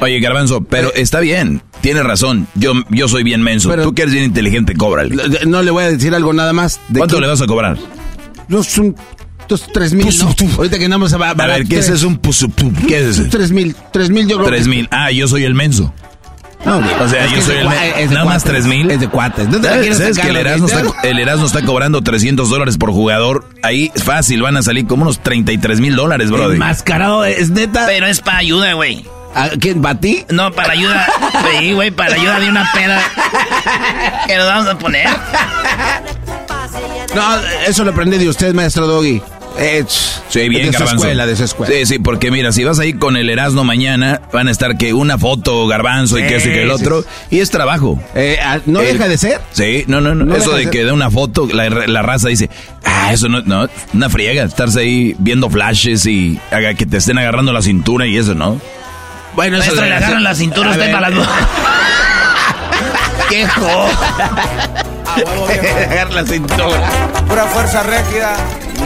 Oye, 0.00 0.18
Garbanzo, 0.20 0.62
pero 0.64 0.88
Eh. 0.88 1.02
está 1.02 1.20
bien. 1.20 1.62
Tiene 1.80 2.02
razón. 2.02 2.46
Yo, 2.54 2.72
yo 2.88 3.08
soy 3.08 3.22
bien 3.22 3.42
menso. 3.42 3.74
Tú 3.76 3.94
que 3.94 4.02
eres 4.02 4.14
bien 4.14 4.24
inteligente, 4.24 4.74
cóbrale. 4.74 5.14
No 5.46 5.62
le 5.62 5.70
voy 5.70 5.84
a 5.84 5.90
decir 5.90 6.14
algo 6.14 6.32
nada 6.32 6.52
más. 6.54 6.80
¿Cuánto 6.96 7.20
le 7.20 7.26
vas 7.26 7.42
a 7.42 7.46
cobrar? 7.46 7.76
Los 8.48 8.66
son 8.68 8.96
tres 9.72 9.92
mil. 9.92 10.06
¿no? 10.18 10.34
Ahorita 10.56 10.78
que 10.78 10.88
nada 10.88 10.98
más 10.98 11.14
va 11.20 11.30
A 11.30 11.34
ver, 11.34 11.66
¿qué 11.66 11.78
es 11.78 11.88
eso? 11.88 12.08
Un 12.08 12.20
pusu- 12.20 12.52
pu- 12.52 12.86
¿Qué 12.86 13.08
es 13.08 13.50
mil, 13.50 13.74
tres 13.92 14.10
mil 14.10 14.26
yo 14.28 14.36
creo. 14.36 14.48
Tres 14.48 14.64
que- 14.64 14.68
mil. 14.70 14.88
Ah, 14.90 15.10
yo 15.10 15.28
soy 15.28 15.44
el 15.44 15.54
menso. 15.54 15.92
No, 16.64 16.78
O 16.78 17.08
sea, 17.10 17.26
que 17.28 17.36
yo 17.36 17.42
soy 17.42 17.56
el 17.58 17.66
cua- 17.66 17.70
men- 17.78 17.92
es 17.98 18.08
de 18.08 18.14
Nada 18.14 18.24
más 18.24 18.42
cuates. 18.42 18.50
tres 18.50 18.66
mil. 18.66 18.90
Es 18.90 18.98
de 19.00 19.08
cuates. 19.08 19.50
¿Dónde 19.50 19.68
la 19.68 19.74
¿Sabes, 19.74 19.98
sabes 19.98 20.18
que 20.18 20.28
el 20.28 20.36
Erasmo, 20.36 20.66
está, 20.66 20.82
el 21.02 21.18
Erasmo 21.18 21.44
está 21.46 21.62
cobrando 21.62 22.00
300 22.00 22.48
dólares 22.48 22.78
por 22.78 22.90
jugador? 22.90 23.46
Ahí 23.62 23.92
es 23.94 24.02
fácil, 24.02 24.40
van 24.40 24.56
a 24.56 24.62
salir 24.62 24.86
como 24.86 25.02
unos 25.02 25.22
33 25.22 25.80
mil 25.80 25.94
dólares, 25.94 26.30
brother. 26.30 26.54
Enmascarado, 26.54 27.26
es 27.26 27.50
neta. 27.50 27.84
Pero 27.86 28.06
es 28.06 28.22
para 28.22 28.38
ayuda, 28.38 28.72
güey. 28.72 29.04
¿A 29.34 29.50
quién? 29.60 29.82
¿Para 29.82 30.00
ti? 30.00 30.24
No, 30.30 30.52
para 30.52 30.72
ayuda. 30.72 31.06
Sí, 31.60 31.72
güey, 31.72 31.90
para 31.90 32.14
ayuda 32.14 32.40
de 32.40 32.48
una 32.48 32.70
peda. 32.72 33.02
¿Qué 34.26 34.36
nos 34.38 34.46
vamos 34.46 34.66
a 34.68 34.78
poner? 34.78 35.08
No, 37.14 37.36
eso 37.66 37.84
lo 37.84 37.90
aprendí 37.92 38.18
de 38.18 38.28
usted, 38.28 38.52
maestro 38.54 38.86
Doggy. 38.86 39.22
Eh, 39.58 39.84
Sí, 40.28 40.48
bien, 40.48 40.64
de 40.66 40.70
Garbanzo. 40.72 40.96
escuela, 40.96 41.26
de 41.26 41.36
su 41.36 41.44
escuela. 41.44 41.72
Sí, 41.72 41.86
sí, 41.86 41.98
porque 42.00 42.32
mira, 42.32 42.50
si 42.50 42.64
vas 42.64 42.80
ahí 42.80 42.92
con 42.94 43.16
el 43.16 43.30
Erasmo 43.30 43.62
mañana, 43.62 44.20
van 44.32 44.48
a 44.48 44.50
estar 44.50 44.76
que 44.76 44.92
una 44.92 45.16
foto, 45.16 45.68
Garbanzo, 45.68 46.18
y 46.18 46.22
que 46.26 46.36
eso 46.36 46.48
y 46.48 46.52
que 46.52 46.62
el 46.62 46.72
otro, 46.72 47.02
sí. 47.02 47.36
y 47.36 47.38
es 47.40 47.50
trabajo. 47.52 48.00
Eh, 48.16 48.36
ah, 48.42 48.58
¿No 48.66 48.80
El- 48.80 48.94
deja 48.98 49.06
de 49.08 49.16
ser? 49.16 49.40
Sí, 49.52 49.84
no, 49.86 50.00
no, 50.00 50.12
no. 50.16 50.24
No 50.24 50.34
eso 50.34 50.50
de 50.56 50.64
de 50.64 50.70
que 50.70 50.84
de 50.84 50.90
una 50.90 51.08
foto, 51.08 51.46
la, 51.52 51.68
la 51.70 52.02
raza 52.02 52.28
dice, 52.28 52.50
ah, 52.84 53.12
eso 53.12 53.28
no, 53.28 53.42
no, 53.42 53.68
una 53.92 54.10
friega, 54.10 54.42
estarse 54.42 54.80
ahí 54.80 55.14
viendo 55.20 55.48
flashes 55.48 56.04
y 56.06 56.40
haga 56.50 56.74
que 56.74 56.84
te 56.84 56.96
estén 56.96 57.18
agarrando 57.18 57.52
la 57.52 57.62
cintura 57.62 58.08
y 58.08 58.16
eso, 58.16 58.34
¿no? 58.34 58.60
Bueno, 59.36 59.58
eso 59.58 59.72
le 59.76 59.92
agarran 59.94 60.24
la 60.24 60.34
cintura 60.34 60.70
usted 60.72 60.90
para 60.90 61.10
las 61.10 61.28
¡Qué 63.30 63.46
jo! 63.46 63.88
La 66.14 66.24
cintura. 66.24 67.24
Pura 67.28 67.46
fuerza 67.46 67.82
rígida. 67.82 68.36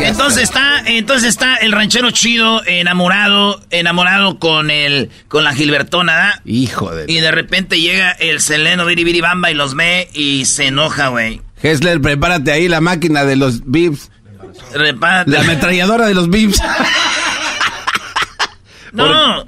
Entonces 0.00 0.44
está, 0.44 0.82
entonces 0.86 1.28
está 1.28 1.56
el 1.56 1.72
ranchero 1.72 2.10
chido 2.10 2.62
enamorado, 2.66 3.60
enamorado 3.70 4.38
con 4.38 4.70
el, 4.70 5.10
con 5.28 5.44
la 5.44 5.54
Gilbertona. 5.54 6.40
Hijo 6.44 6.94
de... 6.94 7.10
Y 7.10 7.20
de 7.20 7.30
repente 7.30 7.80
llega 7.80 8.10
el 8.12 8.40
Seleno 8.40 8.84
Biribiribamba 8.84 9.50
y 9.50 9.54
los 9.54 9.74
ve 9.74 10.08
y 10.12 10.44
se 10.44 10.66
enoja, 10.66 11.08
güey. 11.08 11.40
Hessler, 11.62 12.00
prepárate 12.00 12.52
ahí 12.52 12.68
la 12.68 12.80
máquina 12.80 13.24
de 13.24 13.36
los 13.36 13.62
bips. 13.64 14.10
Repárate. 14.74 15.30
La 15.30 15.40
ametralladora 15.40 16.06
de 16.06 16.14
los 16.14 16.28
bips. 16.30 16.60
No, 18.90 19.44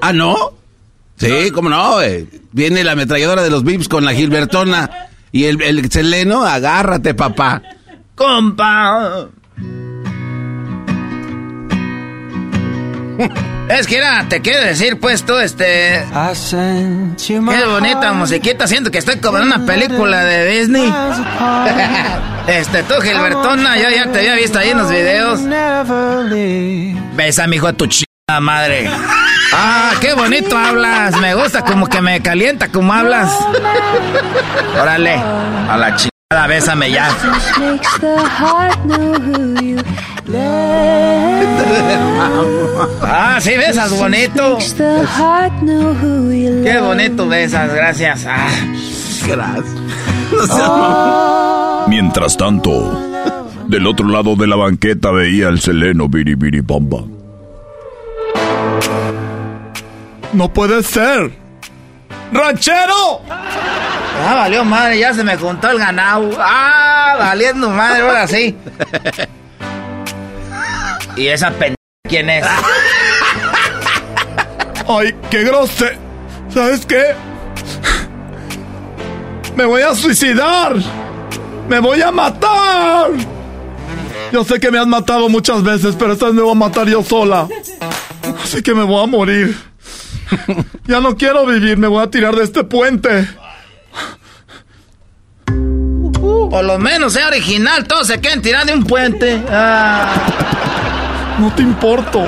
¿Ah, 0.00 0.12
no? 0.12 0.52
Sí, 1.16 1.50
cómo 1.50 1.68
no, 1.68 2.00
eh. 2.00 2.26
Viene 2.52 2.84
la 2.84 2.92
ametralladora 2.92 3.42
de 3.42 3.50
los 3.50 3.64
bips 3.64 3.88
con 3.88 4.04
la 4.04 4.14
Gilbertona. 4.14 5.08
Y 5.32 5.44
el, 5.44 5.60
el 5.62 5.90
Seleno, 5.90 6.44
agárrate, 6.44 7.14
papá. 7.14 7.62
compa. 8.14 9.28
Es 13.68 13.86
que 13.86 13.98
era, 13.98 14.26
te 14.26 14.40
quiero 14.40 14.64
decir, 14.64 14.98
pues 14.98 15.24
tú, 15.24 15.36
este. 15.36 16.02
Qué 17.52 17.66
bonita 17.66 18.14
musiquita, 18.14 18.66
siento 18.66 18.90
que 18.90 18.96
estoy 18.96 19.16
como 19.18 19.36
en 19.36 19.44
una 19.44 19.66
película 19.66 20.24
de 20.24 20.46
Disney. 20.46 20.90
este, 22.46 22.82
tú, 22.84 22.94
Gilbertona, 23.02 23.76
yo 23.76 23.90
ya 23.90 24.10
te 24.10 24.20
había 24.20 24.34
visto 24.36 24.58
ahí 24.58 24.70
en 24.70 24.78
los 24.78 24.90
videos. 24.90 25.40
Besa, 27.14 27.46
mijo, 27.46 27.66
a 27.66 27.74
tu 27.74 27.86
chingada 28.28 28.40
madre. 28.40 28.90
Ah, 29.54 29.92
qué 30.00 30.12
bonito 30.12 30.56
hablas. 30.56 31.18
Me 31.20 31.34
gusta 31.34 31.62
como 31.62 31.86
que 31.86 32.00
me 32.02 32.20
calienta 32.20 32.68
como 32.68 32.92
hablas. 32.92 33.32
Órale, 34.80 35.14
a 35.14 35.76
la 35.78 35.96
chingada, 35.96 36.46
bésame 36.46 36.90
ya. 36.90 37.08
Ah, 43.02 43.38
sí, 43.40 43.56
besas 43.56 43.98
bonito. 43.98 44.58
Qué 46.64 46.80
bonito 46.80 47.28
besas, 47.28 47.72
gracias. 47.72 48.26
Ah. 48.28 48.48
Mientras 51.88 52.36
tanto, 52.36 53.00
del 53.66 53.86
otro 53.86 54.06
lado 54.06 54.36
de 54.36 54.46
la 54.46 54.56
banqueta 54.56 55.10
veía 55.10 55.48
el 55.48 55.60
seleno 55.60 56.08
biribiribamba. 56.08 57.17
No 60.32 60.52
puede 60.52 60.82
ser. 60.82 61.32
¡Ranchero! 62.32 63.22
Ah, 63.30 64.34
valió 64.34 64.64
madre, 64.64 64.98
ya 64.98 65.14
se 65.14 65.24
me 65.24 65.36
juntó 65.36 65.70
el 65.70 65.78
ganado. 65.78 66.30
Ah, 66.38 67.16
valiendo 67.18 67.70
madre, 67.70 68.02
ahora 68.02 68.26
sí. 68.26 68.56
¿Y 71.16 71.28
esa 71.28 71.50
pendeja 71.50 71.76
quién 72.08 72.28
es? 72.30 72.46
Ay, 74.88 75.14
qué 75.30 75.42
grosero. 75.44 75.98
¿Sabes 76.52 76.84
qué? 76.86 77.14
Me 79.56 79.64
voy 79.64 79.82
a 79.82 79.94
suicidar. 79.94 80.76
Me 81.68 81.80
voy 81.80 82.00
a 82.02 82.10
matar. 82.10 83.10
Yo 84.32 84.44
sé 84.44 84.60
que 84.60 84.70
me 84.70 84.78
has 84.78 84.86
matado 84.86 85.28
muchas 85.28 85.62
veces, 85.62 85.96
pero 85.98 86.12
esta 86.12 86.26
vez 86.26 86.34
me 86.34 86.42
voy 86.42 86.52
a 86.52 86.54
matar 86.54 86.86
yo 86.86 87.02
sola. 87.02 87.48
Así 88.42 88.62
que 88.62 88.74
me 88.74 88.84
voy 88.84 89.02
a 89.02 89.06
morir. 89.06 89.56
Ya 90.86 91.00
no 91.00 91.16
quiero 91.16 91.46
vivir, 91.46 91.76
me 91.76 91.86
voy 91.86 92.02
a 92.02 92.10
tirar 92.10 92.34
de 92.34 92.44
este 92.44 92.64
puente. 92.64 93.28
Por 96.50 96.64
lo 96.64 96.78
menos 96.78 97.12
sea 97.12 97.28
original, 97.28 97.86
todos 97.86 98.06
se 98.06 98.20
quieren 98.20 98.40
tirar 98.40 98.64
de 98.64 98.72
un 98.72 98.84
puente. 98.84 99.42
Ah. 99.50 100.14
No 101.38 101.54
te 101.54 101.62
importo. 101.62 102.26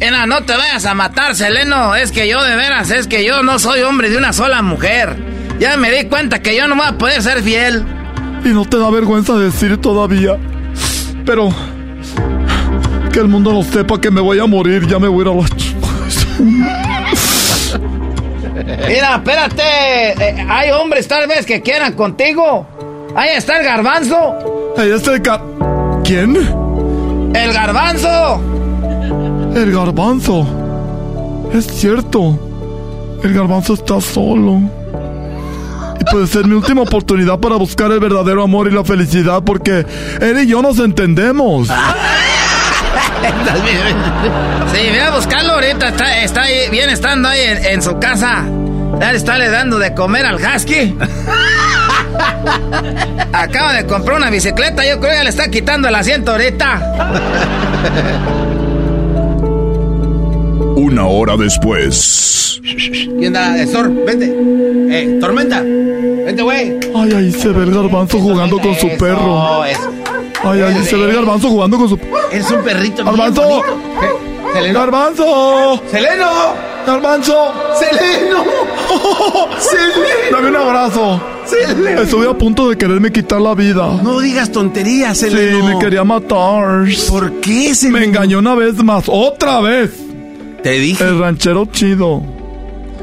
Ena, 0.00 0.26
no 0.26 0.42
te 0.42 0.56
vayas 0.56 0.86
a 0.86 0.94
matar, 0.94 1.34
Seleno. 1.34 1.94
Es 1.94 2.10
que 2.10 2.28
yo 2.28 2.42
de 2.42 2.56
veras, 2.56 2.90
es 2.90 3.06
que 3.06 3.24
yo 3.24 3.42
no 3.42 3.58
soy 3.58 3.82
hombre 3.82 4.10
de 4.10 4.16
una 4.16 4.32
sola 4.32 4.60
mujer. 4.62 5.16
Ya 5.58 5.76
me 5.76 5.90
di 5.90 6.08
cuenta 6.08 6.42
que 6.42 6.56
yo 6.56 6.66
no 6.66 6.74
voy 6.74 6.86
a 6.86 6.98
poder 6.98 7.22
ser 7.22 7.42
fiel. 7.42 7.84
Y 8.44 8.48
no 8.48 8.64
te 8.64 8.78
da 8.78 8.90
vergüenza 8.90 9.34
decir 9.34 9.76
todavía. 9.78 10.36
Pero 11.24 11.54
que 13.14 13.20
el 13.20 13.28
mundo 13.28 13.52
no 13.52 13.62
sepa 13.62 14.00
que 14.00 14.10
me 14.10 14.20
voy 14.20 14.40
a 14.40 14.46
morir, 14.46 14.88
ya 14.88 14.98
me 14.98 15.06
voy 15.06 15.24
a 15.24 15.30
ir 15.30 15.36
a 15.36 15.40
la 15.40 15.46
Mira, 18.88 19.14
espérate. 19.14 19.62
eh, 19.62 20.46
hay 20.48 20.72
hombres 20.72 21.06
tal 21.06 21.28
vez 21.28 21.46
que 21.46 21.62
quieran 21.62 21.92
contigo. 21.92 22.66
Ahí 23.14 23.30
está 23.36 23.58
el 23.58 23.64
garbanzo. 23.64 24.74
Ahí 24.76 24.90
está 24.90 25.12
el 25.12 25.20
gar... 25.20 25.40
¿Quién? 26.02 26.34
El 27.36 27.52
garbanzo. 27.52 28.40
El 29.54 29.70
garbanzo. 29.72 30.44
Es 31.54 31.68
cierto. 31.68 32.36
El 33.22 33.32
garbanzo 33.32 33.74
está 33.74 34.00
solo. 34.00 34.60
Y 36.00 36.04
puede 36.10 36.26
ser 36.26 36.48
mi 36.48 36.54
última 36.56 36.82
oportunidad 36.82 37.38
para 37.38 37.54
buscar 37.54 37.92
el 37.92 38.00
verdadero 38.00 38.42
amor 38.42 38.66
y 38.66 38.72
la 38.74 38.82
felicidad 38.82 39.40
porque 39.44 39.86
él 40.20 40.40
y 40.42 40.48
yo 40.48 40.62
nos 40.62 40.80
entendemos. 40.80 41.68
Sí, 44.74 44.90
ve 44.90 45.00
a 45.00 45.10
buscarlo 45.10 45.52
ahorita. 45.52 45.88
Está, 45.88 46.22
está 46.22 46.42
ahí, 46.42 46.68
bien 46.70 46.90
estando 46.90 47.28
ahí 47.28 47.40
en, 47.42 47.64
en 47.64 47.82
su 47.82 47.98
casa. 47.98 48.44
Ya 49.00 49.12
le 49.12 49.18
está 49.18 49.38
le 49.38 49.48
dando 49.48 49.78
de 49.78 49.94
comer 49.94 50.26
al 50.26 50.36
husky. 50.36 50.96
Acaba 53.32 53.74
de 53.74 53.86
comprar 53.86 54.16
una 54.16 54.30
bicicleta. 54.30 54.84
Yo 54.84 54.98
creo 54.98 55.12
que 55.12 55.16
ya 55.18 55.24
le 55.24 55.30
está 55.30 55.48
quitando 55.48 55.88
el 55.88 55.94
asiento 55.94 56.32
ahorita. 56.32 56.80
Una 60.76 61.06
hora 61.06 61.36
después. 61.36 62.60
¿Quién 62.62 63.32
da? 63.32 63.54
Sor, 63.66 63.92
vente. 64.04 64.32
Eh, 64.90 65.18
Tormenta. 65.20 65.62
Vente, 65.62 66.42
güey. 66.42 66.78
Ay, 66.96 67.12
ahí 67.12 67.32
se 67.32 67.48
ve 67.48 67.64
el 67.64 67.74
garbanzo 67.74 68.18
jugando 68.18 68.58
con 68.58 68.74
su 68.74 68.88
perro. 68.96 69.64
eso. 69.64 69.90
Ay, 70.44 70.60
ahí 70.62 70.84
se 70.84 70.96
ve 70.96 71.04
el 71.10 71.14
garbanzo 71.16 71.48
jugando 71.48 71.76
con 71.78 71.88
su... 71.88 71.98
Es 72.30 72.50
un 72.50 72.62
perrito 72.62 73.04
¡Garbanzo! 73.04 73.62
¿Seleno? 74.52 74.78
¡Garbanzo! 74.80 75.82
¡Seleno! 75.90 76.30
¡Garbanzo! 76.86 77.52
¡Seleno! 77.78 78.44
¡Seleno! 79.58 80.30
Dame 80.32 80.48
un 80.50 80.56
abrazo. 80.56 81.20
Seleno. 81.46 82.02
Estuve 82.02 82.28
a 82.30 82.34
punto 82.34 82.68
de 82.68 82.76
quererme 82.78 83.10
quitar 83.10 83.40
la 83.40 83.54
vida. 83.54 84.00
No 84.02 84.20
digas 84.20 84.52
tonterías, 84.52 85.18
Sí, 85.18 85.26
Seleno. 85.30 85.66
me 85.66 85.78
quería 85.78 86.04
matar. 86.04 86.84
¿Por 87.08 87.32
qué, 87.40 87.74
Seleno? 87.74 87.98
Me 87.98 88.04
engañó 88.04 88.38
una 88.38 88.54
vez 88.54 88.74
más. 88.82 89.04
¡Otra 89.08 89.60
vez! 89.60 89.90
Te 90.62 90.70
dije. 90.70 91.02
El 91.04 91.18
ranchero 91.18 91.66
chido. 91.66 92.22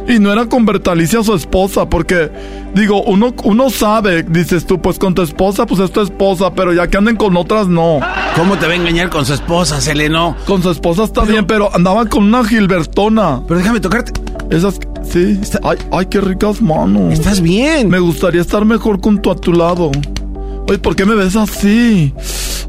Y 0.07 0.19
no 0.19 0.31
era 0.33 0.47
con 0.47 0.65
Bertalicia 0.65 1.23
su 1.23 1.33
esposa, 1.33 1.87
porque, 1.87 2.29
digo, 2.73 3.03
uno, 3.03 3.33
uno 3.43 3.69
sabe, 3.69 4.23
dices 4.23 4.65
tú, 4.65 4.81
pues 4.81 4.97
con 4.99 5.13
tu 5.13 5.21
esposa, 5.21 5.65
pues 5.65 5.79
es 5.79 5.91
tu 5.91 6.01
esposa, 6.01 6.53
pero 6.53 6.73
ya 6.73 6.87
que 6.87 6.97
anden 6.97 7.15
con 7.15 7.37
otras, 7.37 7.67
no. 7.67 7.99
¿Cómo 8.35 8.57
te 8.57 8.65
va 8.65 8.73
a 8.73 8.75
engañar 8.75 9.09
con 9.09 9.25
su 9.25 9.33
esposa, 9.33 9.79
Seleno? 9.79 10.35
Con 10.45 10.61
su 10.63 10.71
esposa 10.71 11.03
está 11.03 11.21
bien, 11.23 11.45
pero 11.45 11.73
andaban 11.73 12.07
con 12.07 12.23
una 12.23 12.43
Gilbertona. 12.43 13.41
Pero 13.47 13.59
déjame 13.59 13.79
tocarte. 13.79 14.11
Esas, 14.49 14.79
sí. 15.03 15.39
Ay, 15.63 15.77
ay, 15.91 16.05
qué 16.07 16.19
ricas 16.19 16.61
manos. 16.61 17.13
Estás 17.13 17.39
bien. 17.41 17.89
Me 17.89 17.99
gustaría 17.99 18.41
estar 18.41 18.65
mejor 18.65 18.99
con 18.99 19.21
tu 19.21 19.31
a 19.31 19.35
tu 19.35 19.53
lado. 19.53 19.91
Ay, 20.69 20.77
¿por 20.77 20.95
qué 20.95 21.05
me 21.05 21.15
ves 21.15 21.35
así? 21.35 22.13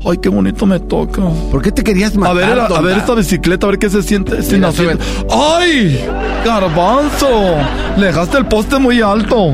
Ay, 0.04 0.18
qué 0.20 0.28
bonito 0.28 0.66
me 0.66 0.80
toca. 0.80 1.22
¿Por 1.50 1.62
qué 1.62 1.70
te 1.70 1.84
querías 1.84 2.16
matar, 2.16 2.30
A 2.30 2.34
ver, 2.34 2.59
a, 2.60 2.68
tonta? 2.68 2.82
ver 2.82 2.98
esta 2.98 3.14
bicicleta, 3.14 3.66
a 3.66 3.70
ver 3.70 3.78
qué 3.78 3.88
se 3.88 4.02
siente 4.02 4.42
sin 4.42 4.60
Mira. 4.60 4.98
¡Ay! 5.30 6.04
¡Garbanzo! 6.44 7.56
Le 7.97 8.06
dejaste 8.06 8.39
el 8.39 8.47
poste 8.47 8.78
muy 8.78 9.01
alto. 9.01 9.52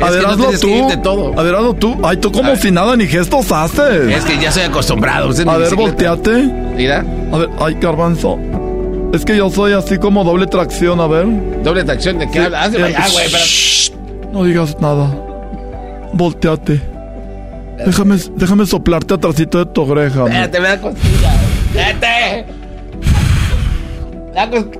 A 0.00 0.10
ver, 0.10 0.24
hazlo 0.26 0.50
tú. 1.02 1.32
A 1.36 1.42
ver, 1.42 1.54
hazlo 1.54 1.74
tú. 1.74 1.96
Ay, 2.04 2.16
tú 2.18 2.30
como 2.30 2.54
si 2.56 2.70
nada 2.70 2.96
ni 2.96 3.06
gestos 3.06 3.50
haces. 3.50 4.08
Es 4.14 4.24
que 4.24 4.38
ya 4.38 4.52
soy 4.52 4.62
acostumbrado. 4.64 5.30
A 5.46 5.56
ver, 5.56 5.74
volteate. 5.74 6.42
Mira. 6.76 7.04
A 7.32 7.38
ver, 7.38 7.48
ay, 7.60 7.76
Garbanzo. 7.80 8.38
Es 9.12 9.24
que 9.24 9.36
yo 9.36 9.50
soy 9.50 9.72
así 9.72 9.98
como 9.98 10.22
doble 10.22 10.46
tracción, 10.46 11.00
a 11.00 11.06
ver. 11.06 11.26
Doble 11.64 11.82
tracción, 11.84 12.18
¿de 12.18 12.30
qué 12.30 12.40
hablas? 12.42 12.74
Allá, 12.74 13.06
güey. 13.12 13.26
pero- 13.30 14.32
No 14.32 14.44
digas 14.44 14.76
nada. 14.80 15.08
Volteate. 16.12 16.80
Déjame, 17.84 18.16
déjame 18.36 18.66
soplarte 18.66 19.14
atrásito 19.14 19.58
de 19.58 19.66
tu 19.66 19.82
oreja. 19.82 20.24
Espérate, 20.24 20.60
me 20.60 20.68
da 20.68 20.80
costilla. 20.80 21.32
Espérate. 21.74 22.44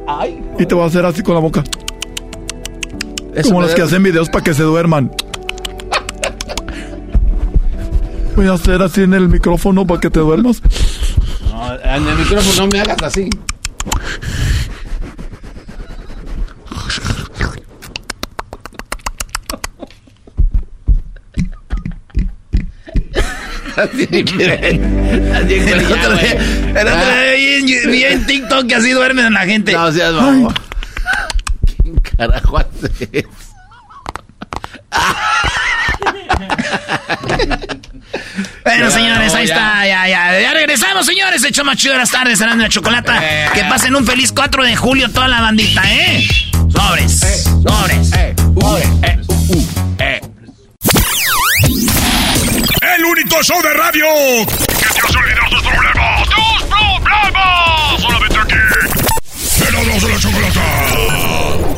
Ay. 0.06 0.40
Y 0.59 0.66
te 0.66 0.74
voy 0.74 0.85
a 0.85 0.86
hacer 0.86 1.05
así 1.05 1.22
con 1.22 1.35
la 1.35 1.40
boca. 1.40 1.64
Eso 3.35 3.51
Como 3.51 3.62
los 3.62 3.74
que 3.74 3.82
hacen 3.82 4.02
videos 4.02 4.28
para 4.28 4.44
que 4.44 4.55
se 4.55 4.62
duerman. 4.62 5.10
Voy 8.36 8.47
a 8.47 8.52
hacer 8.52 8.82
así 8.82 9.02
en 9.02 9.14
el 9.14 9.28
micrófono 9.28 9.86
para 9.86 10.01
que 10.01 10.10
te 10.10 10.20
duermas. 10.20 10.62
No, 11.51 11.74
en 11.74 12.06
el 12.06 12.16
micrófono 12.16 12.66
no 12.66 12.66
me 12.68 12.80
hagas 12.80 13.02
así. 13.02 13.28
Así 23.88 24.06
que 24.06 25.70
El 25.72 25.86
otro 25.86 26.12
güey. 26.14 26.20
día, 26.28 26.80
el 26.80 26.88
otro 26.88 27.06
día 27.06 27.32
vi 27.36 27.72
en, 27.74 27.90
vi 27.92 28.05
en 28.05 28.26
TikTok 28.26 28.66
que 28.66 28.74
así 28.74 28.90
duermen 28.90 29.32
la 29.32 29.44
gente. 29.46 29.72
No 29.72 29.92
seas. 29.92 30.14
¿Quién 31.82 31.96
carajo 32.16 32.59
hace 32.59 33.09
eso? 33.12 33.28
Bueno, 38.64 38.90
señores, 38.90 39.32
no, 39.32 39.38
ahí 39.38 39.46
ya. 39.46 39.55
está, 39.55 39.86
ya, 39.86 40.09
ya. 40.09 40.40
Ya 40.40 40.52
regresamos, 40.55 41.06
señores. 41.06 41.42
Hecho 41.44 41.64
más 41.64 41.76
chido 41.76 41.94
de 41.94 42.00
las 42.00 42.10
tardes, 42.10 42.38
cenando 42.38 42.62
la 42.64 42.68
chocolata. 42.70 43.18
Eh. 43.22 43.48
Que 43.55 43.64
pasen 43.64 43.94
un 43.96 44.06
feliz 44.06 44.32
4 44.32 44.64
de 44.64 44.76
julio 44.76 45.10
toda 45.10 45.28
la 45.28 45.40
bandita, 45.40 45.82
¿eh? 45.90 46.26
Sobres, 46.70 47.22
Eh. 47.22 47.44
sobres. 47.66 48.12
El 49.02 50.18
único 53.28 53.42
show 53.42 53.60
de 53.62 53.74
radio 53.74 54.06
que 54.46 54.88
te 54.88 55.00
hace 55.06 55.18
olvidar 55.18 55.50
tus 55.50 55.62
problemas. 55.62 56.28
¡Tus 56.28 56.62
problemas! 56.62 58.00
Solamente 58.00 58.38
aquí. 58.38 58.56
De 59.59 60.09
la 60.09 60.18
chocolata. 60.18 61.77